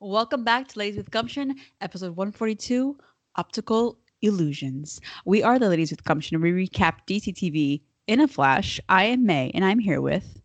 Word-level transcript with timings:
Welcome 0.00 0.42
back 0.42 0.68
to 0.68 0.78
Ladies 0.78 0.96
with 0.96 1.10
Gumption, 1.12 1.54
episode 1.80 2.16
142 2.16 2.98
Optical 3.36 3.96
Illusions. 4.22 5.00
We 5.24 5.42
are 5.42 5.58
the 5.58 5.68
Ladies 5.68 5.92
with 5.92 6.02
Gumption. 6.04 6.40
We 6.40 6.50
recap 6.50 6.98
DC 7.06 7.32
TV 7.32 7.80
in 8.08 8.20
a 8.20 8.26
flash. 8.26 8.80
I 8.88 9.04
am 9.04 9.24
May, 9.24 9.52
and 9.54 9.64
I'm 9.64 9.78
here 9.78 10.00
with 10.00 10.40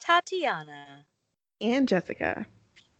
Tatiana. 0.00 1.06
And 1.62 1.88
Jessica. 1.88 2.46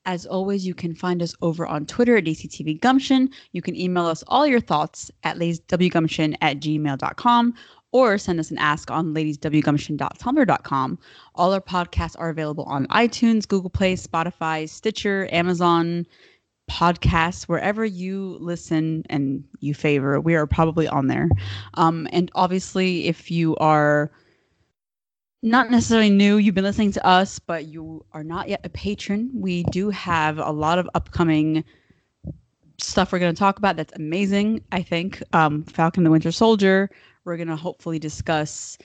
As 0.07 0.25
always, 0.25 0.67
you 0.67 0.75
can 0.75 0.95
find 0.95 1.23
us 1.23 1.35
over 1.43 1.67
on 1.67 1.85
Twitter 1.85 2.17
at 2.17 2.25
DCTV 2.25 2.81
Gumption. 2.81 3.29
You 3.53 3.61
can 3.61 3.77
email 3.77 4.07
us 4.07 4.25
all 4.27 4.47
your 4.47 4.61
thoughts 4.61 5.11
at 5.23 5.37
ladieswgumption 5.37 6.35
at 6.41 6.61
gmail.com 6.61 7.55
or 7.93 8.19
send 8.19 8.39
us 8.39 8.51
an 8.51 8.59
ask 8.59 8.91
on 8.91 9.15
ladieswgumption.tumblr.com. 9.15 10.99
All 11.35 11.53
our 11.53 11.61
podcasts 11.61 12.17
are 12.19 12.29
available 12.29 12.65
on 12.65 12.87
iTunes, 12.89 13.49
Google 13.49 13.71
Play, 13.71 13.95
Spotify, 13.97 14.69
Stitcher, 14.69 15.29
Amazon 15.33 16.07
podcasts, 16.71 17.45
wherever 17.45 17.85
you 17.85 18.37
listen 18.41 19.05
and 19.11 19.45
you 19.59 19.75
favor. 19.75 20.21
We 20.21 20.37
are 20.37 20.47
probably 20.47 20.87
on 20.87 21.09
there. 21.09 21.29
Um, 21.75 22.07
and 22.13 22.31
obviously, 22.35 23.07
if 23.07 23.31
you 23.31 23.57
are 23.57 24.11
not 25.43 25.71
necessarily 25.71 26.11
new, 26.11 26.37
you've 26.37 26.55
been 26.55 26.65
listening 26.65 26.93
to 26.93 27.05
us, 27.07 27.39
but 27.39 27.67
you 27.67 28.05
are 28.13 28.23
not 28.23 28.49
yet 28.49 28.61
a 28.63 28.69
patron, 28.69 29.31
we 29.35 29.65
do 29.65 29.91
have 29.91 30.39
a 30.39 30.51
lot 30.51 30.79
of 30.79 30.89
upcoming 30.95 31.65
stuff 32.83 33.13
we're 33.13 33.19
going 33.19 33.35
to 33.35 33.39
talk 33.39 33.59
about 33.59 33.77
that's 33.77 33.93
amazing 33.95 34.63
i 34.73 34.83
think 34.83 35.23
um, 35.33 35.63
falcon 35.65 36.03
the 36.05 36.11
winter 36.11 36.33
soldier 36.33 36.91
we're 37.25 37.37
going 37.37 37.49
to 37.49 37.57
hopefully 37.57 37.99
discuss 37.99 38.79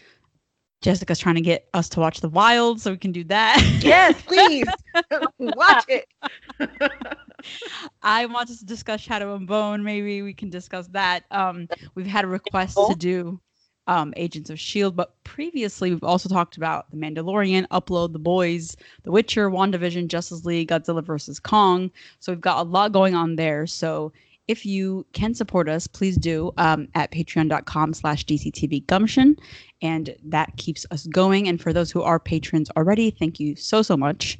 jessica's 0.81 1.17
trying 1.17 1.35
to 1.35 1.41
get 1.41 1.67
us 1.73 1.89
to 1.89 1.99
watch 1.99 2.21
the 2.21 2.29
wild 2.29 2.79
so 2.79 2.91
we 2.91 2.97
can 2.97 3.11
do 3.11 3.23
that. 3.23 3.59
Yes, 3.81 4.21
please. 4.27 4.67
Watch 5.39 5.85
it. 5.87 6.05
i 8.03 8.25
want 8.25 8.49
us 8.49 8.59
to 8.59 8.65
discuss 8.65 9.01
shadow 9.01 9.35
and 9.35 9.47
bone. 9.47 9.83
Maybe 9.83 10.21
we 10.21 10.33
can 10.33 10.49
discuss 10.49 10.87
that. 10.89 11.23
Um, 11.31 11.67
we've 11.95 12.05
had 12.05 12.23
a 12.23 12.27
request 12.27 12.77
to 12.87 12.95
do 12.95 13.39
um, 13.87 14.13
agents 14.17 14.49
of 14.49 14.59
shield 14.59 14.95
but 14.95 15.15
previously 15.23 15.91
we've 15.91 16.03
also 16.03 16.27
talked 16.27 16.57
about 16.57 16.89
the 16.89 16.97
mandalorian 16.97 17.67
upload 17.67 18.13
the 18.13 18.19
boys 18.19 18.75
the 19.03 19.11
witcher 19.11 19.51
wandavision 19.51 20.07
justice 20.07 20.43
league 20.43 20.69
godzilla 20.69 21.03
versus 21.03 21.39
kong. 21.39 21.91
So 22.19 22.31
we've 22.31 22.41
got 22.41 22.65
a 22.65 22.69
lot 22.69 22.91
going 22.91 23.15
on 23.15 23.35
there. 23.35 23.67
So 23.67 24.11
if 24.47 24.65
you 24.65 25.05
can 25.13 25.33
support 25.33 25.67
us 25.67 25.87
please 25.87 26.17
do 26.17 26.51
um, 26.57 26.87
at 26.95 27.11
patreon.com 27.11 27.93
slash 27.93 28.25
dctv 28.25 28.85
gumption. 28.87 29.35
And 29.81 30.15
that 30.23 30.55
keeps 30.57 30.85
us 30.91 31.05
going. 31.07 31.47
And 31.47 31.61
for 31.61 31.73
those 31.73 31.91
who 31.91 32.01
are 32.01 32.19
patrons 32.19 32.69
already 32.77 33.11
thank 33.11 33.39
you 33.39 33.55
so 33.55 33.81
so 33.81 33.97
much. 33.97 34.37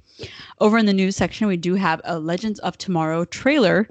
Over 0.60 0.78
in 0.78 0.86
the 0.86 0.94
news 0.94 1.16
section 1.16 1.48
we 1.48 1.58
do 1.58 1.76
have 1.76 2.02
a 2.04 2.20
legends 2.20 2.60
of 2.60 2.78
tomorrow 2.78 3.26
trailer 3.26 3.90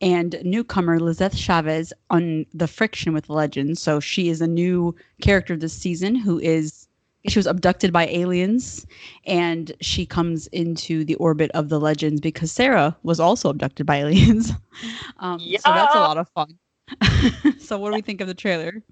and 0.00 0.36
newcomer 0.44 1.00
Lizeth 1.00 1.36
Chavez 1.36 1.92
on 2.10 2.44
the 2.52 2.68
friction 2.68 3.12
with 3.12 3.30
legends. 3.30 3.80
So 3.80 4.00
she 4.00 4.28
is 4.28 4.40
a 4.40 4.46
new 4.46 4.94
character 5.22 5.56
this 5.56 5.72
season 5.72 6.14
who 6.14 6.38
is 6.40 6.83
she 7.28 7.38
was 7.38 7.46
abducted 7.46 7.92
by 7.92 8.06
aliens 8.06 8.86
and 9.26 9.72
she 9.80 10.06
comes 10.06 10.46
into 10.48 11.04
the 11.04 11.14
orbit 11.16 11.50
of 11.52 11.68
the 11.68 11.80
legends 11.80 12.20
because 12.20 12.52
Sarah 12.52 12.96
was 13.02 13.20
also 13.20 13.48
abducted 13.50 13.86
by 13.86 13.96
aliens. 13.96 14.52
um, 15.18 15.54
So 15.56 15.72
that's 15.72 15.94
a 15.94 16.00
lot 16.00 16.18
of 16.18 16.28
fun. 16.30 16.58
so 17.58 17.78
what 17.78 17.88
do 17.90 17.94
we 17.94 18.02
think 18.02 18.20
of 18.20 18.28
the 18.28 18.34
trailer? 18.34 18.82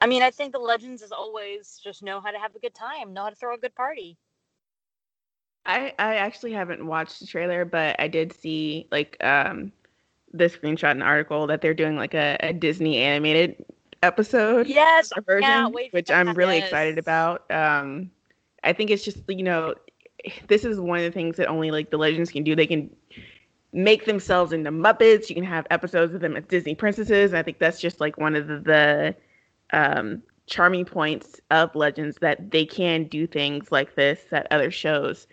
I 0.00 0.06
mean, 0.06 0.22
I 0.22 0.30
think 0.30 0.52
the 0.52 0.58
legends, 0.58 1.02
is 1.02 1.12
always, 1.12 1.78
just 1.82 2.02
know 2.02 2.20
how 2.20 2.30
to 2.30 2.38
have 2.38 2.54
a 2.54 2.58
good 2.60 2.74
time, 2.74 3.12
know 3.12 3.24
how 3.24 3.30
to 3.30 3.36
throw 3.36 3.54
a 3.54 3.58
good 3.58 3.74
party. 3.74 4.18
I 5.64 5.92
I 5.98 6.16
actually 6.16 6.52
haven't 6.52 6.86
watched 6.86 7.20
the 7.20 7.26
trailer, 7.26 7.64
but 7.64 7.96
I 7.98 8.08
did 8.08 8.32
see 8.32 8.86
like 8.90 9.16
um 9.22 9.72
the 10.32 10.44
screenshot 10.44 10.90
and 10.92 11.02
article 11.02 11.46
that 11.46 11.60
they're 11.60 11.74
doing 11.74 11.96
like 11.96 12.14
a, 12.14 12.36
a 12.40 12.52
Disney 12.52 12.98
animated 12.98 13.64
episode 14.02 14.66
Yes, 14.66 15.12
version, 15.26 15.42
can't 15.42 15.74
wait 15.74 15.90
for 15.90 15.96
which 15.98 16.10
I'm 16.10 16.34
really 16.34 16.58
excited 16.58 16.98
about. 16.98 17.50
Um, 17.50 18.10
I 18.62 18.72
think 18.72 18.90
it's 18.90 19.04
just 19.04 19.18
you 19.28 19.42
know, 19.42 19.74
this 20.48 20.64
is 20.64 20.80
one 20.80 20.98
of 20.98 21.04
the 21.04 21.10
things 21.10 21.36
that 21.36 21.48
only 21.48 21.70
like 21.70 21.90
the 21.90 21.98
legends 21.98 22.30
can 22.30 22.44
do. 22.44 22.54
They 22.54 22.66
can 22.66 22.90
make 23.72 24.04
themselves 24.04 24.52
into 24.52 24.70
Muppets. 24.70 25.28
You 25.28 25.34
can 25.34 25.44
have 25.44 25.66
episodes 25.70 26.14
of 26.14 26.20
them 26.20 26.36
as 26.36 26.44
Disney 26.44 26.74
princesses. 26.74 27.34
I 27.34 27.42
think 27.42 27.58
that's 27.58 27.80
just 27.80 28.00
like 28.00 28.16
one 28.18 28.34
of 28.34 28.46
the, 28.46 28.58
the 28.60 29.16
um, 29.72 30.22
charming 30.46 30.84
points 30.84 31.40
of 31.50 31.74
legends 31.74 32.16
that 32.20 32.50
they 32.50 32.64
can 32.64 33.04
do 33.04 33.26
things 33.26 33.70
like 33.72 33.94
this 33.94 34.24
that 34.30 34.46
other 34.50 34.70
shows 34.70 35.26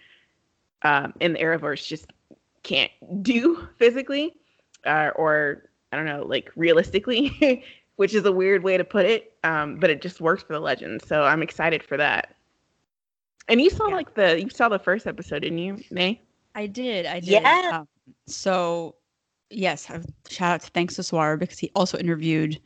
um, 0.81 1.13
in 1.19 1.33
the 1.33 1.39
Arrowverse 1.39 1.87
just 1.87 2.11
can't 2.63 2.91
do 3.21 3.67
physically 3.77 4.35
uh, 4.85 5.11
or 5.15 5.69
I 5.91 5.95
don't 5.95 6.05
know, 6.05 6.25
like 6.25 6.51
realistically, 6.55 7.63
which 7.97 8.13
is 8.13 8.25
a 8.25 8.31
weird 8.31 8.63
way 8.63 8.77
to 8.77 8.83
put 8.83 9.05
it. 9.05 9.33
Um, 9.43 9.77
but 9.77 9.89
it 9.89 10.01
just 10.01 10.21
works 10.21 10.43
for 10.43 10.53
the 10.53 10.59
legends, 10.59 11.07
so 11.07 11.23
I'm 11.23 11.41
excited 11.43 11.83
for 11.83 11.97
that. 11.97 12.35
And 13.47 13.61
you 13.61 13.69
saw 13.69 13.87
Yeah. 13.87 13.95
like 13.95 14.13
the 14.15 14.39
you 14.41 14.49
saw 14.49 14.69
the 14.69 14.79
first 14.79 15.05
episode, 15.07 15.39
didn't 15.39 15.57
you, 15.59 15.83
May? 15.91 16.21
I 16.55 16.67
did. 16.67 17.05
I 17.05 17.19
did. 17.19 17.29
Yeah. 17.29 17.79
Um, 17.79 17.87
so, 18.27 18.95
yes, 19.49 19.89
uh, 19.89 20.01
shout 20.29 20.51
out 20.55 20.61
to 20.61 20.69
thanks 20.71 20.95
to 20.95 21.01
Swara 21.01 21.37
because 21.39 21.59
he 21.59 21.71
also 21.75 21.97
interviewed 21.97 22.59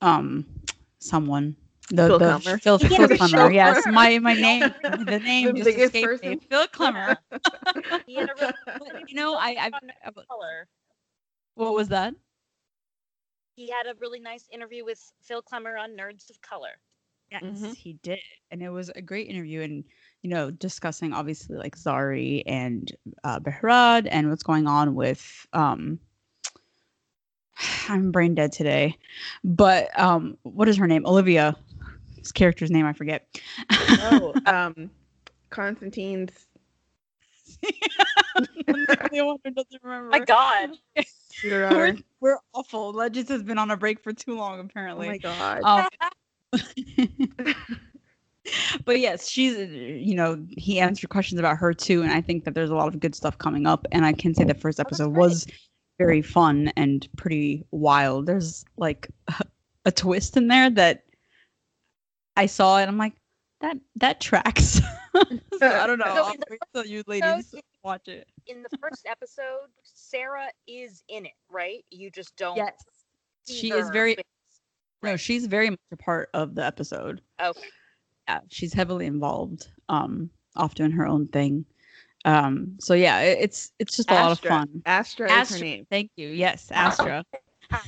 um 0.00 0.46
someone. 0.98 1.56
The, 1.90 2.06
Phil 2.06 2.18
the 2.18 2.24
Klemmer. 2.38 2.60
Phil, 2.62 2.78
He 2.78 2.88
Phil 2.88 3.08
interviewed 3.08 3.20
Klemmer. 3.20 3.30
Phil 3.30 3.52
Yes, 3.52 3.86
my 3.86 4.18
my 4.18 4.34
name, 4.34 4.72
the 4.82 5.20
name 5.20 5.52
The 5.52 5.52
just 5.54 5.64
biggest 5.64 5.94
escaped 5.94 6.22
me. 6.22 6.38
Phil 6.48 6.66
Klemmer. 6.68 7.16
He 8.06 8.14
had 8.14 8.30
a 8.30 8.34
really 8.40 8.52
But, 8.78 9.10
you 9.10 9.14
know, 9.16 9.34
I, 9.34 9.50
I, 9.58 9.70
I 10.06 10.10
color. 10.28 10.68
what 11.54 11.74
was 11.74 11.88
that? 11.88 12.14
He 13.54 13.68
had 13.70 13.86
a 13.86 13.94
really 14.00 14.20
nice 14.20 14.48
interview 14.50 14.84
with 14.84 15.12
Phil 15.22 15.42
Klemmer 15.42 15.78
on 15.78 15.90
Nerds 15.90 16.30
of 16.30 16.40
Color. 16.40 16.80
Yes, 17.30 17.42
Mhm. 17.44 17.74
he 17.76 17.94
did, 17.94 18.20
and 18.50 18.62
it 18.62 18.68
was 18.68 18.90
a 18.90 19.00
great 19.02 19.28
interview, 19.28 19.62
and 19.62 19.84
you 20.22 20.30
know, 20.30 20.50
discussing 20.50 21.12
obviously 21.12 21.56
like 21.56 21.76
Zari 21.76 22.42
and 22.46 22.94
uh, 23.24 23.40
Behrad 23.40 24.06
and 24.10 24.28
what's 24.30 24.42
going 24.42 24.66
on 24.66 24.94
with 24.94 25.46
um. 25.52 25.98
I'm 27.88 28.12
brain 28.12 28.34
dead 28.34 28.52
today, 28.52 28.96
but 29.44 29.98
um, 29.98 30.36
what 30.42 30.68
is 30.68 30.76
her 30.76 30.86
name? 30.86 31.06
Olivia. 31.06 31.56
His 32.16 32.32
character's 32.32 32.70
name 32.70 32.86
I 32.86 32.92
forget. 32.92 33.26
Oh, 34.00 34.34
um, 34.46 34.90
Constantine's. 35.50 36.32
the 38.66 39.22
one 39.24 39.38
who 39.44 39.50
doesn't 39.50 39.82
remember. 39.82 40.10
My 40.10 40.20
God. 40.20 40.70
Peter 41.40 41.68
we're, 41.72 41.96
we're 42.20 42.38
awful. 42.54 42.92
Legends 42.92 43.30
has 43.30 43.42
been 43.42 43.58
on 43.58 43.70
a 43.70 43.76
break 43.76 44.02
for 44.02 44.12
too 44.12 44.36
long, 44.36 44.60
apparently. 44.60 45.20
Oh 45.24 45.30
apparently. 45.30 45.62
my 45.62 45.62
god. 45.62 45.88
Um, 46.52 47.54
but 48.84 49.00
yes, 49.00 49.28
she's 49.28 49.56
you 49.70 50.14
know 50.14 50.44
he 50.48 50.80
answered 50.80 51.10
questions 51.10 51.38
about 51.38 51.56
her 51.58 51.72
too, 51.72 52.02
and 52.02 52.12
I 52.12 52.20
think 52.20 52.44
that 52.44 52.54
there's 52.54 52.70
a 52.70 52.74
lot 52.74 52.88
of 52.88 53.00
good 53.00 53.14
stuff 53.14 53.38
coming 53.38 53.66
up. 53.66 53.86
And 53.92 54.04
I 54.04 54.12
can 54.12 54.34
say 54.34 54.44
the 54.44 54.54
first 54.54 54.80
Oh, 54.80 54.82
episode 54.82 55.12
great. 55.12 55.20
was 55.20 55.46
very 55.98 56.22
fun 56.22 56.72
and 56.76 57.08
pretty 57.16 57.64
wild. 57.70 58.26
There's 58.26 58.64
like 58.76 59.08
a 59.84 59.92
twist 59.92 60.36
in 60.36 60.48
there 60.48 60.70
that 60.70 61.04
I 62.36 62.46
saw, 62.46 62.78
and 62.78 62.88
I'm 62.88 62.98
like, 62.98 63.14
that 63.62 63.76
that 63.96 64.20
tracks. 64.20 64.80
so 65.14 65.22
I 65.62 65.86
don't 65.86 65.98
know. 65.98 66.04
So 66.04 66.24
I'll 66.24 66.32
in 66.32 66.40
the 66.74 66.88
you 66.88 67.02
ladies 67.06 67.54
watch 67.82 68.08
it. 68.08 68.28
In 68.46 68.62
the 68.62 68.76
first 68.78 69.06
episode, 69.06 69.68
Sarah 69.82 70.48
is 70.66 71.02
in 71.08 71.24
it, 71.26 71.32
right? 71.50 71.84
You 71.90 72.10
just 72.10 72.36
don't. 72.36 72.56
Yes, 72.56 72.84
see 73.44 73.54
she 73.54 73.70
is 73.72 73.88
very. 73.90 74.16
face. 74.16 74.24
No, 75.02 75.16
she's 75.16 75.46
very 75.46 75.70
much 75.70 75.80
a 75.90 75.96
part 75.96 76.28
of 76.34 76.54
the 76.54 76.64
episode. 76.64 77.22
Okay. 77.42 77.60
yeah, 78.28 78.40
she's 78.48 78.72
heavily 78.72 79.06
involved, 79.06 79.68
um, 79.88 80.30
off 80.54 80.74
doing 80.76 80.92
her 80.92 81.06
own 81.06 81.26
thing. 81.28 81.64
Um, 82.24 82.76
so 82.78 82.94
yeah, 82.94 83.20
it, 83.20 83.38
it's 83.40 83.72
it's 83.80 83.96
just 83.96 84.10
a 84.10 84.14
lot 84.14 84.32
of 84.32 84.38
fun. 84.38 84.82
Astra, 84.86 85.32
is 85.32 85.50
her 85.50 85.58
name. 85.58 85.86
thank 85.90 86.10
you. 86.16 86.28
Yes, 86.28 86.70
Astra. 86.70 87.24
Are 87.72 87.80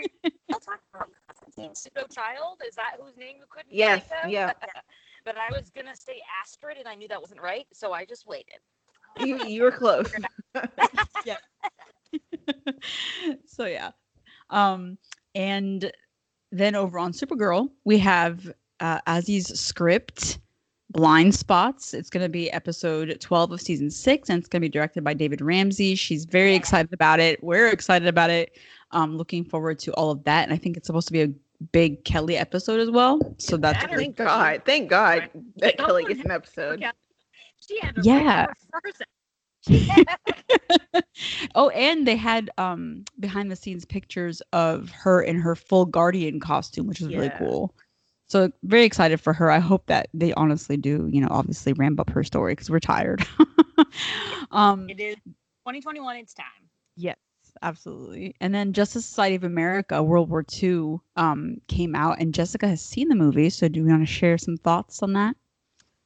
you 0.00 0.08
still 0.22 0.60
talking 0.60 0.80
about 0.94 1.08
Constantine 1.28 1.74
pseudo 1.74 2.06
child? 2.06 2.62
Is 2.66 2.74
that 2.76 2.96
whose 3.00 3.16
name 3.18 3.36
you 3.38 3.44
couldn't 3.50 3.72
Yes, 3.74 4.02
think 4.08 4.24
of? 4.24 4.30
yeah. 4.30 4.52
but 5.26 5.36
I 5.36 5.54
was 5.54 5.68
gonna 5.70 5.94
say 5.94 6.22
Astrid, 6.42 6.78
and 6.78 6.88
I 6.88 6.94
knew 6.94 7.08
that 7.08 7.20
wasn't 7.20 7.42
right, 7.42 7.66
so 7.72 7.92
I 7.92 8.06
just 8.06 8.26
waited. 8.26 8.60
You 9.20 9.44
you 9.46 9.62
were 9.62 9.72
close. 9.72 10.10
yeah. 11.26 11.36
so 13.44 13.66
yeah, 13.66 13.90
um, 14.50 14.96
and 15.34 15.92
then 16.52 16.74
over 16.74 16.98
on 16.98 17.12
Supergirl, 17.12 17.68
we 17.84 17.98
have 17.98 18.50
uh, 18.80 19.00
Azie's 19.06 19.58
script. 19.60 20.38
Blind 20.90 21.34
Spots. 21.34 21.92
It's 21.94 22.08
going 22.08 22.22
to 22.22 22.28
be 22.28 22.50
episode 22.52 23.18
12 23.20 23.50
of 23.52 23.60
season 23.60 23.90
six, 23.90 24.30
and 24.30 24.38
it's 24.38 24.48
going 24.48 24.60
to 24.62 24.64
be 24.64 24.70
directed 24.70 25.02
by 25.02 25.14
David 25.14 25.40
Ramsey. 25.40 25.96
She's 25.96 26.24
very 26.24 26.52
Yeah. 26.52 26.58
excited 26.58 26.92
about 26.94 27.18
it. 27.18 27.42
We're 27.42 27.68
excited 27.68 28.06
about 28.06 28.30
it. 28.30 28.56
Um, 28.92 29.16
looking 29.16 29.44
forward 29.44 29.80
to 29.80 29.92
all 29.94 30.12
of 30.12 30.22
that. 30.24 30.44
And 30.44 30.52
I 30.54 30.56
think 30.56 30.76
it's 30.76 30.86
supposed 30.86 31.08
to 31.08 31.12
be 31.12 31.22
a 31.22 31.28
big 31.72 32.04
Kelly 32.04 32.36
episode 32.36 32.80
as 32.80 32.90
well. 32.90 33.20
So 33.38 33.56
that's 33.56 33.84
Better. 33.84 33.96
Thank 33.98 34.16
God. 34.16 34.62
Thank 34.64 34.88
God 34.90 35.28
that 35.56 35.76
Kelly 35.78 36.02
forget- 36.04 36.16
gets 36.16 36.24
an 36.26 36.30
episode. 36.32 36.84
She 37.66 37.78
had 37.80 37.96
to 37.96 38.02
Yeah. 38.02 38.46
write 38.46 38.48
her 38.72 38.80
first- 38.82 39.02
She 39.66 39.78
had- 39.84 41.04
Oh, 41.54 41.70
and 41.70 42.06
they 42.06 42.16
had 42.16 42.50
um 42.58 43.04
behind 43.18 43.50
the 43.50 43.56
scenes 43.56 43.84
pictures 43.84 44.40
of 44.52 44.90
her 44.90 45.20
in 45.22 45.36
her 45.36 45.56
full 45.56 45.84
guardian 45.86 46.38
costume, 46.40 46.86
which 46.86 47.00
was 47.00 47.08
really 47.12 47.32
cool. 47.38 47.74
So 48.28 48.50
very 48.64 48.84
excited 48.84 49.20
for 49.20 49.32
her. 49.32 49.50
I 49.50 49.58
hope 49.58 49.86
that 49.86 50.08
they 50.12 50.32
honestly 50.34 50.76
do, 50.76 51.08
you 51.10 51.20
know, 51.20 51.28
obviously 51.30 51.72
ramp 51.74 51.98
up 52.00 52.10
her 52.10 52.22
story 52.24 52.52
because 52.52 52.70
we're 52.70 52.80
tired. 52.80 53.26
um 54.50 54.88
It 54.88 55.00
is 55.00 55.16
2021. 55.16 56.16
It's 56.16 56.34
time. 56.34 56.44
Yes, 56.96 57.16
absolutely. 57.62 58.34
And 58.40 58.54
then 58.54 58.72
Justice 58.72 59.06
Society 59.06 59.36
of 59.36 59.44
America, 59.44 60.02
World 60.02 60.30
War 60.30 60.44
II, 60.62 60.98
um, 61.16 61.60
came 61.68 61.94
out, 61.94 62.18
and 62.20 62.34
Jessica 62.34 62.68
has 62.68 62.82
seen 62.82 63.08
the 63.08 63.14
movie. 63.14 63.50
So, 63.50 63.68
do 63.68 63.80
you 63.80 63.86
want 63.86 64.02
to 64.02 64.06
share 64.06 64.38
some 64.38 64.56
thoughts 64.56 65.02
on 65.02 65.12
that? 65.14 65.36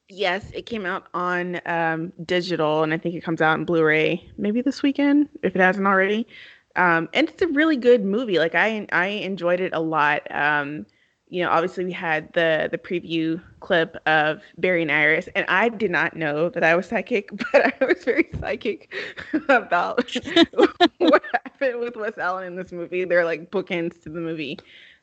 Yes, 0.09 0.51
it 0.53 0.65
came 0.65 0.85
out 0.85 1.07
on 1.13 1.61
um, 1.65 2.11
digital, 2.25 2.83
and 2.83 2.93
I 2.93 2.97
think 2.97 3.15
it 3.15 3.23
comes 3.23 3.41
out 3.41 3.57
in 3.57 3.65
Blu-ray 3.65 4.29
maybe 4.37 4.61
this 4.61 4.83
weekend 4.83 5.29
if 5.41 5.55
it 5.55 5.61
hasn't 5.61 5.87
already. 5.87 6.27
Um, 6.75 7.07
and 7.13 7.29
it's 7.29 7.41
a 7.41 7.47
really 7.47 7.77
good 7.77 8.03
movie. 8.03 8.37
Like 8.37 8.55
I 8.55 8.87
I 8.91 9.07
enjoyed 9.07 9.59
it 9.61 9.73
a 9.73 9.79
lot. 9.79 10.29
Um, 10.31 10.85
you 11.31 11.41
know, 11.41 11.49
obviously 11.49 11.85
we 11.85 11.93
had 11.93 12.31
the 12.33 12.67
the 12.69 12.77
preview 12.77 13.41
clip 13.61 13.95
of 14.05 14.41
Barry 14.57 14.81
and 14.81 14.91
Iris, 14.91 15.29
and 15.33 15.45
I 15.47 15.69
did 15.69 15.89
not 15.89 16.15
know 16.15 16.49
that 16.49 16.63
I 16.63 16.75
was 16.75 16.87
psychic, 16.87 17.29
but 17.53 17.73
I 17.81 17.85
was 17.85 18.03
very 18.03 18.29
psychic 18.39 18.93
about 19.49 20.13
what 20.97 21.23
happened 21.33 21.79
with 21.79 21.95
Wes 21.95 22.17
Allen 22.17 22.45
in 22.45 22.55
this 22.57 22.73
movie. 22.73 23.05
They're 23.05 23.25
like 23.25 23.49
bookends 23.49 24.03
to 24.03 24.09
the 24.09 24.19
movie. 24.19 24.59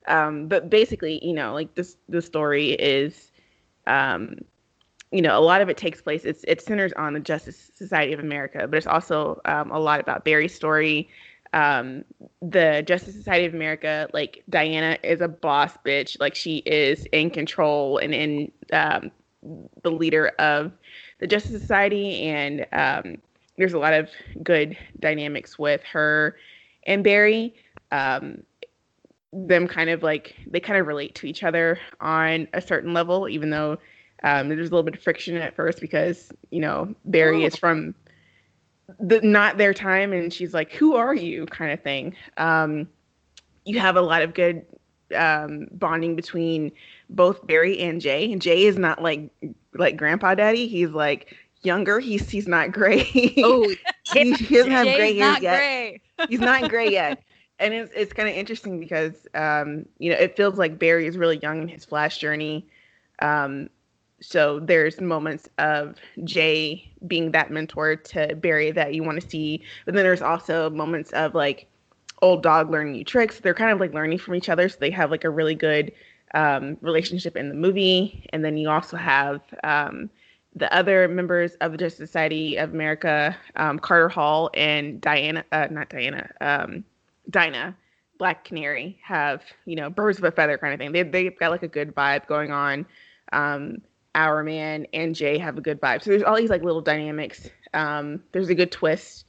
Um, 0.06 0.48
but 0.48 0.68
basically, 0.68 1.24
you 1.26 1.32
know, 1.32 1.54
like 1.54 1.74
this 1.74 1.96
the 2.10 2.20
story 2.20 2.72
is 2.72 3.32
um, 3.86 4.36
you 5.10 5.22
know, 5.22 5.38
a 5.38 5.40
lot 5.40 5.62
of 5.62 5.70
it 5.70 5.78
takes 5.78 6.02
place. 6.02 6.24
It's 6.26 6.44
it 6.46 6.60
centers 6.60 6.92
on 6.92 7.14
the 7.14 7.20
Justice 7.20 7.70
Society 7.74 8.12
of 8.12 8.20
America, 8.20 8.68
but 8.68 8.76
it's 8.76 8.86
also 8.86 9.40
um, 9.46 9.70
a 9.70 9.78
lot 9.78 10.00
about 10.00 10.24
Barry's 10.24 10.54
story. 10.54 11.08
Um, 11.52 12.04
the 12.42 12.82
Justice 12.86 13.14
Society 13.14 13.46
of 13.46 13.54
America, 13.54 14.08
like 14.12 14.42
Diana, 14.48 14.98
is 15.02 15.20
a 15.20 15.28
boss 15.28 15.72
bitch. 15.84 16.18
Like 16.20 16.34
she 16.34 16.58
is 16.58 17.06
in 17.12 17.30
control 17.30 17.98
and 17.98 18.14
in 18.14 18.52
um, 18.72 19.10
the 19.82 19.90
leader 19.90 20.28
of 20.38 20.72
the 21.18 21.26
Justice 21.26 21.60
Society, 21.60 22.22
and 22.22 22.66
um, 22.72 23.16
there's 23.56 23.72
a 23.72 23.78
lot 23.78 23.94
of 23.94 24.08
good 24.42 24.76
dynamics 25.00 25.58
with 25.58 25.82
her 25.84 26.36
and 26.86 27.02
Barry. 27.02 27.54
Um, 27.90 28.42
them 29.32 29.68
kind 29.68 29.90
of 29.90 30.02
like 30.02 30.36
they 30.46 30.60
kind 30.60 30.78
of 30.78 30.86
relate 30.86 31.14
to 31.16 31.26
each 31.26 31.42
other 31.42 31.78
on 32.00 32.48
a 32.54 32.60
certain 32.60 32.94
level, 32.94 33.28
even 33.28 33.50
though 33.50 33.78
um, 34.24 34.48
there's 34.48 34.60
a 34.60 34.70
little 34.70 34.82
bit 34.82 34.94
of 34.94 35.02
friction 35.02 35.36
at 35.36 35.54
first 35.54 35.80
because 35.80 36.32
you 36.50 36.60
know 36.60 36.94
Barry 37.04 37.44
is 37.44 37.56
from 37.56 37.94
the 38.98 39.20
not 39.20 39.58
their 39.58 39.74
time, 39.74 40.12
and 40.12 40.32
she's 40.32 40.54
like, 40.54 40.72
"Who 40.72 40.96
are 40.96 41.14
you?" 41.14 41.46
kind 41.46 41.72
of 41.72 41.82
thing. 41.82 42.14
Um, 42.36 42.88
you 43.64 43.78
have 43.78 43.96
a 43.96 44.02
lot 44.02 44.22
of 44.22 44.34
good 44.34 44.64
um, 45.14 45.68
bonding 45.72 46.16
between 46.16 46.72
both 47.10 47.46
Barry 47.46 47.78
and 47.80 48.00
Jay. 48.00 48.30
And 48.32 48.40
Jay 48.40 48.64
is 48.64 48.78
not 48.78 49.02
like 49.02 49.30
like 49.74 49.96
Grandpa 49.96 50.34
Daddy. 50.34 50.68
He's 50.68 50.90
like 50.90 51.36
younger. 51.62 52.00
He's 52.00 52.28
he's 52.28 52.48
not 52.48 52.72
gray. 52.72 53.34
Oh, 53.38 53.68
he, 54.12 54.32
he 54.32 54.54
doesn't 54.56 54.72
have 54.72 54.86
Jay's 54.86 54.96
gray 54.96 55.18
hairs 55.18 55.42
yet 55.42 55.56
gray. 55.56 56.00
he's 56.28 56.40
not 56.40 56.68
gray 56.68 56.90
yet. 56.90 57.22
And 57.58 57.74
it's 57.74 57.92
it's 57.94 58.12
kind 58.12 58.28
of 58.28 58.34
interesting 58.34 58.78
because 58.78 59.26
um, 59.34 59.86
you 59.98 60.10
know 60.10 60.18
it 60.18 60.36
feels 60.36 60.58
like 60.58 60.78
Barry 60.78 61.06
is 61.06 61.16
really 61.16 61.38
young 61.38 61.62
in 61.62 61.68
his 61.68 61.84
Flash 61.84 62.18
journey. 62.18 62.66
Um, 63.20 63.68
so 64.20 64.60
there's 64.60 65.00
moments 65.00 65.48
of 65.58 65.96
Jay 66.24 66.90
being 67.06 67.30
that 67.32 67.50
mentor 67.50 67.96
to 67.96 68.34
Barry 68.36 68.70
that 68.72 68.94
you 68.94 69.02
want 69.04 69.20
to 69.20 69.28
see, 69.28 69.62
but 69.84 69.94
then 69.94 70.04
there's 70.04 70.22
also 70.22 70.70
moments 70.70 71.12
of 71.12 71.34
like 71.34 71.66
old 72.22 72.42
dog 72.42 72.70
learning 72.70 72.92
new 72.92 73.04
tricks. 73.04 73.40
They're 73.40 73.54
kind 73.54 73.70
of 73.70 73.80
like 73.80 73.94
learning 73.94 74.18
from 74.18 74.34
each 74.34 74.48
other, 74.48 74.68
so 74.68 74.76
they 74.80 74.90
have 74.90 75.10
like 75.10 75.24
a 75.24 75.30
really 75.30 75.54
good 75.54 75.92
um, 76.34 76.76
relationship 76.80 77.36
in 77.36 77.48
the 77.48 77.54
movie. 77.54 78.26
And 78.32 78.44
then 78.44 78.56
you 78.56 78.68
also 78.68 78.96
have 78.96 79.40
um, 79.64 80.10
the 80.54 80.72
other 80.74 81.06
members 81.08 81.54
of 81.60 81.72
the 81.72 81.78
Justice 81.78 81.98
Society 81.98 82.56
of 82.56 82.72
America, 82.72 83.36
um, 83.56 83.78
Carter 83.78 84.08
Hall 84.08 84.50
and 84.54 85.00
Diana, 85.00 85.44
uh, 85.52 85.68
not 85.70 85.88
Diana, 85.88 86.28
um, 86.40 86.84
Dinah, 87.30 87.76
Black 88.18 88.44
Canary, 88.44 88.98
have 89.02 89.42
you 89.64 89.76
know 89.76 89.90
birds 89.90 90.18
of 90.18 90.24
a 90.24 90.32
feather 90.32 90.58
kind 90.58 90.74
of 90.74 90.80
thing. 90.80 90.92
They 90.92 91.04
they've 91.04 91.38
got 91.38 91.52
like 91.52 91.62
a 91.62 91.68
good 91.68 91.94
vibe 91.94 92.26
going 92.26 92.50
on. 92.50 92.84
Um, 93.32 93.82
Hourman 94.18 94.86
and 94.92 95.14
Jay 95.14 95.38
have 95.38 95.56
a 95.56 95.60
good 95.60 95.80
vibe. 95.80 96.02
So 96.02 96.10
there's 96.10 96.24
all 96.24 96.36
these 96.36 96.50
like 96.50 96.64
little 96.64 96.80
dynamics. 96.80 97.48
Um, 97.72 98.20
there's 98.32 98.48
a 98.48 98.54
good 98.54 98.72
twist 98.72 99.24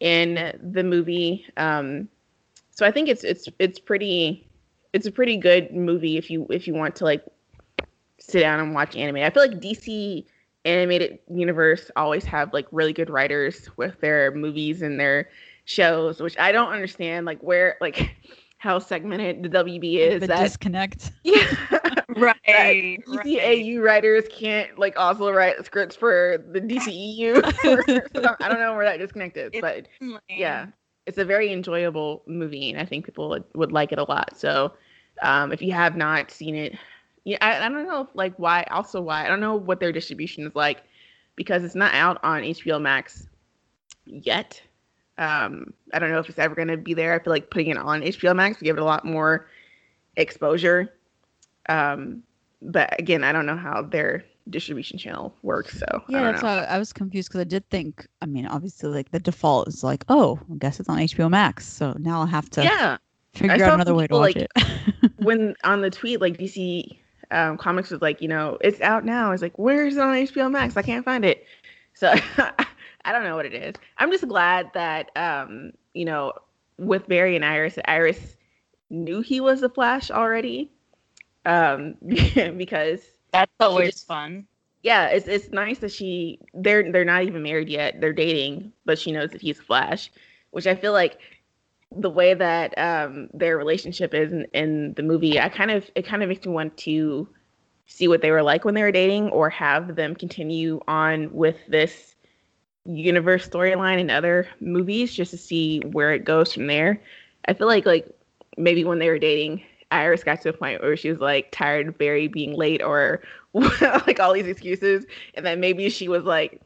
in 0.00 0.58
the 0.62 0.82
movie. 0.82 1.44
Um, 1.58 2.08
so 2.70 2.86
I 2.86 2.90
think 2.90 3.08
it's 3.08 3.24
it's 3.24 3.48
it's 3.58 3.78
pretty 3.78 4.48
it's 4.94 5.06
a 5.06 5.12
pretty 5.12 5.36
good 5.36 5.74
movie 5.74 6.16
if 6.16 6.30
you 6.30 6.46
if 6.48 6.66
you 6.66 6.72
want 6.74 6.96
to 6.96 7.04
like 7.04 7.24
sit 8.18 8.40
down 8.40 8.58
and 8.60 8.74
watch 8.74 8.96
anime. 8.96 9.16
I 9.16 9.28
feel 9.28 9.46
like 9.46 9.60
DC 9.60 10.24
animated 10.64 11.18
universe 11.28 11.90
always 11.94 12.24
have 12.24 12.52
like 12.54 12.66
really 12.72 12.92
good 12.94 13.10
writers 13.10 13.68
with 13.76 14.00
their 14.00 14.30
movies 14.30 14.80
and 14.80 14.98
their 14.98 15.28
shows, 15.66 16.20
which 16.20 16.38
I 16.38 16.52
don't 16.52 16.72
understand 16.72 17.26
like 17.26 17.40
where 17.40 17.76
like 17.82 18.16
how 18.58 18.78
segmented 18.78 19.42
the 19.42 19.48
WB 19.50 19.98
is. 19.98 20.20
the 20.20 20.28
that 20.28 20.42
disconnect. 20.42 21.12
yeah, 21.22 21.54
right. 22.16 22.36
that 22.46 22.52
right. 22.52 23.00
DCAU 23.06 23.82
writers 23.82 24.24
can't 24.30 24.78
like 24.78 24.98
also 24.98 25.30
write 25.30 25.64
scripts 25.64 25.96
for 25.96 26.44
the 26.50 26.60
DCEU. 26.60 27.42
I 28.40 28.48
don't 28.48 28.60
know 28.60 28.74
where 28.74 28.84
that 28.84 28.98
disconnect 28.98 29.36
is, 29.36 29.52
but 29.60 29.86
yeah, 30.28 30.66
it's 31.06 31.18
a 31.18 31.24
very 31.24 31.52
enjoyable 31.52 32.22
movie, 32.26 32.70
and 32.70 32.80
I 32.80 32.84
think 32.84 33.04
people 33.04 33.28
would, 33.30 33.44
would 33.54 33.72
like 33.72 33.92
it 33.92 33.98
a 33.98 34.04
lot. 34.04 34.36
So, 34.36 34.72
um, 35.22 35.52
if 35.52 35.62
you 35.62 35.72
have 35.72 35.96
not 35.96 36.30
seen 36.30 36.54
it, 36.54 36.76
yeah, 37.24 37.38
I, 37.40 37.64
I 37.64 37.68
don't 37.68 37.86
know 37.86 38.08
like 38.14 38.34
why. 38.36 38.64
Also, 38.70 39.00
why 39.00 39.24
I 39.24 39.28
don't 39.28 39.40
know 39.40 39.56
what 39.56 39.80
their 39.80 39.92
distribution 39.92 40.46
is 40.46 40.54
like 40.54 40.82
because 41.36 41.64
it's 41.64 41.74
not 41.74 41.94
out 41.94 42.18
on 42.22 42.42
HBO 42.42 42.80
Max 42.80 43.26
yet. 44.04 44.60
Um, 45.18 45.72
I 45.92 45.98
don't 45.98 46.10
know 46.10 46.18
if 46.18 46.28
it's 46.28 46.38
ever 46.38 46.54
going 46.54 46.68
to 46.68 46.76
be 46.76 46.94
there. 46.94 47.14
I 47.14 47.22
feel 47.22 47.32
like 47.32 47.50
putting 47.50 47.68
it 47.68 47.76
on 47.76 48.02
HBO 48.02 48.34
Max 48.34 48.58
would 48.58 48.64
give 48.64 48.76
it 48.76 48.82
a 48.82 48.84
lot 48.84 49.04
more 49.04 49.46
exposure. 50.16 50.92
Um, 51.68 52.22
but 52.60 52.98
again, 52.98 53.24
I 53.24 53.32
don't 53.32 53.46
know 53.46 53.56
how 53.56 53.82
their 53.82 54.24
distribution 54.50 54.98
channel 54.98 55.34
works. 55.42 55.78
So 55.78 55.86
I 55.90 56.12
Yeah, 56.12 56.22
that's 56.22 56.42
why 56.42 56.58
I 56.64 56.78
was 56.78 56.92
confused 56.92 57.28
because 57.28 57.40
I 57.40 57.44
did 57.44 57.68
think. 57.70 58.06
I 58.20 58.26
mean, 58.26 58.46
obviously, 58.46 58.90
like 58.90 59.10
the 59.10 59.20
default 59.20 59.68
is 59.68 59.84
like, 59.84 60.04
oh, 60.08 60.38
I 60.50 60.56
guess 60.56 60.80
it's 60.80 60.88
on 60.88 60.98
HBO 60.98 61.30
Max. 61.30 61.66
So 61.66 61.94
now 61.98 62.20
I'll 62.20 62.26
have 62.26 62.50
to 62.50 62.64
yeah. 62.64 62.98
figure 63.34 63.64
out 63.64 63.74
another 63.74 63.94
way 63.94 64.06
to 64.06 64.14
watch 64.14 64.36
like, 64.36 64.48
it. 64.56 65.12
when 65.18 65.54
on 65.64 65.80
the 65.80 65.90
tweet, 65.90 66.20
like 66.20 66.38
DC 66.38 66.98
um, 67.30 67.56
Comics 67.56 67.90
was 67.90 68.02
like, 68.02 68.20
you 68.20 68.28
know, 68.28 68.58
it's 68.60 68.80
out 68.80 69.04
now. 69.04 69.32
It's 69.32 69.42
like, 69.42 69.58
where 69.58 69.86
is 69.86 69.96
it 69.96 70.00
on 70.00 70.14
HBO 70.14 70.50
Max? 70.50 70.76
I 70.76 70.82
can't 70.82 71.04
find 71.04 71.24
it. 71.24 71.46
So 71.94 72.14
I 72.38 73.12
don't 73.12 73.24
know 73.24 73.36
what 73.36 73.46
it 73.46 73.54
is. 73.54 73.74
I'm 73.98 74.10
just 74.10 74.26
glad 74.28 74.70
that, 74.74 75.10
um, 75.16 75.72
you 75.94 76.04
know, 76.04 76.32
with 76.78 77.08
Barry 77.08 77.36
and 77.36 77.44
Iris, 77.44 77.78
Iris 77.86 78.36
knew 78.90 79.20
he 79.20 79.40
was 79.40 79.60
the 79.60 79.68
Flash 79.68 80.10
already, 80.10 80.70
um, 81.46 81.94
because 82.56 83.00
That's 83.32 83.52
always 83.60 83.90
just- 83.92 84.06
fun. 84.06 84.46
yeah, 84.82 85.06
it's 85.08 85.26
it's 85.28 85.50
nice 85.50 85.78
that 85.80 85.92
she 85.92 86.38
they're 86.54 86.90
they're 86.92 87.04
not 87.04 87.22
even 87.24 87.42
married 87.42 87.68
yet. 87.68 88.00
They're 88.00 88.12
dating, 88.12 88.72
but 88.84 88.98
she 88.98 89.12
knows 89.12 89.30
that 89.30 89.40
he's 89.40 89.58
Flash, 89.60 90.10
which 90.50 90.66
I 90.66 90.74
feel 90.74 90.92
like 90.92 91.18
the 91.94 92.10
way 92.10 92.32
that 92.34 92.76
um 92.78 93.28
their 93.34 93.56
relationship 93.58 94.14
is 94.14 94.32
in, 94.32 94.46
in 94.54 94.94
the 94.94 95.02
movie, 95.02 95.38
I 95.38 95.48
kind 95.48 95.70
of 95.70 95.90
it 95.94 96.06
kind 96.06 96.22
of 96.22 96.28
makes 96.28 96.44
me 96.46 96.52
want 96.52 96.76
to 96.78 97.28
see 97.86 98.08
what 98.08 98.22
they 98.22 98.30
were 98.30 98.42
like 98.42 98.64
when 98.64 98.74
they 98.74 98.82
were 98.82 98.92
dating 98.92 99.28
or 99.30 99.50
have 99.50 99.94
them 99.96 100.14
continue 100.14 100.80
on 100.88 101.32
with 101.34 101.56
this 101.68 102.14
universe 102.84 103.48
storyline 103.48 104.00
in 104.00 104.10
other 104.10 104.48
movies 104.60 105.14
just 105.14 105.30
to 105.30 105.36
see 105.38 105.80
where 105.80 106.12
it 106.12 106.24
goes 106.24 106.52
from 106.52 106.66
there. 106.66 107.00
I 107.46 107.52
feel 107.54 107.66
like 107.66 107.86
like 107.86 108.08
maybe 108.56 108.84
when 108.84 108.98
they 108.98 109.08
were 109.08 109.18
dating, 109.18 109.62
Iris 109.92 110.24
got 110.24 110.40
to 110.42 110.48
a 110.48 110.52
point 110.52 110.82
where 110.82 110.96
she 110.96 111.10
was 111.10 111.20
like 111.20 111.50
tired 111.52 111.88
of 111.88 111.98
Barry 111.98 112.26
being 112.26 112.54
late 112.54 112.82
or 112.82 113.22
like 113.54 114.18
all 114.18 114.32
these 114.32 114.46
excuses, 114.46 115.04
and 115.34 115.44
then 115.44 115.60
maybe 115.60 115.88
she 115.90 116.08
was 116.08 116.24
like, 116.24 116.60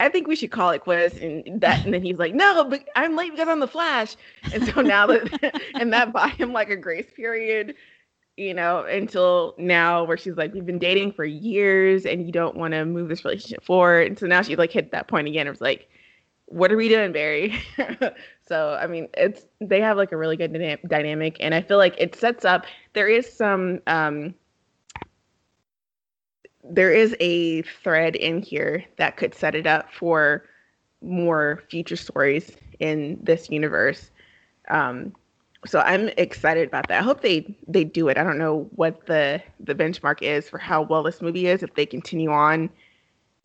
"I 0.00 0.08
think 0.08 0.26
we 0.26 0.36
should 0.36 0.50
call 0.50 0.70
it 0.70 0.80
quits," 0.80 1.16
and 1.18 1.60
that, 1.60 1.84
and 1.84 1.94
then 1.94 2.02
he's 2.02 2.18
like, 2.18 2.34
"No, 2.34 2.64
but 2.64 2.86
I'm 2.96 3.16
late 3.16 3.30
because 3.30 3.48
I'm 3.48 3.60
the 3.60 3.68
Flash," 3.68 4.16
and 4.52 4.64
so 4.66 4.82
now 4.82 5.06
that 5.06 5.62
and 5.74 5.92
that 5.92 6.12
bought 6.12 6.32
him 6.32 6.52
like 6.52 6.70
a 6.70 6.76
grace 6.76 7.10
period, 7.14 7.74
you 8.36 8.52
know, 8.52 8.84
until 8.84 9.54
now 9.56 10.04
where 10.04 10.16
she's 10.16 10.36
like, 10.36 10.52
"We've 10.52 10.66
been 10.66 10.80
dating 10.80 11.12
for 11.12 11.24
years, 11.24 12.04
and 12.04 12.26
you 12.26 12.32
don't 12.32 12.56
want 12.56 12.72
to 12.72 12.84
move 12.84 13.08
this 13.08 13.24
relationship 13.24 13.64
forward," 13.64 14.08
and 14.08 14.18
so 14.18 14.26
now 14.26 14.42
she's 14.42 14.58
like 14.58 14.72
hit 14.72 14.90
that 14.90 15.06
point 15.08 15.28
again. 15.28 15.46
It 15.46 15.50
was 15.50 15.60
like, 15.60 15.88
"What 16.46 16.72
are 16.72 16.76
we 16.76 16.88
doing, 16.88 17.12
Barry?" 17.12 17.54
so 18.46 18.78
I 18.80 18.86
mean, 18.86 19.08
it's 19.14 19.46
they 19.60 19.80
have 19.80 19.96
like 19.96 20.12
a 20.12 20.16
really 20.16 20.36
good 20.36 20.52
dyna- 20.52 20.78
dynamic, 20.86 21.36
and 21.40 21.54
I 21.54 21.62
feel 21.62 21.78
like 21.78 21.94
it 21.98 22.14
sets 22.14 22.44
up. 22.44 22.66
There 22.92 23.08
is 23.08 23.30
some. 23.32 23.80
um 23.86 24.34
there 26.66 26.92
is 26.92 27.14
a 27.20 27.62
thread 27.62 28.16
in 28.16 28.40
here 28.40 28.84
that 28.96 29.16
could 29.16 29.34
set 29.34 29.54
it 29.54 29.66
up 29.66 29.92
for 29.92 30.44
more 31.02 31.62
future 31.68 31.96
stories 31.96 32.56
in 32.80 33.18
this 33.22 33.50
universe. 33.50 34.10
Um, 34.70 35.14
so 35.66 35.80
I'm 35.80 36.08
excited 36.16 36.66
about 36.68 36.88
that. 36.88 37.00
I 37.00 37.02
hope 37.02 37.20
they 37.22 37.56
they 37.68 37.84
do 37.84 38.08
it. 38.08 38.18
I 38.18 38.24
don't 38.24 38.38
know 38.38 38.68
what 38.74 39.06
the 39.06 39.42
the 39.60 39.74
benchmark 39.74 40.22
is 40.22 40.48
for 40.48 40.58
how 40.58 40.82
well 40.82 41.02
this 41.02 41.22
movie 41.22 41.46
is 41.46 41.62
if 41.62 41.74
they 41.74 41.86
continue 41.86 42.30
on 42.30 42.70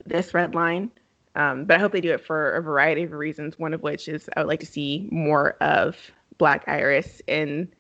this 0.06 0.34
red 0.34 0.56
line. 0.56 0.92
Um, 1.40 1.64
but 1.64 1.78
I 1.78 1.80
hope 1.80 1.94
they 1.94 2.02
do 2.02 2.12
it 2.12 2.20
for 2.20 2.52
a 2.52 2.62
variety 2.62 3.04
of 3.04 3.14
reasons. 3.14 3.58
One 3.58 3.74
of 3.74 3.82
which 3.82 4.10
is 4.10 4.30
I 4.36 4.42
would 4.42 4.50
like 4.50 4.60
to 4.60 4.66
see 4.66 5.08
more 5.10 5.52
of 5.62 5.96
Black 6.38 6.66
Iris 6.68 7.22
in 7.28 7.72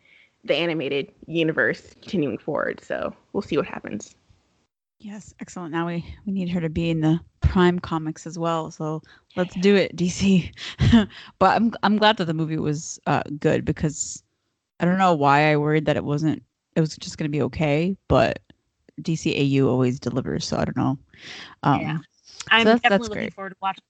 the 0.45 0.55
animated 0.55 1.11
universe 1.27 1.93
continuing 2.01 2.37
forward. 2.37 2.81
So 2.81 3.13
we'll 3.33 3.41
see 3.41 3.57
what 3.57 3.67
happens. 3.67 4.15
Yes, 4.99 5.33
excellent. 5.41 5.73
Now 5.73 5.87
we 5.87 6.05
we 6.25 6.31
need 6.31 6.47
her 6.49 6.61
to 6.61 6.69
be 6.69 6.89
in 6.89 7.01
the 7.01 7.19
Prime 7.41 7.79
comics 7.79 8.25
as 8.25 8.39
well. 8.39 8.71
So 8.71 9.01
let's 9.35 9.55
do 9.55 9.75
it, 9.75 9.93
DC. 9.93 10.53
but 11.39 11.55
I'm 11.55 11.73
I'm 11.83 11.97
glad 11.97 12.15
that 12.17 12.25
the 12.25 12.33
movie 12.33 12.57
was 12.57 12.97
uh, 13.07 13.23
good 13.39 13.65
because 13.65 14.23
I 14.79 14.85
don't 14.85 14.97
know 14.97 15.13
why 15.13 15.51
I 15.51 15.57
worried 15.57 15.85
that 15.85 15.97
it 15.97 16.05
wasn't. 16.05 16.41
It 16.77 16.79
was 16.79 16.95
just 16.95 17.17
going 17.17 17.29
to 17.29 17.37
be 17.37 17.41
okay, 17.41 17.97
but 18.07 18.39
DCAU 19.01 19.67
always 19.67 19.99
delivers. 19.99 20.47
So 20.47 20.55
I 20.55 20.63
don't 20.63 20.77
know. 20.77 20.97
Um, 21.63 21.81
Yeah. 21.81 21.97
I'm 22.49 22.63
that's- 22.65 22.81
definitely 22.81 22.89
that's 22.89 23.09
looking 23.09 23.21
great. 23.23 23.33
forward 23.33 23.49
to 23.51 23.55
watching. 23.61 23.83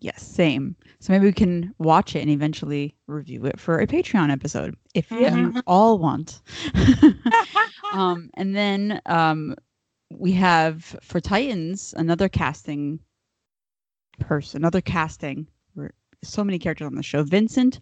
Yes, 0.00 0.20
same. 0.22 0.74
So 0.98 1.12
maybe 1.12 1.26
we 1.26 1.32
can 1.32 1.72
watch 1.78 2.16
it 2.16 2.20
and 2.22 2.30
eventually 2.30 2.96
review 3.06 3.44
it 3.46 3.60
for 3.60 3.78
a 3.78 3.86
Patreon 3.86 4.32
episode 4.32 4.76
if 4.94 5.08
you 5.12 5.54
all 5.66 5.98
want. 5.98 6.40
um, 7.92 8.28
and 8.34 8.56
then 8.56 9.00
um, 9.06 9.54
we 10.10 10.32
have 10.32 10.84
for 11.02 11.20
Titans 11.20 11.94
another 11.96 12.28
casting 12.28 12.98
person, 14.18 14.62
another 14.62 14.80
casting. 14.80 15.46
So 16.24 16.44
many 16.44 16.58
characters 16.58 16.86
on 16.86 16.94
the 16.94 17.02
show. 17.02 17.24
Vincent 17.24 17.80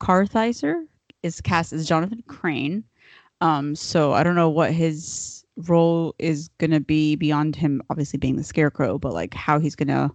Kartheiser 0.00 0.84
is 1.22 1.40
cast 1.40 1.72
as 1.72 1.88
Jonathan 1.88 2.22
Crane. 2.26 2.84
Um, 3.40 3.74
so 3.74 4.12
I 4.12 4.22
don't 4.22 4.34
know 4.34 4.50
what 4.50 4.72
his 4.72 5.33
role 5.56 6.14
is 6.18 6.48
gonna 6.58 6.80
be 6.80 7.16
beyond 7.16 7.54
him 7.56 7.82
obviously 7.90 8.18
being 8.18 8.36
the 8.36 8.44
scarecrow, 8.44 8.98
but 8.98 9.12
like 9.12 9.34
how 9.34 9.58
he's 9.58 9.76
gonna 9.76 10.10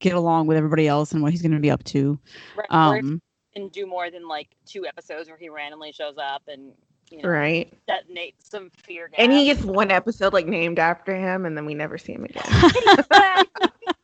get 0.00 0.14
along 0.14 0.46
with 0.46 0.56
everybody 0.56 0.88
else 0.88 1.12
and 1.12 1.22
what 1.22 1.32
he's 1.32 1.42
gonna 1.42 1.60
be 1.60 1.70
up 1.70 1.84
to. 1.84 2.18
Right, 2.56 2.66
Um, 2.70 3.20
can 3.54 3.68
do 3.68 3.86
more 3.86 4.10
than 4.10 4.26
like 4.28 4.48
two 4.64 4.86
episodes 4.86 5.28
where 5.28 5.36
he 5.38 5.48
randomly 5.48 5.92
shows 5.92 6.14
up 6.18 6.42
and 6.48 6.72
you 7.10 7.20
know 7.22 7.28
Right. 7.28 7.72
detonate 7.88 8.34
some 8.42 8.70
fear 8.84 9.08
gas. 9.08 9.16
And 9.18 9.32
he 9.32 9.44
gets 9.46 9.62
one 9.64 9.90
episode 9.90 10.32
like 10.32 10.46
named 10.46 10.78
after 10.78 11.14
him, 11.14 11.44
and 11.44 11.56
then 11.56 11.66
we 11.66 11.74
never 11.74 11.98
see 11.98 12.12
him 12.12 12.24
again. 12.24 12.44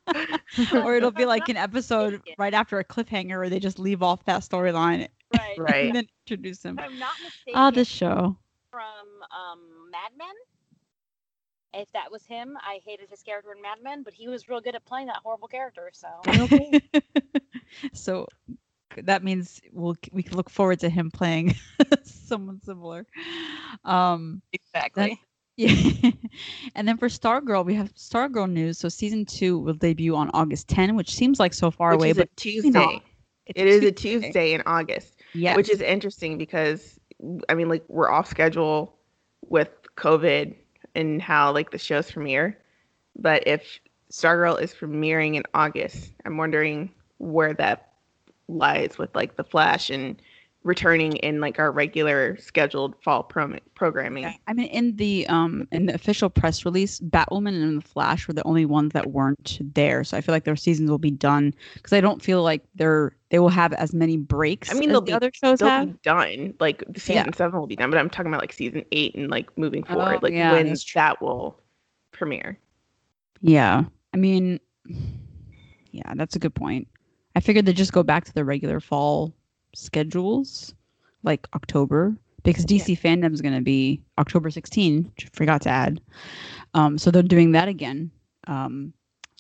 or 0.85 0.97
it'll 0.97 1.11
be 1.11 1.25
like 1.25 1.49
an 1.49 1.57
episode 1.57 2.21
right 2.38 2.55
after 2.55 2.78
a 2.78 2.85
cliffhanger 2.85 3.38
where 3.38 3.49
they 3.49 3.59
just 3.59 3.78
leave 3.78 4.02
off 4.02 4.25
that 4.25 4.40
storyline 4.43 5.09
right. 5.33 5.59
Right. 5.59 5.87
and 5.87 5.97
then 5.97 6.07
introduce 6.26 6.62
him. 6.64 6.78
If 6.78 6.85
I'm 6.85 6.99
not 6.99 7.12
mistaken, 7.23 7.52
Ah, 7.55 7.71
this 7.71 7.88
show. 7.88 8.37
From 8.76 9.23
um, 9.33 9.90
Mad 9.90 10.12
Men. 10.18 10.37
If 11.73 11.90
that 11.92 12.11
was 12.12 12.26
him, 12.26 12.56
I 12.61 12.80
hated 12.85 13.09
his 13.09 13.23
character 13.23 13.52
in 13.52 13.62
Mad 13.62 13.78
Men, 13.83 14.02
but 14.02 14.12
he 14.12 14.28
was 14.28 14.49
real 14.49 14.61
good 14.61 14.75
at 14.75 14.85
playing 14.85 15.06
that 15.06 15.21
horrible 15.23 15.49
character. 15.49 15.90
So 15.95 16.09
so 17.92 18.26
that 19.02 19.23
means 19.25 19.61
we'll 19.73 19.97
we 20.12 20.23
can 20.23 20.37
look 20.37 20.50
forward 20.50 20.80
to 20.80 20.90
him 20.90 21.11
playing 21.11 21.54
someone 22.04 22.61
similar. 22.61 23.06
Um 23.85 24.42
exactly. 24.52 25.21
yeah. 25.56 26.11
and 26.75 26.87
then 26.87 26.99
for 26.99 27.09
Stargirl, 27.09 27.64
we 27.64 27.75
have 27.75 27.95
Stargirl 27.95 28.50
news. 28.50 28.78
So 28.78 28.88
season 28.88 29.25
two 29.25 29.59
will 29.59 29.75
debut 29.75 30.14
on 30.14 30.30
August 30.35 30.68
10, 30.68 30.97
which 30.97 31.14
seems 31.14 31.40
like 31.40 31.54
so 31.54 31.71
far 31.71 31.92
which 31.92 31.99
away, 31.99 32.11
is 32.11 32.16
but 32.16 32.25
a 32.25 32.28
Tuesday. 32.37 32.71
not. 32.71 33.02
it's 33.47 33.61
It 33.61 33.66
is 33.66 33.85
a 33.85 33.92
Tuesday 33.92 34.52
in 34.52 34.62
August, 34.66 35.23
Yeah. 35.33 35.56
which 35.56 35.71
is 35.71 35.80
interesting 35.80 36.37
because 36.38 36.99
I 37.49 37.55
mean, 37.55 37.69
like 37.69 37.85
we're 37.89 38.11
off 38.11 38.29
schedule 38.29 38.95
with 39.49 39.71
COVID 39.97 40.55
and 40.95 41.21
how 41.23 41.53
like 41.53 41.71
the 41.71 41.79
shows 41.79 42.11
premiere. 42.11 42.59
But 43.17 43.47
if 43.47 43.81
Stargirl 44.11 44.61
is 44.61 44.75
premiering 44.75 45.37
in 45.37 45.43
August, 45.55 46.13
I'm 46.25 46.37
wondering 46.37 46.93
where 47.19 47.55
that 47.55 47.93
lies 48.49 48.99
with 48.99 49.15
like 49.15 49.37
the 49.37 49.45
Flash 49.45 49.91
and 49.91 50.21
returning 50.67 51.13
in 51.19 51.41
like 51.41 51.59
our 51.59 51.71
regular 51.71 52.37
scheduled 52.39 52.95
fall 53.03 53.23
prom- 53.23 53.59
programming. 53.75 54.35
I 54.47 54.53
mean, 54.53 54.67
in 54.67 54.97
the 54.97 55.27
um 55.29 55.67
in 55.71 55.87
the 55.87 55.95
official 55.95 56.29
press 56.29 56.65
release, 56.65 57.01
Batwoman 57.01 57.63
and 57.63 57.81
the 57.81 57.87
Flash 57.87 58.27
were 58.27 58.35
the 58.35 58.43
only 58.45 58.67
ones 58.67 58.93
that 58.93 59.13
weren't 59.13 59.59
there. 59.75 60.03
So 60.05 60.17
I 60.17 60.21
feel 60.21 60.35
like 60.35 60.45
their 60.45 60.57
seasons 60.57 60.91
will 60.91 60.99
be 60.99 61.11
done 61.13 61.55
because 61.75 61.93
I 61.93 62.01
don't 62.01 62.21
feel 62.21 62.43
like 62.43 62.63
they're 62.75 63.17
they 63.31 63.39
will 63.39 63.49
have 63.49 63.73
as 63.75 63.95
many 63.95 64.17
breaks. 64.17 64.71
I 64.71 64.75
mean, 64.75 64.91
as 64.91 64.95
they'll 64.95 65.01
the 65.01 65.07
be- 65.07 65.13
other 65.13 65.31
shows 65.33 65.61
They'll 65.61 65.69
have. 65.69 65.87
be 65.93 65.99
done. 66.03 66.55
Like 66.61 66.81
the 66.81 66.93
Yeah. 66.95 67.23
season 67.23 67.33
seven 67.33 67.59
will 67.61 67.67
be 67.67 67.77
done, 67.77 67.91
but 67.91 67.99
I'm 67.99 68.11
talking 68.11 68.31
about 68.33 68.41
like 68.43 68.53
season 68.53 68.85
eight 68.93 69.15
and 69.15 69.31
like 69.31 69.57
moving 69.57 69.85
forward, 69.85 70.17
Oh, 70.17 70.19
like 70.23 70.33
yeah, 70.35 70.53
when 70.53 70.75
that 70.95 71.23
will 71.23 71.59
premiere. 72.13 72.59
Yeah, 73.41 73.85
I 74.13 74.17
mean, 74.17 74.59
yeah, 75.93 76.13
that's 76.17 76.37
a 76.37 76.39
good 76.39 76.55
point. 76.55 76.89
I 77.35 77.41
figured 77.41 77.67
they'd 77.67 77.77
just 77.77 77.93
go 77.93 78.03
back 78.03 78.25
to 78.25 78.35
the 78.35 78.45
regular 78.45 78.81
fall 78.81 79.35
schedules, 79.76 80.75
like 81.23 81.47
October, 81.54 82.16
because 82.42 82.64
DC 82.64 82.99
fandom 82.99 83.33
is 83.33 83.42
going 83.42 83.54
to 83.54 83.61
be 83.61 84.00
October 84.18 84.50
16. 84.50 85.12
Forgot 85.33 85.62
to 85.62 85.68
add. 85.68 86.00
Um, 86.75 86.99
so 86.99 87.11
they're 87.11 87.23
doing 87.23 87.52
that 87.52 87.68
again. 87.68 88.11
Um, 88.47 88.92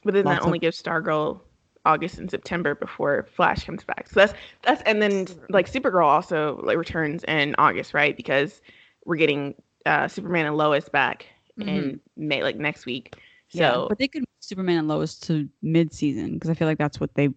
But 0.04 0.14
then 0.14 0.24
that 0.24 0.40
of- 0.40 0.46
only 0.46 0.58
gives 0.58 0.80
Stargirl 0.80 1.40
August 1.84 2.18
and 2.18 2.30
September 2.30 2.74
before 2.74 3.28
Flash 3.34 3.64
comes 3.64 3.84
back. 3.84 4.08
So 4.08 4.20
that's 4.20 4.34
that's 4.62 4.82
and 4.82 5.00
then 5.00 5.26
like 5.50 5.70
Supergirl 5.70 6.04
also 6.04 6.60
like 6.64 6.76
returns 6.76 7.22
in 7.24 7.54
August, 7.58 7.94
right? 7.94 8.16
Because 8.16 8.60
we're 9.04 9.16
getting 9.16 9.54
uh, 9.86 10.08
Superman 10.08 10.46
and 10.46 10.56
Lois 10.56 10.88
back 10.88 11.26
in 11.60 12.00
May, 12.16 12.42
like 12.42 12.56
next 12.56 12.86
week. 12.86 13.14
So 13.48 13.58
Yeah, 13.58 13.84
but 13.88 13.98
they 13.98 14.08
could 14.08 14.22
move 14.22 14.26
Superman 14.40 14.78
and 14.78 14.88
Lois 14.88 15.16
to 15.20 15.48
mid-season 15.62 16.34
because 16.34 16.50
I 16.50 16.54
feel 16.54 16.66
like 16.66 16.78
that's 16.78 16.98
what 16.98 17.14
they 17.14 17.28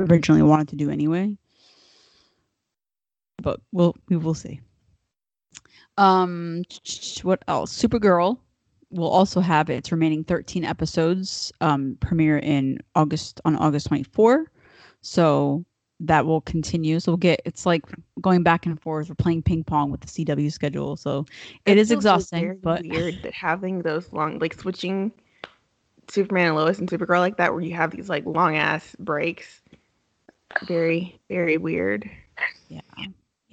originally 0.00 0.42
wanted 0.42 0.68
to 0.68 0.76
do 0.76 0.90
anyway. 0.90 1.36
But 3.40 3.60
we'll 3.72 3.96
we 4.08 4.16
will 4.16 4.34
see. 4.34 4.60
Um, 5.96 6.62
what 7.22 7.42
else? 7.48 7.76
Supergirl 7.76 8.38
will 8.90 9.08
also 9.08 9.40
have 9.40 9.70
its 9.70 9.92
remaining 9.92 10.24
13 10.24 10.64
episodes 10.64 11.52
um, 11.60 11.96
premiere 12.00 12.38
in 12.38 12.78
August 12.94 13.40
on 13.44 13.56
August 13.56 13.86
24. 13.86 14.50
So 15.02 15.64
that 16.00 16.24
will 16.26 16.40
continue. 16.40 16.98
So 16.98 17.12
we'll 17.12 17.18
get 17.18 17.42
it's 17.44 17.66
like 17.66 17.82
going 18.20 18.42
back 18.42 18.66
and 18.66 18.80
forth. 18.80 19.08
We're 19.08 19.14
playing 19.14 19.42
ping 19.42 19.64
pong 19.64 19.90
with 19.90 20.00
the 20.00 20.06
CW 20.06 20.52
schedule. 20.52 20.96
So 20.96 21.26
it 21.66 21.78
is 21.78 21.88
feels, 21.88 21.98
exhausting, 21.98 22.40
very 22.40 22.56
but 22.56 22.82
weird 22.82 23.22
that 23.22 23.34
having 23.34 23.82
those 23.82 24.12
long 24.12 24.38
like 24.38 24.54
switching 24.54 25.12
Superman 26.08 26.48
and 26.48 26.56
Lois 26.56 26.78
and 26.78 26.88
Supergirl 26.88 27.20
like 27.20 27.36
that, 27.36 27.52
where 27.52 27.62
you 27.62 27.74
have 27.74 27.90
these 27.90 28.08
like 28.08 28.24
long 28.26 28.56
ass 28.56 28.96
breaks. 28.98 29.62
Very 30.66 31.20
very 31.28 31.58
weird. 31.58 32.10
Yeah. 32.68 32.80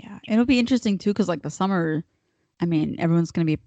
Yeah. 0.08 0.20
It'll 0.34 0.46
be 0.46 0.60
interesting 0.60 0.98
too 0.98 1.12
because 1.12 1.30
like 1.30 1.44
the 1.44 1.52
summer, 1.52 2.04
I 2.62 2.66
mean, 2.66 2.96
everyone's 3.00 3.32
gonna 3.32 3.46
be 3.46 3.60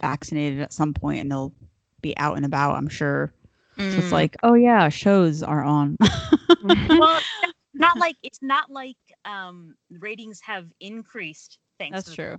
vaccinated 0.00 0.60
at 0.60 0.72
some 0.72 0.94
point 0.94 1.20
and 1.20 1.30
they'll 1.30 1.54
be 2.02 2.16
out 2.16 2.36
and 2.36 2.46
about, 2.46 2.76
I'm 2.76 2.88
sure. 2.88 3.32
So 3.88 4.00
Mm. 4.00 4.00
it's 4.00 4.12
like, 4.12 4.36
oh 4.42 4.54
yeah, 4.54 4.88
shows 4.88 5.42
are 5.42 5.64
on. 5.64 5.96
well, 6.96 7.22
not 7.74 7.98
like 7.98 8.16
it's 8.22 8.42
not 8.42 8.70
like 8.70 8.96
um 9.24 9.76
ratings 9.90 10.40
have 10.42 10.66
increased. 10.80 11.58
Thanks. 11.78 12.02
That's 12.02 12.04
to 12.04 12.16
true. 12.16 12.38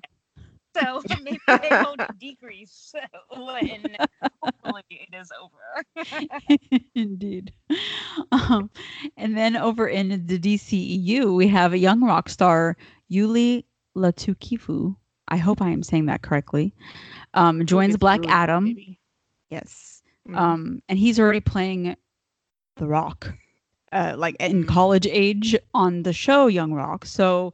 So 0.76 1.02
maybe 1.22 1.60
they 1.62 1.74
won't 1.76 2.04
decrease 2.18 2.94
when 3.30 3.98
hopefully 4.42 4.84
it 4.90 5.16
is 5.16 5.32
over. 5.42 5.84
Indeed. 6.96 7.54
Um, 8.32 8.70
and 9.18 9.38
then 9.38 9.56
over 9.56 9.88
in 9.88 10.26
the 10.28 10.38
DCEU, 10.38 11.36
we 11.36 11.48
have 11.48 11.74
a 11.74 11.78
young 11.78 12.02
rock 12.04 12.30
star, 12.30 12.78
Uli 13.12 13.66
Latukefu. 13.96 14.96
I 15.28 15.38
hope 15.38 15.62
I 15.62 15.70
am 15.70 15.84
saying 15.84 16.08
that 16.08 16.22
correctly. 16.22 16.74
Um, 17.34 17.66
joins 17.66 17.98
Black 17.98 18.22
Adam. 18.28 18.66
maybe. 18.66 19.00
Yes. 19.50 20.02
Mhm. 20.30 20.38
um 20.38 20.82
and 20.88 21.00
he's 21.00 21.20
already 21.20 21.40
playing 21.40 21.96
the 22.76 22.86
rock 22.86 23.34
uh 23.92 24.14
like 24.16 24.36
in 24.40 24.66
college 24.66 25.08
age 25.08 25.56
on 25.74 26.04
the 26.04 26.14
show 26.14 26.46
young 26.46 26.74
rock 26.74 27.08
so 27.08 27.52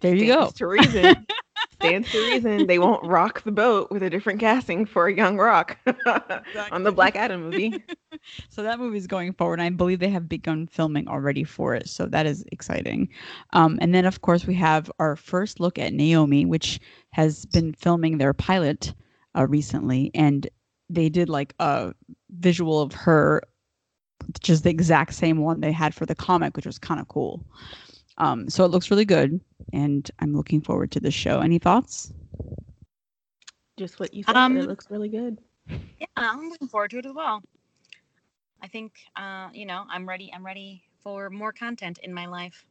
there 0.00 0.14
you 0.14 0.26
go 0.26 0.50
to 0.54 0.66
reason. 0.68 1.26
Stands 1.72 2.10
to 2.10 2.20
reason 2.22 2.66
they 2.66 2.78
won't 2.78 3.04
rock 3.04 3.44
the 3.44 3.52
boat 3.52 3.90
with 3.90 4.02
a 4.02 4.10
different 4.10 4.40
casting 4.40 4.84
for 4.84 5.06
a 5.06 5.14
young 5.14 5.36
rock 5.36 5.78
on 6.72 6.82
the 6.82 6.92
Black 6.92 7.14
Adam 7.16 7.42
movie. 7.42 7.82
so 8.48 8.62
that 8.62 8.78
movie 8.78 8.98
is 8.98 9.06
going 9.06 9.32
forward 9.32 9.60
i 9.60 9.68
believe 9.70 10.00
they 10.00 10.08
have 10.08 10.28
begun 10.28 10.66
filming 10.66 11.06
already 11.06 11.44
for 11.44 11.74
it 11.74 11.88
so 11.88 12.06
that 12.06 12.26
is 12.26 12.44
exciting 12.50 13.08
um 13.52 13.78
and 13.80 13.94
then 13.94 14.04
of 14.04 14.22
course 14.22 14.46
we 14.46 14.54
have 14.54 14.90
our 14.98 15.14
first 15.14 15.60
look 15.60 15.78
at 15.78 15.92
naomi 15.92 16.44
which 16.44 16.80
has 17.10 17.44
been 17.46 17.72
filming 17.74 18.18
their 18.18 18.32
pilot 18.32 18.92
uh, 19.36 19.46
recently 19.46 20.10
and 20.14 20.48
they 20.90 21.08
did 21.08 21.28
like 21.28 21.54
a 21.60 21.92
visual 22.30 22.80
of 22.80 22.92
her 22.92 23.42
which 24.26 24.50
is 24.50 24.62
the 24.62 24.70
exact 24.70 25.14
same 25.14 25.38
one 25.38 25.60
they 25.60 25.72
had 25.72 25.94
for 25.94 26.06
the 26.06 26.14
comic, 26.14 26.56
which 26.56 26.66
was 26.66 26.78
kind 26.78 27.00
of 27.00 27.08
cool. 27.08 27.44
Um, 28.18 28.50
so 28.50 28.64
it 28.64 28.68
looks 28.68 28.90
really 28.90 29.04
good, 29.04 29.40
and 29.72 30.10
I'm 30.18 30.34
looking 30.34 30.60
forward 30.60 30.90
to 30.92 31.00
the 31.00 31.10
show. 31.10 31.40
Any 31.40 31.58
thoughts? 31.58 32.12
Just 33.78 34.00
what 34.00 34.12
you 34.12 34.24
said. 34.24 34.36
Um, 34.36 34.56
it 34.56 34.66
looks 34.66 34.90
really 34.90 35.08
good. 35.08 35.38
Yeah, 35.68 36.06
I'm 36.16 36.48
looking 36.48 36.66
forward 36.68 36.90
to 36.90 36.98
it 36.98 37.06
as 37.06 37.12
well. 37.14 37.42
I 38.60 38.66
think 38.66 38.92
uh, 39.16 39.48
you 39.52 39.66
know, 39.66 39.84
I'm 39.88 40.08
ready. 40.08 40.32
I'm 40.34 40.44
ready 40.44 40.82
for 41.00 41.30
more 41.30 41.52
content 41.52 41.98
in 42.02 42.12
my 42.12 42.26
life. 42.26 42.66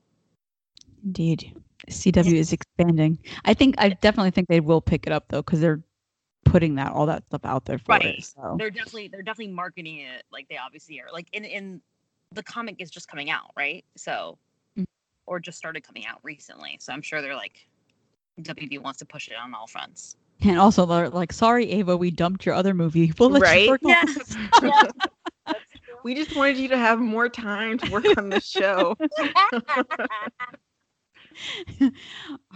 Indeed, 1.05 1.55
CW 1.89 2.35
is 2.35 2.51
expanding. 2.51 3.17
I 3.45 3.53
think 3.53 3.75
I 3.77 3.89
definitely 3.89 4.31
think 4.31 4.49
they 4.49 4.59
will 4.59 4.81
pick 4.81 5.07
it 5.07 5.13
up 5.13 5.29
though, 5.29 5.41
because 5.41 5.61
they're 5.61 5.81
putting 6.43 6.75
that 6.75 6.91
all 6.91 7.05
that 7.05 7.25
stuff 7.27 7.45
out 7.45 7.63
there 7.65 7.77
for 7.77 7.93
Right. 7.93 8.05
it. 8.05 8.23
So 8.25 8.57
They're 8.59 8.69
definitely 8.69 9.07
they're 9.07 9.21
definitely 9.21 9.53
marketing 9.53 9.99
it 9.99 10.23
like 10.29 10.49
they 10.49 10.57
obviously 10.57 10.99
are. 10.99 11.07
Like 11.13 11.27
in 11.31 11.45
in 11.45 11.81
the 12.33 12.43
comic 12.43 12.81
is 12.81 12.91
just 12.91 13.07
coming 13.07 13.29
out, 13.29 13.51
right? 13.55 13.85
So. 13.95 14.37
Or 15.27 15.39
just 15.39 15.57
started 15.57 15.83
coming 15.83 16.05
out 16.07 16.19
recently. 16.23 16.77
So 16.79 16.91
I'm 16.93 17.01
sure 17.03 17.21
they're 17.21 17.35
like 17.35 17.67
WB 18.41 18.79
wants 18.81 18.99
to 18.99 19.05
push 19.05 19.27
it 19.27 19.35
on 19.35 19.53
all 19.53 19.67
fronts. 19.67 20.15
and 20.41 20.57
also 20.59 20.85
they're 20.85 21.09
like, 21.09 21.31
sorry, 21.33 21.69
Ava, 21.71 21.95
we 21.97 22.09
dumped 22.11 22.45
your 22.45 22.55
other 22.55 22.73
movie. 22.73 23.11
We'll 23.19 23.29
let 23.29 23.41
Right? 23.43 23.63
you 23.65 23.69
work 23.69 23.81
on 23.85 23.89
Yeah. 23.91 24.03
this." 24.05 24.35
Yeah. 24.63 25.53
We 26.03 26.13
just 26.15 26.35
wanted 26.35 26.57
you 26.57 26.67
to 26.69 26.77
have 26.77 26.99
more 26.99 27.27
time 27.27 27.77
to 27.79 27.91
work 27.91 28.05
on 28.17 28.29
the 28.29 28.39
show. 28.39 28.95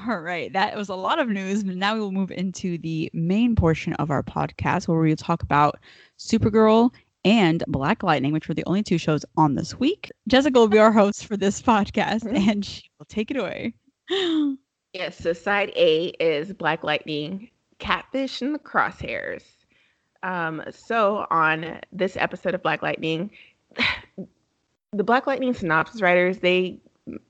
All 0.07 0.19
right, 0.19 0.51
that 0.53 0.75
was 0.75 0.89
a 0.89 0.95
lot 0.95 1.19
of 1.19 1.27
news. 1.27 1.63
but 1.63 1.75
Now 1.75 1.93
we 1.95 1.99
will 1.99 2.11
move 2.11 2.31
into 2.31 2.77
the 2.77 3.09
main 3.13 3.55
portion 3.55 3.93
of 3.93 4.09
our 4.09 4.23
podcast 4.23 4.87
where 4.87 4.99
we 4.99 5.09
will 5.09 5.15
talk 5.15 5.43
about 5.43 5.79
Supergirl 6.17 6.91
and 7.23 7.63
Black 7.67 8.03
Lightning, 8.03 8.33
which 8.33 8.47
were 8.47 8.53
the 8.53 8.65
only 8.65 8.83
two 8.83 8.97
shows 8.97 9.25
on 9.37 9.55
this 9.55 9.79
week. 9.79 10.11
Jessica 10.27 10.57
will 10.57 10.67
be 10.67 10.79
our 10.79 10.91
host 10.91 11.25
for 11.25 11.37
this 11.37 11.61
podcast, 11.61 12.25
and 12.25 12.65
she 12.65 12.83
will 12.97 13.05
take 13.05 13.31
it 13.31 13.37
away. 13.37 13.73
Yes, 14.93 15.17
so 15.17 15.31
side 15.31 15.71
A 15.77 16.07
is 16.19 16.51
Black 16.51 16.83
Lightning, 16.83 17.49
Catfish, 17.79 18.41
and 18.41 18.53
the 18.53 18.59
Crosshairs. 18.59 19.43
Um, 20.21 20.61
so 20.69 21.25
on 21.31 21.79
this 21.93 22.17
episode 22.17 22.55
of 22.55 22.61
Black 22.61 22.81
Lightning, 22.81 23.31
the 24.91 25.03
Black 25.03 25.27
Lightning 25.27 25.53
synopsis 25.53 26.01
writers, 26.01 26.39
they 26.39 26.77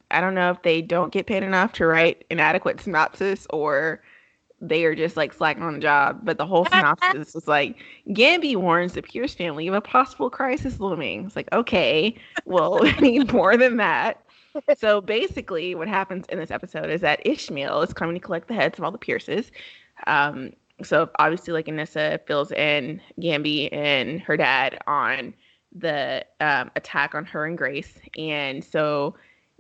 I 0.09 0.21
don't 0.21 0.33
know 0.33 0.51
if 0.51 0.61
they 0.63 0.81
don't 0.81 1.13
get 1.13 1.27
paid 1.27 1.43
enough 1.43 1.73
to 1.73 1.85
write 1.85 2.25
an 2.31 2.39
adequate 2.39 2.81
synopsis 2.81 3.47
or 3.51 4.01
they 4.61 4.85
are 4.85 4.95
just 4.95 5.17
like 5.17 5.33
slacking 5.33 5.63
on 5.63 5.73
the 5.73 5.79
job. 5.79 6.21
But 6.23 6.37
the 6.37 6.45
whole 6.45 6.65
synopsis 6.65 7.33
was 7.33 7.47
like 7.47 7.77
Gambi 8.09 8.55
warns 8.55 8.93
the 8.93 9.01
Pierce 9.01 9.33
family 9.33 9.67
of 9.67 9.73
a 9.73 9.81
possible 9.81 10.29
crisis 10.29 10.79
looming. 10.79 11.25
It's 11.25 11.35
like, 11.35 11.49
okay, 11.51 12.15
well, 12.45 12.79
we 12.81 12.91
need 12.93 13.33
more 13.33 13.57
than 13.57 13.77
that 13.77 14.23
so 14.77 15.01
basically, 15.01 15.75
what 15.75 15.87
happens 15.87 16.25
in 16.29 16.37
this 16.39 16.51
episode 16.51 16.89
is 16.89 17.01
that 17.01 17.25
Ishmael 17.25 17.81
is 17.81 17.93
coming 17.93 18.15
to 18.15 18.19
collect 18.19 18.47
the 18.47 18.53
heads 18.53 18.77
of 18.77 18.85
all 18.85 18.91
the 18.91 18.97
Pierces. 18.97 19.51
Um, 20.07 20.53
so 20.83 21.09
obviously, 21.19 21.53
like 21.53 21.67
Anissa 21.67 22.19
fills 22.25 22.51
in 22.51 23.01
Gambi 23.19 23.69
and 23.71 24.19
her 24.21 24.37
dad 24.37 24.79
on 24.87 25.33
the 25.73 26.25
um, 26.39 26.71
attack 26.75 27.15
on 27.15 27.25
her 27.25 27.45
and 27.45 27.57
Grace, 27.57 27.93
and 28.17 28.63
so 28.63 29.15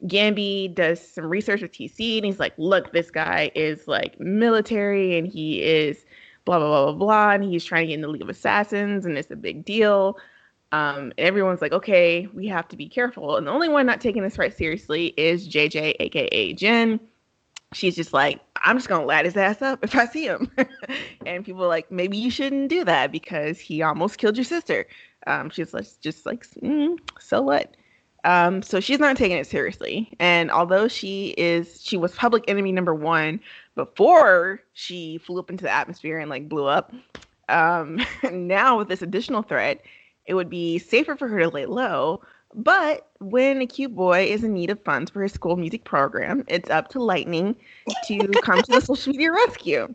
Gambi 0.05 0.73
does 0.73 1.05
some 1.05 1.25
research 1.25 1.61
with 1.61 1.71
TC, 1.71 2.17
and 2.17 2.25
he's 2.25 2.39
like, 2.39 2.53
"Look, 2.57 2.91
this 2.91 3.11
guy 3.11 3.51
is 3.55 3.87
like 3.87 4.19
military, 4.19 5.17
and 5.17 5.27
he 5.27 5.61
is 5.61 6.05
blah 6.45 6.59
blah 6.59 6.67
blah 6.67 6.91
blah 6.91 7.05
blah, 7.05 7.31
and 7.31 7.43
he's 7.43 7.63
trying 7.63 7.83
to 7.83 7.87
get 7.87 7.93
in 7.95 8.01
the 8.01 8.07
League 8.07 8.21
of 8.21 8.29
Assassins, 8.29 9.05
and 9.05 9.17
it's 9.17 9.31
a 9.31 9.35
big 9.35 9.65
deal." 9.65 10.17
Um, 10.71 11.11
everyone's 11.17 11.61
like, 11.61 11.73
okay, 11.73 12.27
we 12.33 12.47
have 12.47 12.67
to 12.69 12.77
be 12.77 12.87
careful. 12.87 13.35
And 13.35 13.45
the 13.45 13.51
only 13.51 13.67
one 13.67 13.85
not 13.85 13.99
taking 13.99 14.23
this 14.23 14.37
right 14.37 14.55
seriously 14.55 15.07
is 15.17 15.47
JJ, 15.47 15.97
aka 15.99 16.53
Jen. 16.53 16.99
She's 17.73 17.95
just 17.95 18.13
like, 18.13 18.39
I'm 18.63 18.77
just 18.77 18.87
gonna 18.87 19.05
light 19.05 19.25
his 19.25 19.35
ass 19.35 19.61
up 19.61 19.83
if 19.83 19.95
I 19.95 20.05
see 20.05 20.25
him. 20.25 20.49
and 21.25 21.43
people 21.45 21.63
are 21.63 21.67
like, 21.67 21.91
maybe 21.91 22.17
you 22.17 22.29
shouldn't 22.29 22.69
do 22.69 22.85
that 22.85 23.11
because 23.11 23.59
he 23.59 23.81
almost 23.81 24.17
killed 24.17 24.37
your 24.37 24.45
sister. 24.45 24.87
Um, 25.27 25.49
she's 25.49 25.73
like, 25.73 25.87
just 26.01 26.25
like, 26.25 26.47
mm, 26.61 26.97
so 27.19 27.41
what? 27.41 27.75
Um, 28.23 28.61
so 28.61 28.79
she's 28.79 28.99
not 28.99 29.17
taking 29.17 29.37
it 29.37 29.47
seriously. 29.47 30.11
And 30.19 30.51
although 30.51 30.87
she 30.87 31.33
is, 31.37 31.81
she 31.83 31.97
was 31.97 32.13
public 32.13 32.43
enemy 32.47 32.71
number 32.71 32.93
one 32.93 33.39
before 33.75 34.61
she 34.73 35.17
flew 35.17 35.39
up 35.39 35.49
into 35.49 35.63
the 35.63 35.71
atmosphere 35.71 36.19
and 36.19 36.29
like 36.29 36.47
blew 36.47 36.65
up. 36.65 36.93
Um, 37.49 37.99
now 38.31 38.77
with 38.77 38.87
this 38.87 39.01
additional 39.01 39.41
threat, 39.41 39.81
it 40.25 40.35
would 40.35 40.49
be 40.49 40.77
safer 40.77 41.15
for 41.15 41.27
her 41.27 41.39
to 41.39 41.49
lay 41.49 41.65
low. 41.65 42.21
But 42.53 43.07
when 43.19 43.61
a 43.61 43.65
cute 43.65 43.95
boy 43.95 44.25
is 44.25 44.43
in 44.43 44.53
need 44.53 44.69
of 44.69 44.83
funds 44.83 45.09
for 45.09 45.23
his 45.23 45.31
school 45.31 45.55
music 45.55 45.83
program, 45.85 46.43
it's 46.47 46.69
up 46.69 46.89
to 46.89 47.01
Lightning 47.01 47.55
to 48.03 48.37
come 48.39 48.61
to 48.61 48.71
the 48.71 48.81
social 48.85 49.11
media 49.11 49.31
rescue. 49.31 49.93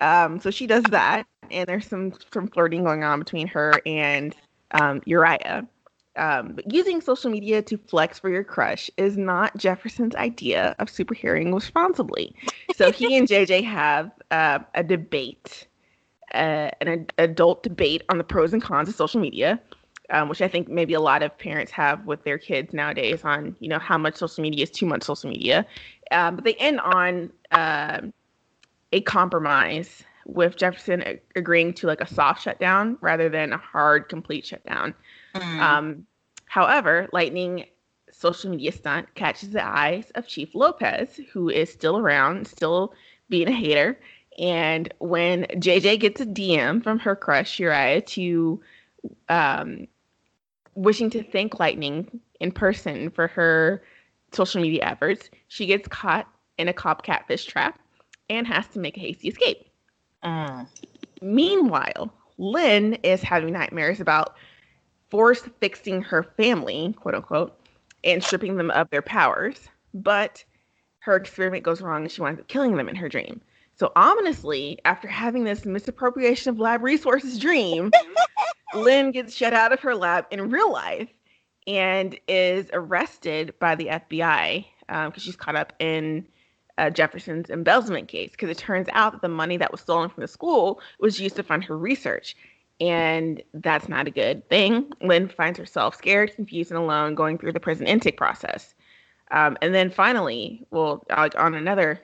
Um, 0.00 0.38
so 0.40 0.50
she 0.50 0.66
does 0.66 0.84
that, 0.90 1.26
and 1.50 1.66
there's 1.66 1.86
some 1.86 2.12
some 2.32 2.48
flirting 2.48 2.84
going 2.84 3.02
on 3.02 3.18
between 3.18 3.46
her 3.46 3.80
and 3.86 4.36
um, 4.72 5.00
Uriah. 5.06 5.66
Um, 6.16 6.52
but 6.54 6.72
using 6.72 7.00
social 7.00 7.30
media 7.30 7.62
to 7.62 7.76
flex 7.76 8.18
for 8.18 8.30
your 8.30 8.44
crush 8.44 8.90
is 8.96 9.16
not 9.16 9.56
Jefferson's 9.56 10.14
idea 10.16 10.74
of 10.78 10.88
superheroing 10.88 11.54
responsibly. 11.54 12.34
So 12.74 12.90
he 12.90 13.16
and 13.16 13.28
JJ 13.28 13.64
have 13.64 14.10
uh, 14.30 14.60
a 14.74 14.82
debate 14.82 15.66
uh, 16.34 16.70
an 16.80 16.88
ad- 16.88 17.12
adult 17.18 17.62
debate 17.62 18.02
on 18.08 18.18
the 18.18 18.24
pros 18.24 18.52
and 18.52 18.62
cons 18.62 18.88
of 18.88 18.94
social 18.94 19.20
media, 19.20 19.60
um, 20.10 20.28
which 20.28 20.42
I 20.42 20.48
think 20.48 20.68
maybe 20.68 20.94
a 20.94 21.00
lot 21.00 21.22
of 21.22 21.36
parents 21.38 21.72
have 21.72 22.04
with 22.06 22.24
their 22.24 22.38
kids 22.38 22.72
nowadays 22.72 23.24
on 23.24 23.56
you 23.60 23.68
know 23.68 23.78
how 23.78 23.98
much 23.98 24.16
social 24.16 24.42
media 24.42 24.62
is 24.64 24.70
too 24.70 24.86
much 24.86 25.02
social 25.02 25.30
media. 25.30 25.66
Um, 26.10 26.36
but 26.36 26.44
they 26.44 26.54
end 26.54 26.80
on 26.80 27.32
uh, 27.52 28.02
a 28.92 29.00
compromise 29.02 30.04
with 30.26 30.56
Jefferson 30.56 31.20
agreeing 31.36 31.72
to 31.74 31.86
like 31.86 32.00
a 32.00 32.06
soft 32.06 32.42
shutdown 32.42 32.98
rather 33.00 33.28
than 33.28 33.52
a 33.52 33.58
hard 33.58 34.08
complete 34.08 34.44
shutdown. 34.44 34.94
Um, 35.42 36.06
however, 36.46 37.08
Lightning 37.12 37.66
social 38.12 38.50
media 38.50 38.72
stunt 38.72 39.14
catches 39.14 39.50
the 39.50 39.64
eyes 39.64 40.10
of 40.14 40.26
Chief 40.26 40.54
Lopez, 40.54 41.20
who 41.32 41.48
is 41.48 41.70
still 41.70 41.98
around, 41.98 42.46
still 42.46 42.94
being 43.28 43.48
a 43.48 43.52
hater. 43.52 43.98
And 44.38 44.92
when 44.98 45.44
JJ 45.44 46.00
gets 46.00 46.20
a 46.20 46.26
DM 46.26 46.82
from 46.82 46.98
her 47.00 47.16
crush 47.16 47.58
Uriah 47.58 48.02
to 48.02 48.60
um, 49.28 49.86
wishing 50.74 51.10
to 51.10 51.22
thank 51.22 51.58
Lightning 51.58 52.20
in 52.40 52.52
person 52.52 53.10
for 53.10 53.28
her 53.28 53.82
social 54.32 54.60
media 54.60 54.84
efforts, 54.84 55.30
she 55.48 55.66
gets 55.66 55.88
caught 55.88 56.28
in 56.58 56.68
a 56.68 56.72
cop 56.72 57.02
catfish 57.02 57.44
trap 57.44 57.78
and 58.28 58.46
has 58.46 58.66
to 58.68 58.78
make 58.78 58.96
a 58.96 59.00
hasty 59.00 59.28
escape. 59.28 59.68
Mm. 60.24 60.66
Meanwhile, 61.22 62.12
Lynn 62.38 62.94
is 63.02 63.22
having 63.22 63.52
nightmares 63.52 64.00
about 64.00 64.36
force 65.10 65.42
fixing 65.60 66.02
her 66.02 66.22
family, 66.22 66.94
quote 66.98 67.14
unquote, 67.14 67.58
and 68.04 68.22
stripping 68.22 68.56
them 68.56 68.70
of 68.70 68.90
their 68.90 69.02
powers. 69.02 69.68
But 69.94 70.44
her 71.00 71.16
experiment 71.16 71.62
goes 71.62 71.80
wrong 71.80 72.02
and 72.02 72.10
she 72.10 72.20
winds 72.20 72.40
up 72.40 72.48
killing 72.48 72.76
them 72.76 72.88
in 72.88 72.96
her 72.96 73.08
dream. 73.08 73.40
So, 73.76 73.92
ominously, 73.94 74.78
after 74.84 75.06
having 75.06 75.44
this 75.44 75.64
misappropriation 75.66 76.50
of 76.50 76.58
lab 76.58 76.82
resources 76.82 77.38
dream, 77.38 77.90
Lynn 78.74 79.12
gets 79.12 79.34
shut 79.34 79.52
out 79.52 79.72
of 79.72 79.80
her 79.80 79.94
lab 79.94 80.26
in 80.30 80.50
real 80.50 80.72
life 80.72 81.08
and 81.66 82.18
is 82.26 82.70
arrested 82.72 83.54
by 83.58 83.74
the 83.74 83.86
FBI 83.86 84.64
because 84.88 85.22
she's 85.22 85.36
caught 85.36 85.56
up 85.56 85.72
in 85.78 86.26
uh, 86.78 86.90
Jefferson's 86.90 87.50
embezzlement 87.50 88.08
case. 88.08 88.30
Because 88.30 88.50
it 88.50 88.58
turns 88.58 88.88
out 88.92 89.12
that 89.12 89.22
the 89.22 89.28
money 89.28 89.56
that 89.56 89.72
was 89.72 89.80
stolen 89.80 90.08
from 90.08 90.22
the 90.22 90.28
school 90.28 90.80
was 90.98 91.20
used 91.20 91.36
to 91.36 91.42
fund 91.42 91.64
her 91.64 91.76
research. 91.76 92.36
And 92.80 93.42
that's 93.54 93.88
not 93.88 94.06
a 94.06 94.10
good 94.10 94.46
thing. 94.48 94.92
Lynn 95.00 95.28
finds 95.28 95.58
herself 95.58 95.94
scared, 95.94 96.34
confused, 96.34 96.70
and 96.70 96.78
alone 96.78 97.14
going 97.14 97.38
through 97.38 97.52
the 97.52 97.60
prison 97.60 97.86
intake 97.86 98.16
process. 98.18 98.74
Um, 99.30 99.56
and 99.62 99.74
then 99.74 99.90
finally, 99.90 100.66
well, 100.70 101.04
like 101.08 101.38
on 101.38 101.54
another 101.54 102.00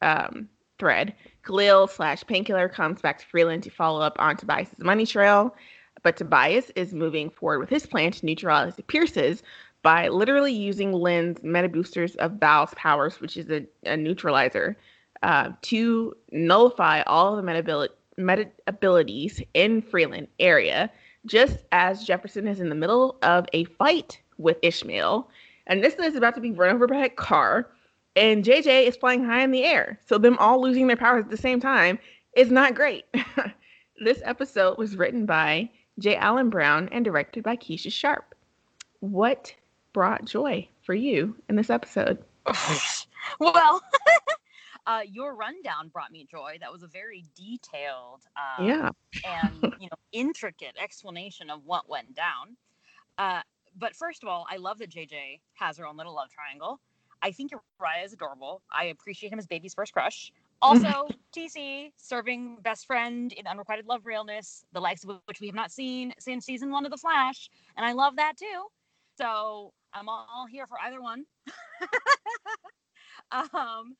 um, 0.00 0.48
thread, 0.78 1.14
Khalil 1.44 1.88
slash 1.88 2.24
Painkiller 2.26 2.68
comes 2.68 3.00
back 3.00 3.18
to 3.18 3.26
Freeland 3.26 3.62
to 3.64 3.70
follow 3.70 4.00
up 4.00 4.16
on 4.18 4.36
Tobias's 4.36 4.78
money 4.78 5.06
trail. 5.06 5.54
But 6.02 6.16
Tobias 6.16 6.70
is 6.76 6.94
moving 6.94 7.28
forward 7.28 7.58
with 7.58 7.68
his 7.68 7.86
plan 7.86 8.12
to 8.12 8.26
neutralize 8.26 8.76
the 8.76 8.82
Pierces 8.82 9.42
by 9.82 10.08
literally 10.08 10.52
using 10.52 10.92
Lynn's 10.92 11.42
meta 11.42 11.68
boosters 11.68 12.14
of 12.16 12.32
Val's 12.32 12.74
powers, 12.74 13.20
which 13.20 13.36
is 13.36 13.50
a, 13.50 13.66
a 13.84 13.96
neutralizer, 13.96 14.76
uh, 15.22 15.50
to 15.62 16.14
nullify 16.30 17.02
all 17.02 17.30
of 17.30 17.36
the 17.36 17.42
meta, 17.42 17.88
meta 18.18 18.48
abilities 18.66 19.40
in 19.54 19.80
Freeland 19.80 20.28
area, 20.38 20.90
just 21.24 21.64
as 21.72 22.04
Jefferson 22.04 22.46
is 22.46 22.60
in 22.60 22.68
the 22.68 22.74
middle 22.74 23.16
of 23.22 23.46
a 23.52 23.64
fight 23.64 24.20
with 24.36 24.58
Ishmael. 24.62 25.28
And 25.66 25.82
this 25.82 25.94
is 25.94 26.16
about 26.16 26.34
to 26.34 26.40
be 26.40 26.50
run 26.50 26.74
over 26.74 26.86
by 26.86 27.04
a 27.04 27.08
car, 27.08 27.70
and 28.16 28.44
JJ 28.44 28.86
is 28.86 28.96
flying 28.96 29.24
high 29.24 29.42
in 29.42 29.50
the 29.50 29.64
air. 29.64 29.98
So 30.06 30.18
them 30.18 30.36
all 30.38 30.60
losing 30.60 30.86
their 30.86 30.96
powers 30.96 31.24
at 31.24 31.30
the 31.30 31.36
same 31.36 31.60
time 31.60 31.98
is 32.36 32.50
not 32.50 32.74
great. 32.74 33.04
this 34.04 34.20
episode 34.24 34.78
was 34.78 34.96
written 34.96 35.26
by 35.26 35.70
J. 35.98 36.16
Allen 36.16 36.50
Brown 36.50 36.88
and 36.92 37.04
directed 37.04 37.42
by 37.44 37.56
Keesha 37.56 37.92
Sharp. 37.92 38.34
what 39.00 39.54
brought 39.92 40.24
joy 40.24 40.68
for 40.82 40.94
you 40.94 41.36
in 41.48 41.56
this 41.56 41.70
episode? 41.70 42.18
well, 43.40 43.82
uh, 44.88 45.02
your 45.06 45.36
rundown 45.36 45.88
brought 45.88 46.10
me 46.10 46.26
joy. 46.28 46.56
That 46.60 46.72
was 46.72 46.82
a 46.82 46.86
very 46.88 47.24
detailed, 47.36 48.22
um, 48.36 48.66
yeah, 48.66 48.90
and 49.24 49.62
you 49.80 49.88
know, 49.88 49.98
intricate 50.12 50.74
explanation 50.82 51.50
of 51.50 51.60
what 51.64 51.88
went 51.88 52.14
down. 52.16 52.56
Uh, 53.18 53.42
but 53.76 53.94
first 53.94 54.22
of 54.22 54.28
all, 54.28 54.46
I 54.50 54.56
love 54.56 54.78
that 54.78 54.90
JJ 54.90 55.40
has 55.54 55.76
her 55.76 55.86
own 55.86 55.96
little 55.96 56.14
love 56.14 56.30
triangle. 56.30 56.80
I 57.20 57.32
think 57.32 57.50
Uriah 57.50 58.04
is 58.04 58.12
adorable. 58.14 58.62
I 58.72 58.86
appreciate 58.86 59.32
him 59.32 59.38
as 59.38 59.46
baby's 59.46 59.74
first 59.74 59.92
crush. 59.92 60.32
Also, 60.60 61.06
TC 61.32 61.92
serving 61.96 62.56
best 62.62 62.84
friend 62.84 63.32
in 63.32 63.46
unrequited 63.46 63.86
love 63.86 64.04
realness, 64.04 64.64
the 64.72 64.80
likes 64.80 65.04
of 65.04 65.20
which 65.26 65.40
we 65.40 65.46
have 65.46 65.54
not 65.54 65.70
seen 65.70 66.12
since 66.18 66.44
season 66.44 66.72
one 66.72 66.84
of 66.84 66.90
The 66.90 66.96
Flash, 66.96 67.48
and 67.76 67.86
I 67.86 67.92
love 67.92 68.16
that 68.16 68.36
too. 68.36 68.64
So 69.16 69.72
I'm 69.94 70.08
all 70.08 70.46
here 70.50 70.66
for 70.66 70.76
either 70.84 71.00
one. 71.00 71.24
um, 73.30 73.94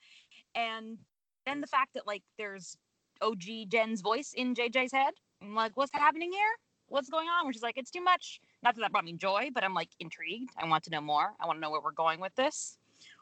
and 0.59 0.99
then 1.47 1.61
the 1.61 1.67
fact 1.67 1.95
that 1.95 2.07
like 2.07 2.23
there's 2.37 2.77
OG 3.23 3.69
Jen's 3.69 4.01
voice 4.01 4.35
in 4.37 4.55
JJ's 4.55 4.93
head. 4.93 5.15
I'm 5.43 5.55
like, 5.55 5.77
what's 5.77 5.93
happening 5.93 6.33
here? 6.33 6.51
What's 6.89 7.09
going 7.09 7.29
on? 7.29 7.47
Which 7.47 7.57
is 7.57 7.63
like, 7.63 7.77
it's 7.77 7.91
too 7.91 8.03
much. 8.03 8.41
Not 8.63 8.75
that 8.75 8.81
that 8.81 8.93
brought 8.93 9.05
me 9.05 9.13
joy, 9.13 9.51
but 9.53 9.63
I'm 9.63 9.75
like 9.75 9.91
intrigued. 10.01 10.51
I 10.57 10.67
want 10.67 10.85
to 10.85 10.91
know 10.91 11.01
more. 11.01 11.35
I 11.41 11.47
want 11.47 11.59
to 11.59 11.61
know 11.61 11.71
where 11.71 11.81
we're 11.81 11.93
going 11.93 12.21
with 12.21 12.35
this. 12.35 12.79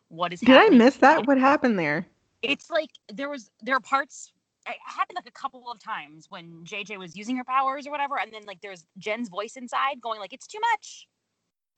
What 0.08 0.32
is 0.32 0.40
Did 0.40 0.56
I 0.56 0.68
miss 0.68 0.96
that? 0.98 1.26
What 1.26 1.38
happened 1.38 1.78
there? 1.78 2.06
It's 2.42 2.70
like 2.70 2.90
there 3.12 3.28
was 3.28 3.50
there 3.62 3.76
are 3.76 3.80
parts 3.80 4.32
it 4.68 4.76
happened 4.84 5.16
like 5.16 5.28
a 5.28 5.38
couple 5.38 5.64
of 5.70 5.78
times 5.78 6.26
when 6.28 6.64
JJ 6.64 6.98
was 6.98 7.16
using 7.16 7.36
her 7.36 7.44
powers 7.44 7.86
or 7.86 7.90
whatever, 7.90 8.18
and 8.18 8.32
then 8.32 8.42
like 8.46 8.60
there's 8.60 8.84
Jen's 8.98 9.28
voice 9.28 9.56
inside 9.56 10.00
going 10.00 10.20
like 10.20 10.32
it's 10.32 10.46
too 10.46 10.58
much, 10.72 11.08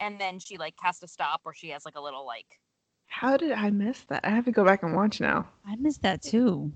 and 0.01 0.21
then 0.21 0.39
she 0.39 0.57
like 0.59 0.75
has 0.83 0.99
to 1.01 1.09
stop 1.09 1.43
or 1.45 1.55
she 1.55 1.71
has 1.71 1.85
like 1.85 1.97
a 1.97 2.01
little 2.01 2.27
like 2.27 2.47
How 3.09 3.37
did 3.37 3.53
I 3.53 3.71
miss 3.71 4.05
that? 4.09 4.25
I 4.25 4.31
have 4.31 4.45
to 4.45 4.53
go 4.53 4.65
back 4.65 4.83
and 4.83 4.95
watch 4.95 5.21
now. 5.21 5.49
I 5.67 5.77
missed 5.77 6.03
that 6.03 6.23
too. 6.23 6.73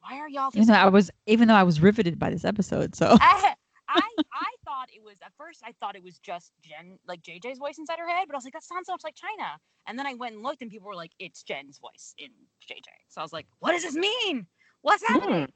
why 0.00 0.16
are 0.18 0.28
y'all 0.28 0.50
Even 0.54 0.68
though 0.68 0.74
I 0.74 0.88
was, 0.88 1.10
even 1.26 1.48
though 1.48 1.54
I 1.54 1.64
was 1.64 1.80
riveted 1.80 2.18
by 2.18 2.30
this 2.30 2.44
episode. 2.44 2.94
So 2.94 3.16
I, 3.20 3.54
I 3.88 4.00
I 4.32 4.50
thought 4.64 4.88
it 4.94 5.02
was 5.04 5.16
at 5.24 5.32
first 5.36 5.62
I 5.64 5.72
thought 5.80 5.96
it 5.96 6.02
was 6.02 6.18
just 6.18 6.52
Jen 6.62 6.98
like 7.06 7.22
JJ's 7.22 7.58
voice 7.58 7.78
inside 7.78 7.98
her 7.98 8.08
head, 8.08 8.24
but 8.28 8.34
I 8.34 8.38
was 8.38 8.44
like 8.44 8.54
that 8.54 8.64
sounds 8.64 8.86
so 8.86 8.92
much 8.92 9.04
like 9.04 9.14
China. 9.14 9.58
And 9.86 9.98
then 9.98 10.06
I 10.06 10.14
went 10.14 10.34
and 10.34 10.42
looked 10.42 10.62
and 10.62 10.70
people 10.70 10.88
were 10.88 10.94
like 10.94 11.12
it's 11.18 11.42
Jen's 11.42 11.78
voice 11.78 12.14
in 12.18 12.28
JJ. 12.70 12.86
So 13.08 13.20
I 13.20 13.24
was 13.24 13.32
like, 13.32 13.46
what 13.58 13.72
does 13.72 13.82
this 13.82 13.94
mean? 13.94 14.46
What's 14.82 15.06
happening? 15.06 15.44
Hmm. 15.46 15.50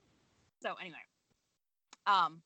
So 0.63 0.75
anyway, 0.81 0.97
um, 2.07 2.43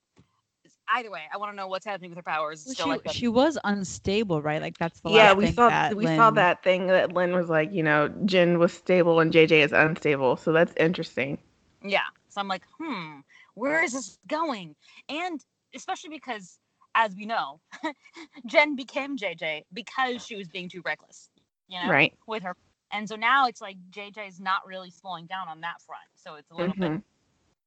either 0.95 1.11
way, 1.11 1.23
I 1.33 1.39
want 1.39 1.53
to 1.53 1.57
know 1.57 1.69
what's 1.69 1.87
happening 1.87 2.11
with 2.11 2.19
her 2.19 2.23
powers. 2.23 2.67
It's 2.67 2.79
she, 2.79 3.01
like 3.05 3.05
she 3.07 3.29
was 3.29 3.59
unstable, 3.65 4.43
right? 4.43 4.61
Like 4.63 4.79
that's 4.79 5.01
the 5.01 5.11
Yeah, 5.11 5.11
last 5.11 5.35
we 5.35 5.47
thing 5.47 5.57
saw 5.57 5.71
that 5.71 5.97
we 5.97 6.07
saw 6.07 6.31
that 6.33 6.63
thing 6.63 6.87
that 6.89 7.13
Lynn 7.13 7.33
was 7.35 7.49
like, 7.49 7.73
you 7.73 7.83
know, 7.83 8.09
Jen 8.25 8.59
was 8.59 8.73
stable 8.73 9.21
and 9.21 9.33
JJ 9.33 9.65
is 9.65 9.73
unstable. 9.73 10.37
So 10.37 10.53
that's 10.53 10.75
interesting. 10.77 11.39
Yeah. 11.83 12.07
So 12.29 12.41
I'm 12.41 12.49
like, 12.49 12.65
hmm, 12.79 13.21
where 13.55 13.83
is 13.83 13.93
this 13.93 14.19
going? 14.27 14.75
And 15.09 15.41
especially 15.75 16.11
because, 16.11 16.59
as 16.95 17.15
we 17.17 17.27
know, 17.27 17.61
Jen 18.47 18.77
became 18.77 19.17
JJ 19.17 19.65
because 19.73 20.25
she 20.25 20.37
was 20.37 20.49
being 20.49 20.69
too 20.69 20.83
reckless, 20.85 21.31
you 21.69 21.79
know, 21.79 21.93
Right. 21.93 22.15
with 22.27 22.43
her. 22.43 22.57
And 22.93 23.09
so 23.09 23.17
now 23.17 23.47
it's 23.47 23.61
like 23.61 23.77
JJ 23.91 24.29
is 24.29 24.41
not 24.41 24.67
really 24.67 24.91
slowing 24.91 25.27
down 25.27 25.49
on 25.49 25.61
that 25.63 25.83
front. 25.87 26.05
So 26.17 26.37
it's 26.37 26.51
a 26.51 26.57
little 26.57 26.77
bit 26.77 26.93
Mhm. 26.93 27.03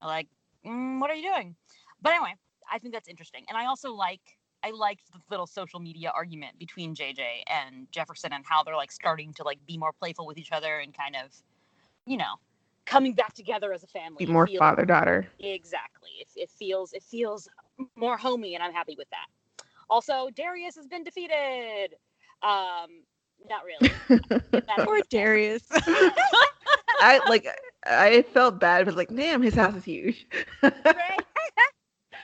like, 0.03 0.27
mm, 0.65 0.99
what 0.99 1.09
are 1.09 1.15
you 1.15 1.31
doing? 1.33 1.55
But 2.01 2.13
anyway, 2.13 2.33
I 2.71 2.79
think 2.79 2.93
that's 2.93 3.07
interesting. 3.07 3.45
And 3.49 3.57
I 3.57 3.65
also 3.65 3.93
like, 3.93 4.21
I 4.63 4.71
liked 4.71 5.11
the 5.11 5.19
little 5.29 5.47
social 5.47 5.79
media 5.79 6.11
argument 6.13 6.59
between 6.59 6.95
JJ 6.95 7.43
and 7.47 7.87
Jefferson 7.91 8.33
and 8.33 8.43
how 8.45 8.63
they're 8.63 8.75
like 8.75 8.91
starting 8.91 9.33
to 9.35 9.43
like 9.43 9.59
be 9.65 9.77
more 9.77 9.93
playful 9.93 10.25
with 10.25 10.37
each 10.37 10.51
other 10.51 10.79
and 10.79 10.93
kind 10.95 11.15
of, 11.15 11.31
you 12.05 12.17
know, 12.17 12.35
coming 12.85 13.13
back 13.13 13.33
together 13.33 13.71
as 13.71 13.83
a 13.83 13.87
family. 13.87 14.25
Be 14.25 14.31
more 14.31 14.47
feels- 14.47 14.59
father 14.59 14.85
daughter. 14.85 15.27
Exactly. 15.39 16.09
It, 16.19 16.27
it 16.35 16.49
feels 16.49 16.93
it 16.93 17.03
feels 17.03 17.47
more 17.95 18.17
homey, 18.17 18.55
and 18.55 18.63
I'm 18.63 18.73
happy 18.73 18.95
with 18.97 19.09
that. 19.11 19.27
Also, 19.89 20.29
Darius 20.35 20.75
has 20.75 20.87
been 20.87 21.03
defeated. 21.03 21.95
Um, 22.41 23.03
not 23.49 23.63
really. 23.65 23.93
That 24.51 24.85
Poor 24.85 25.01
Darius. 25.09 25.63
I 27.01 27.21
like 27.29 27.47
I 27.85 28.23
felt 28.33 28.59
bad, 28.59 28.85
but 28.85 28.95
like, 28.95 29.13
damn, 29.15 29.41
his 29.41 29.55
house 29.55 29.75
is 29.75 29.83
huge. 29.83 30.27
Right? 30.61 31.19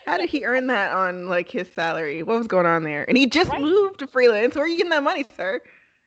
How 0.05 0.17
did 0.17 0.29
he 0.29 0.45
earn 0.45 0.67
that 0.67 0.91
on 0.91 1.27
like 1.27 1.49
his 1.49 1.67
salary? 1.73 2.23
What 2.23 2.37
was 2.37 2.47
going 2.47 2.67
on 2.67 2.83
there? 2.83 3.05
And 3.09 3.17
he 3.17 3.27
just 3.27 3.51
Right. 3.51 3.59
moved 3.59 3.99
to 3.99 4.07
Freeland. 4.07 4.53
Where 4.55 4.65
are 4.65 4.67
you 4.67 4.77
getting 4.77 4.91
that 4.91 5.03
money, 5.03 5.25
sir? 5.35 5.61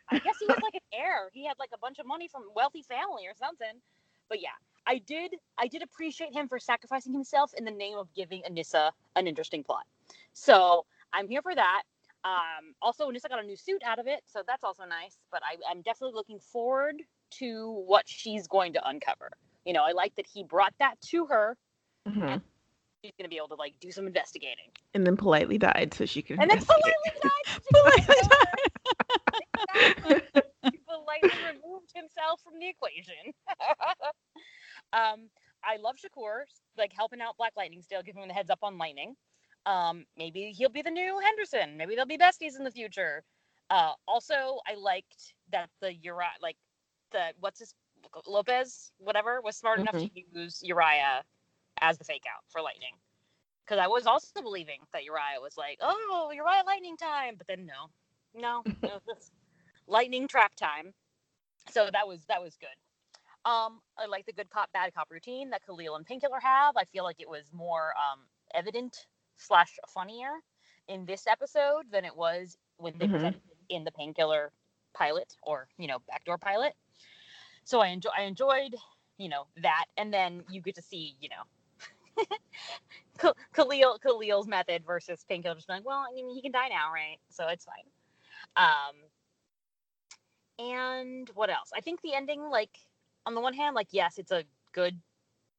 I 0.08 0.18
guess 0.18 0.38
he 0.38 0.48
was 0.48 0.60
like 0.62 0.74
an 0.74 0.80
heir. 0.92 1.30
He 1.32 1.46
had 1.46 1.58
like 1.58 1.70
a 1.74 1.78
bunch 1.78 1.98
of 1.98 2.06
money 2.06 2.28
from 2.28 2.44
a 2.44 2.52
wealthy 2.54 2.82
family 2.82 3.26
or 3.26 3.34
something. 3.38 3.80
But 4.28 4.40
yeah, 4.40 4.56
I 4.86 4.98
did 4.98 5.34
I 5.58 5.68
did 5.68 5.82
appreciate 5.82 6.34
him 6.34 6.48
for 6.48 6.58
sacrificing 6.58 7.12
himself 7.12 7.52
in 7.56 7.64
the 7.64 7.70
name 7.70 7.98
of 7.98 8.12
giving 8.14 8.42
Anissa 8.42 8.92
an 9.16 9.26
interesting 9.26 9.64
plot. 9.64 9.84
So 10.32 10.86
I'm 11.12 11.28
here 11.28 11.42
for 11.42 11.54
that. 11.54 11.82
Um, 12.24 12.74
also, 12.82 13.10
Anissa 13.10 13.28
got 13.28 13.42
a 13.42 13.46
new 13.46 13.56
suit 13.56 13.82
out 13.86 13.98
of 13.98 14.06
it, 14.06 14.22
so 14.26 14.42
that's 14.46 14.64
also 14.64 14.84
nice. 14.84 15.18
But 15.30 15.42
I, 15.44 15.56
I'm 15.70 15.82
definitely 15.82 16.14
looking 16.14 16.40
forward 16.40 17.02
to 17.38 17.84
what 17.86 18.08
she's 18.08 18.46
going 18.48 18.72
to 18.74 18.88
uncover. 18.88 19.30
You 19.64 19.72
know, 19.72 19.84
I 19.84 19.92
like 19.92 20.14
that 20.16 20.26
he 20.26 20.44
brought 20.44 20.74
that 20.78 21.00
to 21.10 21.26
her. 21.26 21.56
Mhm. 22.08 22.42
She's 23.02 23.12
gonna 23.18 23.28
be 23.28 23.36
able 23.36 23.48
to 23.48 23.54
like 23.54 23.74
do 23.80 23.92
some 23.92 24.06
investigating, 24.06 24.70
And 24.94 25.06
then 25.06 25.16
politely 25.16 25.58
died 25.58 25.94
so 25.94 26.04
she 26.04 26.22
could 26.22 26.40
and 26.40 26.50
then 26.50 26.64
politely 26.64 27.12
died. 27.22 27.32
So 27.72 27.90
he 27.90 28.02
could 30.02 30.22
politely 30.88 31.30
removed 31.46 31.92
himself 31.94 32.40
from 32.42 32.58
the 32.58 32.68
equation. 32.68 33.32
um, 34.92 35.28
I 35.64 35.76
love 35.80 35.96
Shakur, 35.96 36.42
like 36.76 36.92
helping 36.92 37.20
out 37.20 37.36
Black 37.36 37.52
Lightning 37.56 37.82
still, 37.82 38.02
giving 38.02 38.22
him 38.22 38.28
the 38.28 38.34
heads 38.34 38.50
up 38.50 38.60
on 38.62 38.78
Lightning. 38.78 39.14
Um, 39.66 40.04
maybe 40.16 40.52
he'll 40.56 40.68
be 40.68 40.82
the 40.82 40.90
new 40.90 41.20
Henderson. 41.20 41.76
Maybe 41.76 41.94
they'll 41.94 42.06
be 42.06 42.18
besties 42.18 42.56
in 42.56 42.64
the 42.64 42.70
future. 42.70 43.22
Uh, 43.70 43.92
also, 44.06 44.58
I 44.66 44.74
liked 44.74 45.34
that 45.52 45.68
the 45.80 45.94
Uriah, 45.94 46.30
like 46.42 46.56
the 47.12 47.32
what's 47.38 47.60
his 47.60 47.74
Lopez, 48.26 48.92
whatever, 48.98 49.40
was 49.42 49.56
smart 49.56 49.78
enough 49.80 49.94
to 49.94 50.10
use 50.34 50.60
Uriah 50.62 51.22
as 51.80 51.98
the 51.98 52.04
fake 52.04 52.24
out 52.28 52.44
for 52.48 52.62
Lightning. 52.62 52.94
Because 53.66 53.80
I 53.82 53.88
was 53.88 54.06
also 54.06 54.42
believing 54.42 54.80
that 54.92 55.04
Uriah 55.04 55.40
was 55.40 55.56
like, 55.56 55.78
oh, 55.80 56.30
Uriah 56.34 56.62
Lightning 56.66 56.96
time, 56.96 57.34
but 57.36 57.46
then 57.46 57.66
no, 57.66 57.90
no, 58.34 58.66
no, 58.82 59.00
Lightning 59.86 60.28
trap 60.28 60.54
time. 60.54 60.94
So 61.70 61.88
that 61.92 62.06
was 62.06 62.24
that 62.26 62.42
was 62.42 62.56
good. 62.56 62.76
Um, 63.50 63.80
I 63.98 64.06
like 64.06 64.26
the 64.26 64.32
good 64.32 64.50
cop 64.50 64.72
bad 64.72 64.94
cop 64.94 65.08
routine 65.10 65.50
that 65.50 65.64
Khalil 65.64 65.96
and 65.96 66.06
Painkiller 66.06 66.40
have. 66.40 66.76
I 66.76 66.84
feel 66.84 67.04
like 67.04 67.20
it 67.20 67.28
was 67.28 67.52
more 67.52 67.92
um, 67.96 68.20
evident 68.54 69.06
slash 69.36 69.78
funnier 69.88 70.30
in 70.88 71.06
this 71.06 71.26
episode 71.26 71.84
than 71.92 72.04
it 72.04 72.16
was 72.16 72.56
when 72.78 72.94
they 72.98 73.06
Mhm. 73.06 73.08
presented 73.08 73.40
it 73.50 73.58
in 73.74 73.84
the 73.84 73.92
Painkiller 73.92 74.52
pilot 74.94 75.36
or 75.42 75.68
you 75.78 75.86
know 75.88 75.98
backdoor 76.08 76.38
pilot. 76.38 76.74
So 77.64 77.80
I 77.80 77.88
enjoy 77.88 78.10
I 78.16 78.22
enjoyed 78.22 78.74
you 79.18 79.28
know 79.28 79.46
that, 79.62 79.84
and 79.96 80.12
then 80.12 80.44
you 80.48 80.60
get 80.62 80.76
to 80.76 80.82
see 80.82 81.16
you 81.20 81.28
know 81.28 81.42
Khalil 83.52 83.98
Khalil's 83.98 84.46
method 84.46 84.84
versus 84.86 85.24
Painkiller 85.28 85.54
just 85.54 85.66
being 85.66 85.78
like, 85.78 85.86
well, 85.86 86.04
I 86.08 86.14
mean, 86.14 86.30
he 86.34 86.40
can 86.42 86.52
die 86.52 86.68
now, 86.68 86.92
right? 86.92 87.18
So 87.30 87.46
it's 87.48 87.64
fine. 87.64 87.84
Um, 88.56 88.94
and 90.58 91.28
what 91.34 91.50
else? 91.50 91.70
I 91.74 91.80
think 91.80 92.00
the 92.02 92.14
ending, 92.14 92.42
like, 92.50 92.70
on 93.26 93.34
the 93.34 93.40
one 93.40 93.54
hand, 93.54 93.74
like, 93.74 93.88
yes, 93.90 94.18
it's 94.18 94.30
a 94.32 94.44
good, 94.72 94.98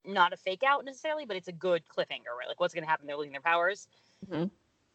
not 0.06 0.34
a 0.34 0.38
fake 0.38 0.64
out 0.66 0.86
necessarily, 0.86 1.26
but 1.26 1.38
it's 1.38 1.48
a 1.48 1.54
good 1.54 1.84
cliffhanger, 1.88 2.36
right? 2.38 2.48
Like, 2.48 2.60
what's 2.60 2.74
going 2.74 2.84
to 2.84 2.90
happen? 2.90 3.08
They're 3.08 3.18
losing 3.18 3.32
their 3.32 3.42
powers. 3.42 3.88
Mhm. 4.30 4.50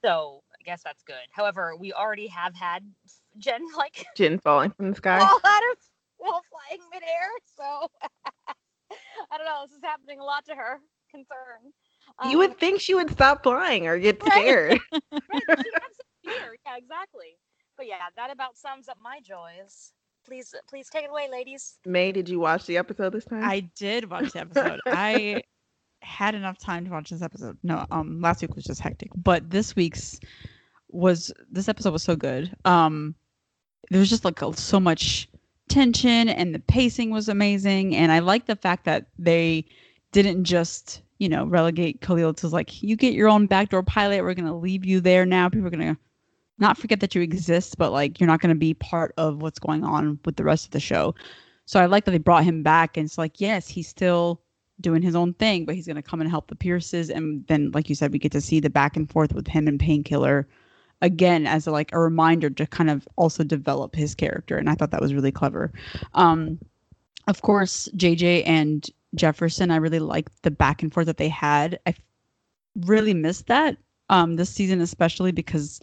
So 0.05 0.42
I 0.53 0.62
guess 0.64 0.83
that's 0.83 1.03
good. 1.03 1.16
However, 1.31 1.74
we 1.77 1.92
already 1.92 2.27
have 2.29 2.55
had 2.55 2.83
Jen, 3.38 3.62
like, 3.77 4.07
Jen 4.16 4.38
falling 4.38 4.70
from 4.72 4.90
the 4.90 4.96
sky. 4.96 5.18
fall 5.18 5.40
out 5.44 5.62
of 5.72 5.79
while 6.18 6.42
flying 6.50 6.83
midair. 6.92 7.29
So 7.57 7.88
I 9.31 9.38
don't 9.38 9.46
know. 9.46 9.62
This 9.66 9.77
is 9.77 9.83
happening 9.83 10.20
a 10.20 10.24
lot 10.24 10.44
to 10.46 10.55
her. 10.55 10.81
Concern. 11.14 11.72
you 12.24 12.33
Um, 12.33 12.38
would 12.38 12.59
think 12.59 12.81
she 12.81 12.94
would 12.94 13.11
stop 13.11 13.42
flying 13.42 13.87
or 13.87 13.98
get 13.98 14.20
scared. 14.27 14.81
Right, 14.92 15.03
she 15.12 15.70
fear. 16.24 16.57
Yeah, 16.66 16.77
exactly. 16.77 17.37
But 17.77 17.87
yeah, 17.87 17.96
that 18.16 18.31
about 18.33 18.57
sums 18.57 18.88
up 18.88 18.98
my 19.03 19.20
joys. 19.20 19.92
Please, 20.27 20.55
please 20.68 20.88
take 20.88 21.05
it 21.05 21.11
away, 21.11 21.29
ladies. 21.31 21.74
May, 21.85 22.11
did 22.12 22.29
you 22.29 22.40
watch 22.40 22.64
the 22.66 22.79
episode 22.79 23.12
this 23.12 23.24
time? 23.27 23.44
I 23.44 23.61
did 23.77 24.11
watch 24.11 24.33
the 24.33 24.40
episode. 24.40 24.81
I 24.87 25.42
had 26.03 26.35
enough 26.35 26.59
time 26.59 26.85
to 26.87 26.90
watch 26.90 27.11
this 27.11 27.20
episode. 27.22 27.59
No, 27.62 27.85
um, 27.90 28.20
last 28.20 28.40
week 28.42 28.55
was 28.55 28.64
just 28.64 28.81
hectic, 28.81 29.11
but 29.16 29.50
this 29.50 29.77
week's 29.77 30.18
was 30.90 31.33
this 31.50 31.68
episode 31.68 31.92
was 31.92 32.03
so 32.03 32.16
good. 32.16 32.55
Um, 32.64 33.14
there 33.90 34.00
was 34.00 34.09
just 34.09 34.24
like 34.24 34.40
a- 34.40 34.57
so 34.57 34.81
much 34.81 35.29
tension, 35.68 36.29
and 36.29 36.55
the 36.55 36.59
pacing 36.61 37.11
was 37.11 37.29
amazing, 37.29 37.94
and 37.96 38.11
I 38.12 38.20
like 38.20 38.46
the 38.46 38.57
fact 38.57 38.85
that 38.87 39.07
they 39.18 39.64
didn't 40.12 40.44
just 40.44 41.03
you 41.24 41.30
know 41.30 41.46
relegate 41.46 42.00
Khalil 42.00 42.34
to 42.34 42.48
like 42.48 42.82
you 42.82 42.96
get 42.96 43.14
your 43.14 43.28
own 43.28 43.46
backdoor 43.46 43.82
pilot. 43.82 44.22
We're 44.22 44.34
gonna 44.34 44.56
leave 44.56 44.84
you 44.84 45.00
there 45.00 45.26
now. 45.26 45.48
People 45.48 45.66
are 45.66 45.70
gonna 45.70 45.98
not 46.58 46.78
forget 46.78 47.00
that 47.00 47.14
you 47.14 47.22
exist, 47.22 47.78
but 47.78 47.92
like 47.92 48.20
you're 48.20 48.26
not 48.26 48.40
going 48.40 48.54
to 48.54 48.58
be 48.58 48.74
part 48.74 49.12
of 49.16 49.42
what's 49.42 49.58
going 49.58 49.84
on 49.84 50.18
with 50.24 50.37
the 50.37 50.44
rest 50.44 50.66
of 50.66 50.70
the 50.70 50.80
show. 50.80 51.14
So 51.66 51.80
I 51.80 51.87
like 51.87 52.04
that 52.04 52.10
they 52.10 52.18
brought 52.18 52.44
him 52.44 52.62
back, 52.62 52.96
and 52.96 53.06
it's 53.06 53.18
like, 53.18 53.40
yes, 53.40 53.68
he's 53.68 53.88
still 53.88 54.40
doing 54.80 55.02
his 55.02 55.14
own 55.14 55.34
thing, 55.34 55.64
but 55.64 55.74
he's 55.74 55.87
going 55.87 55.96
to 55.96 56.02
come 56.02 56.20
and 56.20 56.28
help 56.30 56.48
the 56.48 56.56
Pierces. 56.56 57.10
And 57.10 57.46
then, 57.46 57.70
like 57.72 57.88
you 57.88 57.94
said, 57.94 58.12
we 58.12 58.18
get 58.18 58.32
to 58.32 58.40
see 58.40 58.60
the 58.60 58.70
back 58.70 58.96
and 58.96 59.10
forth 59.10 59.32
with 59.32 59.46
him 59.46 59.66
and 59.66 59.80
Painkiller 59.80 60.46
again 61.00 61.46
as 61.46 61.66
a, 61.66 61.70
like 61.70 61.92
a 61.92 61.98
reminder 61.98 62.50
to 62.50 62.66
kind 62.66 62.90
of 62.90 63.08
also 63.16 63.44
develop 63.44 63.94
his 63.94 64.14
character. 64.14 64.56
And 64.56 64.68
I 64.68 64.74
thought 64.74 64.90
that 64.90 65.00
was 65.00 65.14
really 65.14 65.32
clever. 65.32 65.72
Um, 66.12 66.58
of 67.26 67.42
course, 67.42 67.88
JJ 67.96 68.42
and 68.46 68.88
Jefferson, 69.14 69.70
I 69.70 69.77
really 69.77 69.98
liked 69.98 70.42
the 70.42 70.50
back 70.50 70.83
and 70.83 70.92
forth 70.92 71.07
that 71.07 71.16
they 71.16 71.29
had. 71.29 71.79
I 71.87 71.94
really 72.87 73.14
missed 73.14 73.46
that 73.46 73.77
um, 74.11 74.37
this 74.37 74.50
season, 74.50 74.81
especially 74.81 75.33
because 75.33 75.81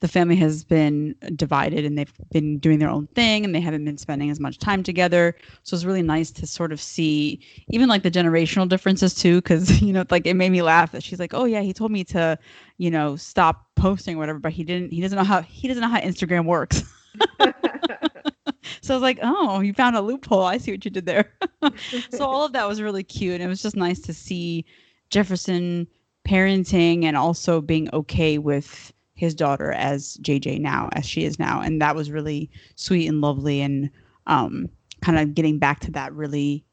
the 0.00 0.08
family 0.08 0.36
has 0.36 0.62
been 0.62 1.14
divided 1.36 1.84
and 1.84 1.96
they've 1.96 2.12
been 2.30 2.58
doing 2.58 2.78
their 2.78 2.90
own 2.90 3.06
thing 3.08 3.44
and 3.44 3.54
they 3.54 3.60
haven't 3.60 3.84
been 3.84 3.96
spending 3.96 4.30
as 4.30 4.38
much 4.38 4.58
time 4.58 4.82
together. 4.82 5.34
So 5.62 5.74
it's 5.74 5.86
really 5.86 6.02
nice 6.02 6.30
to 6.32 6.46
sort 6.46 6.70
of 6.70 6.80
see 6.80 7.40
even 7.68 7.88
like 7.88 8.02
the 8.02 8.10
generational 8.10 8.68
differences 8.68 9.14
too, 9.14 9.36
because 9.36 9.80
you 9.82 9.92
know, 9.92 10.04
like 10.10 10.26
it 10.26 10.34
made 10.34 10.50
me 10.50 10.62
laugh 10.62 10.92
that 10.92 11.02
she's 11.02 11.18
like, 11.18 11.32
"Oh 11.32 11.44
yeah, 11.44 11.62
he 11.62 11.72
told 11.72 11.90
me 11.92 12.04
to, 12.04 12.38
you 12.76 12.90
know, 12.90 13.16
stop 13.16 13.66
posting 13.74 14.16
or 14.16 14.18
whatever, 14.18 14.38
but 14.38 14.52
he 14.52 14.64
didn't. 14.64 14.92
He 14.92 15.00
doesn't 15.00 15.16
know 15.16 15.24
how 15.24 15.40
he 15.40 15.66
doesn't 15.66 15.80
know 15.80 15.88
how 15.88 16.00
Instagram 16.00 16.44
works." 16.44 16.82
so 18.80 18.94
I 18.94 18.96
was 18.96 19.02
like, 19.02 19.18
"Oh, 19.22 19.60
you 19.60 19.72
found 19.72 19.96
a 19.96 20.00
loophole. 20.00 20.44
I 20.44 20.58
see 20.58 20.72
what 20.72 20.84
you 20.84 20.90
did 20.90 21.06
there." 21.06 21.32
so 22.10 22.24
all 22.24 22.44
of 22.44 22.52
that 22.52 22.68
was 22.68 22.80
really 22.80 23.04
cute. 23.04 23.34
And 23.34 23.42
it 23.42 23.48
was 23.48 23.62
just 23.62 23.76
nice 23.76 24.00
to 24.00 24.12
see 24.12 24.64
Jefferson 25.10 25.86
parenting 26.26 27.04
and 27.04 27.16
also 27.16 27.60
being 27.60 27.88
okay 27.92 28.38
with 28.38 28.92
his 29.14 29.34
daughter 29.34 29.72
as 29.72 30.18
JJ 30.18 30.60
now, 30.60 30.88
as 30.92 31.06
she 31.06 31.24
is 31.24 31.38
now. 31.38 31.60
And 31.60 31.80
that 31.80 31.96
was 31.96 32.10
really 32.10 32.50
sweet 32.74 33.08
and 33.08 33.20
lovely 33.20 33.60
and 33.60 33.90
um, 34.26 34.68
kind 35.02 35.18
of 35.18 35.34
getting 35.34 35.58
back 35.58 35.80
to 35.80 35.90
that 35.92 36.12
really 36.12 36.64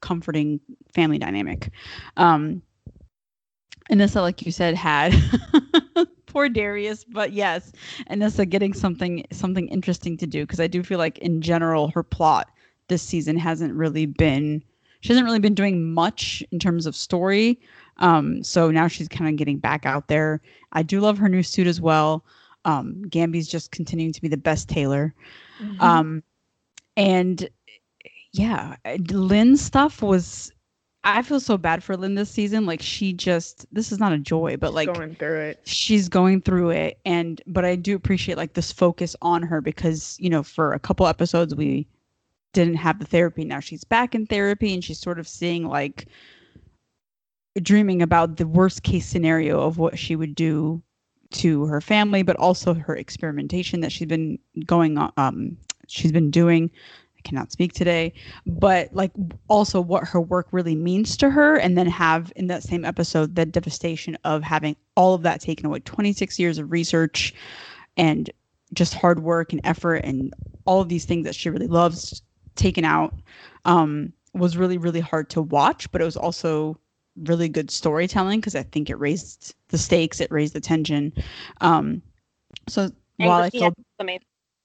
comforting 0.00 0.60
family 0.92 1.18
dynamic. 1.18 1.70
Um, 2.16 2.62
Anissa, 3.90 4.20
like 4.20 4.44
you 4.44 4.52
said, 4.52 4.74
had 4.74 5.14
poor 6.32 6.48
Darius, 6.48 7.04
but 7.04 7.32
yes, 7.32 7.72
Anissa 8.10 8.48
getting 8.48 8.72
something 8.72 9.24
something 9.30 9.68
interesting 9.68 10.16
to 10.16 10.26
do 10.26 10.44
because 10.44 10.60
I 10.60 10.66
do 10.66 10.82
feel 10.82 10.98
like 10.98 11.18
in 11.18 11.42
general 11.42 11.88
her 11.88 12.02
plot 12.02 12.50
this 12.88 13.02
season 13.02 13.36
hasn't 13.36 13.74
really 13.74 14.06
been 14.06 14.62
she 15.00 15.08
hasn't 15.08 15.26
really 15.26 15.40
been 15.40 15.54
doing 15.54 15.92
much 15.92 16.42
in 16.52 16.58
terms 16.58 16.86
of 16.86 16.94
story. 16.94 17.60
Um, 17.98 18.42
so 18.42 18.70
now 18.70 18.88
she's 18.88 19.08
kind 19.08 19.28
of 19.28 19.36
getting 19.36 19.58
back 19.58 19.84
out 19.84 20.08
there. 20.08 20.40
I 20.72 20.82
do 20.82 21.00
love 21.00 21.18
her 21.18 21.28
new 21.28 21.42
suit 21.42 21.66
as 21.66 21.80
well. 21.80 22.24
Um, 22.64 23.02
Gambi's 23.08 23.48
just 23.48 23.72
continuing 23.72 24.12
to 24.12 24.22
be 24.22 24.28
the 24.28 24.36
best 24.36 24.68
tailor. 24.68 25.12
Mm-hmm. 25.60 25.82
Um, 25.82 26.22
and 26.96 27.48
yeah, 28.32 28.76
Lynn's 29.10 29.60
stuff 29.60 30.02
was. 30.02 30.52
I 31.04 31.22
feel 31.22 31.40
so 31.40 31.58
bad 31.58 31.82
for 31.82 31.96
Lynn 31.96 32.14
this 32.14 32.30
season. 32.30 32.64
Like 32.64 32.80
she 32.80 33.12
just, 33.12 33.66
this 33.72 33.90
is 33.90 33.98
not 33.98 34.12
a 34.12 34.18
joy, 34.18 34.56
but 34.56 34.72
like 34.72 34.92
going 34.92 35.16
through 35.16 35.40
it. 35.40 35.60
She's 35.64 36.08
going 36.08 36.42
through 36.42 36.70
it, 36.70 36.98
and 37.04 37.42
but 37.46 37.64
I 37.64 37.74
do 37.76 37.96
appreciate 37.96 38.36
like 38.36 38.54
this 38.54 38.70
focus 38.70 39.16
on 39.20 39.42
her 39.42 39.60
because 39.60 40.16
you 40.20 40.30
know 40.30 40.42
for 40.42 40.72
a 40.72 40.78
couple 40.78 41.06
episodes 41.06 41.54
we 41.54 41.88
didn't 42.52 42.76
have 42.76 43.00
the 43.00 43.04
therapy. 43.04 43.44
Now 43.44 43.58
she's 43.58 43.82
back 43.82 44.14
in 44.14 44.26
therapy, 44.26 44.72
and 44.72 44.84
she's 44.84 45.00
sort 45.00 45.18
of 45.18 45.26
seeing 45.26 45.66
like 45.66 46.06
dreaming 47.60 48.00
about 48.00 48.36
the 48.36 48.46
worst 48.46 48.84
case 48.84 49.06
scenario 49.06 49.60
of 49.60 49.78
what 49.78 49.98
she 49.98 50.14
would 50.14 50.34
do 50.34 50.82
to 51.32 51.64
her 51.66 51.80
family, 51.80 52.22
but 52.22 52.36
also 52.36 52.74
her 52.74 52.94
experimentation 52.94 53.80
that 53.80 53.90
she's 53.90 54.06
been 54.06 54.38
going 54.66 54.98
on. 54.98 55.12
Um, 55.16 55.56
she's 55.88 56.12
been 56.12 56.30
doing. 56.30 56.70
Cannot 57.24 57.52
speak 57.52 57.72
today, 57.72 58.12
but 58.46 58.92
like 58.92 59.12
also 59.48 59.80
what 59.80 60.04
her 60.04 60.20
work 60.20 60.48
really 60.52 60.74
means 60.74 61.16
to 61.18 61.30
her, 61.30 61.56
and 61.56 61.76
then 61.76 61.86
have 61.86 62.32
in 62.36 62.46
that 62.48 62.62
same 62.62 62.84
episode 62.84 63.34
the 63.34 63.46
devastation 63.46 64.16
of 64.24 64.42
having 64.42 64.76
all 64.96 65.14
of 65.14 65.22
that 65.22 65.40
taken 65.40 65.66
away. 65.66 65.80
Twenty 65.80 66.12
six 66.12 66.38
years 66.38 66.58
of 66.58 66.70
research, 66.72 67.34
and 67.96 68.30
just 68.74 68.94
hard 68.94 69.22
work 69.22 69.52
and 69.52 69.60
effort, 69.64 69.96
and 70.04 70.32
all 70.64 70.80
of 70.80 70.88
these 70.88 71.04
things 71.04 71.24
that 71.24 71.34
she 71.34 71.50
really 71.50 71.66
loves 71.66 72.22
taken 72.56 72.84
out. 72.84 73.14
Um, 73.64 74.12
was 74.34 74.56
really 74.56 74.78
really 74.78 75.00
hard 75.00 75.30
to 75.30 75.42
watch, 75.42 75.90
but 75.92 76.00
it 76.00 76.04
was 76.04 76.16
also 76.16 76.78
really 77.16 77.48
good 77.48 77.70
storytelling 77.70 78.40
because 78.40 78.54
I 78.54 78.62
think 78.62 78.88
it 78.90 78.98
raised 78.98 79.54
the 79.68 79.78
stakes, 79.78 80.20
it 80.20 80.30
raised 80.30 80.54
the 80.54 80.60
tension. 80.60 81.12
Um, 81.60 82.02
so 82.68 82.90
and 83.18 83.28
while 83.28 83.42
I 83.42 83.50
felt 83.50 83.74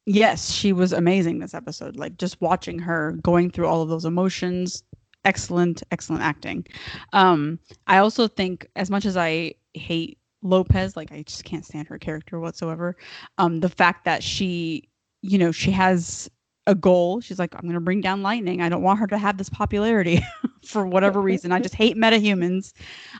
yes, 0.07 0.51
she 0.51 0.73
was 0.73 0.93
amazing 0.93 1.39
this 1.39 1.53
episode. 1.53 1.97
Like 1.97 2.17
just 2.17 2.41
watching 2.41 2.79
her 2.79 3.11
going 3.21 3.51
through 3.51 3.67
all 3.67 3.81
of 3.81 3.89
those 3.89 4.05
emotions, 4.05 4.83
excellent, 5.25 5.83
excellent 5.91 6.23
acting. 6.23 6.65
Um, 7.13 7.59
I 7.85 7.97
also 7.97 8.27
think 8.27 8.67
as 8.75 8.89
much 8.89 9.05
as 9.05 9.17
I 9.17 9.53
hate 9.73 10.17
Lopez, 10.41 10.95
like 10.95 11.11
I 11.11 11.23
just 11.23 11.43
can't 11.43 11.65
stand 11.65 11.87
her 11.89 11.99
character 11.99 12.39
whatsoever. 12.39 12.95
Um, 13.37 13.59
the 13.59 13.69
fact 13.69 14.05
that 14.05 14.23
she, 14.23 14.89
you 15.21 15.37
know, 15.37 15.51
she 15.51 15.71
has 15.71 16.31
a 16.67 16.75
goal. 16.75 17.19
She's 17.19 17.39
like, 17.39 17.53
I'm 17.55 17.61
going 17.61 17.73
to 17.73 17.79
bring 17.81 18.01
down 18.01 18.23
lightning. 18.23 18.61
I 18.61 18.69
don't 18.69 18.81
want 18.81 18.99
her 18.99 19.07
to 19.07 19.17
have 19.17 19.37
this 19.37 19.49
popularity 19.49 20.25
for 20.65 20.85
whatever 20.85 21.21
reason. 21.21 21.51
I 21.51 21.59
just 21.59 21.75
hate 21.75 21.97
metahumans. 21.97 22.73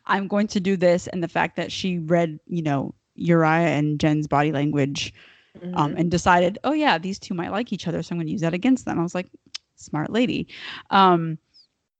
I'm 0.06 0.28
going 0.28 0.48
to 0.48 0.60
do 0.62 0.78
this. 0.78 1.08
And 1.08 1.22
the 1.22 1.28
fact 1.28 1.58
that 1.58 1.72
she 1.72 2.00
read, 2.00 2.40
you 2.46 2.62
know, 2.62 2.94
Uriah 3.16 3.70
and 3.70 4.00
Jen's 4.00 4.28
body 4.28 4.52
language 4.52 5.14
um, 5.74 5.92
mm-hmm. 5.92 5.98
and 6.00 6.12
decided, 6.12 6.58
oh, 6.64 6.74
yeah, 6.74 6.98
these 6.98 7.20
two 7.20 7.34
might 7.34 7.52
like 7.52 7.74
each 7.74 7.88
other. 7.88 8.02
So 8.04 8.14
I'm 8.14 8.18
going 8.18 8.28
to 8.28 8.32
use 8.32 8.42
that 8.42 8.54
against 8.54 8.86
them. 8.86 9.00
I 9.00 9.04
was 9.04 9.16
like, 9.16 9.28
smart 9.76 10.10
lady. 10.10 10.48
Um, 10.90 11.38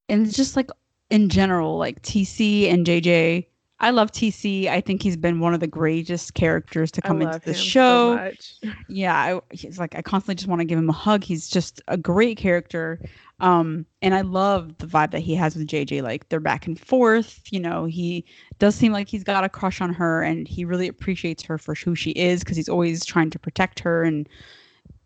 and 0.10 0.32
just 0.34 0.56
like 0.56 0.70
in 1.10 1.30
general, 1.30 1.78
like 1.78 2.02
TC 2.02 2.72
and 2.72 2.86
JJ 2.86 3.46
I 3.80 3.92
love 3.92 4.12
TC. 4.12 4.68
I 4.68 4.82
think 4.82 5.04
he's 5.04 5.18
been 5.18 5.40
one 5.40 5.54
of 5.54 5.60
the 5.60 5.68
greatest 5.68 6.34
characters 6.34 6.92
to 6.94 7.02
come 7.02 7.22
into 7.22 7.40
the 7.40 7.54
show. 7.54 8.32
So 8.62 8.72
yeah, 8.90 9.16
I, 9.16 9.40
he's 9.52 9.78
like 9.78 9.96
I 9.96 10.02
constantly 10.02 10.36
just 10.36 10.48
want 10.48 10.62
to 10.62 10.66
give 10.66 10.80
him 10.80 10.90
a 10.90 10.94
hug. 10.94 11.24
He's 11.24 11.48
just 11.48 11.82
a 11.88 11.98
great 11.98 12.38
character. 12.38 13.00
Um, 13.40 13.86
and 14.02 14.16
I 14.16 14.22
love 14.22 14.78
the 14.80 14.88
vibe 14.88 15.12
that 15.12 15.20
he 15.20 15.36
has 15.36 15.56
with 15.56 15.68
JJ. 15.68 16.02
Like 16.02 16.28
they're 16.30 16.40
back 16.40 16.66
and 16.66 16.80
forth. 16.80 17.42
You 17.52 17.60
know, 17.60 17.86
he 17.86 18.26
does 18.60 18.76
seem 18.76 18.92
like 18.92 19.08
he's 19.08 19.24
got 19.24 19.44
a 19.44 19.50
crush 19.50 19.82
on 19.82 19.94
her, 19.94 20.24
and 20.24 20.48
he 20.48 20.66
really 20.66 20.88
appreciates 20.88 21.44
her 21.44 21.58
for 21.58 21.76
who 21.76 21.96
she 21.96 22.12
is 22.12 22.42
because 22.42 22.58
he's 22.58 22.70
always 22.70 23.06
trying 23.06 23.30
to 23.30 23.40
protect 23.40 23.80
her. 23.80 24.04
And 24.04 24.28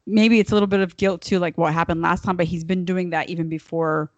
maybe 0.06 0.40
it's 0.40 0.52
a 0.52 0.56
little 0.56 0.68
bit 0.68 0.80
of 0.80 0.98
guilt 0.98 1.22
too, 1.22 1.40
like 1.40 1.58
what 1.58 1.74
happened 1.74 2.02
last 2.02 2.24
time. 2.24 2.38
But 2.38 2.48
he's 2.48 2.64
been 2.64 2.86
doing 2.86 3.10
that 3.10 3.30
even 3.30 3.50
before 3.50 4.12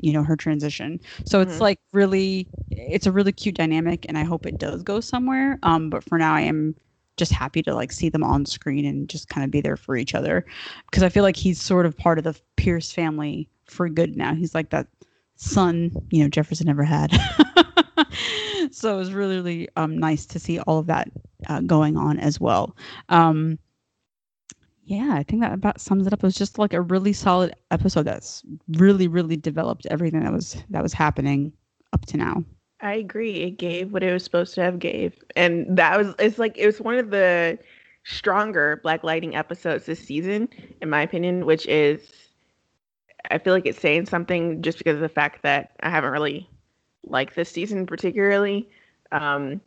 you 0.00 0.12
know 0.12 0.22
her 0.22 0.36
transition 0.36 1.00
so 1.24 1.40
mm-hmm. 1.40 1.50
it's 1.50 1.60
like 1.60 1.80
really 1.92 2.46
it's 2.70 3.06
a 3.06 3.10
really 3.10 3.32
cute 3.32 3.56
dynamic 3.56 4.06
and 4.08 4.16
i 4.16 4.22
hope 4.22 4.46
it 4.46 4.58
does 4.58 4.82
go 4.82 5.00
somewhere 5.00 5.58
um 5.64 5.90
but 5.90 6.04
for 6.04 6.18
now 6.18 6.34
i 6.34 6.40
am 6.40 6.72
just 7.16 7.32
happy 7.32 7.62
to 7.62 7.74
like 7.74 7.90
see 7.90 8.08
them 8.08 8.22
on 8.22 8.46
screen 8.46 8.84
and 8.84 9.08
just 9.08 9.28
kind 9.28 9.44
of 9.44 9.50
be 9.50 9.60
there 9.60 9.76
for 9.76 9.96
each 9.96 10.14
other 10.14 10.46
because 10.86 11.02
i 11.02 11.08
feel 11.08 11.24
like 11.24 11.34
he's 11.34 11.60
sort 11.60 11.84
of 11.84 11.96
part 11.96 12.16
of 12.16 12.22
the 12.22 12.38
pierce 12.56 12.92
family 12.92 13.48
for 13.70 13.88
good 13.88 14.16
now 14.16 14.34
he's 14.34 14.54
like 14.54 14.70
that 14.70 14.86
son 15.36 15.90
you 16.10 16.22
know 16.22 16.28
jefferson 16.28 16.66
never 16.66 16.84
had 16.84 17.12
so 18.70 18.94
it 18.94 18.98
was 18.98 19.12
really 19.12 19.36
really 19.36 19.68
um, 19.76 19.96
nice 19.96 20.26
to 20.26 20.38
see 20.38 20.58
all 20.60 20.78
of 20.78 20.86
that 20.86 21.08
uh, 21.48 21.60
going 21.60 21.96
on 21.96 22.18
as 22.18 22.40
well 22.40 22.76
um 23.08 23.58
yeah, 24.88 25.12
I 25.12 25.22
think 25.22 25.42
that 25.42 25.52
about 25.52 25.82
sums 25.82 26.06
it 26.06 26.14
up. 26.14 26.20
It 26.20 26.26
was 26.26 26.34
just 26.34 26.58
like 26.58 26.72
a 26.72 26.80
really 26.80 27.12
solid 27.12 27.54
episode 27.70 28.04
that's 28.04 28.42
really, 28.78 29.06
really 29.06 29.36
developed 29.36 29.86
everything 29.90 30.22
that 30.22 30.32
was 30.32 30.56
that 30.70 30.82
was 30.82 30.94
happening 30.94 31.52
up 31.92 32.06
to 32.06 32.16
now. 32.16 32.42
I 32.80 32.94
agree. 32.94 33.42
It 33.42 33.58
gave 33.58 33.92
what 33.92 34.02
it 34.02 34.10
was 34.10 34.24
supposed 34.24 34.54
to 34.54 34.62
have 34.62 34.78
gave. 34.78 35.22
And 35.36 35.76
that 35.76 35.98
was 35.98 36.14
it's 36.18 36.38
like 36.38 36.56
it 36.56 36.64
was 36.64 36.80
one 36.80 36.94
of 36.94 37.10
the 37.10 37.58
stronger 38.04 38.80
Black 38.82 39.04
Lightning 39.04 39.36
episodes 39.36 39.84
this 39.84 40.00
season, 40.00 40.48
in 40.80 40.88
my 40.88 41.02
opinion, 41.02 41.44
which 41.44 41.66
is 41.66 42.00
I 43.30 43.38
feel 43.38 43.52
like 43.52 43.66
it's 43.66 43.80
saying 43.80 44.06
something 44.06 44.62
just 44.62 44.78
because 44.78 44.94
of 44.94 45.00
the 45.00 45.08
fact 45.08 45.42
that 45.42 45.72
I 45.80 45.90
haven't 45.90 46.12
really 46.12 46.48
liked 47.04 47.34
this 47.36 47.50
season 47.50 47.86
particularly. 47.86 48.68
Um 49.12 49.60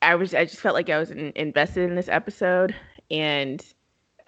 I 0.00 0.14
was 0.16 0.34
I 0.34 0.44
just 0.44 0.60
felt 0.60 0.74
like 0.74 0.90
I 0.90 0.98
was 0.98 1.10
in, 1.10 1.32
invested 1.36 1.88
in 1.88 1.94
this 1.94 2.08
episode 2.08 2.74
and 3.10 3.64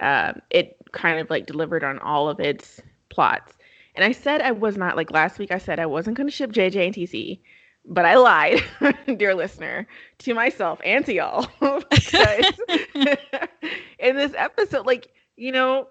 um, 0.00 0.40
it 0.50 0.76
kind 0.92 1.18
of 1.18 1.30
like 1.30 1.46
delivered 1.46 1.84
on 1.84 1.98
all 1.98 2.28
of 2.28 2.40
its 2.40 2.80
plots. 3.08 3.54
And 3.94 4.04
I 4.04 4.12
said 4.12 4.40
I 4.40 4.52
was 4.52 4.76
not 4.76 4.96
like 4.96 5.10
last 5.10 5.38
week. 5.38 5.52
I 5.52 5.58
said 5.58 5.78
I 5.78 5.86
wasn't 5.86 6.16
going 6.16 6.26
to 6.26 6.34
ship 6.34 6.52
JJ 6.52 6.86
and 6.86 6.94
TC, 6.94 7.38
but 7.86 8.04
I 8.04 8.16
lied, 8.16 8.62
dear 9.16 9.34
listener, 9.34 9.86
to 10.18 10.34
myself 10.34 10.80
and 10.84 11.06
to 11.06 11.14
y'all. 11.14 11.46
in 13.98 14.16
this 14.16 14.32
episode, 14.36 14.86
like 14.86 15.12
you 15.36 15.52
know, 15.52 15.88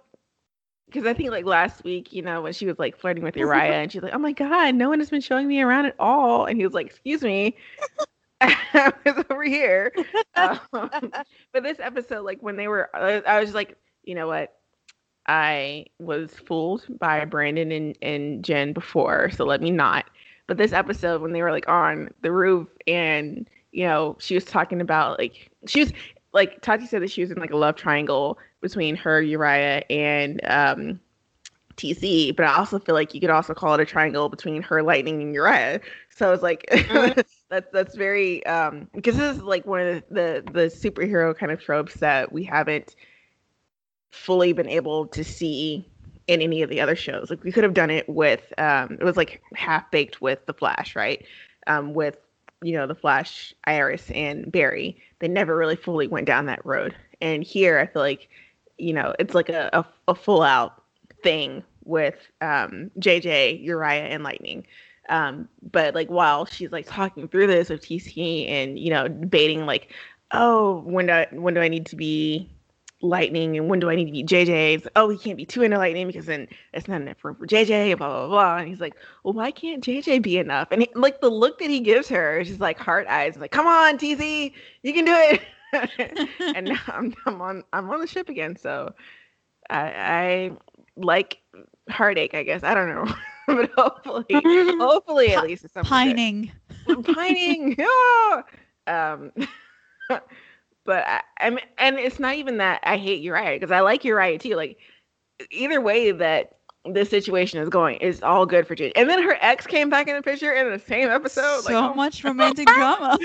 because 0.86 1.06
I 1.06 1.14
think 1.14 1.32
like 1.32 1.46
last 1.46 1.84
week, 1.84 2.14
you 2.14 2.22
know, 2.22 2.42
when 2.42 2.54
she 2.54 2.66
was 2.66 2.78
like 2.80 2.98
flirting 2.98 3.24
with 3.24 3.36
Uriah, 3.38 3.82
and 3.82 3.92
she's 3.92 4.02
like, 4.04 4.14
"Oh 4.14 4.20
my 4.20 4.32
god, 4.32 4.76
no 4.76 4.90
one 4.90 5.00
has 5.00 5.10
been 5.10 5.22
showing 5.22 5.48
me 5.48 5.62
around 5.62 5.86
at 5.86 5.96
all," 6.00 6.46
and 6.46 6.58
he 6.58 6.66
was 6.66 6.74
like, 6.74 6.88
"Excuse 6.88 7.22
me." 7.22 7.56
I 8.74 8.94
was 9.06 9.26
over 9.30 9.44
here. 9.44 9.94
Um, 10.36 10.60
but 10.72 11.64
this 11.64 11.80
episode, 11.80 12.26
like 12.26 12.42
when 12.42 12.56
they 12.56 12.68
were, 12.68 12.90
I 12.96 13.40
was 13.40 13.54
like, 13.54 13.78
you 14.04 14.16
know 14.16 14.28
what? 14.28 14.54
I 15.28 15.86
was 16.00 16.32
fooled 16.32 16.86
by 17.00 17.24
Brandon 17.26 17.72
and, 17.72 17.98
and 18.02 18.44
Jen 18.44 18.74
before, 18.74 19.30
so 19.32 19.46
let 19.46 19.62
me 19.62 19.72
not. 19.72 20.06
But 20.48 20.58
this 20.58 20.74
episode, 20.74 21.22
when 21.22 21.32
they 21.32 21.42
were 21.42 21.52
like 21.52 21.70
on 21.70 22.10
the 22.22 22.32
roof 22.32 22.68
and, 22.86 23.50
you 23.72 23.86
know, 23.86 24.18
she 24.20 24.36
was 24.36 24.44
talking 24.44 24.82
about 24.82 25.20
like, 25.20 25.50
she 25.68 25.80
was 25.80 25.94
like, 26.34 26.62
Tati 26.62 26.86
said 26.86 27.02
that 27.02 27.12
she 27.12 27.22
was 27.22 27.32
in 27.32 27.38
like 27.38 27.52
a 27.52 27.58
love 27.58 27.76
triangle 27.76 28.38
between 28.64 28.96
her, 28.96 29.22
Uriah, 29.22 29.84
and 29.92 30.42
um, 30.46 31.00
TC. 31.78 32.36
But 32.36 32.48
I 32.48 32.56
also 32.56 32.80
feel 32.80 32.96
like 32.96 33.14
you 33.14 33.22
could 33.22 33.30
also 33.30 33.54
call 33.54 33.76
it 33.76 33.80
a 33.80 33.86
triangle 33.86 34.30
between 34.30 34.64
her, 34.64 34.82
Lightning, 34.82 35.22
and 35.22 35.36
Uriah. 35.36 35.82
So 36.10 36.34
it's 36.34 36.42
like, 36.42 36.66
mm-hmm. 36.72 37.22
that's 37.50 37.70
that's 37.72 37.96
very 37.96 38.44
um 38.48 38.90
because 38.96 39.16
this 39.16 39.38
is 39.38 39.44
like 39.44 39.66
one 39.68 39.82
of 39.82 40.04
the, 40.10 40.44
the 40.46 40.52
the 40.52 40.66
superhero 40.66 41.38
kind 41.38 41.52
of 41.52 41.62
tropes 41.62 41.96
that 41.96 42.32
we 42.32 42.44
haven't 42.44 42.96
fully 44.12 44.54
been 44.54 44.70
able 44.70 45.06
to 45.08 45.24
see 45.24 45.88
in 46.28 46.42
any 46.42 46.64
of 46.64 46.70
the 46.70 46.82
other 46.82 46.96
shows. 46.96 47.30
Like 47.30 47.44
we 47.44 47.52
could 47.52 47.64
have 47.64 47.76
done 47.76 47.92
it 47.92 48.10
with 48.10 48.52
um 48.58 48.98
it 49.00 49.04
was 49.04 49.18
like 49.18 49.42
half 49.54 49.90
baked 49.92 50.20
with 50.20 50.44
the 50.48 50.54
Flash, 50.54 50.96
right? 50.96 51.24
Um 51.68 51.94
with 51.94 52.18
you 52.64 52.74
know 52.74 52.88
the 52.88 52.96
Flash, 52.96 53.54
Iris 53.66 54.10
and 54.12 54.52
Barry. 54.52 54.98
They 55.20 55.28
never 55.28 55.56
really 55.56 55.76
fully 55.76 56.08
went 56.08 56.26
down 56.26 56.48
that 56.48 56.66
road. 56.66 56.96
And 57.22 57.44
here 57.44 57.78
I 57.78 57.86
feel 57.86 58.02
like 58.02 58.30
you 58.78 58.94
know 58.94 59.14
it's 59.20 59.36
like 59.36 59.50
a, 59.50 59.70
a, 59.74 59.86
a 60.10 60.16
full 60.16 60.42
out 60.42 60.84
thing 61.22 61.64
with 61.86 62.16
um 62.42 62.92
JJ, 63.00 63.64
Uriah 63.64 64.06
and 64.06 64.24
Lightning. 64.24 64.66
Um, 65.10 65.50
but 65.72 65.96
like 65.96 66.10
while 66.10 66.46
she's 66.46 66.72
like 66.72 66.86
talking 66.88 67.28
through 67.28 67.48
this 67.48 67.70
with 67.70 67.82
TC 67.82 68.50
and 68.50 68.80
you 68.80 68.90
know 68.90 69.08
debating 69.08 69.66
like, 69.66 69.92
oh, 70.32 70.82
when 70.86 71.08
do 71.08 71.14
I, 71.14 71.28
when 71.32 71.54
do 71.54 71.62
I 71.62 71.68
need 71.68 71.86
to 71.88 71.96
be 71.96 72.50
Lightning 73.02 73.58
and 73.58 73.70
when 73.70 73.82
do 73.82 73.90
I 73.90 73.96
need 73.96 74.06
to 74.06 74.12
be 74.14 74.24
JJ? 74.24 74.88
oh, 74.96 75.10
he 75.10 75.18
can't 75.18 75.36
be 75.36 75.46
too 75.46 75.62
into 75.62 75.78
Lightning 75.78 76.08
because 76.08 76.26
then 76.26 76.48
it's 76.74 76.88
not 76.88 77.02
enough 77.02 77.24
room 77.24 77.36
for 77.36 77.46
JJ. 77.46 77.98
Blah 77.98 78.08
blah 78.08 78.28
blah. 78.28 78.58
And 78.58 78.70
he's 78.70 78.80
like, 78.80 78.96
well, 79.24 79.34
why 79.34 79.52
can't 79.52 79.84
JJ 79.84 80.22
be 80.22 80.38
enough? 80.38 80.70
And 80.72 80.84
he, 80.84 80.90
like 80.96 81.20
the 81.20 81.30
look 81.30 81.60
that 81.60 81.70
he 81.70 81.82
gives 81.82 82.08
her, 82.08 82.44
she's 82.46 82.62
like 82.62 82.80
heart 82.80 83.08
eyes, 83.08 83.36
like, 83.38 83.52
come 83.52 83.68
on, 83.68 83.98
TC, 83.98 84.54
you 84.84 84.94
can 84.94 85.06
do 85.06 85.14
it. 85.14 85.42
and 86.56 86.68
now 86.68 86.80
I'm, 86.88 87.14
I'm 87.26 87.42
on 87.42 87.64
I'm 87.74 87.90
on 87.90 88.02
the 88.02 88.08
ship 88.08 88.30
again. 88.30 88.56
So 88.56 88.94
I, 89.70 89.80
I 89.80 90.52
like 90.96 91.40
heartache, 91.90 92.34
I 92.34 92.44
guess. 92.44 92.64
I 92.64 92.74
don't 92.74 92.90
know. 92.90 93.14
but 93.48 93.72
hopefully, 93.76 94.26
hopefully 94.30 95.34
at 95.34 95.44
least 95.44 95.66
it's 95.66 95.74
something. 95.74 95.90
Pining. 95.90 96.52
Pining. 97.04 97.76
Yeah. 97.78 98.42
Um, 98.88 99.32
but 100.86 101.08
I, 101.08 101.22
I 101.40 101.50
mean, 101.50 101.66
and 101.78 101.98
it's 101.98 102.20
not 102.20 102.36
even 102.36 102.58
that 102.58 102.82
I 102.84 102.98
hate 102.98 103.22
Uriah 103.22 103.56
because 103.56 103.72
I 103.72 103.82
like 103.82 104.04
Uriah 104.04 104.38
too. 104.38 104.56
Like 104.56 104.78
either 105.52 105.82
way 105.82 106.12
that 106.12 106.58
this 106.86 107.10
situation 107.10 107.62
is 107.62 107.70
going 107.70 107.98
is 107.98 108.22
all 108.22 108.46
good 108.46 108.68
for 108.68 108.76
Jade. 108.76 108.92
And 108.96 109.10
then 109.10 109.24
her 109.24 109.38
ex 109.40 109.66
came 109.66 109.90
back 109.90 110.08
in 110.08 110.16
the 110.16 110.22
picture 110.22 110.54
in 110.54 110.70
the 110.70 110.80
same 110.80 111.10
episode. 111.10 111.62
So 111.62 111.74
like, 111.74 111.76
oh. 111.76 111.94
much 111.94 112.24
romantic 112.24 112.68
drama. 112.68 113.18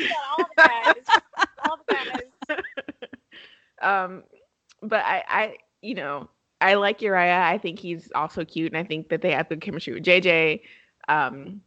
Um, 3.82 4.24
but 4.82 5.04
I, 5.04 5.24
I, 5.28 5.56
you 5.82 5.94
know, 5.94 6.28
I 6.60 6.74
like 6.74 7.02
Uriah. 7.02 7.42
I 7.42 7.58
think 7.58 7.78
he's 7.78 8.10
also 8.14 8.44
cute, 8.44 8.72
and 8.72 8.78
I 8.78 8.84
think 8.84 9.08
that 9.08 9.22
they 9.22 9.32
have 9.32 9.48
good 9.48 9.60
chemistry 9.60 9.94
with 9.94 10.04
JJ. 10.04 10.62
Um, 11.08 11.62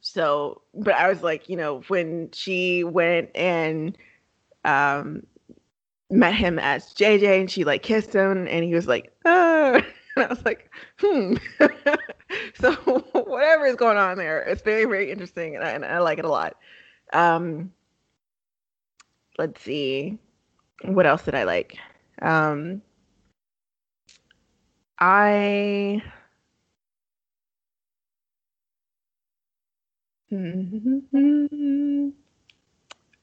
so, 0.00 0.62
but 0.74 0.94
I 0.94 1.08
was 1.08 1.22
like, 1.22 1.48
you 1.48 1.56
know, 1.56 1.80
when 1.88 2.30
she 2.32 2.84
went 2.84 3.30
and 3.34 3.96
um, 4.64 5.26
met 6.10 6.34
him 6.34 6.58
as 6.58 6.92
JJ, 6.94 7.40
and 7.40 7.50
she 7.50 7.64
like 7.64 7.82
kissed 7.82 8.14
him, 8.14 8.46
and 8.46 8.64
he 8.64 8.74
was 8.74 8.86
like, 8.86 9.12
oh. 9.24 9.82
and 10.16 10.24
I 10.24 10.28
was 10.28 10.44
like, 10.44 10.70
hmm. 10.98 11.34
so 12.54 12.72
whatever 13.12 13.66
is 13.66 13.76
going 13.76 13.98
on 13.98 14.18
there, 14.18 14.42
it's 14.42 14.62
very, 14.62 14.84
very 14.84 15.10
interesting, 15.10 15.56
and 15.56 15.64
I, 15.64 15.70
and 15.70 15.84
I 15.84 15.98
like 15.98 16.18
it 16.18 16.24
a 16.24 16.30
lot. 16.30 16.56
Um, 17.12 17.72
let's 19.38 19.60
see, 19.62 20.18
what 20.82 21.06
else 21.06 21.22
did 21.22 21.34
I 21.34 21.44
like? 21.44 21.76
Um, 22.22 22.82
I 24.98 26.02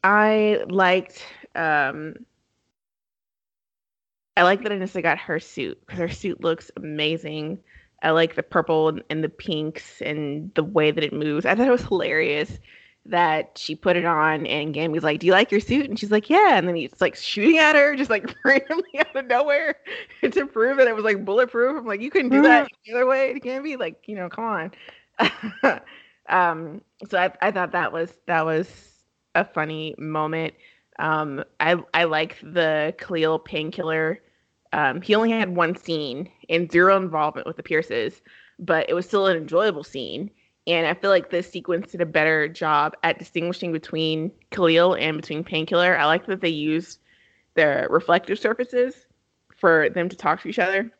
I 0.03 0.63
liked 0.69 1.23
um 1.55 2.15
I 4.35 4.43
like 4.43 4.61
that 4.63 4.71
Anissa 4.71 5.01
got 5.01 5.17
her 5.19 5.39
suit 5.39 5.79
because 5.81 5.99
her 5.99 6.09
suit 6.09 6.41
looks 6.43 6.69
amazing. 6.77 7.59
I 8.03 8.11
like 8.11 8.35
the 8.35 8.43
purple 8.43 8.99
and 9.09 9.23
the 9.23 9.29
pinks 9.29 10.01
and 10.01 10.51
the 10.53 10.63
way 10.63 10.91
that 10.91 11.03
it 11.03 11.13
moves. 11.13 11.45
I 11.45 11.55
thought 11.55 11.67
it 11.67 11.71
was 11.71 11.81
hilarious 11.85 12.59
that 13.09 13.57
she 13.57 13.75
put 13.75 13.95
it 13.95 14.05
on 14.05 14.45
and 14.45 14.73
Gambi's 14.73 15.03
like, 15.03 15.19
Do 15.19 15.27
you 15.27 15.33
like 15.33 15.51
your 15.51 15.61
suit? 15.61 15.89
And 15.89 15.99
she's 15.99 16.11
like, 16.11 16.29
Yeah. 16.29 16.57
And 16.57 16.67
then 16.67 16.75
he's 16.75 16.99
like 16.99 17.15
shooting 17.15 17.57
at 17.57 17.75
her, 17.75 17.95
just 17.95 18.09
like 18.09 18.35
randomly 18.45 18.99
out 18.99 19.15
of 19.15 19.25
nowhere 19.25 19.75
to 20.21 20.45
prove 20.45 20.77
that 20.77 20.87
it 20.87 20.95
was 20.95 21.05
like 21.05 21.25
bulletproof. 21.25 21.77
I'm 21.77 21.85
like, 21.85 22.01
You 22.01 22.11
couldn't 22.11 22.29
do 22.31 22.41
that 22.43 22.67
the 22.85 22.93
other 22.93 23.05
way, 23.05 23.39
Gamby. 23.39 23.79
Like, 23.79 24.03
you 24.07 24.15
know, 24.15 24.29
come 24.29 24.45
on. 24.45 24.71
um, 26.29 26.81
so 27.09 27.17
I, 27.17 27.31
I 27.41 27.51
thought 27.51 27.71
that 27.71 27.91
was 27.91 28.13
that 28.27 28.45
was 28.45 28.69
a 29.35 29.45
funny 29.45 29.95
moment. 29.97 30.53
Um, 30.99 31.43
I 31.59 31.77
I 31.93 32.05
like 32.05 32.39
the 32.41 32.93
Khalil 32.97 33.39
painkiller. 33.39 34.21
Um, 34.73 35.01
he 35.01 35.15
only 35.15 35.31
had 35.31 35.55
one 35.55 35.75
scene 35.75 36.29
and 36.49 36.69
zero 36.71 36.97
involvement 36.97 37.47
with 37.47 37.55
the 37.55 37.63
Pierces, 37.63 38.21
but 38.59 38.89
it 38.89 38.93
was 38.93 39.05
still 39.05 39.27
an 39.27 39.37
enjoyable 39.37 39.83
scene 39.83 40.29
and 40.67 40.85
I 40.85 40.93
feel 40.93 41.09
like 41.09 41.29
this 41.29 41.49
sequence 41.49 41.91
did 41.91 42.01
a 42.01 42.05
better 42.05 42.49
job 42.49 42.93
at 43.03 43.17
distinguishing 43.17 43.71
between 43.71 44.31
Khalil 44.51 44.95
and 44.95 45.15
between 45.15 45.43
Painkiller. 45.43 45.97
I 45.97 46.05
like 46.05 46.25
that 46.27 46.41
they 46.41 46.49
used 46.49 46.99
their 47.55 47.87
reflective 47.89 48.37
surfaces 48.37 49.05
for 49.55 49.89
them 49.89 50.09
to 50.09 50.15
talk 50.15 50.41
to 50.41 50.49
each 50.49 50.59
other. 50.59 50.91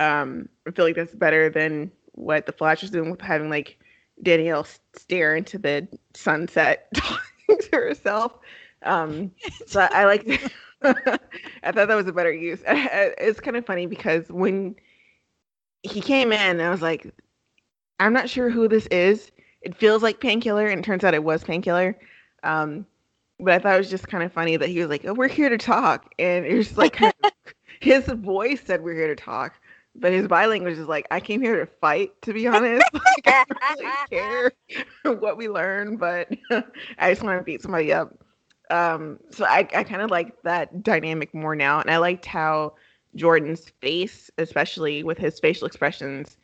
Um, 0.00 0.48
I 0.66 0.72
feel 0.72 0.84
like 0.84 0.96
that's 0.96 1.14
better 1.14 1.48
than 1.48 1.92
what 2.12 2.46
the 2.46 2.52
Flash 2.52 2.82
is 2.82 2.90
doing 2.90 3.10
with 3.10 3.20
having 3.20 3.48
like 3.48 3.78
Danielle 4.22 4.66
stare 4.96 5.36
into 5.36 5.58
the 5.58 5.86
sunset 6.14 6.88
talking 6.94 7.58
to 7.60 7.70
herself. 7.70 8.38
Um, 8.82 9.30
so 9.66 9.80
I, 9.80 10.02
I 10.02 10.04
like. 10.04 10.52
I 10.84 11.70
thought 11.70 11.86
that 11.86 11.94
was 11.94 12.08
a 12.08 12.12
better 12.12 12.32
use. 12.32 12.60
It's 12.66 13.38
kind 13.38 13.56
of 13.56 13.64
funny 13.64 13.86
because 13.86 14.28
when 14.28 14.74
he 15.84 16.00
came 16.00 16.32
in, 16.32 16.60
I 16.60 16.70
was 16.70 16.82
like, 16.82 17.12
I'm 18.00 18.12
not 18.12 18.28
sure 18.28 18.50
who 18.50 18.68
this 18.68 18.86
is. 18.86 19.30
It 19.62 19.76
feels 19.76 20.02
like 20.02 20.20
Painkiller, 20.20 20.66
and 20.66 20.80
it 20.80 20.84
turns 20.84 21.04
out 21.04 21.14
it 21.14 21.24
was 21.24 21.44
Painkiller. 21.44 21.96
Um, 22.42 22.86
but 23.38 23.54
I 23.54 23.58
thought 23.58 23.74
it 23.74 23.78
was 23.78 23.90
just 23.90 24.08
kind 24.08 24.22
of 24.22 24.32
funny 24.32 24.56
that 24.56 24.68
he 24.68 24.78
was 24.80 24.88
like, 24.88 25.04
"Oh, 25.04 25.14
we're 25.14 25.28
here 25.28 25.48
to 25.48 25.58
talk," 25.58 26.12
and 26.18 26.44
it 26.44 26.56
was 26.56 26.76
like 26.76 26.94
kind 26.94 27.12
of, 27.24 27.32
his 27.80 28.06
voice 28.06 28.62
said, 28.64 28.82
"We're 28.82 28.94
here 28.94 29.08
to 29.14 29.16
talk," 29.16 29.54
but 29.94 30.12
his 30.12 30.26
body 30.28 30.46
language 30.48 30.78
is 30.78 30.88
like, 30.88 31.06
"I 31.10 31.20
came 31.20 31.40
here 31.40 31.58
to 31.58 31.66
fight." 31.66 32.10
To 32.22 32.32
be 32.32 32.46
honest, 32.46 32.84
like, 32.92 33.26
I 33.26 33.44
don't 33.48 33.78
really 33.80 33.92
care 34.10 34.52
what 35.18 35.36
we 35.36 35.48
learn, 35.48 35.96
but 35.96 36.28
I 36.98 37.10
just 37.10 37.22
want 37.22 37.38
to 37.38 37.44
beat 37.44 37.62
somebody 37.62 37.92
up. 37.92 38.16
Um, 38.70 39.18
so 39.30 39.44
I, 39.44 39.68
I 39.74 39.84
kind 39.84 40.02
of 40.02 40.10
like 40.10 40.40
that 40.42 40.82
dynamic 40.82 41.34
more 41.34 41.54
now, 41.54 41.80
and 41.80 41.90
I 41.90 41.98
liked 41.98 42.26
how 42.26 42.74
Jordan's 43.14 43.70
face, 43.80 44.30
especially 44.38 45.02
with 45.02 45.18
his 45.18 45.38
facial 45.38 45.66
expressions, 45.66 46.38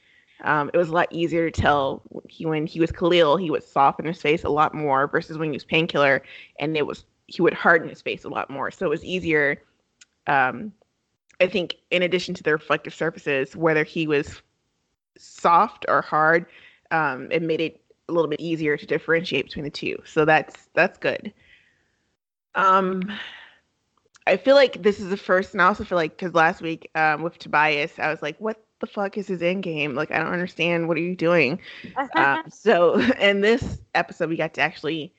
um, 0.44 0.70
it 0.72 0.76
was 0.76 0.88
a 0.88 0.92
lot 0.92 1.08
easier 1.10 1.50
to 1.50 1.60
tell 1.60 2.02
he 2.28 2.46
when 2.46 2.66
he 2.66 2.80
was 2.80 2.92
Khalil, 2.92 3.36
he 3.36 3.50
would 3.50 3.64
soften 3.64 4.06
his 4.06 4.20
face 4.20 4.44
a 4.44 4.48
lot 4.48 4.74
more 4.74 5.06
versus 5.06 5.36
when 5.38 5.50
he 5.50 5.56
was 5.56 5.64
painkiller, 5.64 6.22
and 6.58 6.76
it 6.76 6.86
was 6.86 7.04
he 7.26 7.42
would 7.42 7.54
harden 7.54 7.88
his 7.88 8.00
face 8.00 8.24
a 8.24 8.28
lot 8.28 8.48
more. 8.48 8.70
So 8.70 8.86
it 8.86 8.90
was 8.90 9.04
easier. 9.04 9.62
Um, 10.26 10.72
I 11.40 11.46
think 11.46 11.76
in 11.90 12.02
addition 12.02 12.34
to 12.34 12.42
the 12.42 12.52
reflective 12.52 12.94
surfaces, 12.94 13.54
whether 13.56 13.84
he 13.84 14.06
was 14.06 14.42
soft 15.16 15.84
or 15.88 16.02
hard, 16.02 16.46
um, 16.90 17.28
it 17.30 17.42
made 17.42 17.60
it 17.60 17.80
a 18.08 18.12
little 18.12 18.28
bit 18.28 18.40
easier 18.40 18.76
to 18.76 18.86
differentiate 18.86 19.46
between 19.46 19.64
the 19.64 19.70
two. 19.70 20.00
So 20.04 20.24
that's 20.24 20.68
that's 20.74 20.98
good. 20.98 21.32
Um, 22.54 23.02
I 24.26 24.36
feel 24.36 24.54
like 24.54 24.82
this 24.82 25.00
is 25.00 25.08
the 25.10 25.16
first, 25.16 25.52
and 25.52 25.62
I 25.62 25.66
also 25.66 25.84
feel 25.84 25.96
like 25.96 26.16
because 26.16 26.34
last 26.34 26.60
week 26.60 26.90
um, 26.94 27.22
with 27.22 27.38
Tobias, 27.38 27.98
I 27.98 28.10
was 28.10 28.22
like, 28.22 28.36
what 28.38 28.62
the 28.80 28.86
fuck 28.86 29.18
is 29.18 29.28
his 29.28 29.42
end 29.42 29.62
game? 29.62 29.94
Like, 29.94 30.10
I 30.10 30.18
don't 30.18 30.32
understand. 30.32 30.88
What 30.88 30.96
are 30.96 31.00
you 31.00 31.16
doing? 31.16 31.60
uh, 32.14 32.42
so, 32.50 32.98
in 33.20 33.40
this 33.40 33.80
episode, 33.94 34.28
we 34.28 34.36
got 34.36 34.54
to 34.54 34.60
actually 34.60 35.12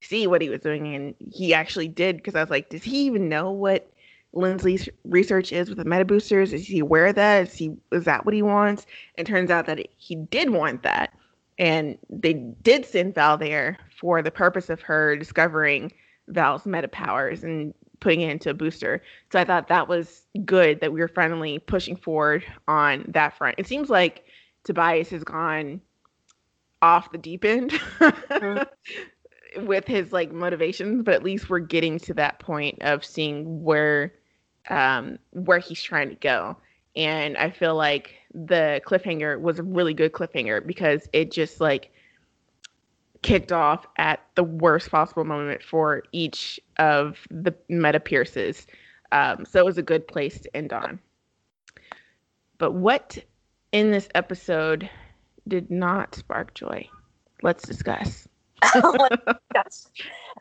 see 0.00 0.26
what 0.26 0.42
he 0.42 0.48
was 0.48 0.60
doing, 0.60 0.94
and 0.94 1.14
he 1.32 1.54
actually 1.54 1.88
did. 1.88 2.16
Because 2.16 2.34
I 2.34 2.40
was 2.40 2.50
like, 2.50 2.68
does 2.68 2.82
he 2.82 3.04
even 3.04 3.28
know 3.28 3.50
what 3.50 3.90
Lindsley's 4.34 4.88
research 5.04 5.52
is 5.52 5.68
with 5.68 5.78
the 5.78 5.84
meta 5.84 6.04
boosters? 6.04 6.52
Is 6.52 6.66
he 6.66 6.78
aware 6.78 7.06
of 7.06 7.16
that? 7.16 7.48
Is 7.48 7.54
he 7.54 7.72
is 7.92 8.04
that 8.04 8.24
what 8.24 8.34
he 8.34 8.42
wants? 8.42 8.86
And 9.16 9.26
turns 9.26 9.50
out 9.50 9.66
that 9.66 9.80
it, 9.80 9.90
he 9.96 10.14
did 10.14 10.50
want 10.50 10.82
that, 10.82 11.12
and 11.58 11.98
they 12.08 12.34
did 12.34 12.86
send 12.86 13.14
Val 13.14 13.36
there 13.36 13.78
for 13.98 14.22
the 14.22 14.30
purpose 14.30 14.70
of 14.70 14.80
her 14.82 15.16
discovering 15.16 15.92
Val's 16.28 16.64
meta 16.64 16.88
powers 16.88 17.42
and 17.42 17.74
putting 18.00 18.22
it 18.22 18.30
into 18.30 18.50
a 18.50 18.54
booster. 18.54 19.02
So 19.30 19.38
I 19.38 19.44
thought 19.44 19.68
that 19.68 19.88
was 19.88 20.22
good 20.44 20.80
that 20.80 20.92
we 20.92 21.00
were 21.00 21.08
finally 21.08 21.58
pushing 21.58 21.96
forward 21.96 22.44
on 22.66 23.04
that 23.08 23.36
front. 23.36 23.56
It 23.58 23.66
seems 23.66 23.90
like 23.90 24.24
Tobias 24.64 25.10
has 25.10 25.24
gone 25.24 25.80
off 26.82 27.12
the 27.12 27.18
deep 27.18 27.44
end 27.44 27.72
mm-hmm. 27.98 29.66
with 29.66 29.86
his 29.86 30.12
like 30.12 30.32
motivations, 30.32 31.02
but 31.02 31.14
at 31.14 31.22
least 31.22 31.50
we're 31.50 31.58
getting 31.58 31.98
to 32.00 32.14
that 32.14 32.38
point 32.38 32.78
of 32.80 33.04
seeing 33.04 33.62
where 33.62 34.14
um 34.68 35.18
where 35.30 35.58
he's 35.58 35.82
trying 35.82 36.08
to 36.08 36.14
go. 36.16 36.56
And 36.96 37.36
I 37.36 37.50
feel 37.50 37.76
like 37.76 38.14
the 38.34 38.80
cliffhanger 38.84 39.40
was 39.40 39.58
a 39.58 39.62
really 39.62 39.94
good 39.94 40.12
cliffhanger 40.12 40.66
because 40.66 41.08
it 41.12 41.30
just 41.30 41.60
like 41.60 41.92
kicked 43.22 43.52
off 43.52 43.86
at 43.98 44.20
the 44.34 44.44
worst 44.44 44.90
possible 44.90 45.24
moment 45.24 45.62
for 45.62 46.02
each 46.12 46.58
of 46.78 47.18
the 47.30 47.54
Meta 47.68 48.00
Pierces. 48.00 48.66
Um, 49.12 49.44
so 49.44 49.58
it 49.58 49.64
was 49.64 49.78
a 49.78 49.82
good 49.82 50.06
place 50.08 50.40
to 50.40 50.56
end 50.56 50.72
on. 50.72 51.00
But 52.58 52.72
what 52.72 53.18
in 53.72 53.90
this 53.90 54.08
episode 54.14 54.88
did 55.48 55.70
not 55.70 56.14
spark 56.14 56.54
joy? 56.54 56.88
Let's 57.42 57.66
discuss. 57.66 58.28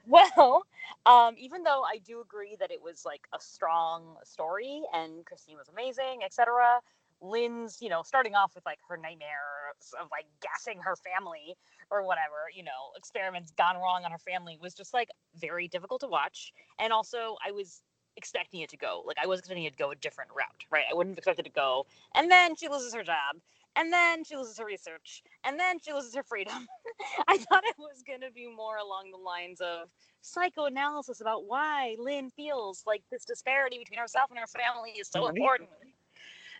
well, 0.08 0.66
um, 1.06 1.36
even 1.38 1.64
though 1.64 1.84
I 1.84 2.00
do 2.04 2.22
agree 2.22 2.58
that 2.60 2.72
it 2.72 2.82
was 2.82 3.06
like 3.06 3.28
a 3.34 3.40
strong 3.40 4.18
story 4.24 4.82
and 4.94 5.26
Christine 5.26 5.58
was 5.58 5.70
amazing, 5.70 6.22
etc. 6.24 6.82
Lynn's, 7.22 7.78
you 7.82 7.90
know, 7.90 8.02
starting 8.04 8.36
off 8.36 8.56
with 8.56 8.66
like 8.66 8.80
her 8.88 8.98
nightmares 8.98 9.94
of 10.00 10.08
like 10.12 10.26
gassing 10.42 10.80
her 10.80 10.96
family 10.96 11.56
or 11.92 12.04
whatever, 12.06 12.50
you 12.56 12.64
know, 12.64 12.92
experiments 12.96 13.52
gone 13.52 13.78
wrong 13.78 14.04
on 14.06 14.12
her 14.12 14.18
family 14.18 14.58
was 14.62 14.74
just 14.74 14.94
like 14.94 15.10
very 15.36 15.68
difficult 15.68 16.02
to 16.02 16.08
watch. 16.08 16.54
And 16.80 16.94
also, 16.94 17.38
I 17.46 17.52
was 17.52 17.82
expecting 18.18 18.60
it 18.60 18.70
to 18.70 18.76
go 18.76 19.02
like 19.06 19.18
I 19.22 19.28
was 19.28 19.40
expecting 19.40 19.64
it 19.64 19.72
to 19.72 19.78
go 19.78 19.92
a 19.92 19.96
different 19.96 20.32
route, 20.36 20.66
right? 20.70 20.84
I 20.90 20.94
wouldn't 20.94 21.14
have 21.14 21.20
expected 21.20 21.46
it 21.46 21.50
to 21.50 21.56
go, 21.56 21.86
and 22.16 22.30
then 22.30 22.56
she 22.56 22.68
loses 22.68 22.94
her 22.94 23.04
job, 23.04 23.38
and 23.76 23.94
then 23.94 24.24
she 24.24 24.36
loses 24.36 24.58
her 24.60 24.66
research, 24.66 25.24
and 25.44 25.60
then 25.60 25.80
she 25.80 25.94
loses 25.94 26.14
her 26.16 26.24
freedom. 26.24 26.68
I 27.28 27.38
thought 27.38 27.64
it 27.66 27.76
was 27.78 28.04
going 28.06 28.22
to 28.22 28.32
be 28.32 28.48
more 28.48 28.78
along 28.78 29.12
the 29.12 29.18
lines 29.18 29.62
of 29.62 29.90
psychoanalysis 30.22 31.22
about 31.22 31.46
why 31.46 31.96
Lynn 31.98 32.30
feels 32.30 32.84
like 32.86 33.04
this 33.10 33.24
disparity 33.24 33.80
between 33.80 34.00
herself 34.00 34.30
and 34.30 34.40
her 34.40 34.48
family 34.48 34.92
is 34.92 35.08
so 35.08 35.28
important. 35.28 35.70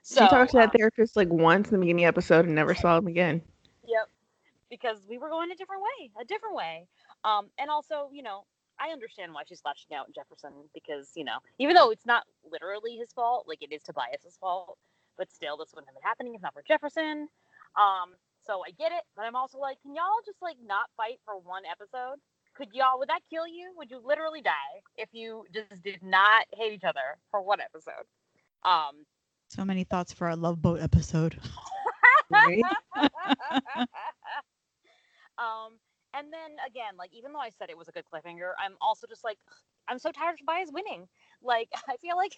So, 0.04 0.24
she 0.24 0.30
talked 0.30 0.52
to 0.52 0.58
that 0.58 0.66
um, 0.66 0.72
therapist 0.78 1.16
like 1.16 1.30
once 1.30 1.70
in 1.70 1.74
the 1.74 1.80
beginning 1.80 2.06
of 2.06 2.14
the 2.14 2.20
episode 2.20 2.46
and 2.46 2.56
never 2.56 2.74
saw 2.74 2.98
him 2.98 3.08
again. 3.08 3.42
Yep, 3.88 4.10
because 4.70 5.00
we 5.10 5.18
were 5.18 5.30
going 5.30 5.52
a 5.52 5.56
different 5.56 5.82
way, 5.82 6.12
a 6.20 6.26
different 6.26 6.56
way. 6.56 6.88
Um, 7.24 7.50
and 7.58 7.70
also, 7.70 8.10
you 8.12 8.24
know, 8.24 8.46
I 8.80 8.90
understand 8.90 9.34
why 9.34 9.44
she's 9.48 9.62
lashing 9.66 9.96
out 9.96 10.08
at 10.08 10.16
Jefferson 10.16 10.54
because, 10.74 11.12
you 11.16 11.26
know, 11.26 11.38
even 11.60 11.76
though 11.76 11.92
it's 11.92 12.06
not 12.06 12.24
literally 12.50 12.96
his 12.96 13.12
fault, 13.12 13.46
like 13.48 13.62
it 13.62 13.74
is 13.74 13.84
Tobias's 13.84 14.38
fault, 14.40 14.78
but 15.18 15.32
still, 15.32 15.58
this 15.58 15.70
wouldn't 15.74 15.90
have 15.90 15.96
been 15.96 16.08
happening 16.08 16.34
if 16.36 16.42
not 16.42 16.54
for 16.54 16.64
Jefferson. 16.66 17.28
Um, 17.76 18.16
so 18.46 18.64
I 18.66 18.72
get 18.72 18.92
it, 18.92 19.04
but 19.16 19.26
I'm 19.26 19.36
also 19.36 19.60
like, 19.60 19.82
can 19.82 19.96
y'all 19.96 20.24
just 20.26 20.42
like 20.42 20.56
not 20.66 20.90
fight 20.96 21.20
for 21.26 21.38
one 21.38 21.64
episode? 21.70 22.18
Could 22.56 22.70
y'all 22.74 22.98
would 23.00 23.10
that 23.10 23.22
kill 23.30 23.48
you? 23.48 23.74
Would 23.78 23.92
you 23.92 24.02
literally 24.04 24.42
die 24.42 24.82
if 24.98 25.10
you 25.12 25.46
just 25.54 25.84
did 25.84 26.02
not 26.02 26.46
hate 26.56 26.74
each 26.74 26.84
other 26.84 27.20
for 27.32 27.42
one 27.42 27.60
episode? 27.60 28.08
Um, 28.64 29.06
so 29.50 29.66
many 29.66 29.84
thoughts 29.84 30.14
for 30.14 30.28
our 30.28 30.36
love 30.36 30.62
boat 30.62 30.80
episode. 30.80 31.38
um, 35.38 35.76
and 36.14 36.32
then 36.32 36.58
again, 36.66 36.94
like 36.98 37.12
even 37.14 37.34
though 37.34 37.40
I 37.40 37.50
said 37.50 37.70
it 37.70 37.78
was 37.78 37.88
a 37.88 37.92
good 37.92 38.06
cliffhanger, 38.12 38.52
I'm 38.64 38.76
also 38.82 39.08
just 39.08 39.24
like, 39.24 39.38
I'm 39.88 40.00
so 40.00 40.12
tired 40.12 40.34
of 40.34 40.40
Tobias 40.40 40.70
winning. 40.72 41.08
Like 41.44 41.70
I 41.90 41.98
feel 41.98 42.16
like 42.16 42.34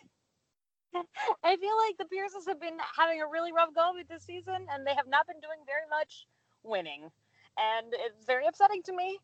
I 0.93 1.55
feel 1.55 1.78
like 1.88 1.97
the 1.97 2.05
Pierces 2.05 2.47
have 2.47 2.59
been 2.59 2.78
having 2.97 3.22
a 3.22 3.28
really 3.28 3.53
rough 3.53 3.74
go 3.74 3.91
of 3.91 3.97
it 3.97 4.09
this 4.09 4.24
season, 4.24 4.68
and 4.72 4.86
they 4.86 4.93
have 4.93 5.07
not 5.07 5.28
been 5.28 5.39
doing 5.39 5.59
very 5.66 5.88
much 5.89 6.28
winning, 6.64 7.09
and 7.57 7.88
it's 7.91 8.26
very 8.26 8.45
upsetting 8.45 8.84
to 8.84 8.93
me. 8.93 9.18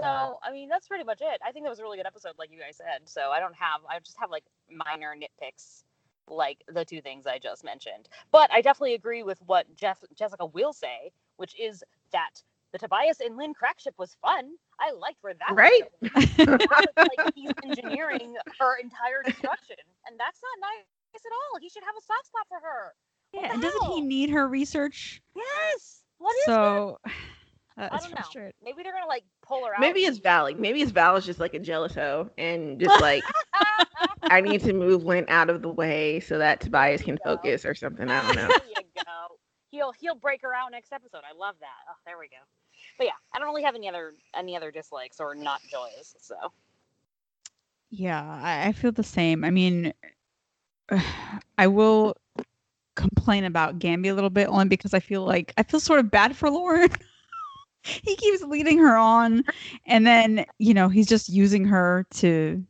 So, 0.00 0.38
I 0.42 0.52
mean, 0.52 0.68
that's 0.68 0.88
pretty 0.88 1.04
much 1.04 1.20
it. 1.20 1.40
I 1.44 1.52
think 1.52 1.64
that 1.64 1.70
was 1.70 1.80
a 1.80 1.82
really 1.82 1.98
good 1.98 2.06
episode, 2.06 2.32
like 2.38 2.50
you 2.50 2.58
guys 2.58 2.78
said. 2.78 3.06
So, 3.08 3.30
I 3.30 3.40
don't 3.40 3.54
have, 3.56 3.82
I 3.90 3.98
just 3.98 4.16
have 4.18 4.30
like 4.30 4.44
minor 4.70 5.14
nitpicks, 5.14 5.82
like 6.28 6.62
the 6.68 6.84
two 6.84 7.00
things 7.00 7.26
I 7.26 7.38
just 7.38 7.64
mentioned. 7.64 8.08
But 8.30 8.52
I 8.52 8.60
definitely 8.60 8.94
agree 8.94 9.22
with 9.22 9.38
what 9.46 9.66
Jeff, 9.76 10.02
Jessica 10.14 10.46
will 10.46 10.72
say, 10.72 11.12
which 11.36 11.58
is 11.58 11.82
that 12.12 12.42
the 12.72 12.78
Tobias 12.78 13.20
and 13.20 13.36
Lynn 13.36 13.54
crackship 13.54 13.94
was 13.98 14.16
fun. 14.22 14.52
I 14.80 14.92
liked 14.92 15.18
where 15.20 15.34
that 15.34 15.54
right. 15.54 15.82
like 16.96 17.34
he's 17.34 17.50
engineering 17.64 18.34
her 18.58 18.76
entire 18.82 19.22
destruction, 19.24 19.76
and 20.06 20.18
that's 20.18 20.40
not 20.42 20.68
nice 20.68 21.22
at 21.24 21.32
all. 21.32 21.60
He 21.60 21.68
should 21.68 21.84
have 21.84 21.94
a 21.96 22.02
soft 22.02 22.26
spot 22.26 22.46
for 22.48 22.58
her. 22.60 22.94
Yeah, 23.34 23.52
and 23.52 23.62
doesn't 23.62 23.92
he 23.92 24.00
need 24.00 24.30
her 24.30 24.48
research? 24.48 25.22
Yes. 25.36 26.02
What 26.18 26.34
is 26.36 26.44
so? 26.46 26.98
Uh, 27.78 27.88
I 27.90 27.98
don't 27.98 28.10
know. 28.10 28.50
Maybe 28.62 28.82
they're 28.82 28.92
gonna 28.92 29.06
like 29.06 29.24
pull 29.46 29.64
her 29.64 29.74
out. 29.74 29.80
Maybe 29.80 30.00
it's 30.00 30.18
Valley. 30.18 30.54
Maybe 30.54 30.82
it's 30.82 30.90
Val 30.90 31.20
just 31.20 31.40
like 31.40 31.54
a 31.54 31.58
jealous 31.58 31.94
hoe 31.94 32.30
and 32.36 32.78
just 32.78 33.00
like 33.00 33.24
I 34.22 34.40
need 34.40 34.62
to 34.62 34.72
move 34.72 35.04
Lynn 35.04 35.24
out 35.28 35.50
of 35.50 35.62
the 35.62 35.70
way 35.70 36.20
so 36.20 36.38
that 36.38 36.60
Tobias 36.60 37.02
can 37.02 37.18
focus 37.24 37.64
or 37.64 37.74
something. 37.74 38.10
I 38.10 38.26
don't 38.26 38.36
know. 38.36 38.48
there 38.48 38.68
you 38.68 38.84
go. 38.96 39.36
He'll 39.70 39.92
he'll 39.92 40.14
break 40.14 40.42
her 40.42 40.54
out 40.54 40.70
next 40.70 40.92
episode. 40.92 41.22
I 41.28 41.36
love 41.36 41.56
that. 41.60 41.68
Oh, 41.88 41.94
there 42.04 42.18
we 42.18 42.28
go 42.28 42.36
but 42.98 43.06
yeah, 43.06 43.12
I 43.34 43.38
don't 43.38 43.48
really 43.48 43.62
have 43.62 43.74
any 43.74 43.88
other 43.88 44.14
any 44.34 44.56
other 44.56 44.70
dislikes 44.70 45.20
or 45.20 45.34
not 45.34 45.60
joys. 45.70 46.14
So 46.20 46.34
yeah, 47.90 48.22
I, 48.22 48.68
I 48.68 48.72
feel 48.72 48.92
the 48.92 49.02
same. 49.02 49.44
I 49.44 49.50
mean, 49.50 49.92
I 51.58 51.66
will 51.66 52.16
complain 52.94 53.44
about 53.44 53.78
Gambi 53.78 54.10
a 54.10 54.14
little 54.14 54.30
bit 54.30 54.48
only 54.48 54.66
because 54.66 54.94
I 54.94 55.00
feel 55.00 55.24
like 55.24 55.52
I 55.56 55.62
feel 55.62 55.80
sort 55.80 56.00
of 56.00 56.10
bad 56.10 56.36
for 56.36 56.50
Lauren. 56.50 56.90
he 58.02 58.16
keeps 58.16 58.42
leading 58.42 58.78
her 58.78 58.96
on, 58.96 59.44
and 59.86 60.06
then 60.06 60.44
you 60.58 60.74
know 60.74 60.88
he's 60.88 61.06
just 61.06 61.28
using 61.28 61.64
her 61.64 62.06
to 62.14 62.64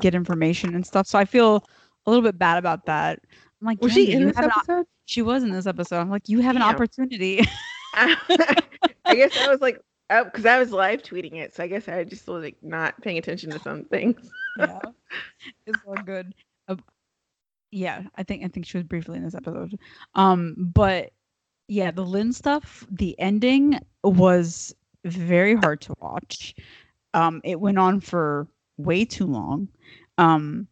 get 0.00 0.14
information 0.14 0.74
and 0.74 0.86
stuff. 0.86 1.06
So 1.06 1.18
I 1.18 1.24
feel 1.24 1.64
a 2.06 2.10
little 2.10 2.24
bit 2.24 2.38
bad 2.38 2.58
about 2.58 2.86
that. 2.86 3.20
I'm 3.60 3.66
like, 3.66 3.80
was 3.80 3.92
she 3.92 4.12
in 4.12 4.26
this 4.26 4.36
episode? 4.36 4.86
she 5.06 5.22
was 5.22 5.42
in 5.42 5.50
this 5.50 5.66
episode. 5.66 6.00
I'm 6.00 6.10
like, 6.10 6.28
you 6.28 6.40
have 6.40 6.54
Damn. 6.54 6.62
an 6.62 6.74
opportunity. 6.74 7.40
I 7.94 9.14
guess 9.14 9.36
I 9.36 9.48
was 9.48 9.60
like, 9.60 9.80
because 10.08 10.46
I 10.46 10.58
was 10.58 10.70
live 10.70 11.02
tweeting 11.02 11.34
it, 11.34 11.54
so 11.54 11.62
I 11.62 11.66
guess 11.66 11.88
I 11.88 12.04
just 12.04 12.26
was 12.26 12.42
like 12.42 12.56
not 12.62 13.00
paying 13.02 13.18
attention 13.18 13.50
to 13.50 13.58
some 13.58 13.84
things. 13.84 14.30
yeah, 14.58 14.80
it's 15.66 15.78
all 15.86 15.94
good. 15.94 16.34
Uh, 16.68 16.76
yeah, 17.70 18.02
I 18.16 18.22
think 18.22 18.44
I 18.44 18.48
think 18.48 18.66
she 18.66 18.78
was 18.78 18.84
briefly 18.84 19.16
in 19.16 19.24
this 19.24 19.34
episode. 19.34 19.78
Um, 20.14 20.54
but 20.58 21.10
yeah, 21.68 21.90
the 21.90 22.04
Lynn 22.04 22.32
stuff, 22.32 22.86
the 22.90 23.18
ending 23.18 23.78
was 24.02 24.74
very 25.04 25.54
hard 25.54 25.80
to 25.82 25.94
watch. 26.00 26.54
Um, 27.14 27.40
it 27.44 27.60
went 27.60 27.78
on 27.78 28.00
for 28.00 28.46
way 28.76 29.04
too 29.04 29.26
long. 29.26 29.68
Um, 30.18 30.68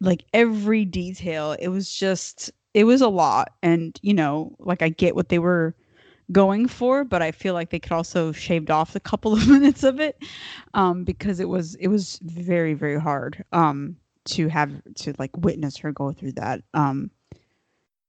like 0.00 0.24
every 0.32 0.84
detail, 0.84 1.56
it 1.58 1.68
was 1.68 1.92
just 1.92 2.50
it 2.74 2.84
was 2.84 3.00
a 3.00 3.08
lot, 3.08 3.52
and 3.62 3.98
you 4.02 4.14
know, 4.14 4.54
like 4.58 4.82
I 4.82 4.88
get 4.88 5.14
what 5.14 5.28
they 5.28 5.38
were 5.38 5.74
going 6.32 6.68
for, 6.68 7.04
but 7.04 7.22
I 7.22 7.32
feel 7.32 7.54
like 7.54 7.70
they 7.70 7.80
could 7.80 7.92
also 7.92 8.32
shaved 8.32 8.70
off 8.70 8.94
a 8.94 9.00
couple 9.00 9.32
of 9.36 9.48
minutes 9.48 9.82
of 9.82 10.00
it 10.00 10.22
um, 10.74 11.04
because 11.04 11.40
it 11.40 11.48
was 11.48 11.74
it 11.76 11.88
was 11.88 12.18
very 12.22 12.74
very 12.74 13.00
hard 13.00 13.44
um, 13.52 13.96
to 14.26 14.48
have 14.48 14.70
to 14.96 15.14
like 15.18 15.36
witness 15.36 15.76
her 15.78 15.92
go 15.92 16.12
through 16.12 16.32
that. 16.32 16.62
Um, 16.74 17.10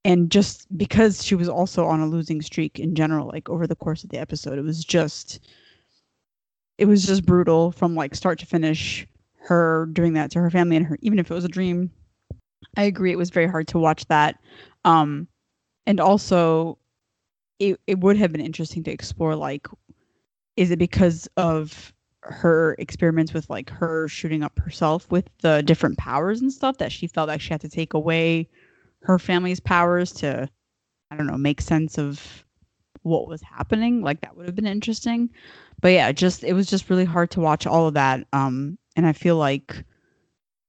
and 0.04 0.32
just 0.32 0.66
because 0.78 1.24
she 1.24 1.36
was 1.36 1.50
also 1.50 1.86
on 1.86 2.00
a 2.00 2.08
losing 2.08 2.42
streak 2.42 2.80
in 2.80 2.96
general, 2.96 3.28
like 3.28 3.50
over 3.50 3.68
the 3.68 3.76
course 3.76 4.04
of 4.04 4.10
the 4.10 4.18
episode, 4.18 4.58
it 4.58 4.64
was 4.64 4.84
just 4.84 5.40
it 6.78 6.86
was 6.86 7.06
just 7.06 7.26
brutal 7.26 7.72
from 7.72 7.96
like 7.96 8.16
start 8.16 8.40
to 8.40 8.46
finish. 8.46 9.08
Her 9.44 9.88
doing 9.92 10.14
that 10.14 10.30
to 10.32 10.40
her 10.40 10.52
family 10.52 10.76
and 10.76 10.86
her, 10.86 11.00
even 11.02 11.18
if 11.18 11.32
it 11.32 11.34
was 11.34 11.46
a 11.46 11.50
dream. 11.50 11.90
I 12.78 12.84
agree, 12.84 13.12
it 13.12 13.18
was 13.18 13.32
very 13.32 13.48
hard 13.48 13.68
to 13.70 13.80
watch 13.80 14.06
that. 14.08 14.38
Um, 14.86 15.28
and 15.88 16.00
also 16.00 16.78
it, 17.60 17.80
it 17.88 18.00
would 18.00 18.18
have 18.18 18.32
been 18.32 18.42
interesting 18.42 18.84
to 18.84 18.92
explore 18.92 19.36
like 19.36 19.68
is 20.58 20.72
it 20.72 20.80
because 20.80 21.28
of 21.38 21.94
her 22.22 22.76
experiments 22.78 23.34
with 23.34 23.50
like 23.50 23.70
her 23.70 24.08
shooting 24.08 24.44
up 24.44 24.58
herself 24.60 25.10
with 25.12 25.28
the 25.42 25.64
different 25.64 25.98
powers 25.98 26.42
and 26.42 26.54
stuff 26.54 26.78
that 26.78 26.92
she 26.92 27.08
felt 27.08 27.28
like 27.28 27.42
she 27.42 27.50
had 27.50 27.62
to 27.62 27.70
take 27.70 27.94
away 27.94 28.48
her 29.04 29.20
family's 29.20 29.60
powers 29.60 30.12
to 30.12 30.50
i 31.10 31.16
don't 31.16 31.28
know 31.28 31.38
make 31.38 31.62
sense 31.62 31.98
of 31.98 32.46
what 33.04 33.28
was 33.28 33.42
happening 33.42 34.02
like 34.02 34.22
that 34.22 34.38
would 34.38 34.46
have 34.46 34.56
been 34.56 34.68
interesting. 34.68 35.30
But 35.82 35.94
yeah 35.94 36.12
just 36.12 36.44
it 36.44 36.54
was 36.54 36.68
just 36.68 36.90
really 36.90 37.06
hard 37.06 37.32
to 37.32 37.40
watch 37.40 37.66
all 37.66 37.88
of 37.88 37.96
that 37.96 38.28
um 38.32 38.78
and 38.96 39.08
i 39.08 39.14
feel 39.14 39.38
like 39.38 39.84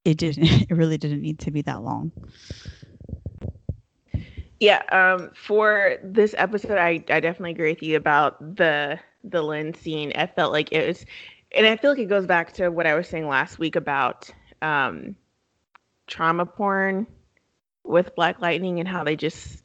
it 0.04 0.18
didn't 0.18 0.44
it 0.70 0.70
really 0.70 0.98
didn't 0.98 1.20
need 1.20 1.38
to 1.40 1.50
be 1.50 1.62
that 1.62 1.82
long. 1.82 2.12
Yeah, 4.60 4.82
um, 4.92 5.30
for 5.34 5.96
this 6.04 6.36
episode, 6.38 6.78
I, 6.78 7.04
I 7.08 7.18
definitely 7.18 7.50
agree 7.50 7.72
with 7.72 7.82
you 7.82 7.96
about 7.96 8.56
the 8.56 8.98
the 9.24 9.42
Lynn 9.42 9.74
scene. 9.74 10.12
I 10.14 10.26
felt 10.26 10.52
like 10.52 10.70
it 10.72 10.86
was, 10.86 11.04
and 11.50 11.66
I 11.66 11.76
feel 11.76 11.90
like 11.90 11.98
it 11.98 12.06
goes 12.06 12.26
back 12.26 12.52
to 12.54 12.68
what 12.70 12.86
I 12.86 12.94
was 12.94 13.08
saying 13.08 13.26
last 13.26 13.58
week 13.58 13.74
about 13.74 14.30
um, 14.62 15.16
trauma 16.06 16.46
porn 16.46 17.06
with 17.84 18.14
Black 18.14 18.40
Lightning 18.40 18.78
and 18.78 18.88
how 18.88 19.04
they 19.04 19.16
just 19.16 19.62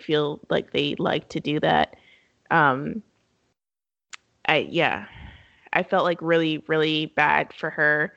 feel 0.00 0.40
like 0.48 0.72
they 0.72 0.94
like 0.98 1.28
to 1.30 1.40
do 1.40 1.60
that. 1.60 1.96
Um, 2.50 3.02
I 4.46 4.68
yeah, 4.70 5.06
I 5.72 5.82
felt 5.82 6.04
like 6.04 6.18
really 6.22 6.64
really 6.66 7.06
bad 7.06 7.52
for 7.52 7.70
her, 7.70 8.14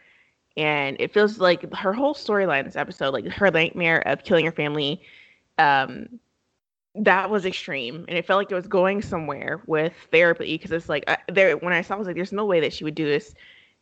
and 0.56 0.98
it 1.00 1.14
feels 1.14 1.40
like 1.40 1.74
her 1.74 1.94
whole 1.94 2.14
storyline 2.14 2.66
this 2.66 2.76
episode, 2.76 3.14
like 3.14 3.26
her 3.28 3.52
nightmare 3.52 4.00
of 4.08 4.24
killing 4.24 4.46
her 4.46 4.52
family, 4.52 5.02
um, 5.58 6.20
that 6.96 7.30
was 7.30 7.46
extreme, 7.46 8.06
and 8.08 8.18
it 8.18 8.26
felt 8.26 8.38
like 8.38 8.52
it 8.52 8.56
was 8.56 8.68
going 8.68 9.02
somewhere 9.02 9.62
with 9.66 9.94
therapy 10.12 10.56
because 10.58 10.72
it's 10.72 10.90
like 10.90 11.04
uh, 11.08 11.18
there 11.28 11.58
when 11.58 11.74
I 11.74 11.82
saw, 11.82 11.96
I 11.96 11.98
was 11.98 12.08
like, 12.08 12.16
there's 12.16 12.32
no 12.32 12.46
way 12.46 12.62
that 12.62 12.74
she 12.74 12.84
would 12.84 12.96
do 12.96 13.06
this. 13.06 13.34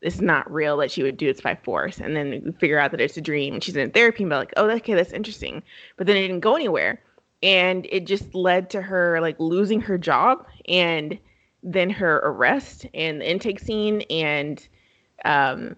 Is 0.02 0.22
not 0.22 0.50
real 0.52 0.78
that 0.78 0.92
she 0.92 1.04
would 1.04 1.18
do 1.18 1.32
this 1.32 1.42
by 1.42 1.56
force, 1.56 2.00
and 2.00 2.16
then 2.16 2.54
figure 2.60 2.80
out 2.80 2.92
that 2.92 3.02
it's 3.02 3.18
a 3.18 3.22
dream, 3.22 3.56
and 3.56 3.64
she's 3.64 3.76
in 3.76 3.92
therapy, 3.92 4.24
and 4.24 4.30
be 4.30 4.36
like, 4.36 4.54
oh, 4.56 4.70
okay, 4.70 4.94
that's 4.94 5.12
interesting, 5.12 5.62
but 5.98 6.08
then 6.08 6.16
it 6.16 6.22
didn't 6.22 6.40
go 6.40 6.56
anywhere, 6.56 7.02
and 7.44 7.86
it 7.90 8.06
just 8.06 8.34
led 8.34 8.70
to 8.70 8.82
her 8.82 9.20
like 9.22 9.40
losing 9.40 9.82
her 9.82 9.98
job 9.98 10.46
and 10.68 11.18
then 11.64 11.90
her 11.90 12.18
arrest 12.24 12.86
and 12.94 13.20
the 13.20 13.30
intake 13.30 13.60
scene 13.60 14.02
and 14.10 14.68
um 15.26 15.76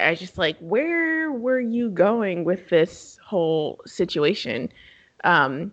I 0.00 0.10
was 0.10 0.18
just 0.18 0.38
like, 0.38 0.56
where 0.58 1.30
were 1.30 1.60
you 1.60 1.88
going 1.88 2.44
with 2.44 2.68
this 2.68 3.18
whole 3.24 3.80
situation? 3.86 4.70
Um, 5.22 5.72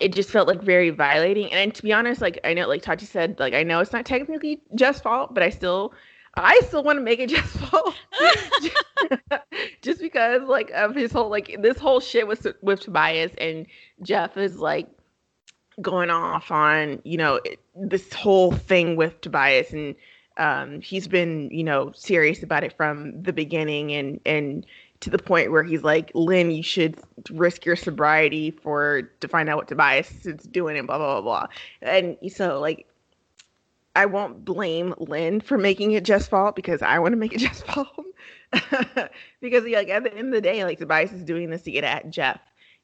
it 0.00 0.14
just 0.14 0.30
felt 0.30 0.48
like 0.48 0.62
very 0.62 0.90
violating. 0.90 1.52
And 1.52 1.74
to 1.74 1.82
be 1.82 1.92
honest, 1.92 2.20
like 2.20 2.40
I 2.44 2.54
know, 2.54 2.66
like 2.66 2.82
Tati 2.82 3.06
said, 3.06 3.38
like 3.38 3.54
I 3.54 3.62
know 3.62 3.80
it's 3.80 3.92
not 3.92 4.06
technically 4.06 4.60
Jeff's 4.74 5.00
fault, 5.00 5.34
but 5.34 5.42
I 5.42 5.50
still, 5.50 5.92
I 6.36 6.60
still 6.66 6.82
want 6.82 6.98
to 6.98 7.02
make 7.02 7.18
it 7.18 7.30
Jeff's 7.30 7.56
fault, 7.56 7.94
just 9.82 10.00
because 10.00 10.42
like 10.42 10.70
of 10.70 10.94
his 10.94 11.12
whole 11.12 11.30
like 11.30 11.56
this 11.60 11.78
whole 11.78 12.00
shit 12.00 12.26
with 12.28 12.46
with 12.62 12.80
Tobias 12.80 13.32
and 13.38 13.66
Jeff 14.02 14.36
is 14.36 14.58
like 14.58 14.88
going 15.80 16.10
off 16.10 16.50
on 16.50 17.00
you 17.04 17.18
know 17.18 17.40
this 17.74 18.12
whole 18.12 18.52
thing 18.52 18.96
with 18.96 19.20
Tobias 19.20 19.72
and 19.72 19.94
um, 20.38 20.80
he's 20.80 21.08
been 21.08 21.50
you 21.50 21.64
know 21.64 21.92
serious 21.94 22.42
about 22.42 22.64
it 22.64 22.76
from 22.76 23.22
the 23.22 23.32
beginning 23.32 23.92
and 23.92 24.20
and 24.26 24.66
to 25.00 25.10
the 25.10 25.18
point 25.18 25.50
where 25.50 25.62
he's 25.62 25.82
like, 25.82 26.10
Lynn, 26.14 26.50
you 26.50 26.62
should 26.62 26.98
risk 27.30 27.66
your 27.66 27.76
sobriety 27.76 28.50
for 28.50 29.02
to 29.20 29.28
find 29.28 29.48
out 29.48 29.58
what 29.58 29.68
Tobias 29.68 30.24
is 30.24 30.42
doing 30.44 30.78
and 30.78 30.86
blah 30.86 30.98
blah 30.98 31.20
blah 31.20 31.22
blah. 31.22 31.46
And 31.82 32.16
so 32.32 32.60
like 32.60 32.86
I 33.96 34.06
won't 34.06 34.44
blame 34.44 34.94
Lynn 34.98 35.40
for 35.40 35.56
making 35.56 35.92
it 35.92 36.04
Jeff's 36.04 36.28
fault 36.28 36.54
because 36.54 36.82
I 36.82 36.98
want 36.98 37.12
to 37.12 37.16
make 37.16 37.32
it 37.32 37.38
Jeff's 37.40 37.62
fault. 37.62 37.88
because 39.40 39.64
like 39.64 39.88
at 39.88 40.04
the 40.04 40.14
end 40.14 40.28
of 40.28 40.34
the 40.34 40.40
day, 40.40 40.64
like 40.64 40.78
Tobias 40.78 41.12
is 41.12 41.24
doing 41.24 41.50
this 41.50 41.62
to 41.62 41.70
get 41.70 41.84
at 41.84 42.10
Jeff. 42.10 42.40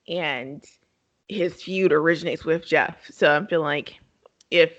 And 0.09 0.65
his 1.29 1.63
feud 1.63 1.93
originates 1.93 2.45
with 2.45 2.67
Jeff. 2.67 2.97
So 3.11 3.31
I'm 3.31 3.47
feeling 3.47 3.67
like 3.67 4.01
if 4.51 4.73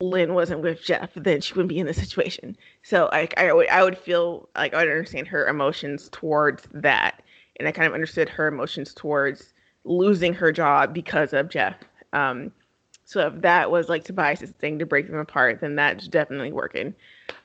Lynn 0.00 0.34
wasn't 0.34 0.62
with 0.62 0.82
Jeff, 0.82 1.10
then 1.14 1.40
she 1.40 1.54
wouldn't 1.54 1.68
be 1.68 1.78
in 1.78 1.86
this 1.86 1.96
situation. 1.96 2.56
So 2.82 3.08
like 3.12 3.38
I 3.38 3.52
would 3.52 3.68
I 3.68 3.82
would 3.82 3.98
feel 3.98 4.48
like 4.54 4.74
I 4.74 4.78
would 4.78 4.90
understand 4.90 5.28
her 5.28 5.46
emotions 5.46 6.08
towards 6.12 6.68
that, 6.72 7.22
and 7.56 7.66
I 7.68 7.72
kind 7.72 7.86
of 7.86 7.94
understood 7.94 8.28
her 8.28 8.46
emotions 8.46 8.94
towards 8.94 9.52
losing 9.84 10.34
her 10.34 10.52
job 10.52 10.94
because 10.94 11.32
of 11.32 11.50
Jeff. 11.50 11.74
Um, 12.12 12.52
so 13.10 13.26
if 13.26 13.40
that 13.40 13.72
was 13.72 13.88
like 13.88 14.04
Tobias's 14.04 14.52
thing 14.52 14.78
to 14.78 14.86
break 14.86 15.08
them 15.08 15.18
apart, 15.18 15.60
then 15.60 15.74
that's 15.74 16.06
definitely 16.06 16.52
working. 16.52 16.94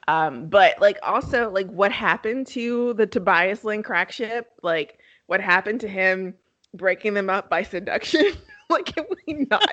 Um, 0.07 0.47
but 0.47 0.79
like 0.79 0.99
also 1.01 1.49
like 1.49 1.65
what 1.71 1.91
happened 1.91 2.45
to 2.47 2.93
the 2.93 3.07
Tobias 3.07 3.63
Lynn 3.63 3.81
crack 3.81 4.11
ship? 4.11 4.51
Like 4.61 4.99
what 5.25 5.41
happened 5.41 5.81
to 5.81 5.87
him 5.87 6.35
breaking 6.75 7.15
them 7.15 7.31
up 7.31 7.49
by 7.49 7.63
seduction? 7.63 8.33
like, 8.69 8.85
can 8.85 9.05
we 9.25 9.47
not 9.49 9.67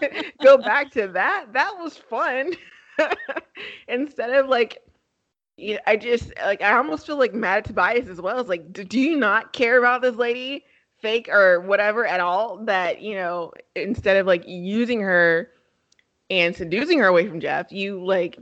go 0.40 0.56
back 0.56 0.92
to 0.92 1.08
that? 1.08 1.46
That 1.52 1.72
was 1.80 1.96
fun. 1.96 2.52
Instead 3.88 4.30
of 4.30 4.48
like, 4.48 4.78
you 5.56 5.74
know, 5.74 5.80
I 5.88 5.96
just 5.96 6.32
like 6.44 6.62
I 6.62 6.76
almost 6.76 7.08
feel 7.08 7.18
like 7.18 7.34
mad 7.34 7.58
at 7.58 7.64
Tobias 7.64 8.08
as 8.08 8.20
well. 8.20 8.38
It's 8.38 8.48
like, 8.48 8.72
do, 8.72 8.84
do 8.84 9.00
you 9.00 9.16
not 9.16 9.52
care 9.52 9.80
about 9.80 10.00
this 10.00 10.14
lady, 10.14 10.64
fake 11.04 11.28
or 11.28 11.60
whatever 11.60 12.06
at 12.06 12.18
all? 12.18 12.64
That 12.64 13.02
you 13.02 13.14
know, 13.14 13.52
instead 13.76 14.16
of 14.16 14.26
like 14.26 14.42
using 14.46 15.00
her 15.00 15.50
and 16.30 16.56
seducing 16.56 16.98
her 16.98 17.06
away 17.06 17.28
from 17.28 17.40
Jeff, 17.40 17.70
you 17.70 18.04
like 18.04 18.38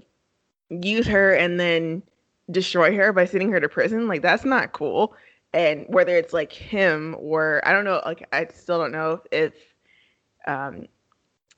use 0.70 1.06
her 1.06 1.34
and 1.34 1.58
then 1.60 2.02
destroy 2.50 2.96
her 2.96 3.12
by 3.12 3.24
sending 3.24 3.50
her 3.50 3.60
to 3.60 3.68
prison. 3.68 4.06
Like 4.08 4.22
that's 4.22 4.44
not 4.44 4.72
cool. 4.72 5.14
And 5.52 5.84
whether 5.88 6.16
it's 6.16 6.32
like 6.32 6.52
him 6.52 7.16
or 7.18 7.60
I 7.64 7.72
don't 7.72 7.84
know, 7.84 8.00
like 8.06 8.26
I 8.32 8.46
still 8.46 8.78
don't 8.78 8.92
know 8.92 9.20
if 9.32 9.52
um, 10.46 10.86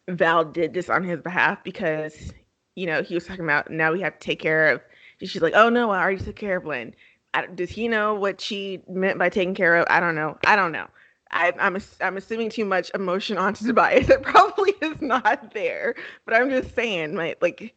Val 0.09 0.45
did 0.45 0.73
this 0.75 0.89
on 0.89 1.05
his 1.05 1.21
behalf 1.21 1.63
because, 1.63 2.33
you 2.75 2.87
know, 2.87 3.03
he 3.03 3.15
was 3.15 3.27
talking 3.27 3.45
about 3.45 3.71
now 3.71 3.93
we 3.93 4.01
have 4.01 4.19
to 4.19 4.27
take 4.27 4.41
care 4.41 4.69
of. 4.69 4.81
She's 5.21 5.43
like, 5.43 5.55
oh 5.55 5.69
no, 5.69 5.91
I 5.91 6.01
already 6.01 6.25
took 6.25 6.37
care 6.37 6.57
of 6.57 6.67
Lynn. 6.67 6.95
Does 7.43 7.71
he 7.71 7.89
know 7.89 8.15
what 8.15 8.41
she 8.41 8.81
meant 8.89 9.19
by 9.19 9.29
taking 9.29 9.55
care 9.55 9.77
of? 9.77 9.87
I 9.89 10.01
don't 10.01 10.15
know. 10.15 10.39
I 10.47 10.57
don't 10.57 10.73
know. 10.73 10.87
I, 11.31 11.53
I'm 11.59 11.77
I'm 12.01 12.17
assuming 12.17 12.49
too 12.51 12.65
much 12.65 12.91
emotion 12.95 13.37
onto 13.39 13.67
Tobias. 13.67 14.09
It 14.09 14.23
probably 14.23 14.75
is 14.81 15.01
not 15.01 15.53
there. 15.53 15.95
But 16.25 16.35
I'm 16.35 16.49
just 16.49 16.75
saying, 16.75 17.17
like, 17.17 17.43
like, 17.43 17.75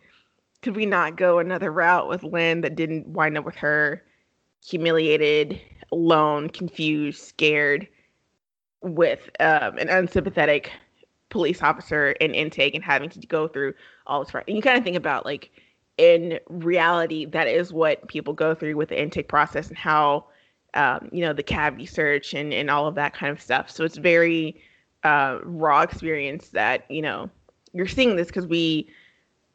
could 0.62 0.76
we 0.76 0.86
not 0.86 1.18
go 1.18 1.40
another 1.40 1.72
route 1.72 2.08
with 2.08 2.24
Lynn 2.24 2.62
that 2.62 2.76
didn't 2.76 3.08
wind 3.08 3.38
up 3.38 3.46
with 3.46 3.56
her 3.56 4.04
humiliated, 4.66 5.62
alone, 5.92 6.50
confused, 6.50 7.22
scared, 7.22 7.88
with 8.82 9.30
um, 9.40 9.78
an 9.78 9.90
unsympathetic 9.90 10.72
police 11.30 11.62
officer 11.62 12.12
in 12.12 12.34
intake 12.34 12.76
and 12.76 12.84
having 12.84 13.10
to 13.10 13.20
go 13.28 13.48
through 13.48 13.74
all 14.06 14.24
this. 14.24 14.34
Right. 14.34 14.44
And 14.48 14.56
you 14.56 14.62
kind 14.62 14.78
of 14.78 14.84
think 14.84 14.98
about 14.98 15.26
like 15.26 15.52
in 15.98 16.40
reality, 16.48 17.26
that 17.26 17.48
is 17.48 17.74
what 17.74 18.08
people 18.08 18.34
go 18.34 18.54
through 18.54 18.76
with 18.76 18.90
the 18.90 19.02
intake 19.02 19.28
process 19.28 19.68
and 19.68 19.78
how 19.78 20.26
um, 20.74 21.10
you 21.12 21.22
know 21.22 21.34
the 21.34 21.44
cavity 21.44 21.86
search 21.86 22.34
and 22.34 22.54
and 22.54 22.70
all 22.70 22.88
of 22.88 22.96
that 22.96 23.14
kind 23.14 23.32
of 23.32 23.42
stuff. 23.42 23.70
So 23.70 23.84
it's 23.84 23.98
very 23.98 24.62
uh, 25.04 25.40
raw 25.44 25.82
experience 25.82 26.50
that 26.50 26.90
you 26.90 27.02
know 27.02 27.30
you're 27.74 27.88
seeing 27.88 28.16
this 28.16 28.28
because 28.28 28.48
we 28.48 28.90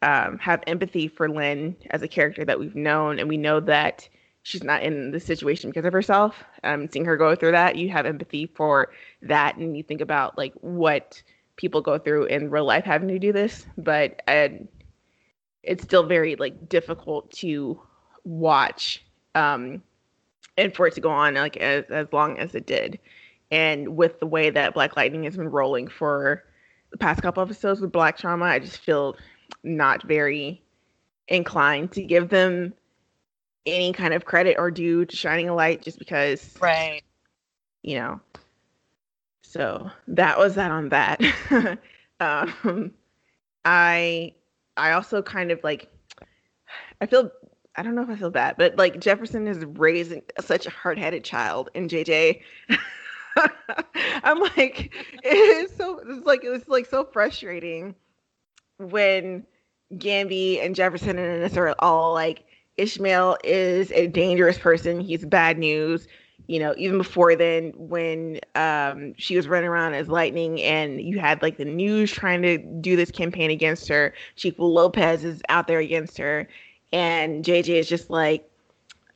um, 0.03 0.39
have 0.39 0.63
empathy 0.67 1.09
for 1.09 1.29
Lynn 1.29 1.77
as 1.91 2.03
a 2.03 2.09
character 2.09 2.45
that 2.45 2.59
we've 2.59 2.75
known, 2.75 3.19
and 3.19 3.29
we 3.29 3.37
know 3.37 3.61
that 3.61 4.09
she's 4.43 4.65
not 4.65 4.83
in 4.83 5.13
the 5.13 5.21
situation 5.21 5.71
because 5.71 5.85
of 5.85 5.93
herself. 5.93 6.43
Um, 6.65 6.89
seeing 6.91 7.05
her 7.05 7.17
go 7.17 7.37
through 7.37 7.53
that, 7.53 7.77
you 7.77 7.89
have 7.91 8.05
empathy 8.05 8.47
for 8.47 8.91
that, 9.23 9.57
and 9.57 9.77
you 9.77 9.85
think 9.85 10.01
about 10.01 10.37
like 10.37 10.55
what 10.55 11.23
people 11.57 11.81
go 11.81 11.99
through 11.99 12.25
in 12.25 12.51
real 12.51 12.65
life 12.65 12.85
having 12.85 13.09
to 13.09 13.19
do 13.21 13.33
this, 13.33 13.67
but 13.79 14.23
and 14.27 14.67
it's 15.63 15.83
still 15.83 16.05
very 16.05 16.37
like 16.37 16.69
difficult 16.69 17.31
to 17.31 17.81
watch 18.25 19.05
um 19.35 19.83
and 20.57 20.75
for 20.75 20.87
it 20.87 20.95
to 20.95 21.01
go 21.01 21.11
on 21.11 21.35
like 21.35 21.57
as 21.57 21.85
as 21.91 22.07
long 22.13 22.39
as 22.39 22.55
it 22.55 22.67
did. 22.67 22.99
And 23.51 23.97
with 23.97 24.19
the 24.19 24.27
way 24.27 24.49
that 24.49 24.73
Black 24.73 24.97
Lightning 24.97 25.25
has 25.25 25.37
been 25.37 25.51
rolling 25.51 25.87
for 25.89 26.43
the 26.91 26.97
past 26.97 27.21
couple 27.21 27.43
episodes 27.43 27.81
with 27.81 27.93
Black 27.93 28.17
Trauma, 28.17 28.47
I 28.47 28.59
just 28.59 28.79
feel 28.79 29.17
not 29.63 30.03
very 30.05 30.63
inclined 31.29 31.93
to 31.93 32.03
give 32.03 32.31
them 32.31 32.73
any 33.67 33.93
kind 33.93 34.15
of 34.15 34.25
credit 34.25 34.57
or 34.59 34.71
due 34.71 35.05
to 35.05 35.17
shining 35.17 35.49
a 35.49 35.55
light 35.55 35.83
just 35.83 35.99
because 35.99 36.57
right 36.61 37.03
you 37.83 37.95
know 37.95 38.21
so 39.53 39.91
that 40.09 40.39
was 40.39 40.55
that 40.55 40.71
on 40.71 40.89
that. 40.89 41.21
um, 42.21 42.93
I 43.67 44.33
I 44.77 44.93
also 44.93 45.23
kind 45.23 45.51
of 45.51 45.63
like 45.63 45.91
I 47.01 47.07
feel 47.07 47.31
I 47.77 47.83
don't 47.83 47.95
know 47.95 48.03
if 48.03 48.11
I 48.11 48.17
feel 48.17 48.31
bad, 48.31 48.57
but 48.59 48.77
like 48.77 49.01
Jefferson 49.01 49.47
is 49.49 49.65
raising 49.65 50.23
such 50.41 50.67
a 50.67 50.71
hard-headed 50.71 51.25
child 51.25 51.71
in 51.75 51.89
JJ. 51.89 52.41
I'm 54.25 54.41
like 54.57 54.95
it's 55.23 55.75
so 55.77 56.01
it's 56.07 56.27
like 56.27 56.41
it's 56.45 56.69
like 56.69 56.87
so 56.87 57.05
frustrating 57.05 57.95
when 58.79 59.47
Gambi 59.95 60.65
and 60.65 60.75
Jefferson 60.75 61.19
and 61.19 61.43
Anissa 61.43 61.57
are 61.59 61.75
all 61.79 62.13
like 62.13 62.45
Ishmael 62.77 63.39
is 63.45 63.91
a 63.93 64.07
dangerous 64.07 64.59
person. 64.59 65.01
He's 65.01 65.25
bad 65.25 65.59
news 65.59 66.07
you 66.47 66.59
know, 66.59 66.75
even 66.77 66.99
before 66.99 67.35
then, 67.37 67.73
when 67.77 68.41
um, 68.55 69.15
she 69.17 69.37
was 69.37 69.49
running 69.49 69.69
around 69.69 69.95
as 69.95 70.09
Lightning, 70.09 70.61
and 70.63 71.01
you 71.01 71.19
had 71.19 71.41
like 71.43 71.57
the 71.57 71.65
news 71.65 72.13
trying 72.13 72.43
to 72.43 72.59
do 72.59 72.97
this 72.97 73.11
campaign 73.11 73.51
against 73.51 73.89
her, 73.89 74.13
Chief 74.37 74.55
Lopez 74.59 75.25
is 75.25 75.41
out 75.49 75.67
there 75.67 75.79
against 75.79 76.19
her, 76.19 76.49
and 76.93 77.45
JJ 77.45 77.69
is 77.69 77.89
just 77.89 78.11
like, 78.11 78.49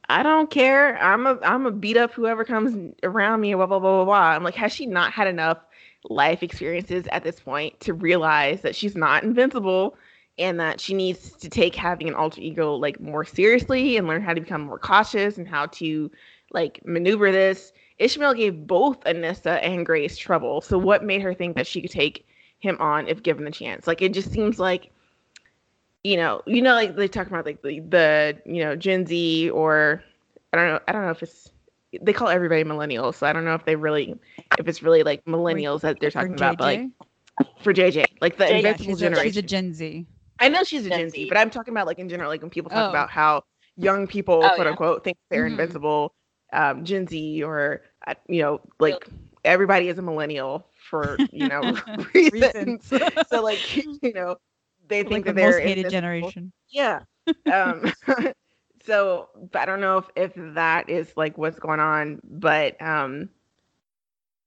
I 0.08 0.22
don't 0.22 0.50
care. 0.50 1.02
I'm 1.02 1.26
a 1.26 1.38
I'm 1.42 1.66
a 1.66 1.72
beat 1.72 1.96
up 1.96 2.12
whoever 2.12 2.44
comes 2.44 2.94
around 3.02 3.40
me. 3.40 3.54
Blah 3.54 3.66
blah 3.66 3.80
blah 3.80 3.96
blah 3.96 4.04
blah. 4.04 4.30
I'm 4.30 4.44
like, 4.44 4.54
has 4.54 4.72
she 4.72 4.86
not 4.86 5.12
had 5.12 5.26
enough 5.26 5.58
life 6.08 6.42
experiences 6.42 7.06
at 7.10 7.24
this 7.24 7.40
point 7.40 7.78
to 7.80 7.92
realize 7.92 8.60
that 8.62 8.76
she's 8.76 8.94
not 8.96 9.24
invincible 9.24 9.96
and 10.38 10.60
that 10.60 10.80
she 10.80 10.94
needs 10.94 11.32
to 11.32 11.48
take 11.48 11.74
having 11.74 12.08
an 12.08 12.14
alter 12.14 12.40
ego 12.40 12.74
like 12.74 13.00
more 13.00 13.24
seriously 13.24 13.96
and 13.96 14.06
learn 14.06 14.22
how 14.22 14.34
to 14.34 14.40
become 14.40 14.60
more 14.60 14.78
cautious 14.78 15.38
and 15.38 15.48
how 15.48 15.66
to 15.66 16.10
like 16.56 16.82
maneuver 16.86 17.32
this. 17.32 17.72
Ishmael 17.98 18.34
gave 18.34 18.66
both 18.66 19.00
Anissa 19.04 19.60
and 19.62 19.86
Grace 19.86 20.18
trouble. 20.18 20.62
So 20.62 20.78
what 20.78 21.04
made 21.04 21.22
her 21.22 21.34
think 21.34 21.56
that 21.56 21.68
she 21.68 21.82
could 21.82 21.92
take 21.92 22.26
him 22.60 22.78
on 22.80 23.08
if 23.08 23.22
given 23.22 23.44
the 23.44 23.52
chance? 23.52 23.86
Like 23.86 24.02
it 24.02 24.14
just 24.14 24.32
seems 24.32 24.60
like 24.60 24.92
you 26.04 26.16
know, 26.16 26.42
you 26.46 26.62
know, 26.62 26.74
like 26.74 26.96
they 26.96 27.08
talk 27.08 27.28
about 27.28 27.46
like 27.46 27.62
the, 27.62 27.80
the 27.80 28.40
you 28.46 28.64
know 28.64 28.76
Gen 28.76 29.06
Z 29.06 29.50
or 29.50 30.02
I 30.52 30.56
don't 30.56 30.68
know, 30.68 30.80
I 30.88 30.92
don't 30.92 31.02
know 31.04 31.10
if 31.10 31.22
it's 31.22 31.50
they 32.00 32.12
call 32.14 32.28
everybody 32.28 32.64
millennials, 32.64 33.16
so 33.16 33.26
I 33.26 33.32
don't 33.32 33.44
know 33.44 33.54
if 33.54 33.64
they 33.64 33.76
really 33.76 34.18
if 34.58 34.68
it's 34.68 34.82
really 34.82 35.02
like 35.04 35.24
millennials 35.24 35.82
that 35.82 36.00
they're 36.00 36.10
talking 36.10 36.36
about, 36.36 36.58
but 36.58 36.64
like 36.64 36.84
for 37.60 37.72
JJ, 37.74 38.06
like 38.20 38.36
the 38.36 38.48
JJ, 38.48 38.58
invincible 38.58 38.96
she's 38.96 39.02
a, 39.02 39.14
generation. 39.14 39.34
she's 39.34 39.36
a 39.36 39.42
Gen 39.42 39.72
Z. 39.74 40.06
I 40.40 40.48
know 40.48 40.64
she's 40.64 40.86
a 40.86 40.90
Gen 40.90 41.08
Gen 41.08 41.10
Z, 41.10 41.24
Z. 41.24 41.26
but 41.26 41.38
I'm 41.38 41.50
talking 41.50 41.72
about 41.74 41.86
like 41.86 41.98
in 41.98 42.08
general, 42.08 42.28
like 42.30 42.42
when 42.42 42.50
people 42.50 42.70
talk 42.70 42.88
Oh. 42.88 42.88
about 42.88 43.10
how 43.10 43.42
young 43.76 44.06
people, 44.06 44.50
Oh, 44.50 44.52
quote 44.52 44.66
yeah. 44.66 44.68
unquote, 44.68 45.04
think 45.04 45.16
they're 45.30 45.46
Mhm. 45.46 45.46
invincible. 45.46 46.14
Um, 46.52 46.84
Gen 46.84 47.06
Z 47.06 47.42
or 47.42 47.82
uh, 48.06 48.14
you 48.28 48.42
know, 48.42 48.60
like 48.78 49.08
everybody 49.44 49.88
is 49.88 49.98
a 49.98 50.02
millennial 50.02 50.66
for 50.74 51.22
you 51.32 51.46
know 51.46 51.76
reasons. 52.32 52.92
so 53.26 53.42
like 53.42 53.62
you 54.02 54.12
know, 54.12 54.36
they 54.88 55.02
like 55.04 55.10
think 55.12 55.26
the 55.26 55.32
that 55.32 55.38
they're 55.38 55.58
most 55.58 55.60
hated 55.60 55.88
generation. 55.88 56.52
Yeah. 56.68 57.00
Um, 57.50 57.92
so 58.84 59.28
I 59.54 59.64
don't 59.66 59.80
know 59.80 59.98
if 59.98 60.06
if 60.16 60.32
that 60.54 60.88
is 60.88 61.12
like 61.16 61.36
what's 61.38 61.58
going 61.58 61.80
on, 61.80 62.20
but 62.24 62.80
um, 62.82 63.28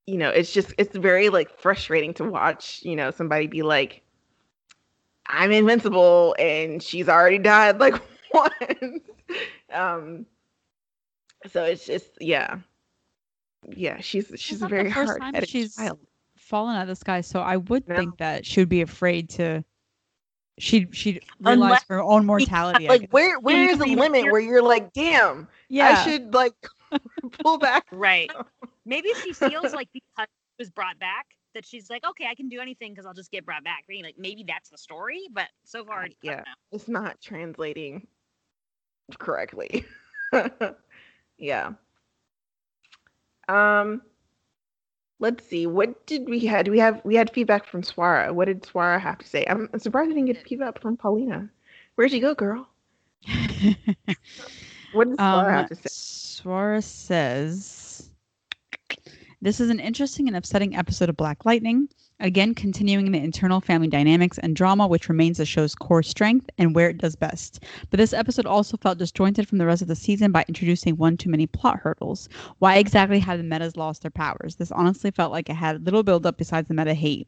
you 0.06 0.16
know, 0.18 0.30
it's 0.30 0.52
just 0.52 0.74
it's 0.78 0.96
very 0.96 1.28
like 1.28 1.50
frustrating 1.58 2.14
to 2.14 2.24
watch. 2.24 2.80
You 2.82 2.96
know, 2.96 3.10
somebody 3.10 3.46
be 3.46 3.62
like, 3.62 4.02
"I'm 5.26 5.52
invincible," 5.52 6.34
and 6.38 6.82
she's 6.82 7.08
already 7.08 7.38
died 7.38 7.78
like 7.80 7.94
once. 8.32 9.10
um, 9.72 10.26
so 11.48 11.64
it's 11.64 11.86
just 11.86 12.10
yeah, 12.20 12.58
yeah. 13.68 14.00
She's 14.00 14.32
she's 14.36 14.62
a 14.62 14.68
very 14.68 14.90
hard 14.90 15.20
time 15.20 15.34
she's- 15.44 15.76
child. 15.76 15.98
Fallen 16.36 16.74
out 16.74 16.82
of 16.82 16.88
the 16.88 16.96
sky, 16.96 17.20
so 17.20 17.40
I 17.40 17.58
would 17.58 17.86
No. 17.86 17.94
think 17.94 18.16
that 18.18 18.44
she 18.44 18.60
would 18.60 18.68
be 18.68 18.80
afraid 18.82 19.28
to. 19.30 19.62
She'd 20.58 20.94
she'd 20.96 21.22
realize 21.38 21.54
Unless- 21.64 21.84
her 21.88 22.02
own 22.02 22.26
mortality. 22.26 22.88
I 22.88 22.92
Like 22.96 23.10
where 23.12 23.38
where 23.38 23.70
is 23.70 23.78
the 23.78 23.86
limit 23.86 24.22
here- 24.22 24.32
where 24.32 24.40
you're 24.40 24.62
like, 24.62 24.92
damn, 24.92 25.46
yeah, 25.68 25.90
I 25.90 26.04
should 26.04 26.34
like 26.34 26.54
pull 27.42 27.56
back 27.58 27.86
Right. 27.92 28.30
Maybe 28.84 29.10
she 29.22 29.32
feels 29.32 29.72
like 29.72 29.88
because 29.92 30.26
she 30.26 30.54
was 30.58 30.70
brought 30.70 30.98
back 30.98 31.26
that 31.54 31.64
she's 31.64 31.88
like, 31.88 32.04
okay, 32.04 32.26
I 32.26 32.34
can 32.34 32.48
do 32.48 32.58
anything 32.60 32.92
because 32.92 33.06
I'll 33.06 33.14
just 33.14 33.30
get 33.30 33.44
brought 33.46 33.62
back. 33.62 33.84
Like 34.02 34.16
maybe 34.18 34.42
that's 34.46 34.70
the 34.70 34.78
story, 34.78 35.28
but 35.30 35.48
so 35.64 35.84
far, 35.84 36.00
I 36.02 36.06
uh, 36.06 36.08
Yeah. 36.22 36.42
it's 36.72 36.88
not 36.88 37.20
translating 37.20 38.06
correctly. 39.18 39.84
yeah. 41.40 41.72
Um 43.48 44.02
let's 45.18 45.44
see. 45.44 45.66
What 45.66 46.06
did 46.06 46.28
we 46.28 46.46
had? 46.46 46.68
We 46.68 46.78
have 46.78 47.00
we 47.04 47.16
had 47.16 47.32
feedback 47.32 47.66
from 47.66 47.82
Swara. 47.82 48.32
What 48.32 48.46
did 48.46 48.62
Swara 48.62 49.00
have 49.00 49.18
to 49.18 49.26
say? 49.26 49.44
I'm 49.48 49.68
surprised 49.78 50.10
I 50.10 50.14
didn't 50.14 50.26
get 50.26 50.46
feedback 50.46 50.80
from 50.80 50.96
Paulina. 50.96 51.50
Where'd 51.96 52.12
you 52.12 52.20
go, 52.20 52.34
girl? 52.34 52.68
What 54.92 55.08
did 55.08 55.18
Swara 55.18 55.44
um, 55.46 55.50
have 55.52 55.68
to 55.68 55.74
say? 55.76 55.88
Swara 55.88 56.82
says, 56.82 58.10
"This 59.40 59.60
is 59.60 59.70
an 59.70 59.78
interesting 59.78 60.26
and 60.26 60.36
upsetting 60.36 60.74
episode 60.74 61.08
of 61.08 61.16
Black 61.16 61.44
Lightning. 61.44 61.88
Again, 62.20 62.54
continuing 62.54 63.10
the 63.10 63.18
internal 63.18 63.62
family 63.62 63.88
dynamics 63.88 64.38
and 64.38 64.54
drama, 64.54 64.86
which 64.86 65.08
remains 65.08 65.38
the 65.38 65.46
show's 65.46 65.74
core 65.74 66.02
strength 66.02 66.50
and 66.58 66.74
where 66.74 66.90
it 66.90 66.98
does 66.98 67.16
best. 67.16 67.64
But 67.88 67.96
this 67.96 68.12
episode 68.12 68.44
also 68.44 68.76
felt 68.76 68.98
disjointed 68.98 69.48
from 69.48 69.56
the 69.56 69.64
rest 69.64 69.80
of 69.80 69.88
the 69.88 69.96
season 69.96 70.30
by 70.30 70.44
introducing 70.46 70.96
one 70.96 71.16
too 71.16 71.30
many 71.30 71.46
plot 71.46 71.78
hurdles. 71.78 72.28
Why 72.58 72.76
exactly 72.76 73.18
had 73.18 73.38
the 73.38 73.44
metas 73.44 73.76
lost 73.76 74.02
their 74.02 74.10
powers? 74.10 74.56
This 74.56 74.70
honestly 74.70 75.10
felt 75.10 75.32
like 75.32 75.48
it 75.48 75.56
had 75.56 75.84
little 75.84 76.02
build-up 76.02 76.36
besides 76.36 76.68
the 76.68 76.74
meta 76.74 76.94
hate." 76.94 77.26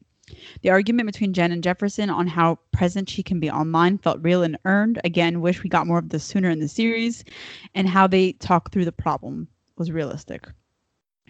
The 0.61 0.71
argument 0.71 1.07
between 1.07 1.33
Jen 1.33 1.53
and 1.53 1.65
Jefferson 1.65 2.09
on 2.09 2.27
how 2.27 2.59
present 2.71 3.09
she 3.09 3.23
can 3.23 3.41
be 3.41 3.51
online 3.51 3.99
felt 3.99 4.23
real 4.23 4.43
and 4.43 4.57
earned. 4.67 5.01
Again, 5.05 5.41
wish 5.41 5.63
we 5.63 5.69
got 5.69 5.87
more 5.87 5.99
of 5.99 6.11
this 6.11 6.23
sooner 6.23 6.49
in 6.51 6.61
the 6.61 6.69
series. 6.69 7.25
And 7.75 7.89
how 7.89 8.07
they 8.07 8.33
talk 8.35 8.71
through 8.71 8.85
the 8.85 8.93
problem 8.93 9.49
was 9.77 9.91
realistic. 9.91 10.49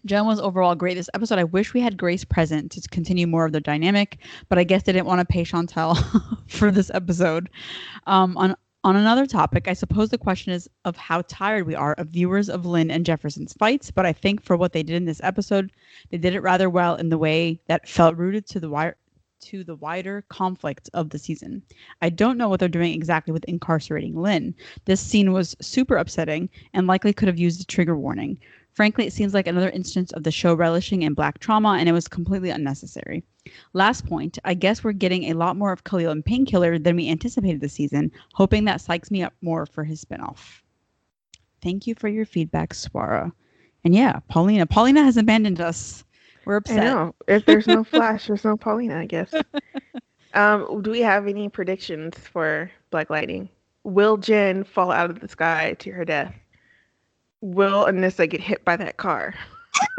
Jen 0.04 0.26
was 0.26 0.40
overall 0.40 0.74
great 0.74 0.94
this 0.94 1.10
episode. 1.14 1.38
I 1.38 1.44
wish 1.44 1.74
we 1.74 1.80
had 1.80 1.96
Grace 1.96 2.24
present 2.24 2.72
to 2.72 2.80
continue 2.90 3.26
more 3.26 3.44
of 3.44 3.52
the 3.52 3.60
dynamic, 3.60 4.18
but 4.48 4.58
I 4.58 4.64
guess 4.64 4.82
they 4.82 4.92
didn't 4.92 5.06
want 5.06 5.20
to 5.20 5.32
pay 5.32 5.44
Chantal 5.44 5.96
for 6.48 6.70
this 6.70 6.90
episode. 6.92 7.48
Um, 8.06 8.36
on 8.36 8.56
on 8.84 8.96
another 8.96 9.26
topic, 9.26 9.68
I 9.68 9.74
suppose 9.74 10.08
the 10.08 10.18
question 10.18 10.52
is 10.52 10.68
of 10.84 10.96
how 10.96 11.22
tired 11.28 11.68
we 11.68 11.76
are 11.76 11.92
of 11.94 12.08
viewers 12.08 12.48
of 12.48 12.66
Lynn 12.66 12.90
and 12.90 13.06
Jefferson's 13.06 13.52
fights, 13.52 13.92
but 13.92 14.04
I 14.04 14.12
think 14.12 14.42
for 14.42 14.56
what 14.56 14.72
they 14.72 14.82
did 14.82 14.96
in 14.96 15.04
this 15.04 15.20
episode, 15.22 15.70
they 16.10 16.18
did 16.18 16.34
it 16.34 16.40
rather 16.40 16.68
well 16.68 16.96
in 16.96 17.08
the 17.08 17.18
way 17.18 17.60
that 17.68 17.88
felt 17.88 18.16
rooted 18.16 18.44
to 18.48 18.58
the 18.58 18.68
wire 18.68 18.96
to 19.42 19.64
the 19.64 19.74
wider 19.76 20.24
conflict 20.28 20.88
of 20.94 21.10
the 21.10 21.18
season. 21.18 21.62
I 22.00 22.08
don't 22.08 22.38
know 22.38 22.48
what 22.48 22.60
they're 22.60 22.68
doing 22.68 22.94
exactly 22.94 23.32
with 23.32 23.44
incarcerating 23.44 24.20
Lynn. 24.20 24.54
This 24.84 25.00
scene 25.00 25.32
was 25.32 25.56
super 25.60 25.96
upsetting 25.96 26.48
and 26.74 26.86
likely 26.86 27.12
could 27.12 27.28
have 27.28 27.38
used 27.38 27.60
a 27.60 27.66
trigger 27.66 27.96
warning. 27.96 28.38
Frankly, 28.74 29.06
it 29.06 29.12
seems 29.12 29.34
like 29.34 29.46
another 29.46 29.70
instance 29.70 30.12
of 30.12 30.22
the 30.22 30.30
show 30.30 30.54
relishing 30.54 31.02
in 31.02 31.12
black 31.14 31.38
trauma, 31.38 31.76
and 31.78 31.88
it 31.88 31.92
was 31.92 32.08
completely 32.08 32.50
unnecessary. 32.50 33.22
Last 33.74 34.06
point, 34.06 34.38
I 34.44 34.54
guess 34.54 34.82
we're 34.82 34.92
getting 34.92 35.24
a 35.24 35.34
lot 35.34 35.56
more 35.56 35.72
of 35.72 35.84
Khalil 35.84 36.10
and 36.10 36.24
Painkiller 36.24 36.78
than 36.78 36.96
we 36.96 37.10
anticipated 37.10 37.60
this 37.60 37.74
season, 37.74 38.10
hoping 38.32 38.64
that 38.64 38.80
psychs 38.80 39.10
me 39.10 39.22
up 39.22 39.34
more 39.42 39.66
for 39.66 39.84
his 39.84 40.04
spinoff. 40.04 40.62
Thank 41.60 41.86
you 41.86 41.94
for 41.94 42.08
your 42.08 42.24
feedback, 42.24 42.70
Swara. 42.70 43.32
And 43.84 43.94
yeah, 43.94 44.20
Paulina. 44.28 44.66
Paulina 44.66 45.04
has 45.04 45.16
abandoned 45.16 45.60
us. 45.60 46.04
We're 46.44 46.56
upset. 46.56 46.80
I 46.80 46.84
know. 46.84 47.14
If 47.28 47.44
there's 47.46 47.66
no 47.66 47.84
Flash, 47.92 48.26
there's 48.26 48.44
no 48.44 48.56
Paulina, 48.56 48.98
I 48.98 49.06
guess. 49.06 49.32
um, 50.34 50.82
do 50.82 50.90
we 50.90 51.00
have 51.00 51.26
any 51.26 51.48
predictions 51.48 52.16
for 52.16 52.70
Black 52.90 53.10
Lightning? 53.10 53.48
Will 53.84 54.16
Jen 54.16 54.64
fall 54.64 54.90
out 54.90 55.10
of 55.10 55.20
the 55.20 55.28
sky 55.28 55.74
to 55.80 55.90
her 55.92 56.04
death? 56.04 56.34
Will 57.42 57.86
Anissa 57.86 58.28
get 58.30 58.40
hit 58.40 58.64
by 58.64 58.76
that 58.76 58.96
car? 58.98 59.34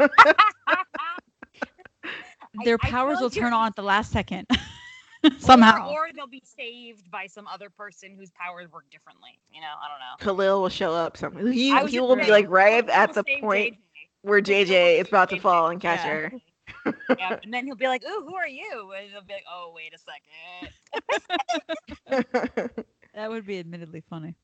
Their 2.64 2.78
I 2.82 2.88
feel 2.88 2.88
powers 2.90 3.20
will 3.20 3.30
turn 3.30 3.52
on 3.52 3.66
at 3.68 3.76
the 3.76 3.82
last 3.82 4.12
second. 4.12 4.46
Somehow. 5.38 5.90
Or, 5.90 6.08
or 6.08 6.12
they'll 6.14 6.26
be 6.26 6.42
saved 6.44 7.10
by 7.10 7.26
some 7.26 7.46
other 7.48 7.70
person 7.70 8.16
whose 8.16 8.30
powers 8.32 8.70
work 8.72 8.84
differently. 8.90 9.38
You 9.50 9.60
know, 9.60 9.68
I 9.82 9.88
don't 9.88 10.00
know. 10.00 10.16
Khalil 10.18 10.62
will 10.62 10.68
show 10.68 10.92
up. 10.92 11.16
Something 11.16 11.52
he, 11.52 11.76
he 11.86 12.00
will 12.00 12.16
be 12.16 12.30
like 12.30 12.48
right 12.50 12.88
at 12.88 13.14
the 13.14 13.24
point 13.24 13.76
JJ. 13.76 14.08
where 14.22 14.40
JJ 14.42 15.00
is 15.00 15.08
about 15.08 15.30
to 15.30 15.36
JJ. 15.36 15.40
fall 15.40 15.68
and 15.68 15.80
catch 15.80 16.04
Yeah. 16.04 16.08
her. 16.08 16.32
Yeah, 17.16 17.36
and 17.42 17.52
then 17.52 17.66
he'll 17.66 17.76
be 17.76 17.88
like, 17.88 18.02
"Ooh, 18.04 18.24
who 18.26 18.34
are 18.34 18.48
you?" 18.48 18.92
And 18.96 19.10
he'll 19.10 19.22
be 19.22 19.34
like, 19.34 19.44
"Oh, 19.50 19.72
wait 19.74 19.94
a 19.94 19.98
second. 19.98 20.72
That 23.14 23.30
would 23.30 23.46
be 23.46 23.58
admittedly 23.58 24.02
funny. 24.08 24.34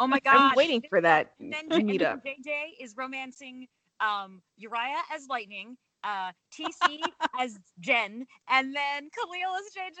Oh 0.00 0.06
my 0.06 0.20
god! 0.20 0.36
I'm 0.36 0.54
waiting 0.56 0.82
for 0.88 1.00
that 1.00 1.32
And 1.40 1.52
then, 1.52 1.68
to 1.68 1.76
and 1.76 1.88
then 1.88 2.02
up. 2.02 2.24
JJ 2.24 2.80
is 2.80 2.94
romancing 2.96 3.66
um, 4.00 4.42
Uriah 4.56 5.02
as 5.14 5.26
Lightning, 5.28 5.76
uh, 6.02 6.32
TC 6.52 7.00
as 7.38 7.58
Jen, 7.80 8.26
and 8.48 8.74
then 8.74 9.08
Khalil 9.14 9.54
as 9.56 9.72
JJ. 9.76 10.00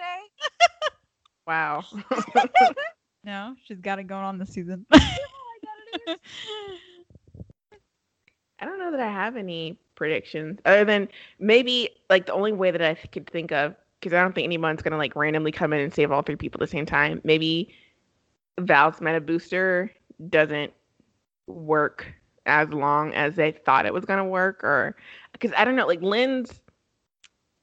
Wow. 1.46 1.84
No, 3.24 3.54
she's 3.64 3.80
got 3.80 3.98
it 3.98 4.04
going 4.04 4.22
on 4.22 4.38
this 4.38 4.50
season. 4.50 4.84
I 4.92 5.06
don't 8.60 8.78
know 8.78 8.90
that 8.90 9.00
I 9.00 9.10
have 9.10 9.36
any 9.36 9.78
predictions 9.94 10.58
other 10.64 10.84
than 10.84 11.08
maybe 11.38 11.88
like 12.10 12.26
the 12.26 12.32
only 12.32 12.52
way 12.52 12.70
that 12.70 12.82
I 12.82 12.94
could 12.94 13.26
think 13.28 13.50
of 13.52 13.74
because 14.00 14.12
I 14.12 14.20
don't 14.22 14.34
think 14.34 14.44
anyone's 14.44 14.82
gonna 14.82 14.98
like 14.98 15.16
randomly 15.16 15.52
come 15.52 15.72
in 15.72 15.80
and 15.80 15.94
save 15.94 16.12
all 16.12 16.22
three 16.22 16.36
people 16.36 16.62
at 16.62 16.68
the 16.68 16.70
same 16.70 16.86
time. 16.86 17.20
Maybe 17.24 17.74
Val's 18.60 19.00
meta 19.00 19.20
booster 19.20 19.90
doesn't 20.28 20.72
work 21.46 22.06
as 22.46 22.68
long 22.68 23.12
as 23.14 23.36
they 23.36 23.52
thought 23.52 23.86
it 23.86 23.94
was 23.94 24.04
gonna 24.04 24.24
work, 24.24 24.62
or 24.62 24.96
because 25.32 25.52
I 25.56 25.64
don't 25.64 25.76
know, 25.76 25.86
like 25.86 26.02
Lynn's 26.02 26.60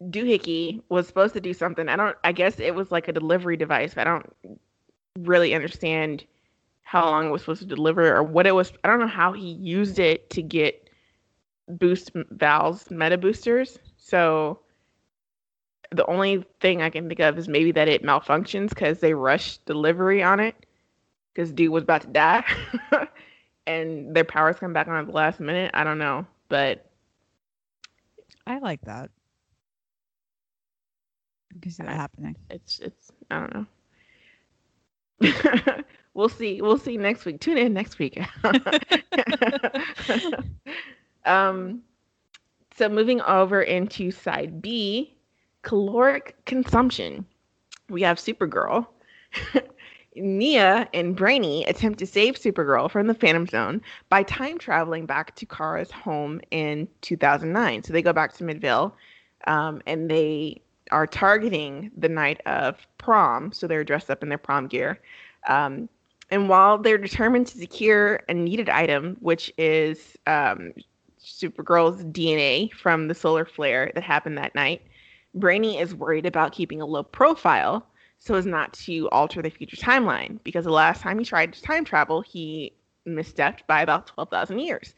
doohickey 0.04 0.82
was 0.90 1.08
supposed 1.08 1.34
to 1.34 1.42
do 1.42 1.54
something. 1.54 1.88
I 1.88 1.96
don't. 1.96 2.18
I 2.24 2.32
guess 2.32 2.60
it 2.60 2.76
was 2.76 2.92
like 2.92 3.08
a 3.08 3.14
delivery 3.14 3.58
device. 3.58 3.98
I 3.98 4.04
don't 4.04 4.26
really 5.20 5.54
understand 5.54 6.26
how 6.82 7.06
long 7.06 7.28
it 7.28 7.32
was 7.32 7.42
supposed 7.42 7.62
to 7.62 7.68
deliver 7.68 8.16
or 8.16 8.24
what 8.24 8.48
it 8.48 8.56
was. 8.56 8.74
I 8.84 8.88
don't 8.88 9.00
know 9.00 9.08
how 9.08 9.32
he 9.34 9.54
used 9.54 10.00
it 10.00 10.30
to 10.32 10.42
get 10.42 10.90
boost 11.70 12.12
Val's 12.32 12.90
meta 12.92 13.18
boosters. 13.18 13.80
So 13.98 14.60
the 15.92 16.06
only 16.08 16.46
thing 16.60 16.82
I 16.82 16.90
can 16.90 17.08
think 17.08 17.20
of 17.20 17.38
is 17.38 17.48
maybe 17.48 17.72
that 17.74 17.88
it 17.88 18.04
malfunctions 18.04 18.70
because 18.70 19.00
they 19.00 19.14
rushed 19.14 19.66
delivery 19.66 20.24
on 20.24 20.40
it 20.40 20.56
because 21.34 21.52
dude 21.52 21.72
was 21.72 21.84
about 21.84 22.02
to 22.02 22.08
die 22.08 22.44
and 23.68 24.16
their 24.16 24.24
powers 24.24 24.58
come 24.60 24.74
back 24.74 24.88
on 24.88 24.96
at 24.96 25.06
the 25.06 25.12
last 25.12 25.40
minute. 25.40 25.72
I 25.74 25.84
don't 25.84 25.98
know, 25.98 26.26
but 26.50 26.90
I 28.46 28.60
like 28.60 28.82
that. 28.82 29.10
I 31.56 31.60
can 31.62 31.72
see 31.72 31.84
that 31.84 31.96
happening. 31.96 32.36
It's 32.50 32.80
it's 32.80 33.12
I 33.30 33.40
don't 33.40 33.54
know. 33.54 33.66
we'll 36.14 36.30
see. 36.30 36.62
We'll 36.62 36.78
see 36.78 36.98
next 36.98 37.26
week. 37.26 37.40
Tune 37.40 37.58
in 37.58 37.74
next 37.74 38.00
week. 38.00 38.20
um, 41.26 41.82
so 42.76 42.90
moving 42.90 43.22
over 43.22 43.62
into 43.62 44.12
side 44.12 44.62
B, 44.62 45.14
caloric 45.62 46.36
consumption. 46.46 47.26
We 47.90 48.02
have 48.04 48.18
Supergirl. 48.18 48.88
Nia 50.16 50.90
and 50.94 51.16
Brainy 51.16 51.64
attempt 51.66 52.00
to 52.00 52.06
save 52.06 52.36
Supergirl 52.36 52.92
from 52.92 53.08
the 53.08 53.14
Phantom 53.14 53.48
Zone 53.48 53.82
by 54.10 54.24
time 54.24 54.58
traveling 54.58 55.06
back 55.06 55.36
to 55.36 55.46
Kara's 55.46 55.92
home 55.92 56.42
in 56.52 56.88
2009. 57.02 57.84
So 57.84 57.94
they 57.94 58.02
go 58.02 58.14
back 58.14 58.34
to 58.34 58.44
Midvale 58.44 58.96
um, 59.48 59.82
and 59.86 60.10
they 60.10 60.62
are 60.92 61.08
targeting 61.08 61.92
the 61.98 62.10
night 62.10 62.42
of 62.46 62.86
prom. 62.98 63.54
So 63.54 63.68
they're 63.68 63.84
dressed 63.84 64.10
up 64.10 64.24
in 64.24 64.30
their 64.30 64.38
prom 64.38 64.68
gear. 64.68 65.00
Um, 65.48 65.88
and 66.30 66.50
while 66.50 66.78
they're 66.78 66.98
determined 66.98 67.48
to 67.48 67.58
secure 67.58 68.22
a 68.28 68.34
needed 68.34 68.70
item, 68.70 69.18
which 69.20 69.52
is 69.58 70.18
um, 70.28 70.74
Supergirl's 71.24 72.04
DNA 72.06 72.72
from 72.74 73.08
the 73.08 73.16
solar 73.16 73.46
flare 73.46 73.92
that 73.96 74.04
happened 74.04 74.38
that 74.38 74.56
night, 74.56 74.82
Brainy 75.34 75.80
is 75.80 75.96
worried 75.96 76.26
about 76.26 76.52
keeping 76.52 76.82
a 76.82 76.86
low 76.86 77.04
profile 77.04 77.86
so 78.22 78.36
as 78.36 78.46
not 78.46 78.72
to 78.72 79.10
alter 79.10 79.42
the 79.42 79.50
future 79.50 79.76
timeline 79.76 80.38
because 80.44 80.64
the 80.66 80.72
last 80.72 81.02
time 81.02 81.18
he 81.18 81.26
tried 81.26 81.52
to 81.52 81.62
time 81.64 81.84
travel, 81.84 82.22
he 82.22 82.72
misstepped 83.08 83.66
by 83.66 83.82
about 83.82 84.06
12,000 84.06 84.60
years. 84.60 84.94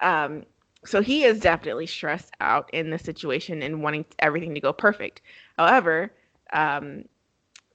Um, 0.00 0.44
so 0.82 1.02
he 1.02 1.24
is 1.24 1.38
definitely 1.38 1.86
stressed 1.86 2.32
out 2.40 2.70
in 2.72 2.88
this 2.88 3.02
situation 3.02 3.62
and 3.62 3.82
wanting 3.82 4.06
everything 4.20 4.54
to 4.54 4.60
go 4.60 4.72
perfect. 4.72 5.20
However, 5.58 6.12
um, 6.54 7.04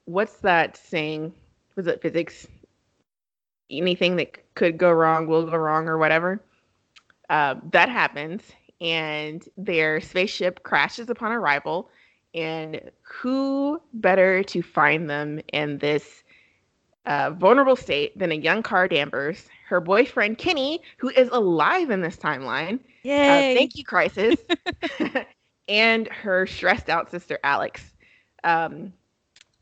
what's 0.05 0.37
that 0.37 0.75
saying? 0.75 1.31
Was 1.75 1.85
it 1.85 2.01
physics? 2.01 2.47
Anything 3.69 4.15
that 4.15 4.55
could 4.55 4.79
go 4.79 4.91
wrong 4.91 5.27
will 5.27 5.45
go 5.45 5.57
wrong, 5.57 5.87
or 5.87 5.99
whatever. 5.99 6.41
Uh, 7.29 7.55
that 7.71 7.89
happens, 7.89 8.41
and 8.81 9.47
their 9.57 10.01
spaceship 10.01 10.63
crashes 10.63 11.09
upon 11.09 11.31
arrival 11.31 11.91
and 12.37 12.79
who 13.01 13.81
better 13.93 14.43
to 14.43 14.61
find 14.61 15.09
them 15.09 15.41
in 15.51 15.79
this 15.79 16.23
uh, 17.07 17.31
vulnerable 17.31 17.75
state 17.75 18.17
than 18.17 18.31
a 18.31 18.35
young 18.35 18.61
Kara 18.61 18.87
Danvers, 18.87 19.47
her 19.67 19.81
boyfriend 19.81 20.37
Kenny, 20.37 20.81
who 20.97 21.09
is 21.09 21.29
alive 21.31 21.89
in 21.89 22.01
this 22.01 22.15
timeline. 22.15 22.75
Uh, 22.75 23.09
Yay! 23.09 23.53
Uh, 23.53 23.57
thank 23.57 23.75
you, 23.75 23.83
Crisis. 23.83 24.35
and 25.67 26.07
her 26.09 26.45
stressed 26.45 26.89
out 26.89 27.09
sister 27.09 27.39
Alex. 27.43 27.93
Um, 28.43 28.93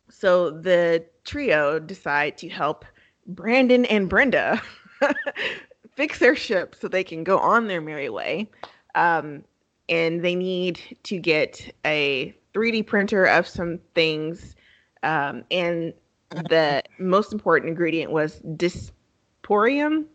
so 0.10 0.52
the 0.52 1.06
trio 1.24 1.80
decide 1.80 2.38
to 2.40 2.50
help 2.50 2.84
Brandon 3.26 3.86
and 3.86 4.10
Brenda 4.10 4.62
fix 5.96 6.20
their 6.20 6.36
ship 6.36 6.76
so 6.80 6.88
they 6.88 7.04
can 7.04 7.24
go 7.24 7.38
on 7.40 7.68
their 7.68 7.82
merry 7.82 8.10
way. 8.10 8.50
Um, 8.96 9.44
and 9.88 10.24
they 10.24 10.36
need 10.36 10.80
to 11.04 11.20
get 11.20 11.74
a 11.86 12.36
3D 12.56 12.88
printer 12.88 13.26
of 13.26 13.48
some 13.48 13.80
things. 13.94 14.56
Um, 15.04 15.44
and 15.52 15.94
the 16.30 16.84
most 16.98 17.34
important 17.34 17.70
ingredient 17.70 18.12
was 18.12 18.42
dysprosium, 18.42 20.06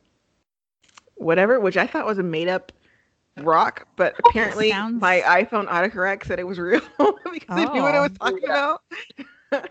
whatever, 1.16 1.60
which 1.60 1.76
I 1.76 1.86
thought 1.86 2.06
was 2.06 2.18
a 2.18 2.22
made 2.22 2.48
up 2.48 2.72
rock, 3.38 3.86
but 3.96 4.14
apparently 4.26 4.70
Sounds... 4.70 5.00
my 5.00 5.20
iPhone 5.20 5.68
autocorrect 5.68 6.24
said 6.26 6.38
it 6.38 6.46
was 6.46 6.58
real 6.58 6.80
because 6.98 7.46
oh. 7.48 7.68
I 7.68 7.72
knew 7.72 7.82
what 7.82 7.94
I 7.94 8.00
was 8.00 8.12
talking 8.18 8.40
yeah. 8.46 8.74
about. 9.52 9.70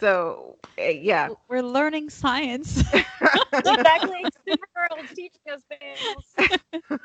so 0.00 0.56
uh, 0.78 0.84
yeah, 0.84 1.28
we're 1.48 1.62
learning 1.62 2.10
science. 2.10 2.80
exactly, 3.52 4.24
Supergirl 4.46 5.04
is 5.04 5.10
teaching 5.10 5.40
us 5.52 5.62
things 5.68 7.00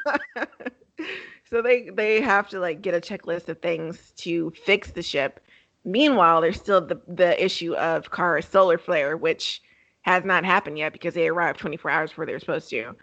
so 1.49 1.61
they 1.61 1.89
they 1.89 2.21
have 2.21 2.49
to 2.49 2.59
like 2.59 2.81
get 2.81 2.93
a 2.93 3.01
checklist 3.01 3.49
of 3.49 3.59
things 3.61 4.11
to 4.17 4.51
fix 4.65 4.91
the 4.91 5.03
ship. 5.03 5.39
Meanwhile, 5.83 6.41
there's 6.41 6.57
still 6.57 6.81
the 6.81 6.99
the 7.07 7.43
issue 7.43 7.73
of 7.75 8.11
Kara's 8.11 8.45
solar 8.45 8.77
flare, 8.77 9.17
which 9.17 9.61
has 10.01 10.23
not 10.23 10.45
happened 10.45 10.77
yet 10.77 10.93
because 10.93 11.13
they 11.13 11.27
arrived 11.27 11.59
24 11.59 11.89
hours 11.91 12.09
before 12.11 12.25
they 12.25 12.33
were 12.33 12.39
supposed 12.39 12.69
to. 12.69 12.95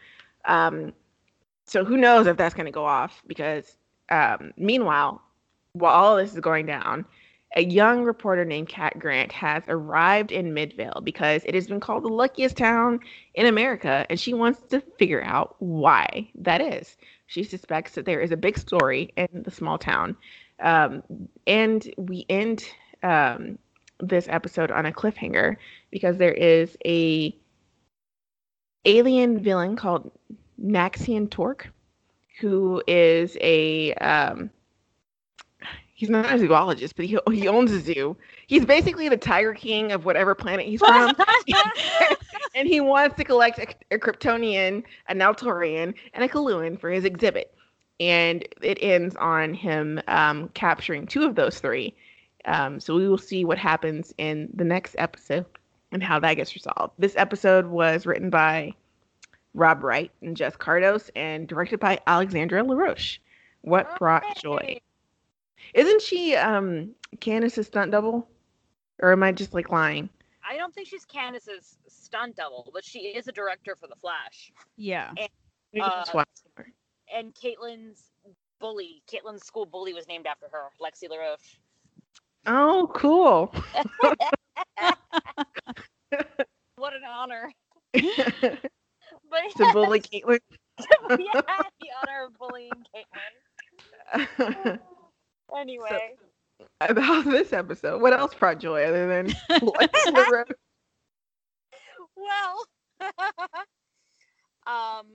Um, 0.44 0.92
so 1.66 1.84
who 1.84 1.96
knows 1.96 2.26
if 2.26 2.36
that's 2.36 2.54
going 2.54 2.66
to 2.66 2.72
go 2.72 2.84
off? 2.84 3.22
Because 3.26 3.76
um, 4.08 4.52
meanwhile, 4.56 5.20
while 5.72 5.94
all 5.94 6.16
this 6.16 6.32
is 6.32 6.40
going 6.40 6.66
down, 6.66 7.04
a 7.54 7.62
young 7.62 8.02
reporter 8.02 8.44
named 8.44 8.68
Kat 8.68 8.98
Grant 8.98 9.32
has 9.32 9.62
arrived 9.68 10.32
in 10.32 10.54
Midvale 10.54 11.00
because 11.02 11.42
it 11.44 11.54
has 11.54 11.66
been 11.66 11.80
called 11.80 12.04
the 12.04 12.08
luckiest 12.08 12.56
town 12.56 13.00
in 13.34 13.46
America, 13.46 14.06
and 14.08 14.18
she 14.18 14.34
wants 14.34 14.60
to 14.70 14.80
figure 14.98 15.22
out 15.22 15.56
why 15.58 16.30
that 16.36 16.60
is. 16.60 16.96
She 17.26 17.44
suspects 17.44 17.94
that 17.94 18.04
there 18.04 18.20
is 18.20 18.30
a 18.30 18.36
big 18.36 18.58
story 18.58 19.12
in 19.16 19.28
the 19.32 19.50
small 19.50 19.78
town. 19.78 20.16
Um, 20.60 21.02
and 21.46 21.92
we 21.96 22.24
end 22.28 22.64
um, 23.02 23.58
this 24.00 24.26
episode 24.28 24.70
on 24.70 24.86
a 24.86 24.92
cliffhanger 24.92 25.56
because 25.90 26.16
there 26.18 26.32
is 26.32 26.76
a 26.84 27.34
alien 28.84 29.42
villain 29.42 29.76
called 29.76 30.10
Naxian 30.62 31.30
Torque, 31.30 31.68
who 32.40 32.82
is 32.86 33.36
a 33.40 33.94
um, 33.94 34.50
he's 36.02 36.10
not 36.10 36.34
a 36.34 36.36
zoologist, 36.36 36.96
but 36.96 37.04
he 37.04 37.16
he 37.32 37.46
owns 37.46 37.70
a 37.70 37.78
zoo. 37.78 38.16
He's 38.48 38.64
basically 38.64 39.08
the 39.08 39.16
Tiger 39.16 39.54
King 39.54 39.92
of 39.92 40.04
whatever 40.04 40.34
planet 40.34 40.66
he's 40.66 40.80
from, 40.80 41.14
and 42.56 42.66
he 42.66 42.80
wants 42.80 43.16
to 43.18 43.24
collect 43.24 43.60
a, 43.60 43.68
a 43.94 43.98
Kryptonian, 44.00 44.82
a 45.08 45.14
Naltorian, 45.14 45.94
and 46.12 46.24
a 46.24 46.28
Coluan 46.28 46.78
for 46.78 46.90
his 46.90 47.04
exhibit. 47.04 47.54
And 48.00 48.44
it 48.62 48.78
ends 48.82 49.14
on 49.14 49.54
him 49.54 50.00
um, 50.08 50.48
capturing 50.54 51.06
two 51.06 51.22
of 51.22 51.36
those 51.36 51.60
three. 51.60 51.94
Um, 52.46 52.80
so 52.80 52.96
we 52.96 53.08
will 53.08 53.16
see 53.16 53.44
what 53.44 53.58
happens 53.58 54.12
in 54.18 54.48
the 54.52 54.64
next 54.64 54.96
episode 54.98 55.46
and 55.92 56.02
how 56.02 56.18
that 56.18 56.34
gets 56.34 56.52
resolved. 56.52 56.94
This 56.98 57.14
episode 57.16 57.66
was 57.66 58.06
written 58.06 58.28
by 58.28 58.74
Rob 59.54 59.84
Wright 59.84 60.10
and 60.20 60.36
Jess 60.36 60.56
Kardos 60.56 61.10
and 61.14 61.46
directed 61.46 61.78
by 61.78 62.00
Alexandra 62.08 62.64
LaRoche. 62.64 63.20
What 63.60 63.96
brought 64.00 64.24
joy? 64.42 64.80
Isn't 65.74 66.02
she 66.02 66.36
um 66.36 66.94
Candace's 67.20 67.66
stunt 67.66 67.90
double? 67.90 68.28
Or 69.00 69.12
am 69.12 69.22
I 69.22 69.32
just 69.32 69.52
like 69.52 69.70
lying? 69.70 70.08
I 70.48 70.56
don't 70.56 70.74
think 70.74 70.88
she's 70.88 71.04
Candace's 71.04 71.78
stunt 71.88 72.36
double, 72.36 72.70
but 72.72 72.84
she 72.84 72.98
is 73.00 73.28
a 73.28 73.32
director 73.32 73.76
for 73.76 73.86
The 73.86 73.96
Flash. 73.96 74.52
Yeah. 74.76 75.10
And, 75.16 75.82
uh, 75.82 76.24
and 77.14 77.34
Caitlin's 77.34 78.10
bully, 78.60 79.02
Caitlin's 79.10 79.44
school 79.44 79.66
bully 79.66 79.92
was 79.92 80.06
named 80.08 80.26
after 80.26 80.46
her, 80.50 80.68
Lexi 80.80 81.08
LaRoche. 81.08 81.58
Oh, 82.46 82.90
cool. 82.94 83.54
what 86.76 86.92
an 86.92 87.02
honor. 87.08 87.52
but 87.92 88.02
yes. 88.02 89.54
To 89.56 89.70
bully 89.72 90.00
Caitlin. 90.00 90.40
yeah, 91.10 91.42
the 91.80 91.88
honor 92.02 92.26
of 92.26 92.38
bullying 92.38 92.72
Caitlin. 94.16 94.78
Anyway. 95.58 95.88
So, 95.88 96.66
about 96.80 97.24
this 97.24 97.52
episode, 97.52 98.00
what 98.00 98.12
else 98.12 98.34
brought 98.34 98.58
joy 98.60 98.84
other 98.84 99.08
than 99.08 99.34
Well, 102.16 102.66
um, 104.66 105.06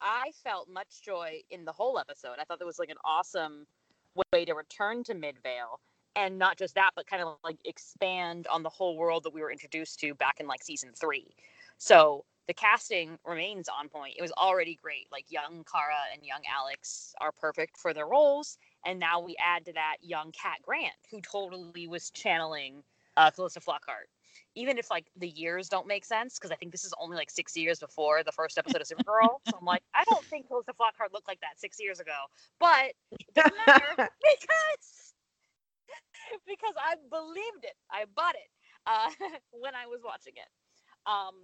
I 0.00 0.30
felt 0.44 0.68
much 0.68 1.02
joy 1.04 1.40
in 1.50 1.64
the 1.64 1.72
whole 1.72 1.98
episode. 1.98 2.36
I 2.40 2.44
thought 2.44 2.58
there 2.58 2.66
was 2.66 2.78
like 2.78 2.90
an 2.90 2.98
awesome 3.04 3.66
way 4.32 4.44
to 4.44 4.54
return 4.54 5.02
to 5.04 5.14
Midvale 5.14 5.80
and 6.16 6.38
not 6.38 6.58
just 6.58 6.74
that 6.74 6.90
but 6.96 7.06
kind 7.06 7.22
of 7.22 7.36
like 7.44 7.58
expand 7.64 8.46
on 8.48 8.62
the 8.62 8.68
whole 8.68 8.96
world 8.96 9.22
that 9.24 9.32
we 9.32 9.40
were 9.40 9.50
introduced 9.50 10.00
to 10.00 10.14
back 10.14 10.40
in 10.40 10.46
like 10.46 10.62
season 10.62 10.90
3. 10.98 11.26
So, 11.78 12.24
the 12.50 12.54
casting 12.54 13.16
remains 13.24 13.68
on 13.68 13.88
point. 13.88 14.16
It 14.18 14.22
was 14.22 14.32
already 14.32 14.74
great. 14.74 15.06
Like 15.12 15.24
young 15.30 15.64
Kara 15.70 16.02
and 16.12 16.26
young 16.26 16.40
Alex 16.52 17.14
are 17.20 17.30
perfect 17.30 17.76
for 17.76 17.94
their 17.94 18.08
roles, 18.08 18.58
and 18.84 18.98
now 18.98 19.20
we 19.20 19.36
add 19.38 19.64
to 19.66 19.72
that 19.74 19.98
young 20.02 20.32
Kat 20.32 20.58
Grant, 20.64 20.92
who 21.12 21.20
totally 21.20 21.86
was 21.86 22.10
channeling 22.10 22.82
uh, 23.16 23.30
Calista 23.30 23.60
Flockhart. 23.60 24.10
Even 24.56 24.78
if 24.78 24.90
like 24.90 25.06
the 25.16 25.28
years 25.28 25.68
don't 25.68 25.86
make 25.86 26.04
sense, 26.04 26.40
because 26.40 26.50
I 26.50 26.56
think 26.56 26.72
this 26.72 26.84
is 26.84 26.92
only 27.00 27.16
like 27.16 27.30
six 27.30 27.56
years 27.56 27.78
before 27.78 28.24
the 28.24 28.32
first 28.32 28.58
episode 28.58 28.80
of 28.80 28.88
Supergirl. 28.88 29.38
so 29.48 29.56
I'm 29.56 29.64
like, 29.64 29.84
I 29.94 30.02
don't 30.10 30.24
think 30.24 30.48
Calista 30.48 30.72
Flockhart 30.72 31.12
looked 31.12 31.28
like 31.28 31.40
that 31.42 31.60
six 31.60 31.78
years 31.78 32.00
ago, 32.00 32.18
but 32.58 32.94
it 33.12 33.32
doesn't 33.32 33.54
matter 33.64 33.94
because 34.26 35.14
because 36.48 36.74
I 36.76 36.96
believed 37.10 37.62
it, 37.62 37.76
I 37.92 38.06
bought 38.16 38.34
it 38.34 38.50
uh, 38.88 39.10
when 39.52 39.76
I 39.76 39.86
was 39.86 40.00
watching 40.04 40.32
it. 40.34 40.50
Um, 41.06 41.34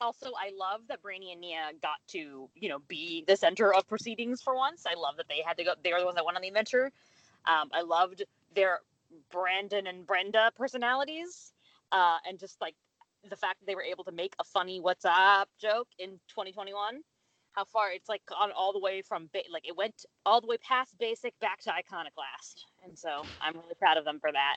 also 0.00 0.32
i 0.40 0.50
love 0.58 0.82
that 0.88 1.02
brainy 1.02 1.32
and 1.32 1.40
nia 1.40 1.70
got 1.82 1.98
to 2.08 2.48
you 2.54 2.68
know 2.68 2.80
be 2.88 3.24
the 3.28 3.36
center 3.36 3.74
of 3.74 3.86
proceedings 3.88 4.42
for 4.42 4.54
once 4.56 4.84
i 4.86 4.94
love 4.94 5.16
that 5.16 5.28
they 5.28 5.42
had 5.46 5.56
to 5.58 5.64
go 5.64 5.74
they 5.84 5.92
were 5.92 6.00
the 6.00 6.04
ones 6.06 6.16
that 6.16 6.24
went 6.24 6.36
on 6.36 6.42
the 6.42 6.48
adventure 6.48 6.90
Um, 7.46 7.70
I 7.72 7.82
loved 7.82 8.24
their 8.54 8.80
Brandon 9.30 9.86
and 9.88 10.06
Brenda 10.06 10.52
personalities, 10.56 11.52
uh, 11.92 12.18
and 12.28 12.38
just 12.38 12.60
like 12.60 12.76
the 13.28 13.36
fact 13.36 13.60
that 13.60 13.66
they 13.66 13.74
were 13.74 13.82
able 13.82 14.04
to 14.04 14.12
make 14.12 14.34
a 14.40 14.44
funny 14.44 14.80
"What's 14.80 15.04
up" 15.06 15.48
joke 15.60 15.88
in 15.98 16.20
2021. 16.28 17.02
How 17.52 17.64
far 17.64 17.92
it's 17.92 18.08
like 18.08 18.22
on 18.36 18.52
all 18.52 18.72
the 18.72 18.80
way 18.80 19.02
from 19.02 19.28
ba- 19.32 19.50
like 19.52 19.66
it 19.68 19.76
went 19.76 20.06
all 20.26 20.40
the 20.40 20.46
way 20.48 20.58
past 20.58 20.98
basic 20.98 21.38
back 21.40 21.60
to 21.62 21.74
iconoclast, 21.74 22.66
and 22.84 22.98
so 22.98 23.24
I'm 23.40 23.54
really 23.54 23.74
proud 23.78 23.98
of 23.98 24.04
them 24.04 24.20
for 24.20 24.32
that. 24.32 24.56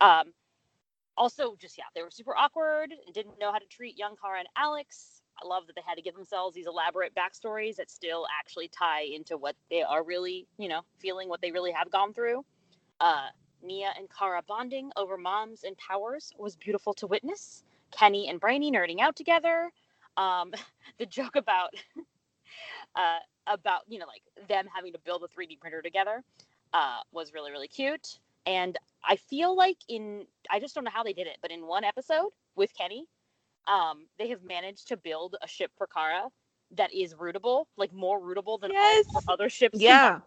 Um, 0.00 0.32
also, 1.16 1.56
just 1.60 1.76
yeah, 1.78 1.84
they 1.94 2.02
were 2.02 2.10
super 2.10 2.36
awkward 2.36 2.92
and 2.92 3.14
didn't 3.14 3.38
know 3.38 3.52
how 3.52 3.58
to 3.58 3.66
treat 3.66 3.98
young 3.98 4.16
Kara 4.20 4.38
and 4.38 4.48
Alex. 4.56 5.22
I 5.42 5.46
love 5.46 5.66
that 5.66 5.74
they 5.74 5.82
had 5.86 5.96
to 5.96 6.02
give 6.02 6.14
themselves 6.14 6.54
these 6.54 6.66
elaborate 6.66 7.12
backstories 7.14 7.76
that 7.76 7.90
still 7.90 8.26
actually 8.38 8.68
tie 8.68 9.02
into 9.02 9.36
what 9.36 9.56
they 9.70 9.82
are 9.82 10.04
really, 10.04 10.46
you 10.58 10.68
know, 10.68 10.82
feeling 10.98 11.28
what 11.28 11.40
they 11.40 11.50
really 11.50 11.72
have 11.72 11.90
gone 11.90 12.12
through. 12.14 12.44
Uh, 13.00 13.28
Nia 13.62 13.92
and 13.96 14.08
Kara 14.16 14.42
bonding 14.46 14.90
over 14.96 15.16
moms 15.16 15.64
and 15.64 15.76
powers 15.78 16.32
was 16.38 16.56
beautiful 16.56 16.94
to 16.94 17.06
witness. 17.06 17.62
Kenny 17.90 18.28
and 18.28 18.40
Brainy 18.40 18.70
nerding 18.72 19.00
out 19.00 19.16
together. 19.16 19.70
Um, 20.16 20.52
the 20.98 21.06
joke 21.06 21.36
about 21.36 21.70
uh, 22.96 23.18
about 23.46 23.82
you 23.88 23.98
know 23.98 24.06
like 24.06 24.22
them 24.48 24.66
having 24.74 24.92
to 24.92 24.98
build 24.98 25.24
a 25.24 25.28
3D 25.28 25.60
printer 25.60 25.82
together 25.82 26.22
uh, 26.72 27.00
was 27.12 27.32
really 27.32 27.50
really 27.50 27.68
cute. 27.68 28.18
And 28.46 28.76
I 29.04 29.16
feel 29.16 29.56
like 29.56 29.78
in 29.88 30.26
I 30.50 30.60
just 30.60 30.74
don't 30.74 30.84
know 30.84 30.90
how 30.90 31.02
they 31.02 31.12
did 31.12 31.26
it, 31.26 31.38
but 31.42 31.50
in 31.50 31.66
one 31.66 31.84
episode 31.84 32.30
with 32.54 32.74
Kenny, 32.74 33.06
um, 33.66 34.06
they 34.18 34.28
have 34.28 34.42
managed 34.42 34.88
to 34.88 34.96
build 34.96 35.36
a 35.42 35.48
ship 35.48 35.72
for 35.76 35.86
Kara 35.86 36.28
that 36.72 36.92
is 36.94 37.14
rootable, 37.14 37.66
like 37.76 37.92
more 37.92 38.20
rootable 38.20 38.60
than 38.60 38.70
Yes. 38.70 39.06
other 39.28 39.48
ships. 39.48 39.84
Yeah. 39.84 40.20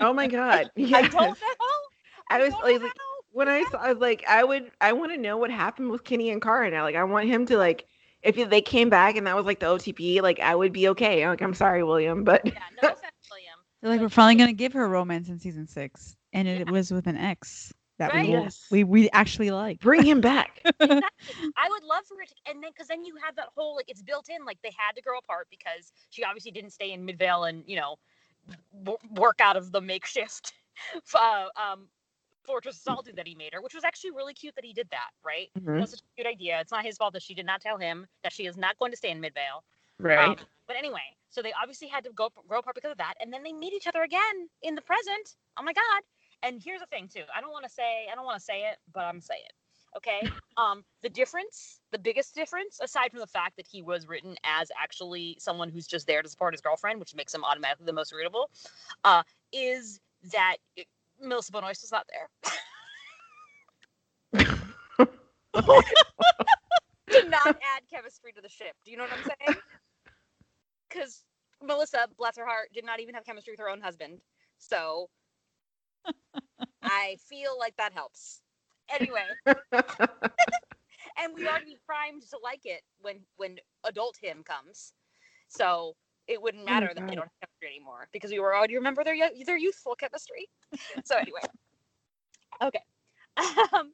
Oh 0.00 0.12
my 0.12 0.26
god. 0.28 0.70
I 0.94 1.02
Yes. 1.02 1.08
don't 1.08 1.38
know. 1.40 1.56
I 2.30 2.38
was 2.38 2.54
don't 2.54 2.62
like, 2.62 2.82
know. 2.82 3.14
when 3.32 3.48
I 3.48 3.64
saw, 3.64 3.78
I 3.78 3.92
was 3.92 4.00
like, 4.00 4.24
I 4.28 4.42
would, 4.44 4.70
I 4.80 4.92
want 4.92 5.12
to 5.12 5.18
know 5.18 5.36
what 5.36 5.50
happened 5.50 5.90
with 5.90 6.04
Kenny 6.04 6.30
and 6.30 6.40
Kara 6.42 6.70
now. 6.70 6.82
Like, 6.84 6.96
I 6.96 7.04
want 7.04 7.28
him 7.28 7.46
to 7.46 7.56
like, 7.56 7.86
if 8.22 8.36
they 8.50 8.60
came 8.60 8.88
back 8.90 9.16
and 9.16 9.26
that 9.26 9.36
was 9.36 9.46
like 9.46 9.60
the 9.60 9.66
OTP, 9.66 10.20
like 10.20 10.40
I 10.40 10.54
would 10.54 10.72
be 10.72 10.88
okay. 10.90 11.26
Like, 11.28 11.40
I'm 11.42 11.54
sorry, 11.54 11.82
William, 11.82 12.24
but 12.24 12.46
Yeah, 12.52 12.68
no 12.74 12.90
offense, 12.92 13.14
William. 13.30 13.49
They're 13.80 13.90
like, 13.90 14.00
we're 14.00 14.08
finally 14.08 14.36
gonna 14.36 14.52
give 14.52 14.72
her 14.74 14.84
a 14.84 14.88
romance 14.88 15.28
in 15.28 15.38
season 15.38 15.66
six, 15.66 16.16
and 16.32 16.46
it 16.48 16.68
was 16.68 16.90
with 16.92 17.06
an 17.06 17.16
ex 17.16 17.72
that 17.98 18.12
Right. 18.12 18.26
we 18.26 18.32
Yes. 18.32 18.66
we 18.70 18.84
we 18.84 19.10
actually 19.10 19.50
like. 19.50 19.80
bring 19.80 20.02
him 20.02 20.20
back. 20.20 20.60
Exactly. 20.80 21.52
I 21.56 21.68
would 21.68 21.84
love 21.84 22.04
for 22.06 22.20
it 22.22 22.28
to, 22.28 22.34
and 22.50 22.62
then 22.62 22.70
because 22.72 22.88
then 22.88 23.04
you 23.04 23.14
have 23.24 23.36
that 23.36 23.48
whole 23.54 23.76
like 23.76 23.86
it's 23.88 24.02
built 24.02 24.28
in 24.28 24.44
like 24.44 24.58
they 24.62 24.72
had 24.76 24.94
to 24.96 25.02
grow 25.02 25.18
apart 25.18 25.48
because 25.50 25.92
she 26.10 26.24
obviously 26.24 26.50
didn't 26.50 26.70
stay 26.70 26.92
in 26.92 27.04
Midvale 27.04 27.44
and 27.44 27.62
you 27.66 27.76
know 27.76 27.96
w- 28.84 28.98
work 29.14 29.40
out 29.40 29.56
of 29.56 29.72
the 29.72 29.80
makeshift 29.80 30.52
uh, 31.14 31.46
um, 31.56 31.88
fortress 32.44 32.76
of 32.76 32.82
solitude 32.82 33.16
that 33.16 33.26
he 33.26 33.34
made 33.34 33.52
her, 33.54 33.60
which 33.60 33.74
was 33.74 33.84
actually 33.84 34.10
really 34.12 34.34
cute 34.34 34.54
that 34.56 34.64
he 34.64 34.72
did 34.72 34.88
that. 34.90 35.10
Right? 35.24 35.48
Mhm. 35.58 35.78
That's 35.78 35.94
a 35.94 35.98
cute 36.16 36.26
idea. 36.26 36.60
It's 36.60 36.72
not 36.72 36.84
his 36.84 36.96
fault 36.96 37.12
that 37.14 37.22
she 37.22 37.34
did 37.34 37.46
not 37.46 37.60
tell 37.60 37.78
him 37.78 38.06
that 38.22 38.32
she 38.32 38.46
is 38.46 38.56
not 38.56 38.78
going 38.78 38.90
to 38.92 38.96
stay 38.96 39.10
in 39.10 39.20
Midvale. 39.20 39.64
Right. 40.00 40.28
Um, 40.28 40.36
but 40.66 40.76
anyway, 40.76 41.02
so 41.30 41.42
they 41.42 41.52
obviously 41.60 41.88
had 41.88 42.04
to 42.04 42.10
go 42.12 42.30
grow 42.48 42.58
apart 42.60 42.74
because 42.74 42.92
of 42.92 42.98
that, 42.98 43.14
and 43.20 43.32
then 43.32 43.42
they 43.42 43.52
meet 43.52 43.72
each 43.72 43.86
other 43.86 44.02
again 44.02 44.48
in 44.62 44.74
the 44.74 44.82
present. 44.82 45.36
Oh 45.58 45.62
my 45.62 45.72
god! 45.72 46.02
And 46.42 46.60
here's 46.62 46.80
the 46.80 46.86
thing 46.86 47.08
too. 47.08 47.22
I 47.34 47.40
don't 47.40 47.52
want 47.52 47.64
to 47.64 47.70
say 47.70 48.06
I 48.10 48.14
don't 48.14 48.24
want 48.24 48.38
to 48.38 48.44
say 48.44 48.62
it, 48.62 48.78
but 48.92 49.00
I'm 49.00 49.14
gonna 49.14 49.22
say 49.22 49.34
it. 49.34 49.52
Okay. 49.96 50.30
um, 50.56 50.84
the 51.02 51.08
difference, 51.08 51.80
the 51.90 51.98
biggest 51.98 52.34
difference, 52.34 52.78
aside 52.80 53.10
from 53.10 53.20
the 53.20 53.26
fact 53.26 53.56
that 53.56 53.66
he 53.66 53.82
was 53.82 54.06
written 54.06 54.36
as 54.44 54.70
actually 54.80 55.36
someone 55.40 55.68
who's 55.68 55.86
just 55.86 56.06
there 56.06 56.22
to 56.22 56.28
support 56.28 56.54
his 56.54 56.60
girlfriend, 56.60 57.00
which 57.00 57.14
makes 57.14 57.34
him 57.34 57.44
automatically 57.44 57.86
the 57.86 57.92
most 57.92 58.12
readable, 58.12 58.50
uh, 59.04 59.22
is 59.52 60.00
that 60.32 60.56
it, 60.76 60.86
Melissa 61.20 61.50
Benoist 61.52 61.82
was 61.82 61.92
not 61.92 62.06
there. 62.08 62.28
Did 67.10 67.28
not 67.30 67.48
add 67.48 67.82
chemistry 67.92 68.32
to 68.32 68.40
the 68.40 68.48
ship. 68.48 68.76
Do 68.84 68.92
you 68.92 68.96
know 68.96 69.04
what 69.04 69.12
I'm 69.12 69.24
saying? 69.24 69.60
Because 70.90 71.24
Melissa, 71.62 72.08
bless 72.18 72.36
her 72.38 72.46
heart, 72.46 72.72
did 72.74 72.84
not 72.84 73.00
even 73.00 73.14
have 73.14 73.24
chemistry 73.24 73.52
with 73.52 73.60
her 73.60 73.70
own 73.70 73.82
husband. 73.82 74.22
So 74.58 75.10
I 76.84 77.16
feel 77.20 77.58
like 77.58 77.76
that 77.76 77.92
helps. 77.92 78.42
Anyway, 78.90 79.38
and 81.18 81.34
we 81.34 81.48
already 81.48 81.78
primed 81.86 82.22
to 82.30 82.38
like 82.42 82.62
it 82.64 82.82
when 83.00 83.26
when 83.36 83.58
adult 83.84 84.16
him 84.22 84.42
comes. 84.44 84.94
So 85.48 85.96
it 86.28 86.42
wouldn't 86.42 86.64
Oh 86.66 86.66
matter 86.66 86.92
that 86.94 87.06
they 87.06 87.14
don't 87.14 87.24
have 87.24 87.48
chemistry 87.50 87.68
anymore 87.68 88.08
because 88.12 88.30
we 88.30 88.40
were 88.40 88.54
already 88.56 88.76
remember 88.76 89.04
their 89.04 89.16
their 89.44 89.58
youthful 89.58 89.96
chemistry. 89.96 90.48
So 91.04 91.16
anyway, 91.16 91.46
okay. 92.62 92.82
Um, 93.72 93.92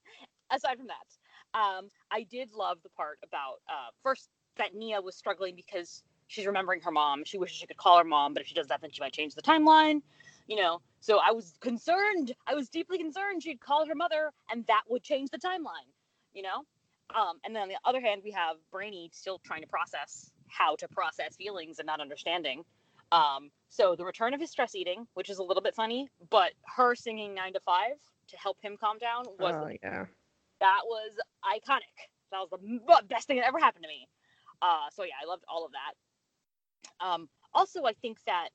aside 0.51 0.79
from 0.79 0.89
that, 0.89 1.59
um, 1.59 1.91
I 2.11 2.23
did 2.25 2.53
love 2.53 2.79
the 2.83 2.91
part 2.91 3.19
about 3.23 3.61
uh, 3.69 3.91
first 4.03 4.31
that 4.57 4.75
Nia 4.75 5.01
was 5.01 5.17
struggling 5.17 5.57
because 5.57 6.03
she's 6.29 6.47
remembering 6.47 6.81
her 6.83 6.91
mom. 6.91 7.25
She 7.25 7.39
wishes 7.39 7.57
she 7.57 7.67
could 7.67 7.77
call 7.77 7.99
her 7.99 8.05
mom, 8.05 8.35
but 8.35 8.43
if 8.43 8.49
she 8.49 8.55
does 8.55 8.69
that, 8.69 8.81
then 8.81 8.91
she 8.91 9.01
might 9.01 9.13
change 9.13 9.35
the 9.35 9.43
timeline. 9.43 10.03
You 10.47 10.57
know, 10.57 10.81
so 11.01 11.19
I 11.19 11.33
was 11.33 11.55
concerned. 11.61 12.35
I 12.47 12.55
was 12.55 12.69
deeply 12.69 12.99
concerned 12.99 13.43
she'd 13.43 13.61
call 13.61 13.87
her 13.87 13.95
mother, 13.95 14.33
and 14.51 14.65
that 14.67 14.83
would 14.89 15.03
change 15.03 15.31
the 15.31 15.39
timeline. 15.39 15.91
You 16.33 16.43
know, 16.43 16.65
um, 17.15 17.39
and 17.45 17.55
then 17.55 17.63
on 17.63 17.69
the 17.69 17.77
other 17.85 18.01
hand, 18.01 18.23
we 18.25 18.31
have 18.33 18.57
Brainy 18.71 19.11
still 19.13 19.41
trying 19.45 19.63
to 19.63 19.69
process 19.69 20.31
how 20.49 20.77
to 20.77 20.89
process 20.89 21.37
feelings 21.37 21.79
and 21.79 21.87
not 21.87 22.01
understanding. 22.01 22.65
Um, 23.13 23.51
so 23.69 23.95
the 23.97 24.05
return 24.05 24.35
of 24.35 24.41
his 24.41 24.51
stress 24.51 24.75
eating, 24.75 25.07
which 25.15 25.31
is 25.31 25.39
a 25.39 25.43
little 25.43 25.63
bit 25.63 25.75
funny, 25.75 26.09
but 26.31 26.53
her 26.77 26.95
singing 26.95 27.35
nine 27.35 27.53
to 27.53 27.61
five 27.61 27.95
to 28.29 28.37
help 28.37 28.59
him 28.61 28.77
calm 28.79 28.99
down 28.99 29.25
was 29.39 29.55
oh 29.55 29.71
yeah. 29.83 30.07
that 30.61 30.81
was 30.85 31.13
iconic. 31.45 31.95
That 32.33 32.39
was 32.39 32.49
the 32.51 33.03
best 33.09 33.29
thing 33.29 33.39
that 33.39 33.47
ever 33.47 33.59
happened 33.59 33.85
to 33.85 33.89
me. 33.89 34.09
Uh, 34.61 34.91
so 34.93 35.05
yeah, 35.05 35.15
I 35.23 35.29
loved 35.29 35.45
all 35.49 35.65
of 35.65 35.73
that. 35.73 35.95
Um, 37.01 37.29
also, 37.55 37.85
I 37.85 37.93
think 37.95 38.19
that 38.27 38.51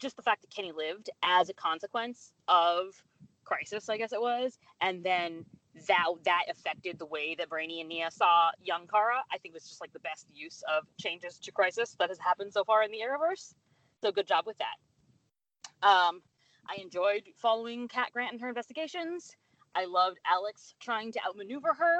just 0.00 0.16
the 0.16 0.22
fact 0.22 0.42
that 0.42 0.50
Kenny 0.50 0.72
lived 0.72 1.10
as 1.22 1.48
a 1.48 1.54
consequence 1.54 2.32
of 2.48 3.02
crisis, 3.44 3.88
I 3.88 3.96
guess 3.96 4.12
it 4.12 4.20
was, 4.20 4.58
and 4.80 5.04
then 5.04 5.44
that 5.88 6.06
that 6.24 6.44
affected 6.50 6.98
the 6.98 7.06
way 7.06 7.34
that 7.34 7.48
Brainy 7.48 7.80
and 7.80 7.88
Nia 7.88 8.10
saw 8.10 8.50
young 8.60 8.86
Kara. 8.86 9.22
I 9.32 9.38
think 9.38 9.54
was 9.54 9.68
just 9.68 9.80
like 9.80 9.92
the 9.92 10.00
best 10.00 10.26
use 10.32 10.62
of 10.76 10.84
changes 10.98 11.38
to 11.38 11.52
crisis 11.52 11.96
that 11.98 12.08
has 12.08 12.18
happened 12.18 12.52
so 12.52 12.64
far 12.64 12.82
in 12.82 12.90
the 12.90 12.98
Arrowverse. 12.98 13.54
So 14.02 14.12
good 14.12 14.26
job 14.26 14.44
with 14.46 14.56
that. 14.58 15.86
Um, 15.86 16.20
I 16.68 16.80
enjoyed 16.80 17.22
following 17.36 17.88
Kat 17.88 18.10
Grant 18.12 18.32
and 18.32 18.40
her 18.40 18.48
investigations. 18.48 19.30
I 19.74 19.86
loved 19.86 20.18
Alex 20.26 20.74
trying 20.80 21.12
to 21.12 21.20
outmaneuver 21.26 21.72
her, 21.72 21.98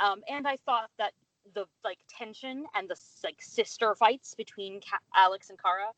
um, 0.00 0.20
and 0.28 0.46
I 0.46 0.56
thought 0.56 0.90
that 0.98 1.12
the 1.54 1.66
like 1.84 1.98
tension 2.08 2.64
and 2.74 2.88
the 2.88 2.96
like 3.24 3.40
sister 3.40 3.94
fights 3.94 4.34
between 4.34 4.80
Ka- 4.80 4.98
Alex 5.14 5.50
and 5.50 5.58
Kara 5.60 5.90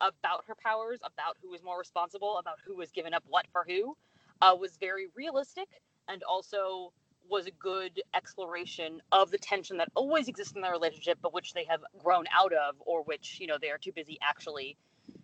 about 0.00 0.44
her 0.46 0.54
powers, 0.54 1.00
about 1.04 1.36
who 1.42 1.50
was 1.50 1.62
more 1.62 1.78
responsible, 1.78 2.38
about 2.38 2.58
who 2.66 2.76
was 2.76 2.90
given 2.90 3.14
up 3.14 3.24
what 3.28 3.46
for 3.52 3.64
who, 3.66 3.96
uh, 4.42 4.54
was 4.58 4.76
very 4.76 5.06
realistic 5.14 5.68
and 6.08 6.22
also 6.22 6.92
was 7.28 7.46
a 7.46 7.50
good 7.52 8.00
exploration 8.14 9.00
of 9.10 9.30
the 9.30 9.38
tension 9.38 9.78
that 9.78 9.88
always 9.94 10.28
exists 10.28 10.54
in 10.54 10.62
their 10.62 10.72
relationship, 10.72 11.18
but 11.22 11.34
which 11.34 11.54
they 11.54 11.64
have 11.64 11.80
grown 12.02 12.24
out 12.32 12.52
of, 12.52 12.76
or 12.80 13.02
which 13.04 13.38
you 13.40 13.46
know 13.46 13.56
they 13.60 13.70
are 13.70 13.78
too 13.78 13.92
busy 13.92 14.18
actually 14.22 14.76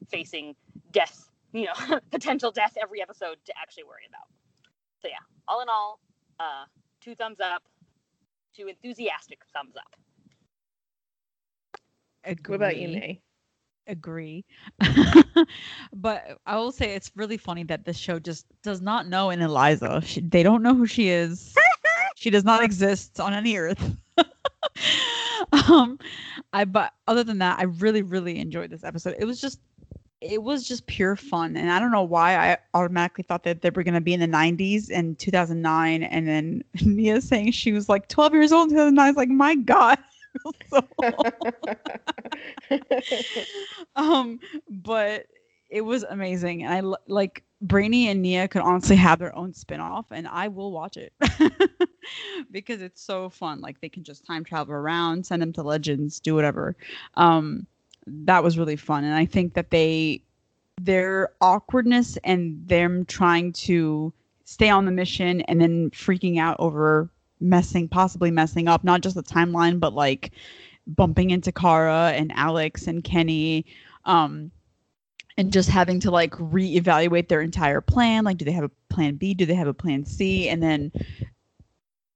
facing 0.08 0.54
death, 0.90 1.28
you 1.52 1.66
know, 1.66 2.00
potential 2.10 2.50
death 2.50 2.76
every 2.80 3.02
episode 3.02 3.36
to 3.44 3.52
actually 3.60 3.84
worry 3.84 4.06
about. 4.08 4.26
So 5.00 5.08
yeah, 5.08 5.22
all 5.46 5.60
in 5.62 5.68
all, 5.68 6.00
uh, 6.40 6.64
two 7.00 7.14
thumbs 7.14 7.38
up, 7.40 7.62
two 8.54 8.68
enthusiastic 8.68 9.40
thumbs 9.54 9.74
up. 9.76 9.96
Agree. 12.24 12.52
What 12.52 12.56
about 12.56 12.76
you, 12.76 12.88
May? 12.88 13.20
Agree. 13.88 14.44
but 15.92 16.38
I 16.46 16.56
will 16.56 16.70
say 16.70 16.94
it's 16.94 17.10
really 17.16 17.36
funny 17.36 17.64
that 17.64 17.84
this 17.84 17.96
show 17.96 18.18
just 18.20 18.46
does 18.62 18.80
not 18.80 19.08
know 19.08 19.30
an 19.30 19.42
Eliza. 19.42 20.00
She, 20.04 20.20
they 20.20 20.42
don't 20.42 20.62
know 20.62 20.74
who 20.74 20.86
she 20.86 21.08
is. 21.08 21.54
she 22.14 22.30
does 22.30 22.44
not 22.44 22.62
exist 22.62 23.18
on 23.18 23.34
any 23.34 23.56
earth. 23.56 23.96
um, 25.68 25.98
I 26.52 26.64
but 26.64 26.92
other 27.08 27.24
than 27.24 27.38
that, 27.38 27.58
I 27.58 27.64
really 27.64 28.02
really 28.02 28.38
enjoyed 28.38 28.70
this 28.70 28.84
episode. 28.84 29.16
It 29.18 29.24
was 29.24 29.40
just 29.40 29.60
it 30.22 30.42
was 30.42 30.66
just 30.66 30.86
pure 30.86 31.16
fun, 31.16 31.56
and 31.56 31.70
I 31.70 31.80
don't 31.80 31.90
know 31.90 32.02
why 32.04 32.36
I 32.36 32.58
automatically 32.74 33.24
thought 33.24 33.42
that 33.44 33.60
they 33.62 33.70
were 33.70 33.82
gonna 33.82 34.00
be 34.00 34.14
in 34.14 34.20
the 34.20 34.28
'90s 34.28 34.88
and 34.90 35.18
2009, 35.18 36.02
and 36.04 36.28
then 36.28 36.64
Nia 36.84 37.20
saying 37.20 37.52
she 37.52 37.72
was 37.72 37.88
like 37.88 38.08
12 38.08 38.34
years 38.34 38.52
old 38.52 38.70
in 38.70 38.76
2009. 38.76 39.04
I 39.04 39.10
was 39.10 39.16
like, 39.16 39.28
my 39.28 39.54
God. 39.56 39.98
so 40.70 40.82
um 43.96 44.40
but 44.70 45.26
it 45.68 45.82
was 45.82 46.04
amazing 46.04 46.64
and 46.64 46.72
I 46.72 46.96
like 47.06 47.44
brainy 47.60 48.08
and 48.08 48.22
nia 48.22 48.48
could 48.48 48.62
honestly 48.62 48.96
have 48.96 49.18
their 49.18 49.36
own 49.36 49.52
spin-off 49.52 50.06
and 50.10 50.26
i 50.26 50.48
will 50.48 50.72
watch 50.72 50.96
it 50.96 51.12
because 52.50 52.82
it's 52.82 53.02
so 53.02 53.28
fun 53.28 53.60
like 53.60 53.80
they 53.80 53.88
can 53.88 54.02
just 54.02 54.26
time 54.26 54.42
travel 54.42 54.74
around 54.74 55.24
send 55.24 55.40
them 55.42 55.52
to 55.52 55.62
legends 55.62 56.18
do 56.18 56.34
whatever 56.34 56.74
um 57.14 57.66
that 58.06 58.42
was 58.42 58.58
really 58.58 58.76
fun. 58.76 59.04
And 59.04 59.14
i 59.14 59.24
think 59.24 59.54
that 59.54 59.70
they 59.70 60.22
their 60.80 61.30
awkwardness 61.40 62.18
and 62.24 62.66
them 62.66 63.04
trying 63.04 63.52
to 63.52 64.12
stay 64.44 64.68
on 64.68 64.84
the 64.84 64.90
mission 64.90 65.40
and 65.42 65.60
then 65.60 65.90
freaking 65.90 66.38
out 66.38 66.56
over 66.58 67.10
messing 67.40 67.88
possibly 67.88 68.30
messing 68.30 68.68
up 68.68 68.84
not 68.84 69.00
just 69.00 69.14
the 69.14 69.22
timeline 69.22 69.78
but 69.78 69.92
like 69.92 70.32
bumping 70.86 71.30
into 71.30 71.52
Kara 71.52 72.12
and 72.14 72.32
Alex 72.34 72.86
and 72.86 73.04
Kenny 73.04 73.66
um 74.04 74.50
and 75.38 75.52
just 75.52 75.68
having 75.68 76.00
to 76.00 76.10
like 76.10 76.32
reevaluate 76.32 77.28
their 77.28 77.40
entire 77.40 77.80
plan. 77.80 78.24
Like 78.24 78.38
do 78.38 78.44
they 78.44 78.52
have 78.52 78.64
a 78.64 78.70
plan 78.90 79.16
B? 79.16 79.34
Do 79.34 79.46
they 79.46 79.54
have 79.54 79.68
a 79.68 79.74
plan 79.74 80.04
C? 80.04 80.48
And 80.48 80.62
then 80.62 80.92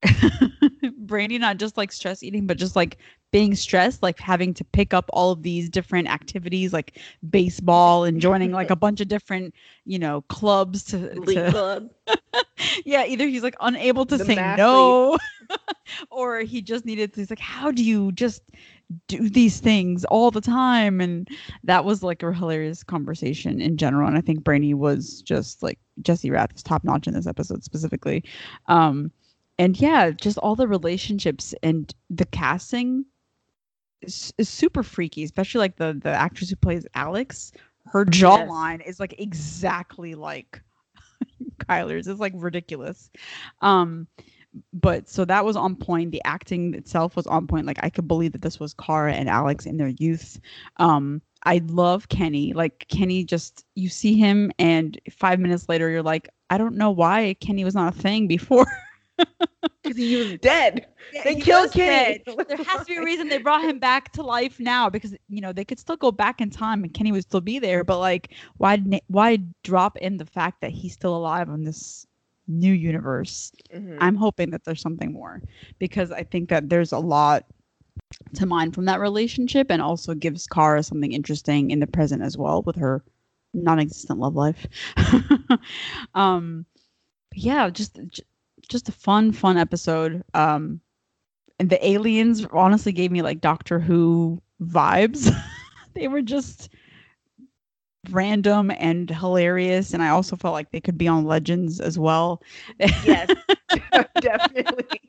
Brainy 1.07 1.38
not 1.38 1.59
just 1.59 1.76
like 1.76 1.92
stress 1.92 2.22
eating, 2.22 2.46
but 2.46 2.59
just 2.59 2.76
like 2.76 2.98
being 3.32 3.54
stressed, 3.54 4.02
like 4.02 4.18
having 4.18 4.54
to 4.54 4.64
pick 4.64 4.94
up 4.94 5.11
all 5.12 5.30
of 5.32 5.42
these 5.42 5.68
different 5.68 6.09
activities 6.09 6.72
like 6.72 6.98
baseball 7.28 8.04
and 8.04 8.20
joining 8.20 8.52
like 8.52 8.70
a 8.70 8.76
bunch 8.86 9.00
of 9.00 9.09
different, 9.09 9.54
you 9.84 9.98
know, 9.98 10.22
clubs 10.22 10.84
to, 10.84 10.96
League 11.20 11.36
to 11.36 11.50
club. 11.50 11.90
yeah, 12.84 13.04
either 13.04 13.26
he's 13.26 13.42
like 13.42 13.57
unable 13.61 14.07
to 14.07 14.16
The 14.16 14.24
say 14.24 14.36
no 14.57 15.18
or 16.11 16.40
he 16.40 16.62
just 16.62 16.84
needed 16.84 17.12
to 17.14 17.20
he's 17.20 17.30
like, 17.30 17.38
How 17.38 17.70
do 17.70 17.82
you 17.82 18.12
just 18.12 18.42
do 19.09 19.28
these 19.28 19.61
things 19.61 20.04
all 20.07 20.30
the 20.30 20.40
time? 20.40 21.00
And 21.00 21.28
that 21.64 21.84
was 21.84 22.02
like 22.02 22.22
a 22.22 22.32
hilarious 22.32 22.82
conversation 22.84 23.61
in 23.61 23.76
general. 23.76 24.09
And 24.09 24.16
I 24.16 24.20
think 24.20 24.44
Brainy 24.44 24.74
was 24.74 25.20
just 25.22 25.62
like 25.62 25.78
Jesse 26.02 26.30
Rath 26.30 26.52
was 26.52 26.62
top 26.62 26.84
notch 26.84 27.07
in 27.07 27.14
this 27.14 27.26
episode 27.26 27.64
specifically. 27.64 28.24
Um 28.68 29.11
and 29.59 29.80
yeah, 29.80 30.11
just 30.11 30.38
all 30.38 30.57
the 30.57 30.68
relationships 30.68 31.54
and 31.62 31.94
the 32.11 32.26
casting 32.26 33.04
is, 34.02 34.32
is 34.38 34.48
super 34.48 34.82
freaky, 34.82 35.24
especially 35.24 35.61
like 35.61 35.76
the 35.76 35.98
the 36.02 36.11
actress 36.11 36.50
who 36.50 36.57
plays 36.57 36.86
Alex. 36.94 37.52
Her 37.86 38.04
jawline 38.04 38.84
is 38.86 38.98
like 39.00 39.14
exactly 39.18 40.14
like 40.14 40.61
Chyler's. 41.68 42.07
It's 42.07 42.20
like 42.20 42.32
ridiculous. 42.36 43.11
Um, 43.62 44.09
but 44.72 45.09
so 45.09 45.24
that 45.24 45.44
was 45.44 45.57
on 45.57 45.76
point. 45.76 46.12
The 46.12 46.22
acting 46.24 46.74
itself 46.74 47.16
was 47.16 47.26
on 47.26 47.46
point. 47.46 47.66
Like 47.66 47.78
I 47.82 47.90
could 47.90 48.09
believe 48.09 48.32
that 48.32 48.42
this 48.42 48.59
was 48.59 48.74
Kara 48.74 49.12
and 49.12 49.28
Alex 49.28 49.66
in 49.66 49.76
their 49.76 49.92
youth. 49.98 50.40
Um, 50.78 51.22
I 51.44 51.62
love 51.66 52.09
Kenny. 52.09 52.52
Like 52.52 52.86
Kenny, 52.88 53.24
just 53.24 53.64
you 53.74 53.88
see 53.88 54.18
him, 54.18 54.50
and 54.59 55.00
five 55.11 55.38
minutes 55.38 55.68
later, 55.68 55.88
you're 55.88 56.02
like, 56.02 56.28
I 56.50 56.59
don't 56.59 56.76
know 56.76 56.90
why 56.90 57.36
Kenny 57.40 57.64
was 57.64 57.74
not 57.74 57.96
a 57.96 57.98
thing 57.98 58.26
before. 58.26 58.66
Because 59.83 59.97
he 59.97 60.17
was 60.17 60.35
dead. 60.41 60.87
They 61.12 61.37
killed 61.37 61.73
Kenny. 61.73 62.19
dead. 62.27 62.37
There 62.49 62.59
has 62.59 62.81
to 62.81 62.87
be 62.87 62.97
a 62.97 63.05
reason 63.05 63.29
they 63.29 63.39
brought 63.39 63.62
him 63.62 63.79
back 63.79 64.12
to 64.12 64.23
life 64.23 64.61
now 64.61 64.89
because 64.91 65.14
you 65.29 65.41
know 65.41 65.53
they 65.53 65.64
could 65.64 65.79
still 65.79 65.97
go 65.97 66.11
back 66.12 66.41
in 66.41 66.51
time 66.51 66.83
and 66.85 66.93
Kenny 66.93 67.12
would 67.12 67.23
still 67.23 67.41
be 67.41 67.59
there. 67.59 67.85
But 67.85 67.99
like, 67.99 68.35
why 68.59 68.83
why 69.09 69.39
drop 69.64 69.97
in 69.99 70.17
the 70.17 70.27
fact 70.27 70.61
that 70.61 70.71
he's 70.71 70.93
still 70.95 71.17
alive 71.17 71.49
in 71.49 71.64
this 71.64 72.07
new 72.47 72.73
universe? 72.73 73.53
Mhm. 73.75 73.97
I'm 74.01 74.14
hoping 74.17 74.51
that 74.51 74.64
there's 74.64 74.81
something 74.81 75.12
more 75.12 75.43
because 75.79 76.11
I 76.12 76.23
think 76.25 76.49
that 76.51 76.69
there's 76.69 76.93
a 76.93 76.99
lot 76.99 77.45
to 78.35 78.47
mine 78.47 78.73
from 78.73 78.85
that 78.87 79.01
relationship 79.01 79.71
and 79.71 79.83
also 79.83 80.14
gives 80.14 80.47
Kara 80.47 80.83
something 80.83 81.12
interesting 81.12 81.71
in 81.71 81.81
the 81.81 81.87
present 81.87 82.23
as 82.23 82.37
well 82.37 82.62
with 82.62 82.77
her 82.77 83.05
non-existent 83.55 84.19
love 84.19 84.35
life. 84.35 84.67
um 86.14 86.67
yeah, 87.35 87.69
just 87.71 87.99
j- 88.09 88.23
just 88.69 88.89
a 88.89 88.93
fun 88.93 89.33
fun 89.33 89.57
episode. 89.57 90.23
Um 90.35 90.81
and 91.59 91.71
the 91.71 91.85
aliens 91.87 92.45
honestly 92.53 92.93
gave 92.93 93.11
me 93.11 93.23
like 93.23 93.41
Doctor 93.41 93.81
Who 93.81 94.41
vibes. 94.62 95.31
they 95.95 96.09
were 96.09 96.23
just 96.23 96.69
random 98.11 98.71
and 98.79 99.11
hilarious 99.11 99.93
and 99.93 100.03
I 100.03 100.09
also 100.11 100.37
felt 100.37 100.53
like 100.55 100.71
they 100.71 100.81
could 100.81 100.97
be 100.99 101.09
on 101.09 101.25
Legends 101.25 101.81
as 101.81 101.99
well. 101.99 102.43
Yes, 103.03 103.31
definitely. 104.21 105.01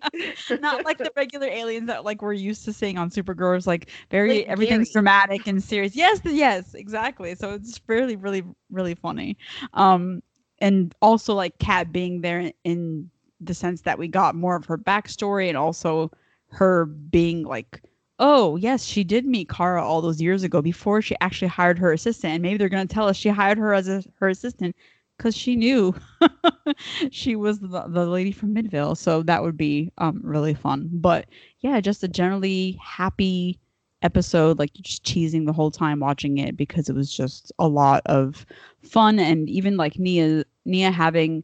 not 0.60 0.84
like 0.86 1.02
the 1.02 1.12
regular 1.16 1.48
aliens 1.48 1.88
that 1.88 2.04
like 2.04 2.22
we're 2.22 2.34
used 2.34 2.66
to 2.66 2.74
seeing 2.74 2.98
on 2.98 3.10
Supergirl. 3.10 3.56
It's 3.58 3.68
like 3.68 3.90
very 4.10 4.46
Like 4.46 4.48
everything's 4.48 4.90
Gary. 4.90 4.92
dramatic 4.92 5.48
and 5.48 5.62
serious. 5.64 5.96
Yes, 5.96 6.22
yes, 6.26 6.74
exactly. 6.74 7.36
So 7.36 7.54
it's 7.54 7.80
really, 7.88 8.16
really, 8.16 8.44
really 8.70 8.96
funny. 8.96 9.38
Um, 9.74 10.22
and 10.60 10.94
also 11.02 11.34
like 11.34 11.58
Cat 11.60 11.92
being 11.92 12.22
there 12.22 12.40
in- 12.40 12.54
in 12.64 13.12
the 13.40 13.54
sense 13.54 13.82
that 13.82 14.00
we 14.00 14.08
got 14.08 14.36
more 14.36 14.56
of 14.56 14.66
her 14.66 14.78
backstory 14.78 15.48
and 15.48 15.58
also 15.58 16.12
her 16.50 16.86
being 16.86 17.44
like, 17.44 17.82
oh 18.20 18.56
yes, 18.56 18.84
she 18.84 19.04
did 19.04 19.26
meet 19.26 19.50
Kara 19.50 19.84
all 19.84 20.02
those 20.02 20.22
years 20.22 20.44
ago 20.44 20.62
before 20.62 21.02
she 21.02 21.16
actually 21.22 21.50
hired 21.50 21.78
her 21.80 21.92
assistant. 21.92 22.34
And 22.34 22.42
maybe 22.42 22.58
they're 22.58 22.70
gonna 22.70 22.86
tell 22.88 23.08
us 23.08 23.18
she 23.18 23.30
hired 23.30 23.58
her 23.58 23.74
as 23.74 23.88
a, 23.88 24.04
her 24.20 24.30
assistant 24.30 24.76
because 25.18 25.36
she 25.36 25.56
knew 25.56 25.96
she 27.12 27.36
was 27.36 27.60
the, 27.60 27.86
the 27.88 28.06
lady 28.06 28.32
from 28.32 28.54
Midvale. 28.54 28.96
So 28.96 29.24
that 29.24 29.44
would 29.44 29.58
be 29.58 29.92
um 29.98 30.20
really 30.24 30.54
fun. 30.54 30.90
But 30.92 31.28
yeah, 31.60 31.80
just 31.82 32.04
a 32.04 32.08
generally 32.08 32.80
happy 32.82 33.60
episode, 34.02 34.60
like 34.60 34.74
just 34.74 35.04
cheesing 35.04 35.46
the 35.46 35.54
whole 35.54 35.72
time 35.72 36.00
watching 36.00 36.38
it 36.38 36.56
because 36.56 36.90
it 36.90 36.96
was 36.96 37.16
just 37.16 37.52
a 37.60 37.68
lot 37.68 38.02
of 38.06 38.46
fun 38.84 39.20
and 39.20 39.50
even 39.50 39.78
like 39.78 40.00
Nia 40.00 40.44
Nia 40.66 40.92
having 40.92 41.44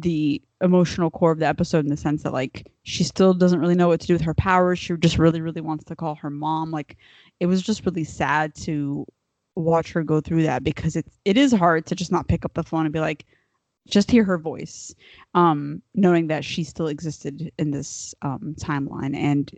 the 0.00 0.42
emotional 0.60 1.10
core 1.10 1.30
of 1.30 1.38
the 1.38 1.46
episode 1.46 1.84
in 1.84 1.90
the 1.90 1.96
sense 1.96 2.24
that 2.24 2.32
like 2.32 2.66
she 2.82 3.04
still 3.04 3.32
doesn't 3.32 3.60
really 3.60 3.76
know 3.76 3.88
what 3.88 4.00
to 4.00 4.06
do 4.06 4.14
with 4.14 4.22
her 4.22 4.34
powers. 4.34 4.78
She 4.78 4.96
just 4.96 5.18
really, 5.18 5.40
really 5.40 5.60
wants 5.60 5.84
to 5.84 5.96
call 5.96 6.16
her 6.16 6.30
mom. 6.30 6.70
Like 6.72 6.96
it 7.38 7.46
was 7.46 7.62
just 7.62 7.86
really 7.86 8.04
sad 8.04 8.54
to 8.56 9.06
watch 9.56 9.92
her 9.92 10.02
go 10.02 10.20
through 10.20 10.42
that 10.42 10.64
because 10.64 10.96
it's 10.96 11.18
it 11.24 11.36
is 11.36 11.52
hard 11.52 11.86
to 11.86 11.94
just 11.94 12.10
not 12.10 12.26
pick 12.28 12.44
up 12.44 12.54
the 12.54 12.62
phone 12.64 12.86
and 12.86 12.92
be 12.92 13.00
like 13.00 13.24
just 13.86 14.10
hear 14.10 14.24
her 14.24 14.38
voice 14.38 14.92
um 15.34 15.80
knowing 15.94 16.26
that 16.26 16.44
she 16.44 16.64
still 16.64 16.88
existed 16.88 17.52
in 17.58 17.70
this 17.70 18.14
um 18.22 18.56
timeline 18.58 19.14
and 19.14 19.56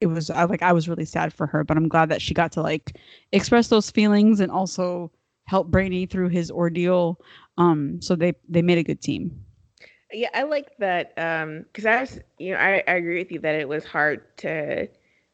it 0.00 0.06
was 0.06 0.30
I 0.30 0.44
like 0.44 0.62
I 0.62 0.72
was 0.72 0.88
really 0.88 1.06
sad 1.06 1.32
for 1.32 1.46
her 1.48 1.64
but 1.64 1.76
I'm 1.76 1.88
glad 1.88 2.08
that 2.10 2.22
she 2.22 2.34
got 2.34 2.52
to 2.52 2.62
like 2.62 2.98
express 3.32 3.66
those 3.68 3.90
feelings 3.90 4.38
and 4.38 4.52
also 4.52 5.10
help 5.46 5.68
Brainy 5.68 6.06
through 6.06 6.28
his 6.28 6.50
ordeal 6.50 7.20
um 7.58 8.00
so 8.00 8.14
they 8.14 8.34
they 8.48 8.62
made 8.62 8.78
a 8.78 8.84
good 8.84 9.00
team 9.00 9.45
Yeah, 10.12 10.28
I 10.34 10.44
like 10.44 10.76
that 10.78 11.12
um, 11.16 11.64
because 11.64 11.84
I 11.84 12.00
was, 12.00 12.20
you 12.38 12.52
know, 12.52 12.58
I, 12.60 12.82
I 12.86 12.94
agree 12.94 13.18
with 13.18 13.32
you 13.32 13.40
that 13.40 13.54
it 13.56 13.68
was 13.68 13.84
hard 13.84 14.22
to. 14.38 14.88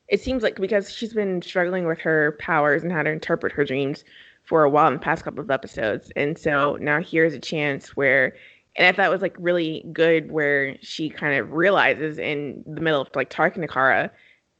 It 0.09 0.21
seems 0.21 0.43
like 0.43 0.57
because 0.57 0.93
she's 0.93 1.13
been 1.15 1.43
struggling 1.43 1.87
with 1.87 1.99
her 2.01 2.37
powers 2.41 2.83
and 2.83 2.93
how 2.93 3.03
to 3.03 3.11
interpret 3.11 3.53
her 3.53 3.65
dreams 3.65 4.05
for 4.45 4.65
a 4.65 4.71
while 4.71 4.89
in 4.89 4.95
the 4.95 4.99
past 4.99 5.25
couple 5.25 5.41
of 5.41 5.51
episodes, 5.51 6.11
and 6.17 6.39
so 6.39 6.77
now 6.81 7.01
here's 7.01 7.33
a 7.35 7.39
chance 7.39 7.97
where, 7.97 8.35
and 8.77 8.87
I 8.87 8.93
thought 8.93 9.07
it 9.07 9.13
was 9.13 9.23
like 9.23 9.37
really 9.39 9.85
good 9.93 10.33
where 10.33 10.77
she 10.81 11.09
kind 11.09 11.39
of 11.39 11.53
realizes 11.53 12.19
in 12.19 12.65
the 12.67 12.81
middle 12.81 13.01
of 13.01 13.09
like 13.15 13.31
talking 13.31 13.63
to 13.63 13.69
Kara 13.69 14.11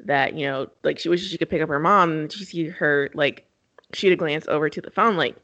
that 0.01 0.35
you 0.35 0.47
know 0.47 0.69
like 0.85 0.99
she 0.99 1.09
wishes 1.09 1.29
she 1.31 1.39
could 1.39 1.51
pick 1.51 1.63
up 1.63 1.69
her 1.69 1.81
mom, 1.81 2.13
and 2.13 2.33
she 2.33 2.45
see 2.45 2.69
her 2.69 3.11
like 3.15 3.45
shoot 3.95 4.13
a 4.13 4.17
glance 4.17 4.47
over 4.49 4.69
to 4.71 4.81
the 4.81 4.91
phone 4.91 5.17
like 5.17 5.37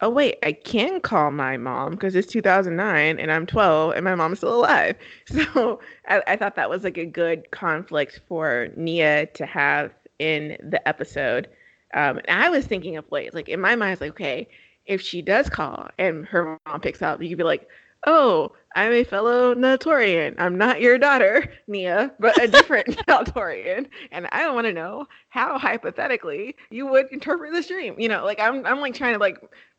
oh 0.00 0.10
wait, 0.10 0.36
I 0.44 0.52
can 0.52 1.00
call 1.00 1.30
my 1.30 1.56
mom 1.56 1.92
because 1.92 2.14
it's 2.14 2.28
2009 2.28 3.18
and 3.18 3.32
I'm 3.32 3.46
12 3.46 3.94
and 3.94 4.04
my 4.04 4.14
mom's 4.14 4.38
still 4.38 4.54
alive. 4.54 4.96
So 5.26 5.80
I, 6.08 6.22
I 6.26 6.36
thought 6.36 6.56
that 6.56 6.70
was 6.70 6.84
like 6.84 6.98
a 6.98 7.04
good 7.06 7.50
conflict 7.50 8.20
for 8.28 8.68
Nia 8.76 9.26
to 9.26 9.46
have 9.46 9.92
in 10.18 10.56
the 10.62 10.86
episode. 10.86 11.48
Um, 11.94 12.18
and 12.26 12.42
I 12.42 12.48
was 12.50 12.66
thinking 12.66 12.96
of 12.96 13.10
ways, 13.10 13.32
like 13.34 13.48
in 13.48 13.60
my 13.60 13.74
mind, 13.76 13.92
it's 13.92 14.00
like, 14.00 14.10
okay, 14.10 14.48
if 14.86 15.00
she 15.00 15.22
does 15.22 15.48
call 15.48 15.88
and 15.98 16.26
her 16.26 16.58
mom 16.66 16.80
picks 16.80 17.02
up, 17.02 17.22
you 17.22 17.28
could 17.28 17.38
be 17.38 17.44
like, 17.44 17.68
oh, 18.06 18.52
I'm 18.76 18.92
a 18.92 19.04
fellow 19.04 19.54
Naltorian. 19.54 20.34
I'm 20.38 20.56
not 20.56 20.80
your 20.80 20.98
daughter, 20.98 21.50
Nia, 21.66 22.12
but 22.20 22.40
a 22.42 22.46
different 22.48 22.86
Naltorian. 23.08 23.86
And 24.12 24.28
I 24.32 24.42
don't 24.42 24.54
want 24.54 24.66
to 24.66 24.72
know 24.72 25.06
how 25.30 25.58
hypothetically 25.58 26.56
you 26.70 26.86
would 26.86 27.06
interpret 27.10 27.52
this 27.52 27.66
dream. 27.68 27.98
You 27.98 28.08
know, 28.08 28.24
like 28.24 28.40
I'm, 28.40 28.64
I'm 28.66 28.80
like 28.80 28.94
trying 28.94 29.14
to 29.14 29.18
like 29.18 29.38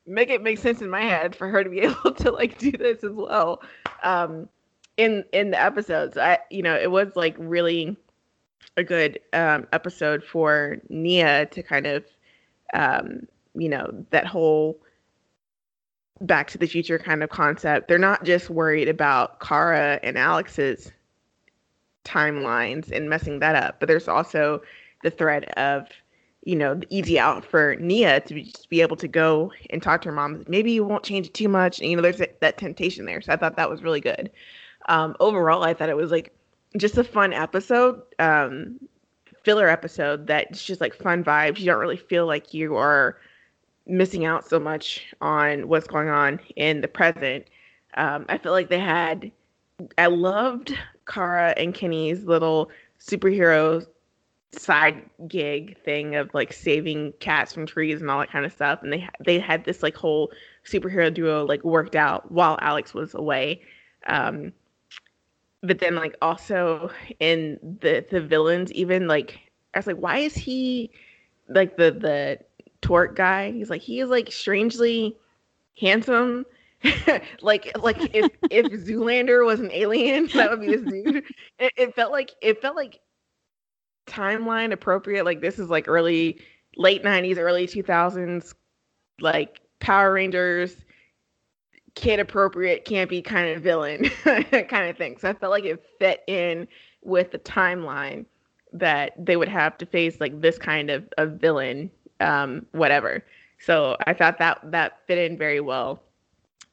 make 0.09 0.29
it 0.29 0.41
make 0.41 0.57
sense 0.57 0.81
in 0.81 0.89
my 0.89 1.01
head 1.01 1.35
for 1.35 1.47
her 1.49 1.63
to 1.63 1.69
be 1.69 1.79
able 1.81 2.11
to 2.11 2.31
like 2.31 2.57
do 2.57 2.71
this 2.71 3.03
as 3.03 3.11
well 3.11 3.61
um 4.03 4.49
in 4.97 5.23
in 5.31 5.51
the 5.51 5.61
episodes. 5.61 6.17
I 6.17 6.39
you 6.49 6.61
know 6.61 6.75
it 6.75 6.91
was 6.91 7.15
like 7.15 7.35
really 7.37 7.95
a 8.75 8.83
good 8.83 9.19
um 9.33 9.67
episode 9.71 10.23
for 10.23 10.77
nia 10.89 11.45
to 11.47 11.63
kind 11.63 11.87
of 11.87 12.05
um 12.73 13.27
you 13.55 13.69
know 13.69 14.05
that 14.09 14.25
whole 14.25 14.79
back 16.21 16.49
to 16.49 16.57
the 16.57 16.67
future 16.67 16.99
kind 16.99 17.23
of 17.23 17.29
concept. 17.29 17.87
They're 17.87 17.97
not 17.97 18.25
just 18.25 18.49
worried 18.49 18.89
about 18.89 19.39
kara 19.39 19.99
and 20.03 20.17
alex's 20.17 20.91
timelines 22.03 22.91
and 22.91 23.09
messing 23.09 23.39
that 23.39 23.55
up 23.55 23.79
but 23.79 23.87
there's 23.87 24.07
also 24.07 24.61
the 25.03 25.11
thread 25.11 25.45
of 25.57 25.87
you 26.49 26.55
know, 26.55 26.73
the 26.73 26.87
easy 26.89 27.19
out 27.19 27.45
for 27.45 27.75
Nia 27.75 28.21
to 28.21 28.33
be, 28.33 28.41
just 28.45 28.69
be 28.69 28.81
able 28.81 28.95
to 28.95 29.07
go 29.07 29.51
and 29.69 29.83
talk 29.83 30.01
to 30.01 30.09
her 30.09 30.15
mom. 30.15 30.43
Maybe 30.47 30.71
you 30.71 30.83
won't 30.83 31.03
change 31.03 31.27
it 31.27 31.35
too 31.35 31.47
much. 31.47 31.79
And, 31.79 31.91
you 31.91 31.95
know, 31.95 32.01
there's 32.01 32.17
that, 32.17 32.41
that 32.41 32.57
temptation 32.57 33.05
there. 33.05 33.21
So 33.21 33.31
I 33.31 33.35
thought 33.35 33.55
that 33.55 33.69
was 33.69 33.83
really 33.83 34.01
good. 34.01 34.31
Um, 34.87 35.15
overall, 35.19 35.63
I 35.63 35.75
thought 35.75 35.89
it 35.89 35.95
was 35.95 36.09
like 36.09 36.33
just 36.75 36.97
a 36.97 37.03
fun 37.03 37.33
episode, 37.33 38.01
um, 38.17 38.79
filler 39.43 39.69
episode 39.69 40.25
that's 40.25 40.65
just 40.65 40.81
like 40.81 40.95
fun 40.95 41.23
vibes. 41.23 41.59
You 41.59 41.67
don't 41.67 41.79
really 41.79 41.97
feel 41.97 42.25
like 42.25 42.51
you 42.51 42.75
are 42.77 43.19
missing 43.85 44.25
out 44.25 44.49
so 44.49 44.59
much 44.59 45.05
on 45.21 45.67
what's 45.67 45.85
going 45.85 46.09
on 46.09 46.39
in 46.55 46.81
the 46.81 46.87
present. 46.87 47.45
Um, 47.93 48.25
I 48.27 48.39
feel 48.39 48.53
like 48.53 48.69
they 48.69 48.79
had. 48.79 49.31
I 49.99 50.07
loved 50.07 50.75
Kara 51.07 51.53
and 51.57 51.75
Kenny's 51.75 52.23
little 52.23 52.71
superhero 52.99 53.85
side 54.51 55.07
gig 55.27 55.77
thing 55.83 56.15
of 56.15 56.33
like 56.33 56.51
saving 56.51 57.13
cats 57.19 57.53
from 57.53 57.65
trees 57.67 58.01
and 58.01 58.09
all 58.09 58.19
that 58.19 58.31
kind 58.31 58.45
of 58.45 58.51
stuff 58.51 58.81
and 58.81 58.91
they 58.91 59.07
they 59.23 59.37
had 59.37 59.63
this 59.63 59.83
like 59.83 59.95
whole 59.95 60.31
superhero 60.65 61.13
duo 61.13 61.45
like 61.45 61.63
worked 61.63 61.95
out 61.95 62.31
while 62.31 62.57
Alex 62.61 62.93
was 62.93 63.13
away 63.13 63.61
um 64.07 64.51
but 65.61 65.77
then 65.79 65.95
like 65.95 66.15
also 66.21 66.89
in 67.19 67.59
the 67.81 68.03
the 68.09 68.21
villains 68.21 68.71
even 68.71 69.07
like 69.07 69.39
I 69.75 69.79
was 69.79 69.87
like 69.87 69.97
why 69.97 70.17
is 70.17 70.33
he 70.33 70.89
like 71.47 71.77
the 71.77 71.91
the 71.91 72.39
tort 72.81 73.15
guy? 73.15 73.51
He's 73.51 73.69
like 73.69 73.81
he 73.81 73.99
is 73.99 74.09
like 74.09 74.31
strangely 74.31 75.17
handsome. 75.79 76.45
Like 77.41 77.77
like 77.77 78.15
if 78.15 78.31
if 78.49 78.65
Zoolander 78.87 79.45
was 79.45 79.59
an 79.59 79.69
alien 79.73 80.27
that 80.33 80.49
would 80.49 80.61
be 80.61 80.67
this 80.67 80.81
dude 80.89 81.25
it, 81.57 81.73
it 81.75 81.95
felt 81.95 82.13
like 82.13 82.31
it 82.41 82.61
felt 82.61 82.77
like 82.77 83.01
timeline 84.09 84.71
appropriate. 84.71 85.25
Like 85.25 85.41
this 85.41 85.59
is 85.59 85.69
like 85.69 85.87
early 85.87 86.39
late 86.75 87.03
90s, 87.03 87.37
early 87.37 87.67
2000s, 87.67 88.53
like 89.19 89.61
Power 89.79 90.13
Rangers, 90.13 90.75
kid 91.95 92.19
appropriate, 92.19 92.85
campy 92.85 93.23
kind 93.23 93.55
of 93.55 93.61
villain 93.61 94.09
kind 94.23 94.89
of 94.89 94.97
thing. 94.97 95.17
So 95.19 95.29
I 95.29 95.33
felt 95.33 95.51
like 95.51 95.65
it 95.65 95.83
fit 95.99 96.23
in 96.27 96.67
with 97.01 97.31
the 97.31 97.39
timeline 97.39 98.25
that 98.73 99.13
they 99.17 99.35
would 99.35 99.49
have 99.49 99.77
to 99.79 99.85
face 99.85 100.19
like 100.19 100.39
this 100.41 100.57
kind 100.57 100.89
of, 100.89 101.07
of 101.17 101.33
villain, 101.33 101.89
um, 102.19 102.65
whatever. 102.71 103.23
So 103.59 103.97
I 104.05 104.13
thought 104.13 104.37
that 104.39 104.59
that 104.71 104.99
fit 105.07 105.17
in 105.17 105.37
very 105.37 105.59
well. 105.59 106.01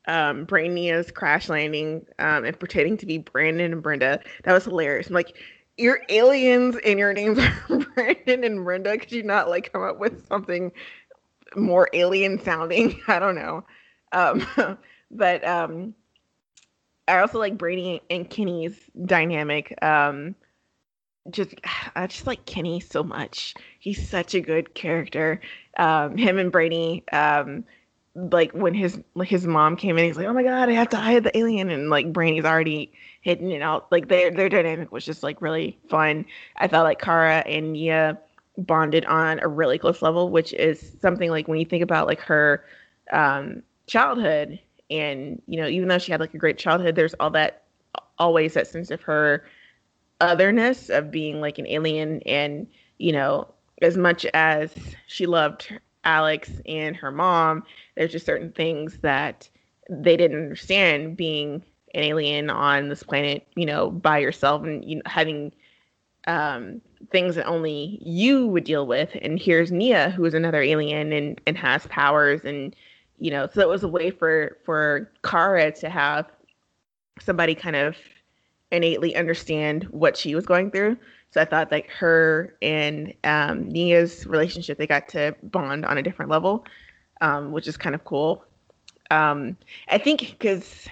Um, 0.08 0.46
Brainia's 0.46 1.10
crash 1.10 1.48
landing 1.48 2.06
um, 2.20 2.44
and 2.44 2.58
pretending 2.58 2.96
to 2.98 3.06
be 3.06 3.18
Brandon 3.18 3.72
and 3.72 3.82
Brenda, 3.82 4.20
that 4.44 4.52
was 4.52 4.64
hilarious. 4.64 5.08
I'm 5.08 5.14
like, 5.14 5.36
you're 5.76 6.00
aliens 6.08 6.76
and 6.84 6.98
your 6.98 7.12
names 7.12 7.38
are 7.70 7.78
Brandon 7.94 8.44
and 8.44 8.64
Brenda. 8.64 8.96
Could 8.98 9.12
you 9.12 9.22
not 9.22 9.48
like 9.48 9.72
come 9.72 9.82
up 9.82 9.98
with 9.98 10.26
something 10.26 10.72
more 11.54 11.88
alien 11.92 12.38
sounding? 12.42 13.00
I 13.08 13.18
don't 13.18 13.34
know. 13.34 13.64
Um, 14.12 14.46
but 15.10 15.46
um, 15.46 15.94
I 17.08 17.18
also 17.18 17.38
like 17.38 17.58
Brainy 17.58 18.00
and 18.10 18.28
Kenny's 18.28 18.78
dynamic. 19.04 19.76
Um, 19.82 20.34
just 21.30 21.54
I 21.96 22.06
just 22.06 22.26
like 22.26 22.46
Kenny 22.46 22.80
so 22.80 23.02
much. 23.02 23.54
He's 23.78 24.08
such 24.08 24.34
a 24.34 24.40
good 24.40 24.74
character. 24.74 25.40
Um, 25.76 26.16
him 26.16 26.38
and 26.38 26.50
Brainy, 26.50 27.04
um, 27.12 27.64
like 28.16 28.52
when 28.52 28.72
his 28.72 28.98
his 29.24 29.46
mom 29.46 29.76
came 29.76 29.98
in, 29.98 30.04
he's 30.04 30.16
like, 30.16 30.26
"Oh 30.26 30.32
my 30.32 30.42
god, 30.42 30.68
I 30.68 30.72
have 30.72 30.88
to 30.90 30.96
hide 30.96 31.24
the 31.24 31.36
alien," 31.36 31.70
and 31.70 31.90
like 31.90 32.12
Brainy's 32.12 32.44
already 32.44 32.92
hidden 33.20 33.52
it 33.52 33.60
out. 33.62 33.90
Like 33.92 34.08
their 34.08 34.30
their 34.30 34.48
dynamic 34.48 34.90
was 34.90 35.04
just 35.04 35.22
like 35.22 35.42
really 35.42 35.78
fun. 35.88 36.24
I 36.56 36.68
felt 36.68 36.84
like 36.84 37.00
Kara 37.00 37.38
and 37.46 37.74
Nia 37.74 38.18
bonded 38.56 39.04
on 39.04 39.38
a 39.40 39.48
really 39.48 39.78
close 39.78 40.00
level, 40.00 40.30
which 40.30 40.54
is 40.54 40.96
something 41.00 41.30
like 41.30 41.46
when 41.46 41.58
you 41.58 41.66
think 41.66 41.82
about 41.82 42.06
like 42.06 42.20
her 42.20 42.64
um, 43.12 43.62
childhood, 43.86 44.58
and 44.90 45.42
you 45.46 45.60
know, 45.60 45.68
even 45.68 45.88
though 45.88 45.98
she 45.98 46.10
had 46.12 46.20
like 46.20 46.32
a 46.32 46.38
great 46.38 46.58
childhood, 46.58 46.96
there's 46.96 47.14
all 47.20 47.30
that 47.30 47.64
always 48.18 48.54
that 48.54 48.66
sense 48.66 48.90
of 48.90 49.02
her 49.02 49.44
otherness 50.22 50.88
of 50.88 51.10
being 51.10 51.42
like 51.42 51.58
an 51.58 51.66
alien, 51.66 52.22
and 52.22 52.66
you 52.96 53.12
know, 53.12 53.46
as 53.82 53.98
much 53.98 54.24
as 54.32 54.72
she 55.06 55.26
loved 55.26 55.78
Alex 56.06 56.50
and 56.66 56.96
her 56.96 57.10
mom, 57.10 57.64
there's 57.96 58.12
just 58.12 58.24
certain 58.24 58.52
things 58.52 58.98
that 59.02 59.48
they 59.90 60.16
didn't 60.16 60.42
understand 60.42 61.16
being 61.16 61.62
an 61.94 62.02
alien 62.02 62.48
on 62.48 62.88
this 62.88 63.02
planet, 63.02 63.46
you 63.56 63.66
know, 63.66 63.90
by 63.90 64.18
yourself 64.18 64.62
and 64.62 64.84
you 64.84 64.96
know, 64.96 65.02
having 65.04 65.52
um, 66.26 66.80
things 67.10 67.34
that 67.34 67.46
only 67.46 67.98
you 68.02 68.46
would 68.46 68.64
deal 68.64 68.86
with. 68.86 69.10
And 69.22 69.38
here's 69.38 69.70
Nia, 69.70 70.10
who 70.10 70.24
is 70.24 70.34
another 70.34 70.62
alien 70.62 71.12
and, 71.12 71.40
and 71.46 71.56
has 71.56 71.86
powers. 71.86 72.44
And, 72.44 72.74
you 73.18 73.30
know, 73.30 73.48
so 73.52 73.60
it 73.60 73.68
was 73.68 73.82
a 73.84 73.88
way 73.88 74.10
for, 74.10 74.56
for 74.64 75.10
Kara 75.24 75.72
to 75.72 75.88
have 75.88 76.26
somebody 77.20 77.54
kind 77.54 77.76
of 77.76 77.96
innately 78.70 79.14
understand 79.14 79.84
what 79.84 80.16
she 80.16 80.34
was 80.34 80.46
going 80.46 80.70
through. 80.70 80.96
So 81.36 81.42
I 81.42 81.44
thought 81.44 81.70
like 81.70 81.90
her 81.90 82.56
and 82.62 83.12
um, 83.22 83.68
Nia's 83.68 84.26
relationship, 84.26 84.78
they 84.78 84.86
got 84.86 85.06
to 85.10 85.36
bond 85.42 85.84
on 85.84 85.98
a 85.98 86.02
different 86.02 86.30
level, 86.30 86.64
um, 87.20 87.52
which 87.52 87.68
is 87.68 87.76
kind 87.76 87.94
of 87.94 88.02
cool. 88.04 88.42
Um, 89.10 89.58
I 89.86 89.98
think 89.98 90.20
because 90.30 90.88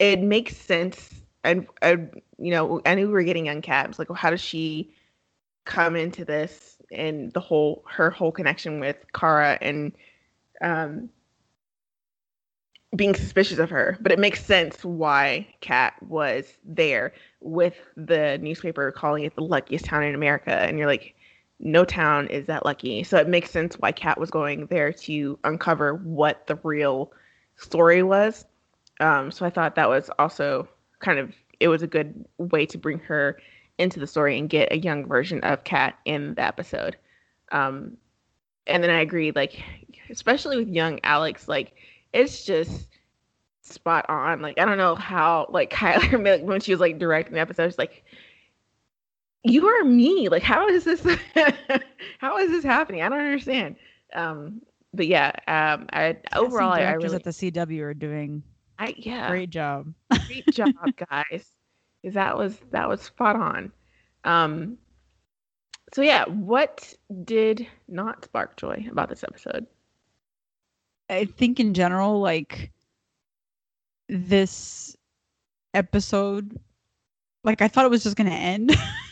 it 0.00 0.20
makes 0.20 0.56
sense. 0.56 1.22
And, 1.44 1.68
and 1.82 2.20
you 2.36 2.50
know, 2.50 2.80
I 2.84 2.96
knew 2.96 3.06
we 3.06 3.12
were 3.12 3.22
getting 3.22 3.46
young 3.46 3.62
cabs. 3.62 3.96
Like, 3.96 4.08
well, 4.08 4.16
how 4.16 4.30
does 4.30 4.40
she 4.40 4.92
come 5.64 5.94
into 5.94 6.24
this 6.24 6.78
and 6.90 7.32
the 7.32 7.38
whole 7.38 7.84
her 7.88 8.10
whole 8.10 8.32
connection 8.32 8.80
with 8.80 8.96
Kara 9.14 9.56
and 9.60 9.92
um, 10.60 11.10
being 12.96 13.14
suspicious 13.14 13.58
of 13.58 13.70
her? 13.70 13.96
But 14.00 14.12
it 14.12 14.18
makes 14.18 14.44
sense 14.44 14.84
why 14.84 15.46
Kat 15.60 15.94
was 16.02 16.52
there 16.64 17.12
with 17.40 17.74
the 17.96 18.38
newspaper 18.38 18.90
calling 18.92 19.24
it 19.24 19.34
the 19.34 19.42
luckiest 19.42 19.84
town 19.84 20.04
in 20.04 20.14
America, 20.14 20.52
and 20.52 20.78
you're 20.78 20.88
like, 20.88 21.14
no 21.60 21.84
town 21.84 22.26
is 22.28 22.46
that 22.46 22.64
lucky. 22.64 23.04
So 23.04 23.18
it 23.18 23.28
makes 23.28 23.50
sense 23.50 23.78
why 23.78 23.92
Kat 23.92 24.18
was 24.18 24.30
going 24.30 24.66
there 24.66 24.92
to 24.94 25.38
uncover 25.44 25.94
what 25.94 26.46
the 26.46 26.56
real 26.56 27.12
story 27.56 28.02
was. 28.02 28.46
Um, 29.00 29.30
so 29.30 29.46
I 29.46 29.50
thought 29.50 29.74
that 29.74 29.88
was 29.88 30.10
also 30.18 30.68
kind 30.98 31.18
of 31.18 31.34
it 31.60 31.68
was 31.68 31.82
a 31.82 31.86
good 31.86 32.24
way 32.38 32.64
to 32.66 32.78
bring 32.78 32.98
her 33.00 33.38
into 33.78 34.00
the 34.00 34.06
story 34.06 34.38
and 34.38 34.48
get 34.48 34.72
a 34.72 34.78
young 34.78 35.06
version 35.06 35.40
of 35.40 35.64
Kat 35.64 35.98
in 36.06 36.34
the 36.34 36.42
episode. 36.42 36.96
Um, 37.52 37.96
and 38.66 38.82
then 38.82 38.90
I 38.90 39.00
agree, 39.00 39.32
like 39.32 39.62
especially 40.08 40.56
with 40.56 40.68
young 40.68 41.00
Alex, 41.04 41.48
like 41.48 41.74
it's 42.12 42.44
just 42.44 42.88
spot 43.62 44.06
on. 44.08 44.42
Like 44.42 44.58
I 44.58 44.64
don't 44.64 44.78
know 44.78 44.94
how 44.94 45.46
like 45.50 45.70
Chyler 45.72 46.42
when 46.42 46.60
she 46.60 46.72
was 46.72 46.80
like 46.80 46.98
directing 46.98 47.34
the 47.34 47.40
episode, 47.40 47.68
she's 47.68 47.78
like, 47.78 48.04
"You 49.44 49.66
are 49.66 49.84
me. 49.84 50.28
Like 50.28 50.42
how 50.42 50.68
is 50.68 50.84
this? 50.84 51.02
how 52.18 52.38
is 52.38 52.50
this 52.50 52.64
happening? 52.64 53.02
I 53.02 53.08
don't 53.08 53.18
understand." 53.18 53.76
Um, 54.12 54.62
but 54.92 55.06
yeah, 55.06 55.32
um, 55.46 55.86
I 55.92 56.16
overall 56.34 56.72
I, 56.72 56.80
I 56.80 56.92
really 56.92 57.14
at 57.14 57.24
the 57.24 57.30
CW 57.30 57.80
are 57.80 57.94
doing 57.94 58.42
I 58.80 58.94
yeah. 58.96 59.28
Great 59.28 59.50
job. 59.50 59.92
Great 60.26 60.46
job, 60.52 60.70
guys. 61.10 61.52
Because 62.02 62.14
that 62.14 62.36
was 62.36 62.58
that 62.72 62.88
was 62.88 63.02
spot 63.02 63.36
on. 63.36 63.70
Um 64.24 64.78
so 65.92 66.02
yeah, 66.02 66.24
what 66.24 66.94
did 67.24 67.66
not 67.88 68.24
spark 68.24 68.56
joy 68.56 68.86
about 68.90 69.10
this 69.10 69.22
episode? 69.22 69.66
I 71.10 71.24
think 71.24 71.58
in 71.58 71.74
general, 71.74 72.20
like 72.20 72.72
this 74.08 74.96
episode, 75.74 76.58
like 77.44 77.60
I 77.62 77.68
thought 77.68 77.84
it 77.84 77.90
was 77.90 78.04
just 78.04 78.16
gonna 78.16 78.30
end. 78.30 78.72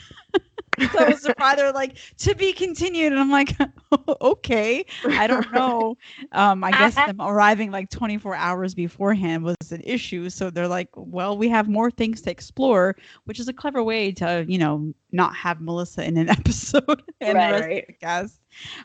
so 0.92 1.05
I 1.05 1.09
was 1.09 1.22
surprised 1.22 1.59
they're 1.59 1.72
like 1.72 1.98
to 2.18 2.34
be 2.34 2.52
continued, 2.52 3.12
and 3.12 3.20
I'm 3.20 3.30
like, 3.30 3.56
okay, 4.20 4.84
I 5.05 5.26
don't 5.26 5.50
know. 5.55 5.96
Um, 6.32 6.64
I 6.64 6.70
guess 6.70 6.94
them 6.94 7.20
arriving 7.20 7.70
like 7.70 7.90
24 7.90 8.34
hours 8.34 8.74
beforehand 8.74 9.44
was 9.44 9.56
an 9.70 9.82
issue, 9.84 10.30
so 10.30 10.50
they're 10.50 10.68
like, 10.68 10.88
well, 10.94 11.36
we 11.36 11.48
have 11.48 11.68
more 11.68 11.90
things 11.90 12.20
to 12.22 12.30
explore, 12.30 12.96
which 13.24 13.40
is 13.40 13.48
a 13.48 13.52
clever 13.52 13.82
way 13.82 14.12
to, 14.12 14.44
you 14.48 14.59
know, 14.59 14.92
not 15.12 15.34
have 15.34 15.60
Melissa 15.60 16.05
in 16.05 16.16
an 16.16 16.28
episode 16.28 17.02
and 17.20 17.36
right, 17.36 17.46
the 17.46 17.52
rest 17.52 17.64
right. 17.64 17.82
of 17.82 17.86
the 17.86 17.92
cast, 17.94 18.40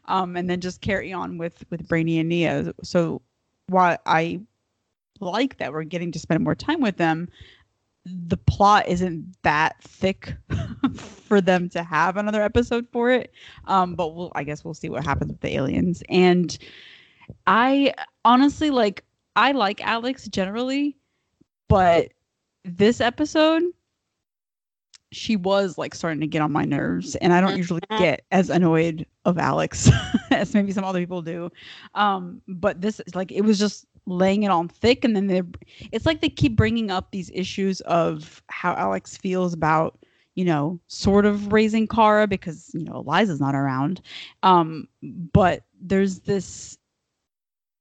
um, 0.05 0.35
and 0.35 0.49
then 0.49 0.59
just 0.59 0.81
carry 0.81 1.13
on 1.13 1.37
with 1.37 1.63
with 1.69 1.87
Brainy 1.87 2.19
and 2.19 2.29
Nia. 2.29 2.73
So 2.83 3.21
while 3.67 3.97
I 4.05 4.41
like 5.19 5.57
that 5.57 5.71
we're 5.71 5.83
getting 5.83 6.11
to 6.11 6.19
spend 6.19 6.43
more 6.43 6.55
time 6.55 6.81
with 6.81 6.97
them 6.97 7.29
the 8.05 8.37
plot 8.37 8.87
isn't 8.87 9.35
that 9.43 9.81
thick 9.81 10.33
for 10.95 11.39
them 11.39 11.69
to 11.69 11.83
have 11.83 12.17
another 12.17 12.41
episode 12.41 12.87
for 12.91 13.09
it. 13.09 13.31
Um, 13.65 13.95
but 13.95 14.15
we'll 14.15 14.31
I 14.35 14.43
guess 14.43 14.63
we'll 14.63 14.73
see 14.73 14.89
what 14.89 15.05
happens 15.05 15.31
with 15.31 15.41
the 15.41 15.55
aliens. 15.55 16.03
And 16.09 16.57
I 17.47 17.93
honestly 18.25 18.69
like 18.69 19.03
I 19.35 19.53
like 19.53 19.85
Alex 19.85 20.27
generally, 20.27 20.97
but 21.69 22.11
this 22.65 23.01
episode 23.01 23.63
she 25.13 25.35
was 25.35 25.77
like 25.77 25.93
starting 25.93 26.19
to 26.19 26.27
get 26.27 26.41
on 26.41 26.51
my 26.51 26.65
nerves 26.65 27.15
and 27.17 27.33
I 27.33 27.39
don't 27.39 27.55
usually 27.55 27.81
mm-hmm. 27.81 28.01
get 28.01 28.25
as 28.31 28.49
annoyed 28.49 29.05
of 29.25 29.37
Alex 29.37 29.89
as 30.31 30.53
maybe 30.53 30.71
some 30.71 30.83
other 30.83 30.99
people 30.99 31.21
do. 31.21 31.51
Um, 31.93 32.41
but 32.47 32.81
this 32.81 32.99
like 33.13 33.31
it 33.31 33.41
was 33.41 33.59
just 33.59 33.85
laying 34.05 34.43
it 34.43 34.51
on 34.51 34.67
thick 34.67 35.03
and 35.05 35.15
then 35.15 35.27
they 35.27 35.41
it's 35.91 36.05
like 36.05 36.21
they 36.21 36.29
keep 36.29 36.55
bringing 36.55 36.91
up 36.91 37.11
these 37.11 37.31
issues 37.33 37.79
of 37.81 38.41
how 38.47 38.73
alex 38.75 39.17
feels 39.17 39.53
about 39.53 39.97
you 40.35 40.45
know, 40.45 40.79
sort 40.87 41.25
of 41.25 41.53
raising 41.53 41.87
Kara 41.87 42.27
because, 42.27 42.71
you 42.73 42.83
know, 42.83 42.95
Eliza's 42.95 43.39
not 43.39 43.55
around. 43.55 44.01
Um, 44.41 44.87
but 45.01 45.63
there's 45.79 46.21
this 46.21 46.77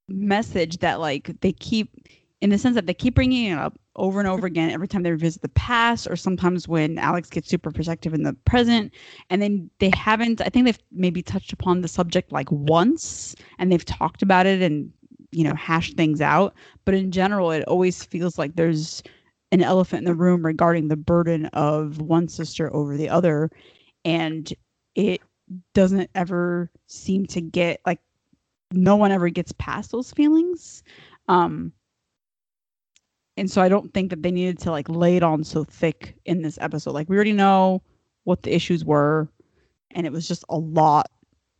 message 0.08 0.78
that 0.78 1.00
like 1.00 1.30
they 1.40 1.52
keep 1.52 2.06
in 2.40 2.50
the 2.50 2.58
sense 2.58 2.74
that 2.74 2.86
they 2.86 2.94
keep 2.94 3.14
bringing 3.14 3.52
it 3.52 3.58
up 3.58 3.78
over 3.96 4.18
and 4.18 4.28
over 4.28 4.46
again 4.46 4.70
every 4.70 4.88
time 4.88 5.02
they 5.02 5.10
revisit 5.12 5.40
the 5.42 5.48
past 5.50 6.08
or 6.10 6.16
sometimes 6.16 6.66
when 6.66 6.98
alex 6.98 7.30
gets 7.30 7.48
super 7.48 7.70
protective 7.70 8.12
in 8.12 8.22
the 8.22 8.34
present 8.44 8.92
and 9.30 9.40
then 9.40 9.70
they 9.78 9.90
haven't 9.94 10.40
i 10.40 10.48
think 10.48 10.66
they've 10.66 10.78
maybe 10.90 11.22
touched 11.22 11.52
upon 11.52 11.80
the 11.80 11.88
subject 11.88 12.32
like 12.32 12.50
once 12.50 13.34
and 13.58 13.70
they've 13.70 13.84
talked 13.84 14.22
about 14.22 14.44
it 14.44 14.60
and 14.60 14.92
you 15.32 15.44
know 15.44 15.54
hash 15.54 15.92
things 15.94 16.20
out 16.20 16.54
but 16.84 16.94
in 16.94 17.10
general 17.10 17.50
it 17.50 17.64
always 17.64 18.04
feels 18.04 18.38
like 18.38 18.54
there's 18.54 19.02
an 19.50 19.62
elephant 19.62 20.00
in 20.00 20.04
the 20.04 20.14
room 20.14 20.44
regarding 20.44 20.88
the 20.88 20.96
burden 20.96 21.46
of 21.46 22.00
one 22.00 22.28
sister 22.28 22.74
over 22.74 22.96
the 22.96 23.08
other 23.08 23.50
and 24.04 24.52
it 24.94 25.20
doesn't 25.74 26.10
ever 26.14 26.70
seem 26.86 27.26
to 27.26 27.40
get 27.40 27.80
like 27.84 28.00
no 28.72 28.96
one 28.96 29.12
ever 29.12 29.28
gets 29.28 29.52
past 29.52 29.90
those 29.90 30.12
feelings 30.12 30.82
um 31.28 31.72
and 33.36 33.50
so 33.50 33.62
I 33.62 33.68
don't 33.68 33.92
think 33.94 34.10
that 34.10 34.22
they 34.22 34.30
needed 34.30 34.58
to 34.60 34.70
like 34.70 34.88
lay 34.88 35.16
it 35.16 35.22
on 35.22 35.44
so 35.44 35.64
thick 35.64 36.14
in 36.26 36.42
this 36.42 36.58
episode. 36.60 36.92
Like 36.92 37.08
we 37.08 37.16
already 37.16 37.32
know 37.32 37.82
what 38.24 38.42
the 38.42 38.54
issues 38.54 38.84
were, 38.84 39.28
and 39.92 40.06
it 40.06 40.12
was 40.12 40.28
just 40.28 40.44
a 40.48 40.58
lot 40.58 41.10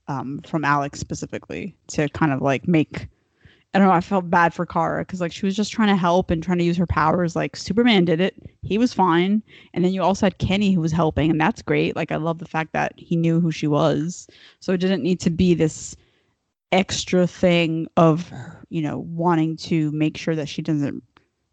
um, 0.08 0.40
from 0.46 0.64
Alex 0.64 1.00
specifically 1.00 1.74
to 1.88 2.08
kind 2.10 2.32
of 2.32 2.40
like 2.42 2.68
make. 2.68 3.08
I 3.74 3.78
don't 3.78 3.88
know. 3.88 3.94
I 3.94 4.02
felt 4.02 4.28
bad 4.28 4.52
for 4.52 4.66
Kara 4.66 5.00
because 5.02 5.20
like 5.20 5.32
she 5.32 5.46
was 5.46 5.56
just 5.56 5.72
trying 5.72 5.88
to 5.88 5.96
help 5.96 6.30
and 6.30 6.42
trying 6.42 6.58
to 6.58 6.64
use 6.64 6.76
her 6.76 6.86
powers. 6.86 7.34
Like 7.34 7.56
Superman 7.56 8.04
did 8.04 8.20
it; 8.20 8.34
he 8.62 8.76
was 8.76 8.92
fine. 8.92 9.42
And 9.72 9.82
then 9.82 9.94
you 9.94 10.02
also 10.02 10.26
had 10.26 10.36
Kenny 10.38 10.72
who 10.72 10.80
was 10.80 10.92
helping, 10.92 11.30
and 11.30 11.40
that's 11.40 11.62
great. 11.62 11.96
Like 11.96 12.12
I 12.12 12.16
love 12.16 12.38
the 12.38 12.44
fact 12.44 12.74
that 12.74 12.92
he 12.98 13.16
knew 13.16 13.40
who 13.40 13.50
she 13.50 13.66
was, 13.66 14.26
so 14.60 14.72
it 14.72 14.78
didn't 14.78 15.02
need 15.02 15.20
to 15.20 15.30
be 15.30 15.54
this 15.54 15.96
extra 16.70 17.26
thing 17.26 17.86
of 17.96 18.30
you 18.68 18.82
know 18.82 18.98
wanting 18.98 19.56
to 19.56 19.90
make 19.92 20.18
sure 20.18 20.36
that 20.36 20.48
she 20.48 20.60
doesn't 20.60 21.02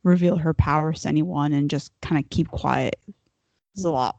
reveal 0.03 0.35
her 0.35 0.53
powers 0.53 1.03
to 1.03 1.09
anyone 1.09 1.53
and 1.53 1.69
just 1.69 1.93
kind 2.01 2.21
of 2.21 2.29
keep 2.29 2.49
quiet. 2.49 2.99
It's 3.75 3.85
a 3.85 3.91
lot. 3.91 4.17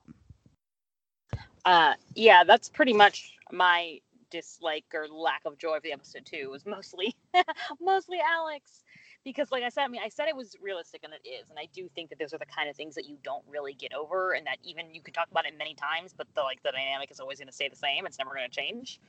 Uh, 1.66 1.94
yeah, 2.14 2.44
that's 2.44 2.70
pretty 2.70 2.94
much 2.94 3.35
my 3.52 4.01
dislike 4.31 4.85
or 4.94 5.09
lack 5.09 5.43
of 5.44 5.59
joy 5.59 5.77
for 5.77 5.82
the 5.82 5.93
episode 5.93 6.27
too. 6.27 6.51
Was 6.51 6.66
mostly, 6.66 7.15
mostly 7.81 8.19
Alex, 8.20 8.85
because 9.24 9.51
like 9.52 9.62
I 9.62 9.69
said, 9.69 9.85
I 9.85 9.89
mean, 9.89 10.01
I 10.05 10.09
said 10.09 10.28
it 10.28 10.36
was 10.36 10.57
realistic, 10.61 11.02
and 11.05 11.12
it 11.12 11.27
is, 11.28 11.51
and 11.51 11.59
I 11.59 11.69
do 11.73 11.89
think 11.94 12.11
that 12.11 12.19
those 12.19 12.32
are 12.32 12.39
the 12.39 12.47
kind 12.47 12.69
of 12.69 12.77
things 12.77 12.94
that 12.94 13.07
you 13.07 13.16
don't 13.23 13.44
really 13.48 13.74
get 13.74 13.93
over, 13.93 14.32
and 14.32 14.47
that 14.47 14.59
even 14.62 14.94
you 14.94 15.02
can 15.02 15.15
talk 15.15 15.28
about 15.31 15.47
it 15.47 15.57
many 15.59 15.74
times, 15.74 16.15
but 16.16 16.27
the 16.35 16.43
like 16.43 16.62
the 16.62 16.73
dynamic 16.73 17.11
is 17.11 17.20
always 17.20 17.39
going 17.39 17.48
to 17.48 17.55
stay 17.55 17.69
the 17.69 17.77
same. 17.77 18.07
It's 18.07 18.19
never 18.19 18.35
going 18.35 18.48
to 18.48 18.57
change, 18.57 19.01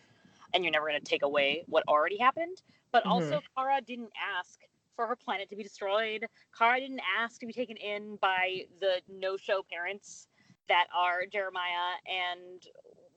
and 0.54 0.64
you're 0.64 0.72
never 0.72 0.88
going 0.88 1.00
to 1.00 1.06
take 1.06 1.24
away 1.24 1.64
what 1.68 1.84
already 1.88 2.18
happened. 2.18 2.62
But 2.92 3.04
mm-hmm. 3.04 3.12
also, 3.12 3.42
Kara 3.58 3.82
didn't 3.82 4.12
ask 4.40 4.60
for 4.96 5.08
her 5.08 5.16
planet 5.16 5.50
to 5.50 5.56
be 5.56 5.64
destroyed. 5.64 6.26
Kara 6.58 6.80
didn't 6.80 7.02
ask 7.18 7.40
to 7.40 7.46
be 7.46 7.54
taken 7.54 7.78
in 7.78 8.18
by 8.18 8.66
the 8.80 9.02
no-show 9.10 9.64
parents 9.72 10.28
that 10.68 10.88
are 10.96 11.26
Jeremiah 11.26 11.96
and 12.06 12.62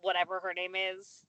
whatever 0.01 0.41
her 0.41 0.55
name 0.55 0.75
is. 0.77 1.25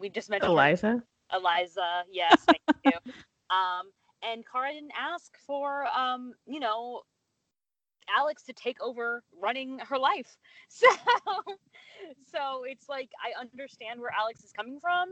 We 0.00 0.08
just 0.08 0.30
mentioned 0.30 0.52
Eliza. 0.52 0.86
Her. 0.86 1.04
Eliza, 1.38 2.04
yes, 2.12 2.44
thank 2.46 2.60
you. 2.84 3.12
Um, 3.50 3.90
and 4.22 4.44
Kara 4.50 4.72
didn't 4.72 4.92
ask 4.98 5.36
for, 5.46 5.86
um, 5.86 6.32
you 6.46 6.60
know, 6.60 7.02
Alex 8.16 8.42
to 8.44 8.52
take 8.52 8.80
over 8.82 9.22
running 9.40 9.78
her 9.80 9.98
life. 9.98 10.36
So, 10.68 10.88
so 12.24 12.64
it's 12.66 12.88
like 12.88 13.10
I 13.22 13.38
understand 13.40 14.00
where 14.00 14.10
Alex 14.18 14.42
is 14.42 14.52
coming 14.52 14.80
from, 14.80 15.10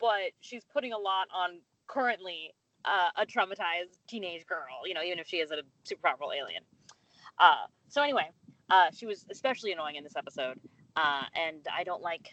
but 0.00 0.32
she's 0.40 0.64
putting 0.72 0.92
a 0.92 0.98
lot 0.98 1.28
on 1.34 1.60
currently 1.86 2.54
uh, 2.84 3.10
a 3.16 3.26
traumatized 3.26 3.98
teenage 4.08 4.46
girl, 4.46 4.86
you 4.86 4.94
know, 4.94 5.02
even 5.02 5.18
if 5.18 5.26
she 5.26 5.36
is 5.36 5.50
a 5.50 5.58
super 5.84 6.02
powerful 6.02 6.32
alien. 6.32 6.62
Uh, 7.38 7.66
so 7.88 8.02
anyway, 8.02 8.30
uh, 8.70 8.86
she 8.96 9.06
was 9.06 9.26
especially 9.30 9.72
annoying 9.72 9.96
in 9.96 10.04
this 10.04 10.16
episode, 10.16 10.58
uh, 10.96 11.22
and 11.34 11.66
I 11.72 11.84
don't 11.84 12.02
like 12.02 12.30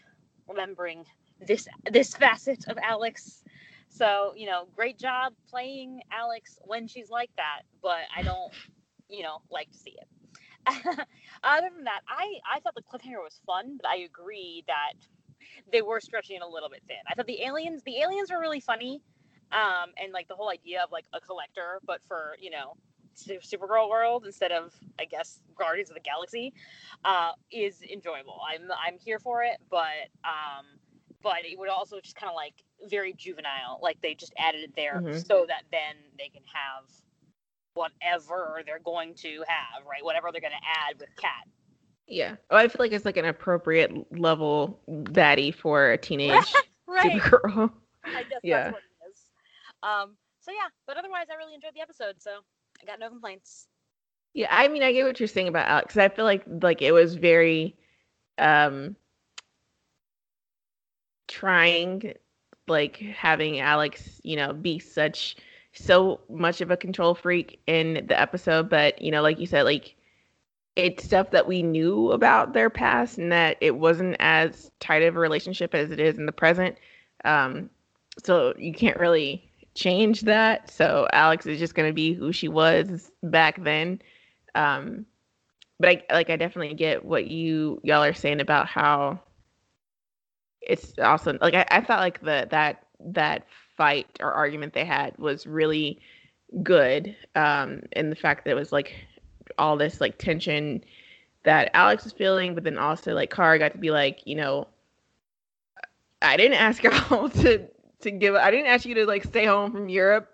remembering 0.48 1.06
this 1.46 1.68
this 1.92 2.16
facet 2.16 2.68
of 2.68 2.78
Alex. 2.84 3.44
So 3.90 4.34
you 4.36 4.48
know, 4.48 4.68
great 4.76 5.00
job 5.00 5.34
playing 5.50 6.02
Alex 6.12 6.60
when 6.64 6.88
she's 6.88 7.10
like 7.10 7.32
that, 7.38 7.64
but 7.82 8.02
I 8.16 8.24
don't, 8.24 8.54
you 9.10 9.24
know, 9.24 9.40
like 9.52 9.72
to 9.72 9.78
see 9.78 9.92
it. 9.98 10.08
Other 11.44 11.70
than 11.76 11.86
that, 11.86 12.02
I 12.08 12.40
I 12.56 12.60
thought 12.62 12.76
the 12.76 12.84
cliffhanger 12.84 13.24
was 13.24 13.40
fun, 13.46 13.78
but 13.82 13.90
I 13.90 13.98
agree 13.98 14.64
that 14.68 14.94
they 15.72 15.82
were 15.82 16.00
stretching 16.00 16.38
it 16.38 16.42
a 16.44 16.48
little 16.48 16.70
bit 16.70 16.84
thin. 16.88 16.98
I 17.10 17.16
thought 17.16 17.28
the 17.28 17.44
aliens 17.44 17.84
the 17.84 18.00
aliens 18.02 18.32
were 18.32 18.40
really 18.40 18.60
funny 18.62 19.02
um, 19.52 19.92
and 20.02 20.14
like 20.14 20.28
the 20.28 20.36
whole 20.36 20.50
idea 20.50 20.84
of 20.84 20.92
like 20.92 21.06
a 21.14 21.20
collector, 21.20 21.80
but 21.86 22.02
for 22.08 22.36
you 22.40 22.52
know 22.52 22.76
Supergirl 23.18 23.90
world 23.90 24.26
instead 24.26 24.52
of 24.52 24.74
I 25.00 25.06
guess 25.06 25.42
Guardians 25.58 25.90
of 25.90 25.96
the 25.96 26.02
Galaxy, 26.02 26.54
uh, 27.04 27.32
is 27.52 27.82
enjoyable. 27.82 28.40
I'm 28.48 28.70
I'm 28.72 28.98
here 29.00 29.20
for 29.20 29.44
it, 29.44 29.58
but 29.70 30.10
um, 30.24 30.66
but 31.22 31.46
it 31.46 31.58
would 31.58 31.70
also 31.70 32.00
just 32.00 32.16
kind 32.16 32.30
of 32.30 32.36
like 32.36 32.54
very 32.90 33.14
juvenile. 33.14 33.80
Like 33.82 34.02
they 34.02 34.14
just 34.14 34.34
added 34.38 34.62
it 34.62 34.76
there 34.76 35.02
mm-hmm. 35.02 35.18
so 35.20 35.46
that 35.48 35.64
then 35.72 35.96
they 36.18 36.30
can 36.30 36.44
have 36.54 36.90
whatever 37.74 38.62
they're 38.66 38.80
going 38.80 39.14
to 39.16 39.44
have, 39.48 39.86
right? 39.90 40.04
Whatever 40.04 40.30
they're 40.32 40.42
going 40.42 40.52
to 40.52 40.90
add 40.90 41.00
with 41.00 41.10
Cat. 41.16 41.48
Yeah. 42.08 42.36
Oh, 42.50 42.58
I 42.58 42.68
feel 42.68 42.78
like 42.80 42.92
it's 42.92 43.06
like 43.06 43.18
an 43.18 43.26
appropriate 43.26 43.92
level 44.18 44.80
daddy 45.12 45.52
for 45.52 45.92
a 45.92 45.98
teenage 45.98 46.54
right. 46.88 47.22
Supergirl. 47.22 47.72
I 48.04 48.24
guess 48.24 48.40
yeah. 48.44 48.64
That's 48.64 48.74
what 48.74 48.82
it 48.84 49.12
is. 49.12 49.22
Um, 49.84 50.18
so 50.42 50.52
yeah, 50.52 50.68
but 50.88 50.98
otherwise, 50.98 51.28
I 51.32 51.36
really 51.36 51.54
enjoyed 51.54 51.74
the 51.76 51.82
episode, 51.82 52.16
so 52.20 52.32
I 52.82 52.86
got 52.86 53.00
no 53.00 53.10
complaints. 53.10 53.68
Yeah, 54.34 54.48
I 54.50 54.68
mean, 54.68 54.82
I 54.82 54.92
get 54.92 55.06
what 55.06 55.20
you're 55.20 55.28
saying 55.28 55.48
about 55.48 55.68
Alex. 55.68 55.98
I 55.98 56.10
feel 56.10 56.26
like 56.26 56.44
like 56.48 56.82
it 56.82 56.92
was 56.92 57.16
very 57.16 57.78
um 58.38 58.96
trying 61.32 62.14
like 62.68 62.98
having 62.98 63.60
Alex, 63.60 64.22
you 64.24 64.36
know, 64.36 64.54
be 64.54 64.80
such 64.80 65.36
so 65.74 66.20
much 66.30 66.62
of 66.62 66.72
a 66.72 66.78
control 66.78 67.16
freak 67.16 67.60
in 67.68 68.06
the 68.08 68.20
episode, 68.20 68.70
but 68.70 69.02
you 69.02 69.12
know, 69.12 69.22
like 69.22 69.40
you 69.40 69.46
said, 69.46 69.64
like 69.64 69.96
it's 70.76 71.04
stuff 71.04 71.32
that 71.32 71.48
we 71.48 71.64
knew 71.64 72.12
about 72.12 72.54
their 72.54 72.70
past 72.70 73.18
and 73.18 73.32
that 73.32 73.58
it 73.62 73.76
wasn't 73.78 74.16
as 74.20 74.72
tight 74.80 75.04
of 75.04 75.16
a 75.16 75.20
relationship 75.20 75.76
as 75.76 75.92
it 75.92 76.00
is 76.00 76.18
in 76.18 76.26
the 76.26 76.32
present. 76.32 76.78
Um, 77.26 77.70
so 78.24 78.54
you 78.58 78.74
can't 78.74 79.00
really 79.00 79.50
change 79.76 80.22
that. 80.22 80.70
So 80.70 81.08
Alex 81.14 81.46
is 81.46 81.60
just 81.60 81.76
going 81.76 81.90
to 81.90 81.94
be 81.94 82.14
who 82.14 82.32
she 82.32 82.48
was 82.48 83.12
back 83.24 83.64
then. 83.64 84.02
Um, 84.56 85.06
but 85.80 85.90
I 85.90 86.04
like 86.14 86.30
I 86.30 86.36
definitely 86.36 86.76
get 86.76 87.04
what 87.04 87.28
you 87.28 87.82
y'all 87.84 88.04
are 88.04 88.14
saying 88.14 88.40
about 88.40 88.68
how 88.68 89.20
it's 90.62 90.94
also 91.00 91.38
like 91.42 91.54
I, 91.54 91.66
I 91.72 91.82
thought 91.82 92.00
like 92.00 92.22
the 92.22 92.48
that 92.52 92.86
that 93.00 93.46
fight 93.78 94.08
or 94.20 94.32
argument 94.32 94.74
they 94.74 94.86
had 94.86 95.18
was 95.18 95.48
really 95.48 96.00
good. 96.64 97.16
Um, 97.36 97.84
and 97.94 98.12
the 98.12 98.16
fact 98.16 98.46
that 98.46 98.52
it 98.52 98.56
was 98.56 98.72
like 98.72 98.94
all 99.58 99.78
this 99.78 100.02
like 100.02 100.18
tension 100.18 100.84
that 101.44 101.72
Alex 101.74 102.04
was 102.04 102.14
feeling, 102.14 102.54
but 102.54 102.64
then 102.64 102.78
also 102.78 103.14
like 103.14 103.32
Kara 103.34 103.58
got 103.58 103.72
to 103.72 103.78
be 103.78 103.92
like, 103.92 104.22
you 104.26 104.36
know, 104.36 104.68
I 106.22 106.38
didn't 106.38 106.58
ask 106.58 106.84
y'all 106.84 107.30
to 107.30 107.68
to 108.02 108.12
give 108.12 108.36
I 108.36 108.52
didn't 108.52 108.68
ask 108.68 108.86
you 108.86 108.96
to 108.96 109.06
like 109.06 109.24
stay 109.24 109.46
home 109.46 109.72
from 109.72 109.90
Europe 109.90 110.30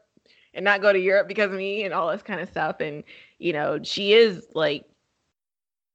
and 0.53 0.63
not 0.63 0.81
go 0.81 0.91
to 0.91 0.99
Europe 0.99 1.27
because 1.27 1.51
of 1.51 1.57
me 1.57 1.83
and 1.83 1.93
all 1.93 2.11
this 2.11 2.23
kind 2.23 2.41
of 2.41 2.49
stuff. 2.49 2.79
And, 2.79 3.03
you 3.37 3.53
know, 3.53 3.79
she 3.83 4.13
is 4.13 4.47
like 4.53 4.85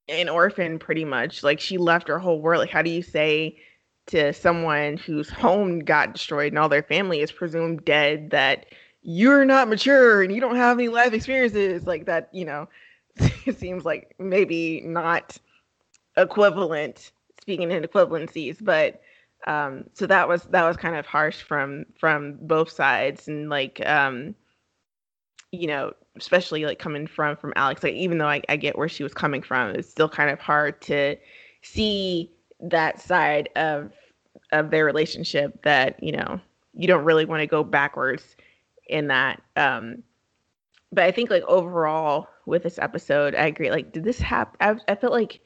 an 0.09 0.29
orphan 0.29 0.79
pretty 0.79 1.05
much. 1.05 1.43
Like 1.43 1.61
she 1.61 1.79
left 1.79 2.09
her 2.09 2.19
whole 2.19 2.41
world. 2.41 2.61
Like, 2.61 2.71
how 2.71 2.83
do 2.83 2.91
you 2.91 3.03
say 3.03 3.59
to 4.07 4.33
someone 4.33 4.97
whose 4.97 5.31
home 5.31 5.81
got 5.81 6.15
destroyed 6.15 6.53
and 6.53 6.59
all 6.59 6.69
their 6.69 6.83
family 6.83 7.21
is 7.21 7.33
presumed 7.33 7.85
dead 7.85 8.31
that 8.31 8.67
you're 9.03 9.45
not 9.45 9.69
mature 9.69 10.23
and 10.23 10.35
you 10.35 10.41
don't 10.41 10.57
have 10.57 10.79
any 10.79 10.89
life 10.89 11.13
experiences 11.13 11.87
like 11.87 12.07
that, 12.07 12.29
you 12.33 12.45
know, 12.45 12.69
it 13.47 13.59
seems 13.59 13.85
like 13.85 14.15
maybe 14.19 14.81
not 14.83 15.39
equivalent 16.17 17.13
speaking 17.41 17.71
in 17.71 17.83
equivalencies, 17.83 18.57
but 18.61 19.01
um 19.47 19.85
so 19.93 20.07
that 20.07 20.29
was 20.29 20.45
that 20.45 20.65
was 20.65 20.77
kind 20.77 20.95
of 20.95 21.05
harsh 21.05 21.43
from 21.43 21.85
from 21.99 22.39
both 22.43 22.71
sides. 22.71 23.27
And 23.29 23.51
like 23.51 23.85
um 23.87 24.35
you 25.53 25.67
know 25.67 25.93
especially 26.17 26.65
like 26.65 26.79
coming 26.79 27.07
from 27.07 27.37
from 27.37 27.53
alex 27.57 27.83
like 27.83 27.95
even 27.95 28.19
though 28.19 28.29
I, 28.29 28.43
I 28.49 28.57
get 28.57 28.77
where 28.77 28.89
she 28.89 29.03
was 29.03 29.15
coming 29.15 29.43
from 29.43 29.71
it's 29.71 29.89
still 29.89 30.09
kind 30.09 30.31
of 30.31 30.39
hard 30.41 30.81
to 30.83 31.17
see 31.63 32.31
that 32.63 33.01
side 33.01 33.49
of 33.57 33.93
of 34.53 34.71
their 34.71 34.85
relationship 34.85 35.63
that 35.63 36.03
you 36.03 36.13
know 36.13 36.41
you 36.75 36.87
don't 36.87 37.05
really 37.05 37.25
want 37.25 37.41
to 37.41 37.47
go 37.47 37.63
backwards 37.63 38.37
in 38.89 39.09
that 39.09 39.43
um 39.57 40.03
but 40.93 41.05
i 41.05 41.11
think 41.11 41.31
like 41.31 41.43
overall 41.45 42.29
with 42.47 42.63
this 42.63 42.79
episode 42.79 43.35
i 43.35 43.47
agree 43.47 43.71
like 43.71 43.93
did 43.93 44.05
this 44.05 44.19
happen 44.19 44.57
I, 44.61 44.93
I 44.93 44.95
felt 44.95 45.13
like 45.13 45.41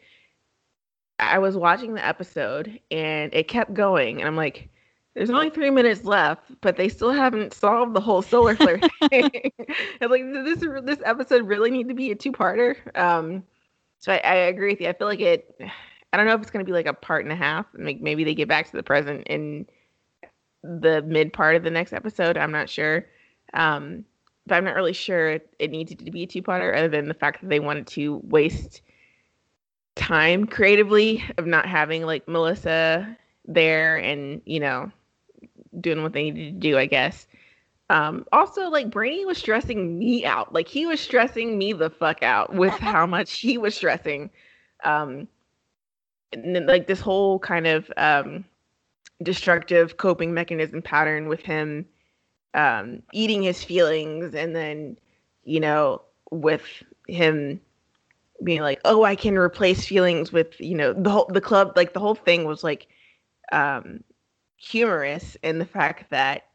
I 1.19 1.39
was 1.39 1.57
watching 1.57 1.95
the 1.95 2.05
episode 2.05 2.79
and 2.91 3.33
it 3.35 3.49
kept 3.49 3.75
going, 3.75 4.19
and 4.19 4.29
I'm 4.29 4.37
like, 4.37 4.69
there's 5.15 5.31
only 5.31 5.49
three 5.49 5.71
minutes 5.71 6.05
left, 6.05 6.43
but 6.61 6.77
they 6.77 6.89
still 6.89 7.11
haven't 7.11 7.55
solved 7.55 7.95
the 7.95 8.01
whole 8.01 8.21
solar 8.21 8.55
flare 8.57 8.81
thing. 9.09 9.31
and 10.01 10.11
like, 10.11 10.23
this 10.45 10.61
this 10.83 11.01
episode 11.05 11.47
really 11.47 11.71
need 11.71 11.89
to 11.89 11.95
be 11.95 12.11
a 12.11 12.15
two-parter? 12.15 12.77
Um, 12.97 13.43
so 13.99 14.13
I, 14.13 14.19
I 14.19 14.35
agree 14.35 14.73
with 14.73 14.81
you. 14.81 14.89
I 14.89 14.93
feel 14.93 15.07
like 15.07 15.21
it. 15.21 15.59
I 16.13 16.17
don't 16.17 16.27
know 16.27 16.35
if 16.35 16.43
it's 16.43 16.51
going 16.51 16.65
to 16.65 16.69
be 16.69 16.75
like 16.75 16.87
a 16.87 16.95
part 16.95 17.25
and 17.25 17.33
a 17.33 17.37
half. 17.37 17.67
Like 17.77 18.01
maybe 18.01 18.25
they 18.25 18.35
get 18.35 18.49
back 18.49 18.71
to 18.71 18.77
the 18.77 18.83
present 18.83 19.27
in 19.27 19.67
the 20.63 21.03
mid 21.03 21.33
part 21.33 21.57
of 21.57 21.63
the 21.63 21.71
next 21.71 21.93
episode. 21.93 22.37
I'm 22.37 22.53
not 22.53 22.69
sure. 22.69 23.07
Um, 23.55 24.05
but 24.47 24.55
I'm 24.55 24.65
not 24.65 24.77
really 24.77 24.93
sure 24.93 25.41
it, 25.59 25.71
needed 25.71 25.99
to 25.99 26.11
be 26.11 26.23
a 26.23 26.27
two-parter, 26.27 26.77
other 26.77 26.89
than 26.89 27.09
the 27.09 27.15
fact 27.15 27.41
that 27.41 27.49
they 27.49 27.61
wanted 27.61 27.87
to 27.89 28.21
waste 28.25 28.81
time 29.97 30.47
creatively 30.47 31.25
of 31.39 31.47
not 31.47 31.67
having 31.67 32.05
like 32.05 32.29
Melissa 32.29 33.17
there 33.47 33.97
and 33.97 34.43
you 34.45 34.61
know 34.61 34.93
doing 35.81 36.03
what 36.03 36.13
they 36.13 36.31
needed 36.31 36.55
to 36.55 36.69
do, 36.69 36.79
I 36.79 36.87
guess. 36.87 37.27
Um, 37.89 38.25
also, 38.33 38.69
like 38.69 38.91
Brainy 38.91 39.25
was 39.25 39.39
stressing 39.39 39.99
me 39.99 40.25
out. 40.25 40.53
Like 40.53 40.69
he 40.69 40.87
was 40.87 41.01
stressing 41.01 41.59
me 41.59 41.73
the 41.73 41.91
fuck 41.91 42.23
out 42.23 42.55
with 42.55 42.73
how 42.75 43.07
much 43.07 43.39
he 43.39 43.59
was 43.59 43.75
stressing. 43.75 44.31
Um, 44.85 45.29
like 46.35 46.87
this 46.87 47.01
whole 47.01 47.39
kind 47.39 47.67
of 47.67 47.91
um, 47.97 48.45
destructive 49.23 49.97
coping 49.97 50.35
mechanism 50.35 50.83
pattern 50.83 51.29
with 51.29 51.41
him 51.41 51.87
um, 52.55 53.03
eating 53.13 53.43
his 53.43 53.63
feelings, 53.63 54.35
and 54.35 54.57
then 54.57 54.99
you 55.45 55.61
know 55.61 56.03
with 56.31 56.65
him 57.07 57.61
being 58.43 58.63
like, 58.63 58.81
"Oh, 58.85 59.05
I 59.05 59.15
can 59.15 59.37
replace 59.37 59.87
feelings 59.87 60.33
with 60.33 60.59
you 60.61 60.75
know 60.75 60.93
the 60.93 61.11
whole 61.11 61.27
the 61.33 61.41
club." 61.41 61.73
Like 61.77 61.93
the 61.93 62.01
whole 62.01 62.15
thing 62.15 62.45
was 62.45 62.65
like 62.65 62.89
um, 63.53 64.03
humorous 64.57 65.37
in 65.43 65.59
the 65.59 65.67
fact 65.67 66.11
that 66.11 66.47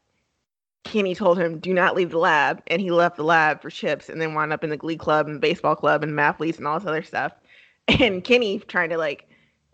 Kenny 0.84 1.14
told 1.14 1.38
him, 1.38 1.58
"Do 1.58 1.72
not 1.72 1.94
leave 1.94 2.10
the 2.10 2.18
lab," 2.18 2.62
and 2.66 2.82
he 2.82 2.90
left 2.90 3.16
the 3.16 3.24
lab 3.24 3.62
for 3.62 3.70
chips, 3.70 4.08
and 4.08 4.20
then 4.20 4.34
wound 4.34 4.52
up 4.52 4.64
in 4.64 4.70
the 4.70 4.76
Glee 4.76 4.96
Club 4.96 5.28
and 5.28 5.40
baseball 5.40 5.76
club 5.76 6.02
and 6.02 6.12
mathletes 6.12 6.58
and 6.58 6.66
all 6.66 6.78
this 6.78 6.88
other 6.88 7.02
stuff. 7.02 7.32
And 7.88 8.22
Kenny 8.22 8.60
trying 8.60 8.90
to 8.90 8.96
like 8.96 9.28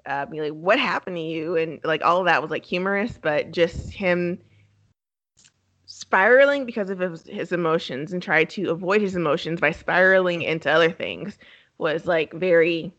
uh, 0.09 0.27
be 0.27 0.41
like, 0.41 0.53
"What 0.53 0.79
happened 0.79 1.17
to 1.17 1.23
you?" 1.23 1.57
and 1.57 1.81
like 1.85 2.03
all 2.05 2.19
of 2.19 2.27
that 2.27 2.43
was 2.43 2.51
like 2.51 2.65
humorous, 2.65 3.19
but 3.21 3.53
just 3.53 3.93
him 3.93 4.39
spiraling 5.87 6.67
because 6.67 6.91
of 6.91 7.01
his, 7.01 7.51
emotions 7.53 8.13
and 8.13 8.23
try 8.23 8.45
to 8.45 8.71
avoid 8.71 9.01
his 9.01 9.17
emotions 9.17 9.59
by 9.59 9.71
spiraling 9.71 10.43
into 10.43 10.71
other 10.71 10.93
things 10.93 11.39
was 11.79 12.07
like 12.07 12.31
very 12.35 12.93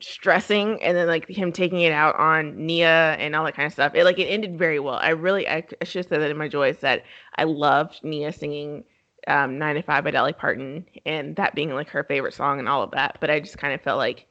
stressing 0.00 0.82
and 0.82 0.96
then 0.96 1.06
like 1.06 1.28
him 1.28 1.52
taking 1.52 1.82
it 1.82 1.92
out 1.92 2.16
on 2.16 2.66
Nia 2.66 3.14
and 3.18 3.36
all 3.36 3.44
that 3.44 3.54
kind 3.54 3.66
of 3.66 3.72
stuff. 3.74 3.94
It 3.94 4.04
like 4.04 4.18
it 4.18 4.26
ended 4.26 4.58
very 4.58 4.80
well. 4.80 4.98
I 5.02 5.10
really 5.10 5.46
I, 5.46 5.62
I 5.80 5.84
should 5.84 6.04
have 6.04 6.08
said 6.08 6.22
that 6.22 6.30
in 6.30 6.38
my 6.38 6.48
joys 6.48 6.78
that 6.78 7.04
I 7.36 7.44
loved 7.44 8.00
Nia 8.02 8.32
singing 8.32 8.84
um 9.28 9.58
9 9.58 9.74
to 9.74 9.82
5 9.82 10.04
by 10.04 10.10
Dolly 10.10 10.32
Parton 10.32 10.86
and 11.04 11.36
that 11.36 11.54
being 11.54 11.70
like 11.74 11.90
her 11.90 12.04
favorite 12.04 12.32
song 12.32 12.58
and 12.58 12.68
all 12.68 12.82
of 12.82 12.92
that. 12.92 13.18
But 13.20 13.30
I 13.30 13.40
just 13.40 13.58
kind 13.58 13.74
of 13.74 13.82
felt 13.82 13.98
like 13.98 14.26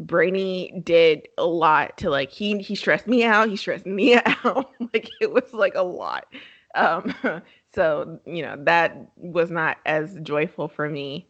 Brainy 0.00 0.80
did 0.82 1.28
a 1.36 1.46
lot 1.46 1.98
to 1.98 2.10
like 2.10 2.30
he 2.30 2.58
he 2.58 2.74
stressed 2.74 3.06
me 3.06 3.22
out, 3.22 3.48
he 3.48 3.56
stressed 3.56 3.86
me 3.86 4.14
out. 4.44 4.70
like 4.92 5.12
it 5.20 5.30
was 5.30 5.52
like 5.52 5.74
a 5.74 5.82
lot. 5.82 6.26
Um 6.74 7.14
so 7.74 8.18
you 8.26 8.42
know 8.42 8.56
that 8.64 8.96
was 9.16 9.50
not 9.50 9.76
as 9.84 10.16
joyful 10.22 10.68
for 10.68 10.88
me. 10.88 11.28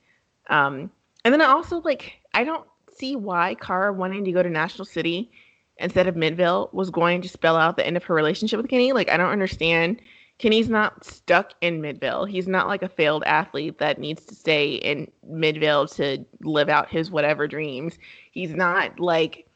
Um 0.49 0.91
and 1.25 1.35
then 1.35 1.43
I 1.43 1.47
also 1.47 1.81
like 1.81 2.21
I 2.33 2.45
don't 2.45 2.67
see 2.97 3.17
why 3.17 3.57
Kara 3.57 3.93
wanting 3.93 4.25
to 4.25 4.33
go 4.33 4.43
to 4.43 4.49
National 4.51 4.85
City 4.85 5.31
instead 5.79 6.07
of 6.07 6.15
Midvale 6.15 6.71
was 6.73 6.91
going 6.91 7.23
to 7.23 7.29
spell 7.29 7.57
out 7.57 7.77
the 7.77 7.87
end 7.87 7.97
of 7.97 8.05
her 8.05 8.15
relationship 8.15 8.59
with 8.59 8.71
Kenny. 8.71 8.93
Like 8.93 9.11
I 9.11 9.17
don't 9.17 9.31
understand. 9.31 10.01
Kenny's 10.39 10.71
not 10.71 11.05
stuck 11.05 11.53
in 11.61 11.83
Midvale. 11.83 12.25
He's 12.25 12.49
not 12.49 12.67
like 12.67 12.83
a 12.83 12.89
failed 12.89 13.23
athlete 13.27 13.79
that 13.79 13.99
needs 13.99 14.25
to 14.25 14.35
stay 14.35 14.77
in 14.77 15.11
Midvale 15.23 15.87
to 15.89 16.25
live 16.41 16.71
out 16.71 16.89
his 16.89 17.11
whatever 17.11 17.47
dreams. 17.47 17.99
He's 18.31 18.55
not 18.55 19.01
like 19.01 19.47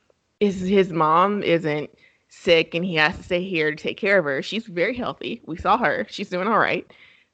his 0.41 0.61
his 0.61 0.91
mom 0.93 1.43
isn't 1.43 1.91
sick 2.29 2.75
and 2.75 2.85
he 2.85 2.97
has 2.97 3.17
to 3.17 3.23
stay 3.23 3.43
here 3.43 3.71
to 3.71 3.77
take 3.77 3.97
care 3.97 4.19
of 4.19 4.25
her. 4.25 4.43
She's 4.43 4.67
very 4.67 4.97
healthy. 4.97 5.41
We 5.47 5.57
saw 5.57 5.79
her. 5.79 6.07
She's 6.09 6.29
doing 6.29 6.49
all 6.49 6.59
right. 6.59 6.87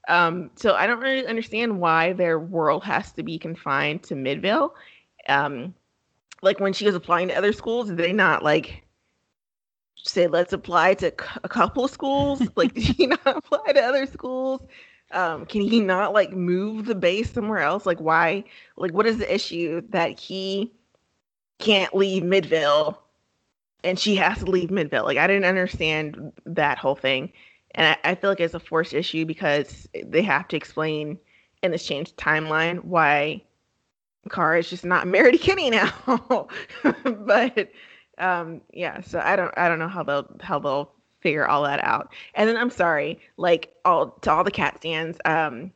Um, 0.08 0.50
so 0.56 0.74
I 0.74 0.86
don't 0.86 1.00
really 1.00 1.26
understand 1.26 1.80
why 1.80 2.12
their 2.12 2.38
world 2.38 2.84
has 2.84 3.12
to 3.12 3.22
be 3.22 3.38
confined 3.38 4.02
to 4.04 4.14
Midvale. 4.14 4.74
Um, 5.28 5.74
like 6.42 6.60
when 6.60 6.72
she 6.72 6.86
was 6.86 6.94
applying 6.94 7.28
to 7.28 7.36
other 7.36 7.52
schools, 7.52 7.88
did 7.88 7.96
they 7.96 8.12
not 8.12 8.42
like 8.42 8.82
say 9.96 10.26
let's 10.26 10.52
apply 10.52 10.94
to 10.94 11.12
a 11.44 11.48
couple 11.48 11.84
of 11.84 11.90
schools? 11.90 12.42
like 12.56 12.74
did 12.74 12.84
he 12.84 13.06
not 13.06 13.20
apply 13.26 13.72
to 13.72 13.80
other 13.80 14.06
schools? 14.06 14.62
Um, 15.12 15.44
can 15.46 15.62
he 15.62 15.80
not 15.80 16.12
like 16.12 16.32
move 16.32 16.86
the 16.86 16.94
base 16.94 17.32
somewhere 17.32 17.58
else? 17.58 17.86
Like 17.86 18.00
why? 18.00 18.44
Like 18.76 18.92
what 18.92 19.06
is 19.06 19.18
the 19.18 19.32
issue 19.32 19.82
that 19.90 20.18
he 20.18 20.72
can't 21.60 21.94
leave 21.94 22.24
Midvale 22.24 23.00
and 23.84 23.98
she 23.98 24.16
has 24.16 24.38
to 24.38 24.46
leave 24.46 24.70
Midvale. 24.70 25.04
Like 25.04 25.18
I 25.18 25.26
didn't 25.26 25.44
understand 25.44 26.32
that 26.46 26.78
whole 26.78 26.94
thing, 26.94 27.32
and 27.74 27.86
I, 28.04 28.10
I 28.10 28.14
feel 28.14 28.30
like 28.30 28.40
it's 28.40 28.54
a 28.54 28.60
forced 28.60 28.94
issue 28.94 29.24
because 29.24 29.88
they 30.04 30.22
have 30.22 30.48
to 30.48 30.56
explain 30.56 31.18
in 31.62 31.70
this 31.70 31.86
changed 31.86 32.16
timeline 32.16 32.84
why 32.84 33.42
Kara 34.30 34.58
is 34.58 34.70
just 34.70 34.84
not 34.84 35.06
married 35.06 35.32
to 35.32 35.38
Kenny 35.38 35.70
now. 35.70 36.48
but 37.04 37.70
um, 38.18 38.60
yeah, 38.72 39.00
so 39.00 39.20
I 39.20 39.36
don't 39.36 39.52
I 39.56 39.68
don't 39.68 39.78
know 39.78 39.88
how 39.88 40.02
they'll 40.02 40.36
how 40.40 40.58
they'll 40.58 40.92
figure 41.20 41.46
all 41.46 41.62
that 41.64 41.82
out. 41.84 42.12
And 42.34 42.48
then 42.48 42.56
I'm 42.56 42.70
sorry, 42.70 43.20
like 43.36 43.74
all 43.84 44.10
to 44.22 44.30
all 44.30 44.44
the 44.44 44.50
cat 44.50 44.76
stands. 44.78 45.18
Um, 45.24 45.72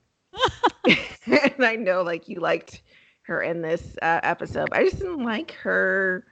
and 1.26 1.64
I 1.64 1.76
know 1.76 2.02
like 2.02 2.28
you 2.28 2.40
liked 2.40 2.82
her 3.26 3.42
in 3.42 3.62
this 3.62 3.96
uh, 4.02 4.20
episode. 4.22 4.68
I 4.72 4.84
just 4.84 4.98
didn't 4.98 5.24
like 5.24 5.52
her 5.52 6.26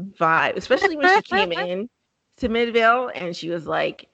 vibe, 0.00 0.56
especially 0.56 0.96
when 0.96 1.22
she 1.22 1.22
came 1.22 1.52
in 1.52 1.88
to 2.38 2.48
Midvale 2.48 3.10
and 3.14 3.34
she 3.36 3.50
was 3.50 3.66
like 3.66 4.08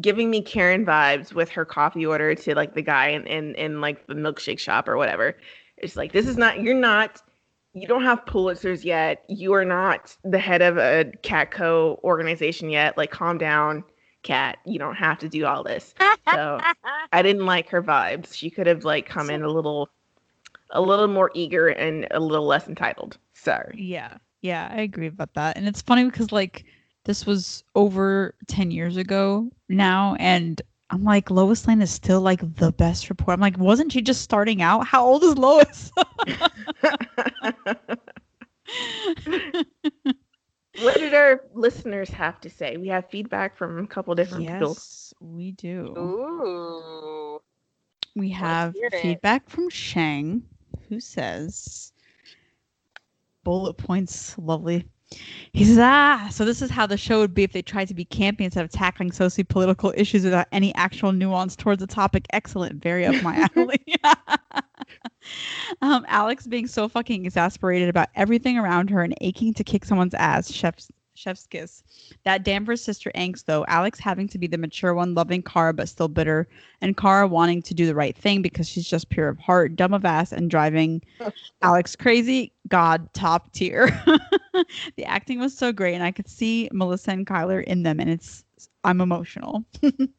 giving 0.00 0.30
me 0.30 0.42
Karen 0.42 0.84
vibes 0.84 1.32
with 1.32 1.48
her 1.50 1.64
coffee 1.64 2.04
order 2.04 2.34
to 2.34 2.54
like 2.54 2.74
the 2.74 2.82
guy 2.82 3.08
in 3.08 3.26
in, 3.26 3.54
in 3.54 3.80
like 3.80 4.06
the 4.06 4.14
milkshake 4.14 4.58
shop 4.58 4.88
or 4.88 4.96
whatever. 4.96 5.36
It's 5.76 5.96
like 5.96 6.12
this 6.12 6.26
is 6.26 6.36
not 6.36 6.60
you're 6.60 6.74
not 6.74 7.22
you 7.74 7.86
don't 7.86 8.02
have 8.02 8.24
Pulitzers 8.24 8.84
yet. 8.84 9.24
You 9.28 9.52
are 9.52 9.64
not 9.64 10.16
the 10.24 10.38
head 10.38 10.62
of 10.62 10.78
a 10.78 11.12
Catco 11.22 12.02
organization 12.02 12.70
yet. 12.70 12.96
Like 12.96 13.10
calm 13.10 13.38
down, 13.38 13.84
Cat. 14.22 14.58
You 14.64 14.78
don't 14.78 14.96
have 14.96 15.18
to 15.18 15.28
do 15.28 15.46
all 15.46 15.62
this. 15.62 15.94
So 16.32 16.60
I 17.12 17.22
didn't 17.22 17.46
like 17.46 17.68
her 17.68 17.82
vibes. 17.82 18.34
She 18.34 18.50
could 18.50 18.66
have 18.66 18.84
like 18.84 19.06
come 19.06 19.30
in 19.30 19.42
a 19.42 19.48
little 19.48 19.90
a 20.70 20.80
little 20.80 21.08
more 21.08 21.30
eager 21.34 21.68
and 21.68 22.06
a 22.10 22.20
little 22.20 22.46
less 22.46 22.68
entitled. 22.68 23.18
Sorry. 23.34 23.74
Yeah. 23.76 24.18
Yeah, 24.42 24.68
I 24.70 24.82
agree 24.82 25.08
about 25.08 25.34
that. 25.34 25.56
And 25.56 25.66
it's 25.66 25.82
funny 25.82 26.04
because 26.04 26.30
like 26.32 26.64
this 27.04 27.26
was 27.26 27.64
over 27.74 28.34
10 28.46 28.70
years 28.70 28.96
ago 28.96 29.50
now 29.68 30.14
and 30.18 30.60
I'm 30.90 31.04
like, 31.04 31.30
Lois 31.30 31.66
Lane 31.66 31.82
is 31.82 31.90
still 31.90 32.20
like 32.20 32.56
the 32.56 32.72
best 32.72 33.10
report. 33.10 33.34
I'm 33.34 33.40
like, 33.40 33.58
wasn't 33.58 33.92
she 33.92 34.00
just 34.00 34.22
starting 34.22 34.62
out? 34.62 34.86
How 34.86 35.04
old 35.04 35.22
is 35.22 35.36
Lois? 35.36 35.92
what 40.80 40.94
did 40.94 41.12
our 41.12 41.42
listeners 41.52 42.08
have 42.08 42.40
to 42.40 42.48
say? 42.48 42.78
We 42.78 42.88
have 42.88 43.10
feedback 43.10 43.56
from 43.56 43.84
a 43.84 43.86
couple 43.86 44.14
different 44.14 44.44
yes, 44.44 44.54
people. 44.54 44.78
we 45.20 45.52
do. 45.52 45.94
Ooh. 45.98 47.40
We 48.16 48.30
have 48.30 48.74
hear 48.74 48.88
it. 48.90 49.00
feedback 49.00 49.48
from 49.50 49.68
Shang, 49.68 50.42
who 50.88 51.00
says, 51.00 51.92
bullet 53.44 53.74
points, 53.74 54.36
lovely. 54.38 54.84
He 55.52 55.64
says, 55.64 55.78
ah, 55.78 56.28
so 56.30 56.44
this 56.44 56.60
is 56.60 56.70
how 56.70 56.86
the 56.86 56.98
show 56.98 57.20
would 57.20 57.32
be 57.32 57.42
if 57.42 57.52
they 57.52 57.62
tried 57.62 57.88
to 57.88 57.94
be 57.94 58.04
campy 58.04 58.42
instead 58.42 58.64
of 58.64 58.70
tackling 58.70 59.10
socio-political 59.10 59.94
issues 59.96 60.24
without 60.24 60.46
any 60.52 60.74
actual 60.74 61.12
nuance 61.12 61.56
towards 61.56 61.80
the 61.80 61.86
topic. 61.86 62.26
Excellent. 62.32 62.82
Very 62.82 63.06
up 63.06 63.22
my 63.22 63.48
alley. 63.56 63.82
um, 65.80 66.04
Alex 66.08 66.46
being 66.46 66.66
so 66.66 66.88
fucking 66.88 67.24
exasperated 67.24 67.88
about 67.88 68.08
everything 68.16 68.58
around 68.58 68.90
her 68.90 69.02
and 69.02 69.14
aching 69.22 69.54
to 69.54 69.64
kick 69.64 69.86
someone's 69.86 70.14
ass. 70.14 70.52
Chef's 70.52 70.90
chef's 71.18 71.46
kiss. 71.46 71.82
That 72.24 72.44
Danvers 72.44 72.82
sister 72.82 73.10
angst 73.14 73.44
though, 73.46 73.64
Alex 73.68 73.98
having 73.98 74.28
to 74.28 74.38
be 74.38 74.46
the 74.46 74.58
mature 74.58 74.94
one, 74.94 75.14
loving 75.14 75.42
Kara 75.42 75.74
but 75.74 75.88
still 75.88 76.08
bitter, 76.08 76.48
and 76.80 76.96
Kara 76.96 77.26
wanting 77.26 77.62
to 77.62 77.74
do 77.74 77.86
the 77.86 77.94
right 77.94 78.16
thing 78.16 78.40
because 78.40 78.68
she's 78.68 78.88
just 78.88 79.08
pure 79.10 79.28
of 79.28 79.38
heart, 79.38 79.76
dumb 79.76 79.92
of 79.92 80.04
ass, 80.04 80.32
and 80.32 80.50
driving 80.50 81.02
Alex 81.62 81.96
crazy. 81.96 82.52
God, 82.68 83.12
top 83.14 83.52
tier. 83.52 83.88
the 84.96 85.04
acting 85.04 85.40
was 85.40 85.56
so 85.56 85.72
great, 85.72 85.94
and 85.94 86.04
I 86.04 86.12
could 86.12 86.28
see 86.28 86.68
Melissa 86.72 87.10
and 87.10 87.26
Chyler 87.26 87.64
in 87.64 87.82
them, 87.82 88.00
and 88.00 88.10
it's 88.10 88.44
I'm 88.84 89.00
emotional. 89.00 89.64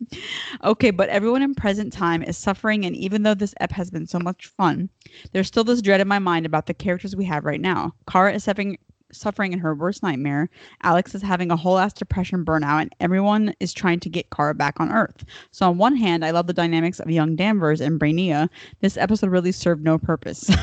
okay, 0.64 0.92
but 0.92 1.10
everyone 1.10 1.42
in 1.42 1.56
present 1.56 1.94
time 1.94 2.22
is 2.24 2.38
suffering, 2.38 2.86
and 2.86 2.96
even 2.96 3.24
though 3.24 3.34
this 3.34 3.54
ep 3.60 3.72
has 3.72 3.90
been 3.90 4.06
so 4.06 4.20
much 4.20 4.48
fun, 4.48 4.90
there's 5.32 5.48
still 5.48 5.64
this 5.64 5.82
dread 5.82 6.02
in 6.02 6.08
my 6.08 6.20
mind 6.20 6.46
about 6.46 6.66
the 6.66 6.74
characters 6.74 7.16
we 7.16 7.26
have 7.26 7.46
right 7.46 7.62
now. 7.62 7.94
Kara 8.10 8.34
is 8.34 8.44
stepping 8.44 8.78
suffering 9.12 9.54
in 9.54 9.60
her 9.60 9.74
worst 9.74 10.04
nightmare. 10.04 10.50
Alex 10.84 11.16
is 11.16 11.22
having 11.22 11.52
a 11.52 11.56
whole 11.56 11.78
ass 11.78 11.94
depression 11.94 12.46
burnout, 12.46 12.82
and 12.82 12.96
everyone 13.00 13.54
is 13.60 13.74
trying 13.74 14.00
to 14.02 14.10
get 14.10 14.30
Kara 14.30 14.54
back 14.54 14.80
on 14.80 14.92
Earth. 14.92 15.26
So 15.52 15.68
on 15.68 15.78
one 15.78 15.96
hand, 15.96 16.26
I 16.26 16.32
love 16.32 16.48
the 16.48 16.54
dynamics 16.54 17.00
of 17.00 17.10
young 17.10 17.36
Danvers 17.36 17.82
and 17.82 18.00
Brainia. 18.00 18.50
This 18.82 18.98
episode 18.98 19.30
really 19.30 19.52
served 19.52 19.84
no 19.84 19.98
purpose. 19.98 20.50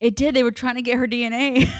it 0.00 0.16
did. 0.16 0.34
They 0.34 0.42
were 0.42 0.50
trying 0.50 0.76
to 0.76 0.82
get 0.82 0.98
her 0.98 1.06
DNA. 1.06 1.70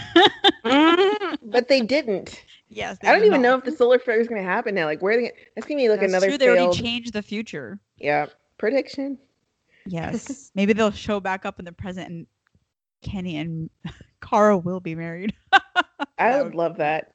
Mm, 0.65 1.37
but 1.43 1.67
they 1.67 1.81
didn't. 1.81 2.43
yes. 2.69 2.97
I 3.03 3.11
don't 3.11 3.25
even 3.25 3.41
know 3.41 3.57
if 3.57 3.63
the 3.63 3.71
solar 3.71 3.99
flare 3.99 4.19
is 4.19 4.27
going 4.27 4.41
to 4.41 4.47
happen 4.47 4.75
now. 4.75 4.85
Like, 4.85 5.01
where 5.01 5.17
are 5.17 5.21
they? 5.21 5.31
That's 5.55 5.67
going 5.67 5.77
to 5.77 5.83
be 5.83 5.89
like 5.89 6.01
That's 6.01 6.11
another 6.11 6.27
true. 6.27 6.37
They 6.37 6.49
already 6.49 6.77
changed 6.77 7.13
the 7.13 7.21
future. 7.21 7.79
Yeah, 7.97 8.27
prediction. 8.57 9.17
Yes. 9.85 10.51
Maybe 10.55 10.73
they'll 10.73 10.91
show 10.91 11.19
back 11.19 11.45
up 11.45 11.59
in 11.59 11.65
the 11.65 11.71
present 11.71 12.09
and 12.09 12.27
Kenny 13.01 13.37
and 13.37 13.69
Kara 14.21 14.57
will 14.57 14.79
be 14.79 14.95
married. 14.95 15.33
I 16.17 16.37
would 16.37 16.45
would- 16.45 16.55
love 16.55 16.77
that. 16.77 17.11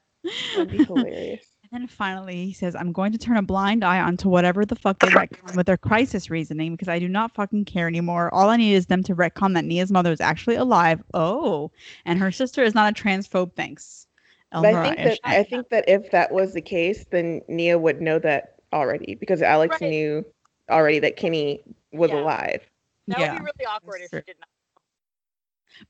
That'd 0.55 0.71
be 0.71 0.83
hilarious. 0.85 1.45
And 1.71 1.81
then 1.81 1.87
finally, 1.87 2.45
he 2.45 2.53
says, 2.53 2.75
I'm 2.75 2.91
going 2.91 3.11
to 3.11 3.17
turn 3.17 3.37
a 3.37 3.41
blind 3.41 3.83
eye 3.83 3.99
onto 3.99 4.29
whatever 4.29 4.65
the 4.65 4.75
fuck 4.75 4.99
they 4.99 5.07
retcon 5.07 5.55
with 5.55 5.65
their 5.65 5.77
crisis 5.77 6.29
reasoning 6.29 6.71
because 6.73 6.87
I 6.87 6.99
do 6.99 7.07
not 7.09 7.33
fucking 7.33 7.65
care 7.65 7.87
anymore. 7.87 8.31
All 8.33 8.49
I 8.49 8.57
need 8.57 8.73
is 8.75 8.85
them 8.85 9.03
to 9.03 9.15
retcon 9.15 9.55
that 9.55 9.65
Nia's 9.65 9.91
mother 9.91 10.11
is 10.11 10.21
actually 10.21 10.55
alive. 10.57 11.03
Oh, 11.15 11.71
and 12.05 12.19
her 12.19 12.31
sister 12.31 12.63
is 12.63 12.75
not 12.75 12.97
a 12.97 13.03
transphobe. 13.03 13.55
Thanks. 13.55 14.05
But 14.51 14.65
I 14.73 14.83
think 14.83 14.97
that 14.97 15.19
I 15.23 15.43
think 15.43 15.69
that 15.69 15.89
if 15.89 16.11
that 16.11 16.31
was 16.31 16.53
the 16.53 16.61
case, 16.61 17.05
then 17.11 17.41
Nia 17.47 17.77
would 17.77 17.99
know 17.99 18.19
that 18.19 18.55
already 18.71 19.15
because 19.15 19.41
Alex 19.41 19.81
Right. 19.81 19.89
knew 19.89 20.25
already 20.69 20.99
that 20.99 21.17
Kenny 21.17 21.61
was 21.91 22.11
Yeah. 22.11 22.21
alive. 22.21 22.61
That 23.07 23.19
yeah. 23.19 23.33
would 23.33 23.39
be 23.39 23.45
really 23.59 23.65
awkward 23.75 24.01
if 24.01 24.11
true. 24.11 24.19
she 24.25 24.31
did 24.31 24.37
not. 24.39 24.47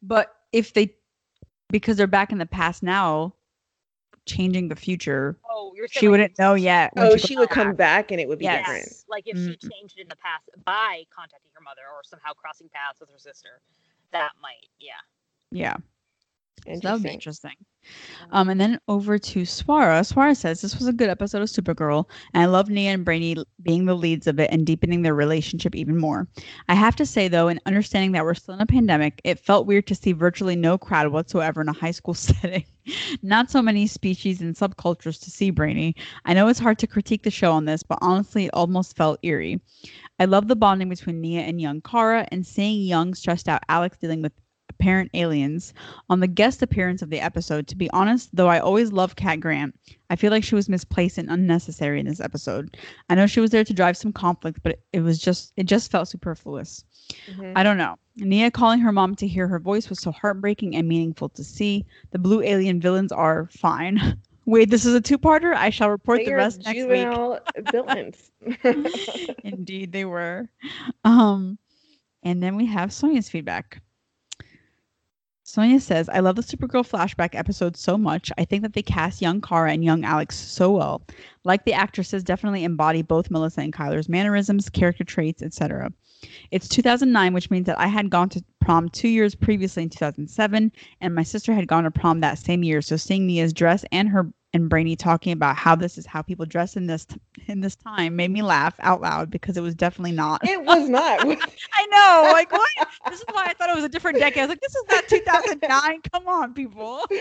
But 0.02 0.34
if 0.52 0.74
they, 0.74 0.96
because 1.70 1.98
they're 1.98 2.08
back 2.08 2.32
in 2.32 2.38
the 2.38 2.46
past 2.46 2.84
now, 2.84 3.34
changing 4.26 4.70
the 4.70 4.76
future, 4.76 5.38
Oh, 5.50 5.74
you're 5.76 5.88
she 5.90 6.08
like, 6.08 6.12
wouldn't 6.12 6.40
know 6.40 6.54
yet. 6.56 6.94
Oh, 6.98 7.16
she 7.16 7.28
she 7.28 7.36
goes 7.36 7.42
would 7.42 7.50
come 7.50 7.68
back. 7.70 7.78
back 7.78 8.12
and 8.12 8.20
it 8.20 8.28
would 8.28 8.40
be 8.40 8.46
Yes. 8.46 8.66
different. 8.66 8.96
Like 9.08 9.24
if 9.28 9.38
Mm. 9.38 9.52
she 9.62 9.70
changed 9.70 9.98
it 9.98 10.02
in 10.02 10.08
the 10.08 10.16
past 10.18 10.50
by 10.66 11.04
contacting 11.14 11.52
her 11.54 11.62
mother 11.62 11.82
or 11.94 12.02
somehow 12.04 12.34
crossing 12.34 12.70
paths 12.70 13.00
with 13.00 13.10
her 13.10 13.20
sister, 13.20 13.62
that 14.12 14.32
might, 14.42 14.68
yeah. 14.80 14.94
Yeah. 15.52 15.78
So 16.74 16.80
that 16.82 16.94
would 16.94 17.04
be 17.04 17.10
Interesting. 17.10 17.12
interesting. 17.12 17.52
Um, 18.32 18.50
and 18.50 18.60
then 18.60 18.80
over 18.88 19.20
to 19.20 19.42
Swara. 19.42 20.02
Swara 20.02 20.36
says 20.36 20.62
this 20.62 20.78
was 20.78 20.88
a 20.88 20.94
good 20.94 21.10
episode 21.10 21.44
of 21.44 21.50
Supergirl, 21.50 22.10
and 22.34 22.42
I 22.42 22.48
love 22.48 22.70
Nia 22.70 22.92
and 22.92 23.06
Brainy 23.06 23.36
being 23.62 23.86
the 23.86 23.94
leads 23.96 24.26
of 24.28 24.40
it 24.40 24.50
and 24.52 24.66
deepening 24.66 25.04
their 25.04 25.14
relationship 25.14 25.76
even 25.76 25.98
more. 25.98 26.28
I 26.68 26.74
have 26.74 26.96
to 26.98 27.06
say 27.06 27.28
though, 27.28 27.48
in 27.48 27.60
understanding 27.68 28.12
that 28.14 28.24
we're 28.24 28.34
still 28.34 28.56
in 28.56 28.62
a 28.62 28.66
pandemic, 28.66 29.22
it 29.24 29.40
felt 29.40 29.68
weird 29.68 29.86
to 29.88 29.96
see 29.96 30.14
virtually 30.14 30.56
no 30.56 30.78
crowd 30.78 31.12
whatsoever 31.12 31.62
in 31.62 31.70
a 31.70 31.74
high 31.74 31.92
school 31.92 32.14
setting. 32.16 32.66
Not 33.22 33.52
so 33.52 33.62
many 33.62 33.88
species 33.88 34.42
and 34.42 34.56
subcultures 34.56 35.22
to 35.24 35.32
see 35.32 35.50
Brainy. 35.52 35.96
I 36.26 36.34
know 36.34 36.48
it's 36.48 36.60
hard 36.60 36.80
to 36.80 36.88
critique 36.88 37.24
the 37.24 37.32
show 37.32 37.52
on 37.52 37.66
this, 37.66 37.84
but 37.84 38.00
honestly, 38.02 38.46
it 38.46 38.52
almost 38.54 38.96
felt 38.96 39.20
eerie. 39.24 39.60
I 40.20 40.26
love 40.26 40.48
the 40.48 40.56
bonding 40.56 40.90
between 40.90 41.22
Nia 41.22 41.42
and 41.42 41.60
young 41.60 41.82
Kara, 41.82 42.28
and 42.32 42.46
seeing 42.46 42.82
young, 42.84 43.14
stressed 43.14 43.50
out 43.50 43.64
Alex 43.70 43.98
dealing 43.98 44.22
with 44.22 44.32
apparent 44.80 45.10
aliens 45.14 45.74
on 46.10 46.20
the 46.20 46.28
guest 46.28 46.62
appearance 46.62 47.02
of 47.02 47.10
the 47.10 47.20
episode. 47.20 47.68
To 47.68 47.76
be 47.76 47.90
honest, 47.92 48.30
though 48.36 48.48
I 48.48 48.60
always 48.60 48.92
loved 48.92 49.18
Kat 49.18 49.40
Grant, 49.40 49.78
I 50.10 50.16
feel 50.16 50.32
like 50.32 50.44
she 50.44 50.56
was 50.56 50.70
misplaced 50.70 51.18
and 51.18 51.30
unnecessary 51.30 52.00
in 52.00 52.06
this 52.06 52.20
episode. 52.20 52.78
I 53.10 53.16
know 53.16 53.28
she 53.28 53.40
was 53.40 53.52
there 53.52 53.64
to 53.64 53.74
drive 53.74 53.98
some 53.98 54.14
conflict, 54.14 54.60
but 54.64 54.80
it 54.94 55.02
was 55.02 55.20
just 55.20 55.54
it 55.58 55.64
just 55.66 55.92
felt 55.92 56.08
superfluous. 56.08 56.84
Mhm. 57.30 57.54
I 57.56 57.64
don't 57.64 57.78
know. 57.78 57.96
Nia 58.18 58.52
calling 58.52 58.80
her 58.80 58.92
mom 58.92 59.16
to 59.16 59.28
hear 59.28 59.48
her 59.48 59.60
voice 59.60 59.90
was 59.90 60.00
so 60.00 60.12
heartbreaking 60.12 60.76
and 60.76 60.88
meaningful 60.88 61.30
to 61.30 61.44
see. 61.44 61.86
The 62.12 62.20
blue 62.20 62.42
alien 62.42 62.80
villains 62.80 63.12
are 63.12 63.48
fine. 63.52 64.00
Wait, 64.48 64.70
this 64.70 64.86
is 64.86 64.94
a 64.94 65.02
two-parter. 65.02 65.56
I 65.56 65.72
shall 65.72 65.90
report 65.90 66.20
They 66.20 66.26
the 66.26 66.36
rest 66.36 66.64
next 66.64 66.88
week. 66.88 67.08
villains. 67.72 68.32
Indeed, 69.44 69.92
they 69.92 70.06
were. 70.06 70.48
Um, 71.04 71.58
and 72.22 72.44
then 72.44 72.56
we 72.56 72.68
have 72.68 72.94
Sonia's 72.94 73.28
feedback. 73.28 73.82
Sonia 75.56 75.80
says, 75.80 76.10
I 76.10 76.20
love 76.20 76.36
the 76.36 76.42
Supergirl 76.42 76.86
flashback 76.86 77.30
episode 77.34 77.78
so 77.78 77.98
much. 77.98 78.30
I 78.38 78.44
think 78.44 78.62
that 78.64 78.74
they 78.74 78.82
cast 78.82 79.22
young 79.22 79.40
Kara 79.40 79.72
and 79.72 79.86
young 79.86 80.04
Alex 80.04 80.38
so 80.38 80.70
well. 80.70 81.02
Like 81.46 81.64
the 81.64 81.72
actresses, 81.72 82.26
definitely 82.26 82.66
embody 82.66 83.02
both 83.02 83.32
Melissa 83.32 83.62
and 83.62 83.74
Chyler's 83.74 84.10
mannerisms, 84.10 84.68
character 84.68 85.06
traits, 85.06 85.42
etc. 85.42 85.94
It's 86.52 86.68
2009, 86.68 87.34
which 87.34 87.50
means 87.50 87.68
that 87.68 87.80
I 87.80 87.88
had 87.88 88.10
gone 88.10 88.28
to 88.32 88.44
prom 88.60 88.90
two 88.90 89.08
years 89.08 89.34
previously 89.34 89.84
in 89.84 89.90
2007, 89.90 90.74
and 91.00 91.16
my 91.16 91.24
sister 91.24 91.54
had 91.54 91.70
gone 91.70 91.86
to 91.86 91.92
prom 91.92 92.20
that 92.20 92.38
same 92.38 92.62
year. 92.62 92.82
So 92.82 92.98
seeing 92.98 93.26
Nia's 93.26 93.54
dress 93.54 93.86
and 93.94 94.10
her 94.10 94.34
and 94.56 94.70
Brainy 94.70 94.96
talking 94.96 95.34
about 95.34 95.58
how 95.58 95.76
this 95.76 95.98
is 95.98 96.06
how 96.06 96.22
people 96.22 96.46
dress 96.46 96.78
in 96.78 96.88
this 96.88 97.06
in 97.48 97.60
this 97.60 97.76
time 97.76 98.16
made 98.16 98.32
me 98.32 98.42
laugh 98.42 98.74
out 98.80 99.02
loud 99.02 99.30
because 99.30 99.58
it 99.58 99.62
was 99.62 99.76
definitely 99.76 100.14
not. 100.14 100.42
it 100.48 100.64
was 100.64 100.88
not. 100.88 101.20
I 101.74 101.86
know, 101.88 102.30
like 102.32 102.54
what? 102.54 102.70
this 103.10 103.20
is 103.20 103.26
why 103.32 103.48
I 103.50 103.54
thought 103.54 103.70
it 103.70 103.76
was 103.76 103.84
a 103.84 103.90
different 103.90 104.18
decade. 104.18 104.40
I 104.40 104.46
was 104.46 104.50
like, 104.50 104.62
this 104.62 104.74
is 104.76 104.84
not 104.90 105.08
2009. 105.10 106.02
Come 106.14 106.28
on, 106.28 106.54
people. 106.54 107.02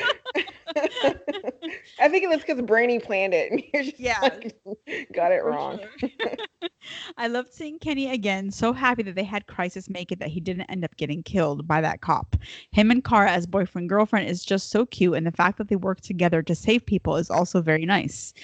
I 1.99 2.09
think 2.09 2.25
it's 2.25 2.45
because 2.45 2.63
Brainy 2.63 3.01
planned 3.01 3.35
it 3.35 3.51
and 3.53 3.93
Yeah. 3.99 4.21
like, 4.23 4.57
got 5.13 5.33
it 5.33 5.43
wrong. 5.45 5.81
sure. 6.01 6.11
I 7.17 7.29
loved 7.29 7.53
seeing 7.53 7.79
Kenny 7.79 8.11
again. 8.11 8.51
So 8.51 8.73
happy 8.73 9.03
that 9.05 9.15
they 9.15 9.25
had 9.25 9.47
Crisis 9.47 9.89
make 9.89 10.13
it 10.13 10.19
that 10.21 10.29
he 10.29 10.41
didn't 10.41 10.63
end 10.71 10.85
up 10.85 10.97
getting 10.97 11.23
killed 11.23 11.67
by 11.67 11.81
that 11.81 12.01
cop. 12.01 12.37
Him 12.73 12.91
and 12.91 13.03
Kara 13.05 13.31
as 13.31 13.47
boyfriend 13.47 13.89
girlfriend 13.89 14.29
is 14.29 14.45
just 14.45 14.71
so 14.71 14.85
cute, 14.87 15.15
and 15.15 15.27
the 15.27 15.33
fact 15.33 15.59
that 15.59 15.69
they 15.69 15.77
work 15.77 16.01
together 16.01 16.43
to 16.43 16.55
save 16.55 16.85
people 16.85 17.17
is 17.17 17.24
also 17.31 17.61
very 17.61 17.87
nice. 17.87 18.35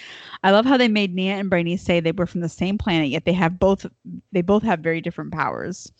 I 0.43 0.51
love 0.51 0.65
how 0.65 0.77
they 0.77 0.89
made 0.89 1.15
Nia 1.15 1.35
and 1.35 1.51
Brainy 1.51 1.77
say 1.77 2.01
they 2.01 2.13
were 2.13 2.27
from 2.27 2.41
the 2.41 2.49
same 2.49 2.79
planet, 2.79 3.09
yet 3.09 3.25
they 3.25 3.33
have 3.33 3.59
both 3.59 3.87
they 4.33 4.43
both 4.43 4.63
have 4.63 4.81
very 4.81 5.01
different 5.01 5.33
powers. 5.33 5.91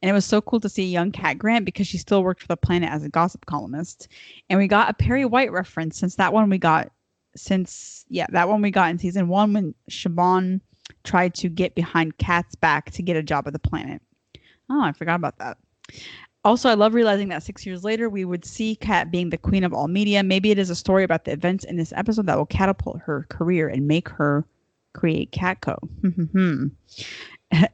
And 0.00 0.10
it 0.10 0.12
was 0.12 0.24
so 0.24 0.40
cool 0.40 0.60
to 0.60 0.68
see 0.68 0.84
young 0.84 1.12
Cat 1.12 1.38
Grant 1.38 1.64
because 1.64 1.86
she 1.86 1.98
still 1.98 2.22
worked 2.22 2.42
for 2.42 2.48
the 2.48 2.56
planet 2.56 2.90
as 2.90 3.04
a 3.04 3.08
gossip 3.08 3.46
columnist. 3.46 4.08
And 4.50 4.58
we 4.58 4.66
got 4.66 4.90
a 4.90 4.94
Perry 4.94 5.24
White 5.24 5.52
reference 5.52 5.98
since 5.98 6.16
that 6.16 6.32
one 6.32 6.50
we 6.50 6.58
got 6.58 6.90
since 7.36 8.04
yeah, 8.08 8.26
that 8.30 8.48
one 8.48 8.62
we 8.62 8.70
got 8.70 8.90
in 8.90 8.98
season 8.98 9.28
one 9.28 9.52
when 9.52 9.74
Siobhan 9.90 10.60
tried 11.04 11.34
to 11.34 11.48
get 11.48 11.74
behind 11.74 12.18
Kat's 12.18 12.54
back 12.54 12.90
to 12.92 13.02
get 13.02 13.16
a 13.16 13.22
job 13.22 13.46
at 13.46 13.52
the 13.52 13.58
planet. 13.58 14.02
Oh, 14.70 14.82
I 14.82 14.92
forgot 14.92 15.16
about 15.16 15.38
that. 15.38 15.58
Also, 16.44 16.68
I 16.68 16.74
love 16.74 16.94
realizing 16.94 17.28
that 17.28 17.42
six 17.42 17.64
years 17.64 17.84
later, 17.84 18.10
we 18.10 18.24
would 18.24 18.44
see 18.44 18.74
Kat 18.76 19.10
being 19.12 19.30
the 19.30 19.38
queen 19.38 19.62
of 19.62 19.72
all 19.72 19.86
media. 19.86 20.22
Maybe 20.22 20.50
it 20.50 20.58
is 20.58 20.70
a 20.70 20.74
story 20.74 21.04
about 21.04 21.24
the 21.24 21.32
events 21.32 21.64
in 21.64 21.76
this 21.76 21.92
episode 21.94 22.26
that 22.26 22.36
will 22.36 22.46
catapult 22.46 23.00
her 23.00 23.26
career 23.28 23.68
and 23.68 23.86
make 23.86 24.08
her 24.08 24.44
create 24.92 25.30
Catco. 25.30 25.76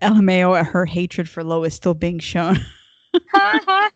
LMAO 0.03 0.59
at 0.59 0.67
her 0.67 0.85
hatred 0.85 1.29
for 1.29 1.43
Lois 1.43 1.75
still 1.75 1.95
being 1.95 2.19
shown. 2.19 2.59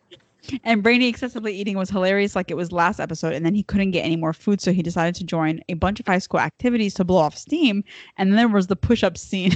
And 0.64 0.82
Brainy 0.82 1.06
excessively 1.06 1.54
eating 1.54 1.76
was 1.78 1.88
hilarious, 1.88 2.34
like 2.34 2.50
it 2.50 2.56
was 2.56 2.72
last 2.72 2.98
episode. 2.98 3.32
And 3.32 3.46
then 3.46 3.54
he 3.54 3.62
couldn't 3.62 3.92
get 3.92 4.04
any 4.04 4.16
more 4.16 4.32
food, 4.32 4.60
so 4.60 4.72
he 4.72 4.82
decided 4.82 5.14
to 5.16 5.24
join 5.24 5.60
a 5.68 5.74
bunch 5.74 6.00
of 6.00 6.06
high 6.06 6.18
school 6.18 6.40
activities 6.40 6.94
to 6.94 7.04
blow 7.04 7.20
off 7.20 7.36
steam. 7.36 7.84
And 8.18 8.30
then 8.30 8.36
there 8.36 8.48
was 8.48 8.66
the 8.66 8.76
push 8.76 9.04
up 9.04 9.16
scene. 9.16 9.52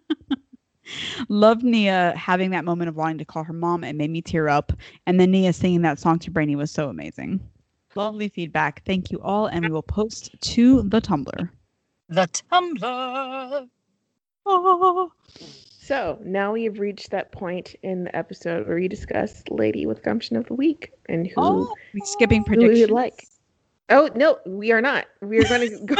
Loved 1.30 1.64
Nia 1.64 2.14
having 2.16 2.52
that 2.52 2.66
moment 2.66 2.90
of 2.90 2.96
wanting 2.96 3.18
to 3.20 3.26
call 3.26 3.44
her 3.44 3.54
mom. 3.54 3.84
It 3.84 3.96
made 3.96 4.10
me 4.10 4.22
tear 4.22 4.50
up. 4.50 4.72
And 5.06 5.20
then 5.20 5.32
Nia 5.32 5.54
singing 5.54 5.82
that 5.84 6.00
song 6.00 6.20
to 6.20 6.32
Brainy 6.32 6.56
was 6.56 6.72
so 6.72 6.90
amazing. 6.90 7.40
Lovely 7.96 8.30
feedback. 8.30 8.84
Thank 8.86 9.12
you 9.12 9.20
all. 9.22 9.48
And 9.48 9.66
we 9.66 9.72
will 9.72 9.82
post 9.84 10.36
to 10.42 10.84
the 10.84 11.02
Tumblr. 11.02 11.50
the 12.10 12.28
Tumblr. 12.52 13.68
Oh. 14.46 15.12
So 15.82 16.20
now 16.24 16.54
we 16.54 16.64
have 16.66 16.80
reached 16.80 17.10
that 17.12 17.32
point 17.32 17.76
in 17.82 18.04
the 18.04 18.16
episode 18.16 18.68
where 18.68 18.78
we 18.78 18.88
discuss 18.88 19.44
Lady 19.50 19.86
with 19.88 20.04
Gumption 20.04 20.36
of 20.38 20.46
the 20.46 20.54
Week 20.54 20.92
and 21.08 21.26
who. 21.28 21.34
Oh, 21.38 21.76
we 21.94 22.02
skipping 22.02 22.44
Who 22.44 22.52
we 22.52 22.58
would 22.58 22.68
predictions. 22.68 22.92
like. 22.92 23.28
Oh 23.90 24.10
no, 24.16 24.38
we 24.46 24.72
are 24.72 24.82
not. 24.82 25.06
We 25.22 25.40
are 25.40 25.48
going 25.48 25.70
to 25.70 25.86
go, 25.86 25.96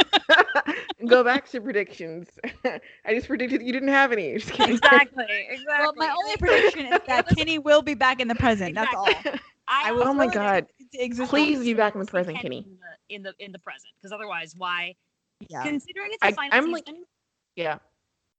go 1.08 1.24
back 1.24 1.48
to 1.50 1.60
predictions. 1.60 2.28
I 2.64 2.80
just 3.14 3.26
predicted 3.26 3.62
you 3.62 3.72
didn't 3.72 3.88
have 3.88 4.12
any. 4.12 4.34
Just 4.38 4.52
kidding. 4.52 4.76
Exactly. 4.76 5.24
Exactly. 5.28 5.64
Well, 5.66 5.92
my 5.96 6.14
only 6.16 6.36
prediction 6.36 6.86
is 6.86 7.00
that 7.06 7.26
Kenny 7.36 7.58
will 7.58 7.82
be 7.82 7.94
back 7.94 8.20
in 8.20 8.28
the 8.28 8.34
present. 8.36 8.74
That's 8.74 8.94
all. 8.94 9.08
I, 9.68 9.88
I 9.88 9.92
will 9.92 10.04
Oh 10.04 10.14
my 10.14 10.26
God. 10.26 10.66
Please 11.28 11.60
be 11.60 11.74
back 11.74 11.94
in 11.94 12.00
the 12.00 12.06
present, 12.06 12.36
Kenny 12.36 12.62
Kenny. 12.62 12.66
in 12.66 12.78
the 12.78 13.14
in 13.16 13.22
the, 13.22 13.44
in 13.46 13.52
the 13.52 13.58
present 13.58 13.92
because 14.00 14.12
otherwise, 14.12 14.54
why? 14.56 14.94
Yeah. 15.48 15.62
Considering 15.62 16.10
it's 16.12 16.20
the 16.20 16.28
I- 16.28 16.32
final 16.32 16.50
I'm 16.52 16.64
season, 16.74 16.94
like- 16.96 17.04
Yeah. 17.56 17.78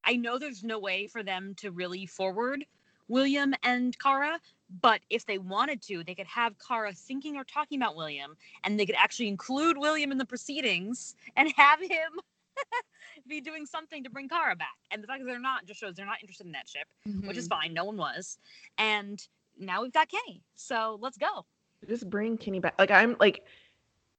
I 0.03 0.15
know 0.15 0.39
there's 0.39 0.63
no 0.63 0.79
way 0.79 1.07
for 1.07 1.23
them 1.23 1.53
to 1.57 1.71
really 1.71 2.05
forward 2.05 2.65
William 3.11 3.53
and 3.63 3.97
Kara, 3.99 4.39
but 4.81 5.01
if 5.09 5.25
they 5.25 5.37
wanted 5.37 5.81
to, 5.83 6.03
they 6.03 6.15
could 6.15 6.27
have 6.27 6.55
Kara 6.65 6.93
thinking 6.93 7.35
or 7.35 7.43
talking 7.43 7.79
about 7.81 7.95
William, 7.95 8.35
and 8.63 8.79
they 8.79 8.85
could 8.85 8.95
actually 8.97 9.27
include 9.27 9.77
William 9.77 10.11
in 10.11 10.17
the 10.17 10.25
proceedings 10.25 11.15
and 11.35 11.51
have 11.57 11.81
him 11.81 12.19
be 13.27 13.41
doing 13.41 13.65
something 13.65 14.03
to 14.03 14.09
bring 14.09 14.29
Kara 14.29 14.55
back. 14.55 14.77
And 14.91 15.03
the 15.03 15.07
fact 15.07 15.19
that 15.21 15.25
they're 15.25 15.39
not 15.39 15.65
just 15.65 15.79
shows 15.79 15.95
they're 15.95 16.05
not 16.05 16.21
interested 16.21 16.45
in 16.45 16.53
that 16.53 16.67
ship, 16.69 16.87
which 17.25 17.37
is 17.37 17.47
Mhm. 17.47 17.49
fine. 17.49 17.73
No 17.73 17.83
one 17.83 17.97
was. 17.97 18.37
And 18.77 19.25
now 19.59 19.81
we've 19.81 19.91
got 19.93 20.07
Kenny. 20.09 20.41
So 20.55 20.97
let's 21.01 21.17
go. 21.17 21.45
just 21.89 22.09
bring 22.09 22.37
Kenny 22.37 22.59
back. 22.59 22.75
Like 22.79 22.91
I'm 22.91 23.17
like 23.19 23.43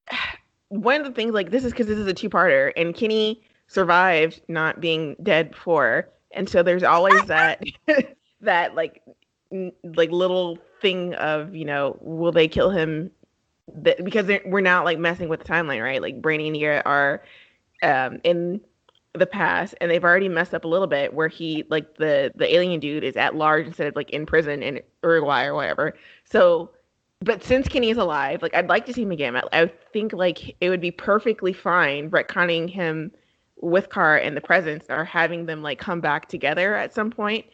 one 0.68 1.00
of 1.00 1.06
the 1.06 1.12
things 1.12 1.32
like 1.32 1.50
this 1.50 1.64
is 1.64 1.72
because 1.72 1.86
this 1.86 1.98
is 1.98 2.06
a 2.06 2.14
two-parter, 2.14 2.72
and 2.76 2.94
Kenny 2.94 3.42
survived 3.68 4.42
not 4.48 4.80
being 4.80 5.16
dead 5.22 5.52
before, 5.52 6.10
and 6.32 6.48
so 6.48 6.62
there's 6.62 6.82
always 6.82 7.24
that 7.26 7.62
that 8.42 8.74
like 8.74 9.02
n- 9.52 9.72
like 9.82 10.10
little 10.10 10.58
thing 10.80 11.14
of 11.14 11.54
you 11.54 11.64
know 11.64 11.96
will 12.00 12.32
they 12.32 12.48
kill 12.48 12.70
him? 12.70 13.10
That 13.74 14.04
because 14.04 14.30
we're 14.44 14.60
not 14.60 14.84
like 14.84 14.98
messing 14.98 15.28
with 15.28 15.40
the 15.40 15.46
timeline 15.46 15.82
right? 15.82 16.02
Like 16.02 16.20
Brainy 16.20 16.48
and 16.48 16.52
Nia 16.54 16.82
are 16.84 17.22
um 17.82 18.20
in 18.24 18.60
the 19.14 19.26
past 19.26 19.74
and 19.80 19.90
they've 19.90 20.04
already 20.04 20.28
messed 20.28 20.54
up 20.54 20.64
a 20.64 20.68
little 20.68 20.86
bit 20.86 21.12
where 21.12 21.28
he 21.28 21.64
like 21.68 21.96
the 21.96 22.32
the 22.34 22.52
alien 22.54 22.80
dude 22.80 23.04
is 23.04 23.16
at 23.16 23.34
large 23.34 23.66
instead 23.66 23.86
of 23.86 23.96
like 23.96 24.10
in 24.10 24.24
prison 24.24 24.62
in 24.62 24.80
Uruguay 25.02 25.44
or 25.44 25.54
whatever. 25.54 25.94
So 26.24 26.70
but 27.20 27.44
since 27.44 27.68
Kenny 27.68 27.90
is 27.90 27.98
alive 27.98 28.40
like 28.42 28.54
I'd 28.54 28.68
like 28.68 28.86
to 28.86 28.92
see 28.92 29.02
him 29.02 29.12
again. 29.12 29.36
I, 29.52 29.70
think 29.92 30.14
like 30.14 30.56
it 30.60 30.70
would 30.70 30.80
be 30.80 30.90
perfectly 30.90 31.52
fine 31.52 32.10
retconning 32.10 32.70
him 32.70 33.12
with 33.60 33.90
Car 33.90 34.16
in 34.16 34.34
the 34.34 34.40
presence 34.40 34.86
or 34.88 35.04
having 35.04 35.44
them 35.44 35.62
like 35.62 35.78
come 35.78 36.00
back 36.00 36.28
together 36.28 36.74
at 36.74 36.94
some 36.94 37.10
point 37.10 37.44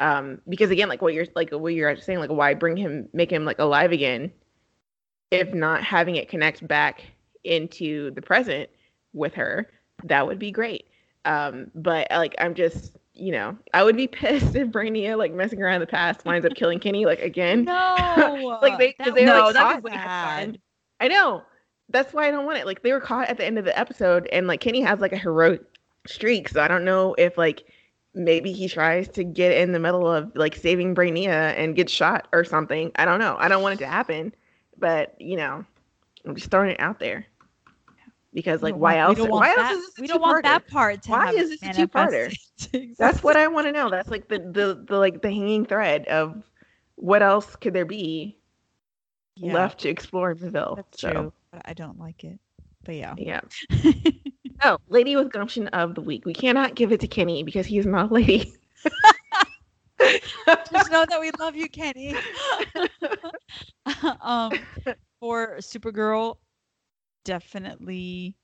um 0.00 0.40
because 0.48 0.70
again 0.70 0.88
like 0.88 1.02
what 1.02 1.14
you're 1.14 1.26
like 1.34 1.50
what 1.50 1.74
you're 1.74 1.96
saying 1.96 2.18
like 2.18 2.30
why 2.30 2.54
bring 2.54 2.76
him 2.76 3.08
make 3.12 3.30
him 3.30 3.44
like 3.44 3.58
alive 3.58 3.92
again 3.92 4.32
if 5.30 5.52
not 5.54 5.82
having 5.82 6.16
it 6.16 6.28
connect 6.28 6.66
back 6.66 7.02
into 7.44 8.10
the 8.12 8.22
present 8.22 8.68
with 9.12 9.34
her 9.34 9.68
that 10.04 10.26
would 10.26 10.38
be 10.38 10.50
great. 10.50 10.86
Um 11.24 11.70
but 11.74 12.08
like 12.10 12.34
i'm 12.38 12.54
just 12.54 12.96
you 13.14 13.30
know 13.30 13.56
i 13.74 13.84
would 13.84 13.96
be 13.96 14.06
pissed 14.08 14.56
if 14.56 14.68
brainia 14.68 15.16
like 15.16 15.32
messing 15.32 15.62
around 15.62 15.76
in 15.76 15.80
the 15.80 15.86
past 15.86 16.24
winds 16.24 16.44
up 16.46 16.54
killing 16.54 16.80
kenny 16.80 17.04
like 17.06 17.20
again. 17.20 17.64
No, 17.64 18.58
like 18.62 18.78
they 18.78 18.94
because 18.96 19.14
that 19.14 19.14
they 19.14 19.26
were 19.26 19.34
no, 19.34 19.44
like 19.44 19.54
that'd 19.54 19.82
caught 19.82 19.84
be 19.84 19.90
at 19.92 20.12
the 20.12 20.52
bad. 20.52 20.58
i 21.00 21.08
know. 21.08 21.42
That's 21.88 22.12
why 22.14 22.26
i 22.26 22.30
don't 22.30 22.46
want 22.46 22.58
it. 22.58 22.66
Like 22.66 22.82
they 22.82 22.92
were 22.92 23.00
caught 23.00 23.28
at 23.28 23.36
the 23.36 23.44
end 23.44 23.58
of 23.58 23.64
the 23.64 23.78
episode 23.78 24.28
and 24.32 24.46
like 24.46 24.60
kenny 24.60 24.80
has 24.80 25.00
like 25.00 25.12
a 25.12 25.18
heroic 25.18 25.62
streak 26.06 26.48
so 26.48 26.60
i 26.60 26.66
don't 26.66 26.84
know 26.84 27.14
if 27.16 27.38
like 27.38 27.64
maybe 28.14 28.52
he 28.52 28.68
tries 28.68 29.08
to 29.08 29.24
get 29.24 29.52
in 29.56 29.72
the 29.72 29.78
middle 29.78 30.10
of 30.10 30.32
like 30.34 30.54
saving 30.56 30.94
Brainia 30.94 31.54
and 31.56 31.74
get 31.76 31.88
shot 31.90 32.28
or 32.32 32.44
something. 32.44 32.92
I 32.96 33.04
don't 33.04 33.18
know. 33.20 33.36
I 33.38 33.48
don't 33.48 33.62
want 33.62 33.74
it 33.74 33.84
to 33.84 33.86
happen, 33.88 34.34
but 34.78 35.14
you 35.20 35.36
know, 35.36 35.64
I'm 36.24 36.34
just 36.36 36.50
throwing 36.50 36.70
it 36.70 36.80
out 36.80 36.98
there 36.98 37.26
because 38.34 38.62
like 38.62 38.74
why 38.74 38.96
want- 38.96 39.18
else? 39.18 39.28
Want 39.28 39.32
Why 39.32 39.54
that, 39.56 39.72
else 39.72 39.78
is 39.78 39.86
this 39.86 39.98
a 39.98 40.00
we 40.02 40.06
don't 40.08 40.20
want 40.20 40.44
two-parter? 40.44 40.48
that 40.50 40.68
part 40.68 41.02
to 41.02 41.10
Why 41.10 41.30
is 41.32 41.50
this 41.50 41.62
a 41.62 41.72
two-parter? 41.72 42.36
That's 42.98 43.22
what 43.22 43.36
I 43.36 43.48
want 43.48 43.66
to 43.66 43.72
know. 43.72 43.88
That's 43.90 44.10
like 44.10 44.28
the, 44.28 44.38
the 44.38 44.84
the 44.88 44.98
like 44.98 45.22
the 45.22 45.28
hanging 45.30 45.64
thread 45.64 46.06
of 46.08 46.42
what 46.96 47.22
else 47.22 47.56
could 47.56 47.72
there 47.74 47.84
be 47.86 48.36
Yeah, 49.36 49.52
left 49.54 49.80
to 49.80 49.88
explore 49.88 50.32
in 50.32 50.38
Seville. 50.38 50.74
That's 50.76 51.00
so, 51.00 51.10
true, 51.12 51.32
but 51.50 51.62
I 51.64 51.74
don't 51.74 51.98
like 51.98 52.24
it. 52.24 52.38
But 52.84 52.94
yeah. 52.96 53.14
Yeah. 53.16 53.40
Oh, 54.64 54.78
lady 54.88 55.16
with 55.16 55.32
gumption 55.32 55.68
of 55.68 55.94
the 55.94 56.00
week. 56.00 56.24
We 56.24 56.34
cannot 56.34 56.74
give 56.74 56.92
it 56.92 57.00
to 57.00 57.08
Kenny 57.08 57.42
because 57.42 57.66
he's 57.66 57.86
not 57.86 58.10
a 58.10 58.14
lady. 58.14 58.52
Just 60.72 60.90
know 60.90 61.04
that 61.08 61.20
we 61.20 61.30
love 61.38 61.54
you, 61.54 61.68
Kenny. 61.68 62.16
um, 64.20 64.52
for 65.20 65.56
Supergirl, 65.58 66.36
definitely 67.24 68.36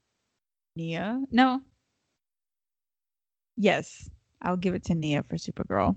Nia. 0.77 1.21
No. 1.31 1.61
Yes, 3.57 4.09
I'll 4.43 4.57
give 4.57 4.75
it 4.75 4.85
to 4.85 4.95
Nia 4.95 5.23
for 5.25 5.37
Supergirl. 5.37 5.97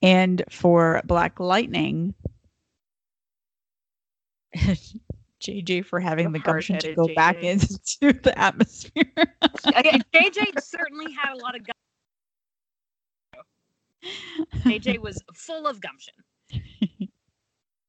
And 0.00 0.42
for 0.50 1.02
Black 1.04 1.38
Lightning, 1.38 2.14
JJ 5.42 5.84
for 5.84 6.00
having 6.00 6.32
The 6.32 6.38
the 6.38 6.44
gumption 6.44 6.78
to 6.78 6.94
hard-headed 6.94 6.96
go 6.96 7.14
back 7.14 7.42
into 7.42 8.12
the 8.22 8.32
atmosphere. 8.38 9.12
Okay, 9.66 10.00
JJ 10.14 10.60
certainly 10.62 11.12
had 11.12 11.34
a 11.34 11.36
lot 11.36 11.56
of 11.56 11.62
gumption. 14.04 14.70
JJ 14.70 14.98
was 15.02 15.22
full 15.34 15.66
of 15.66 15.80
gumption. 15.80 16.14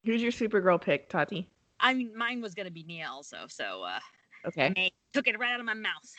Who's 0.05 0.21
your 0.21 0.31
Supergirl 0.31 0.81
pick, 0.81 1.09
Tati? 1.09 1.47
I 1.79 1.93
mean, 1.93 2.17
mine 2.17 2.41
was 2.41 2.53
gonna 2.53 2.71
be 2.71 2.83
Nia 2.83 3.07
also, 3.09 3.45
so 3.47 3.83
uh, 3.83 3.99
Okay. 4.45 4.73
I 4.75 4.91
took 5.13 5.27
it 5.27 5.39
right 5.39 5.53
out 5.53 5.59
of 5.59 5.65
my 5.65 5.73
mouth. 5.73 6.13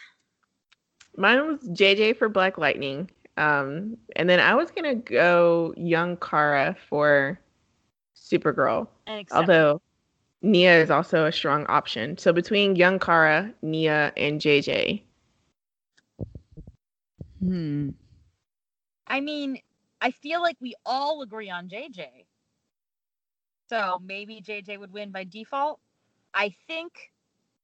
Mine 1.17 1.47
was 1.47 1.61
JJ 1.69 2.17
for 2.17 2.29
Black 2.29 2.59
Lightning. 2.59 3.11
Um, 3.37 3.97
and 4.17 4.29
then 4.29 4.41
I 4.41 4.55
was 4.55 4.71
gonna 4.71 4.95
go 4.95 5.75
young 5.77 6.17
Kara 6.17 6.77
for 6.89 7.39
Supergirl. 8.17 8.89
And 9.07 9.21
accept 9.21 9.41
Although 9.41 9.83
Nia 10.45 10.81
is 10.81 10.91
also 10.91 11.27
a 11.27 11.33
strong 11.33 11.67
option. 11.67 12.19
So 12.19 12.33
between 12.33 12.77
young 12.77 12.99
Kara, 13.01 13.55
Nia, 13.63 14.13
and 14.17 14.41
JJ. 14.41 15.03
hmm. 17.41 17.91
I 19.07 19.21
mean, 19.21 19.59
I 20.01 20.11
feel 20.11 20.43
like 20.43 20.57
we 20.61 20.75
all 20.85 21.23
agree 21.23 21.51
on 21.51 21.69
JJ. 21.69 22.27
So 23.69 24.01
maybe 24.03 24.41
JJ 24.41 24.79
would 24.79 24.93
win 24.93 25.11
by 25.11 25.25
default. 25.25 25.81
I 26.35 26.51
think, 26.67 27.13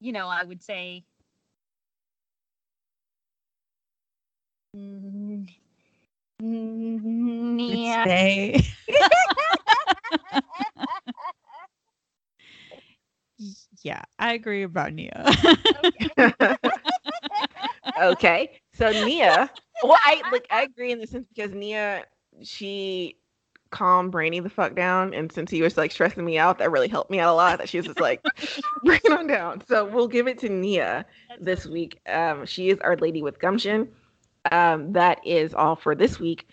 you 0.01 0.13
know, 0.13 0.29
I 0.29 0.45
would 0.45 0.63
say. 0.63 1.05
Mm, 4.77 5.47
Let's 7.67 7.97
Yeah. 8.03 8.07
Yeah, 13.83 14.03
I 14.19 14.35
agree 14.35 14.63
about 14.63 14.93
Nia. 14.93 15.27
okay. 18.03 18.61
So 18.73 18.91
Nia, 18.93 19.51
well, 19.83 19.99
I 20.07 20.23
like 20.33 20.47
I 20.51 20.63
agree 20.63 20.91
in 20.91 21.01
the 21.01 21.07
sense 21.07 21.27
because 21.29 21.53
Nia, 21.53 22.05
she 22.43 23.19
calmed 23.71 24.11
Brainy 24.11 24.41
the 24.41 24.49
fuck 24.49 24.75
down, 24.75 25.13
and 25.13 25.31
since 25.31 25.51
he 25.51 25.61
was 25.61 25.77
like 25.77 25.93
stressing 25.93 26.25
me 26.25 26.39
out, 26.39 26.59
that 26.59 26.71
really 26.71 26.89
helped 26.89 27.11
me 27.11 27.21
out 27.21 27.31
a 27.31 27.35
lot. 27.35 27.59
That 27.59 27.69
she 27.69 27.77
was 27.77 27.85
just 27.85 28.01
like, 28.01 28.25
bring 28.85 29.01
it 29.05 29.13
on 29.13 29.27
down. 29.27 29.63
So 29.69 29.85
we'll 29.85 30.09
give 30.09 30.29
it 30.29 30.39
to 30.39 30.49
Nia 30.49 31.05
this 31.39 31.67
week. 31.67 32.01
Um, 32.09 32.47
she 32.47 32.71
is 32.71 32.79
our 32.81 32.97
lady 32.97 33.23
with 33.23 33.39
gumption. 33.39 33.89
Um, 34.51 34.93
that 34.95 35.19
is 35.27 35.53
all 35.53 35.77
for 35.77 35.95
this 35.95 36.19
week. 36.19 36.47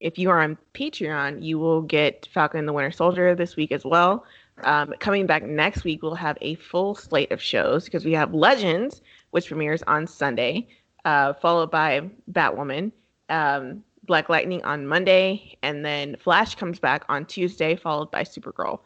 If 0.00 0.18
you 0.18 0.28
are 0.28 0.42
on 0.42 0.58
Patreon, 0.74 1.42
you 1.42 1.58
will 1.58 1.80
get 1.80 2.28
Falcon 2.32 2.58
and 2.58 2.68
the 2.68 2.74
Winter 2.74 2.90
Soldier 2.90 3.34
this 3.34 3.56
week 3.56 3.72
as 3.72 3.84
well. 3.86 4.24
Um, 4.64 4.94
coming 4.98 5.26
back 5.26 5.42
next 5.44 5.84
week, 5.84 6.02
we'll 6.02 6.14
have 6.14 6.36
a 6.40 6.54
full 6.56 6.94
slate 6.94 7.30
of 7.32 7.40
shows 7.42 7.84
because 7.84 8.04
we 8.04 8.12
have 8.12 8.34
Legends, 8.34 9.00
which 9.30 9.46
premieres 9.48 9.82
on 9.86 10.06
Sunday, 10.06 10.68
uh, 11.04 11.32
followed 11.34 11.70
by 11.70 12.08
Batwoman, 12.32 12.92
um, 13.28 13.82
Black 14.04 14.28
Lightning 14.28 14.62
on 14.64 14.86
Monday, 14.86 15.56
and 15.62 15.84
then 15.84 16.16
Flash 16.16 16.54
comes 16.54 16.78
back 16.78 17.04
on 17.08 17.24
Tuesday, 17.26 17.76
followed 17.76 18.10
by 18.10 18.22
Supergirl. 18.22 18.80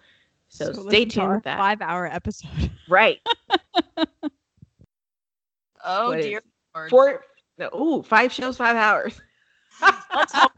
So, 0.49 0.67
listen 0.67 0.89
stay 0.89 1.05
tuned 1.07 1.27
our 1.27 1.35
with 1.37 1.45
that. 1.45 1.59
Five-hour 1.59 2.07
episode. 2.07 2.71
Right. 2.89 3.21
Oh 5.85 6.11
What 6.11 6.21
is- 6.21 6.27
dear 6.27 6.43
Lord. 6.75 6.91
Four. 6.91 7.25
No, 7.59 7.69
ooh, 7.75 8.03
five 8.03 8.33
shows, 8.33 8.57
five 8.57 8.77
hours. 8.77 9.21
Let's 9.81 10.33
hope 10.33 10.53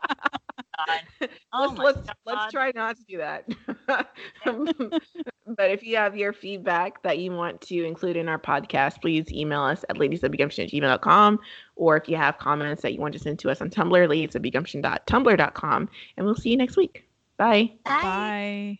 not. 0.78 1.30
Oh 1.52 1.74
let's 1.76 1.78
let's, 1.78 2.06
God. 2.08 2.16
let's 2.26 2.52
try 2.52 2.72
not 2.74 2.96
to 2.96 3.04
do 3.04 3.18
that. 3.18 3.48
but 5.46 5.70
if 5.70 5.82
you 5.82 5.96
have 5.96 6.16
your 6.16 6.32
feedback 6.32 7.02
that 7.02 7.18
you 7.18 7.30
want 7.30 7.60
to 7.62 7.84
include 7.84 8.16
in 8.16 8.28
our 8.28 8.38
podcast, 8.38 9.00
please 9.00 9.30
email 9.32 9.62
us 9.62 9.84
at 9.88 9.96
ladiesofbegumption 9.96 10.64
at 10.64 10.70
gmail.com. 10.70 11.38
Or 11.76 11.96
if 11.96 12.08
you 12.08 12.16
have 12.16 12.38
comments 12.38 12.82
that 12.82 12.92
you 12.92 13.00
want 13.00 13.12
to 13.14 13.20
send 13.20 13.38
to 13.40 13.50
us 13.50 13.60
on 13.60 13.70
Tumblr, 13.70 13.92
ladiesofbegumption.tumblr.com. 13.92 15.88
And 16.16 16.26
we'll 16.26 16.34
see 16.34 16.50
you 16.50 16.56
next 16.56 16.76
week. 16.76 17.04
Bye. 17.36 17.72
Bye. 17.84 18.78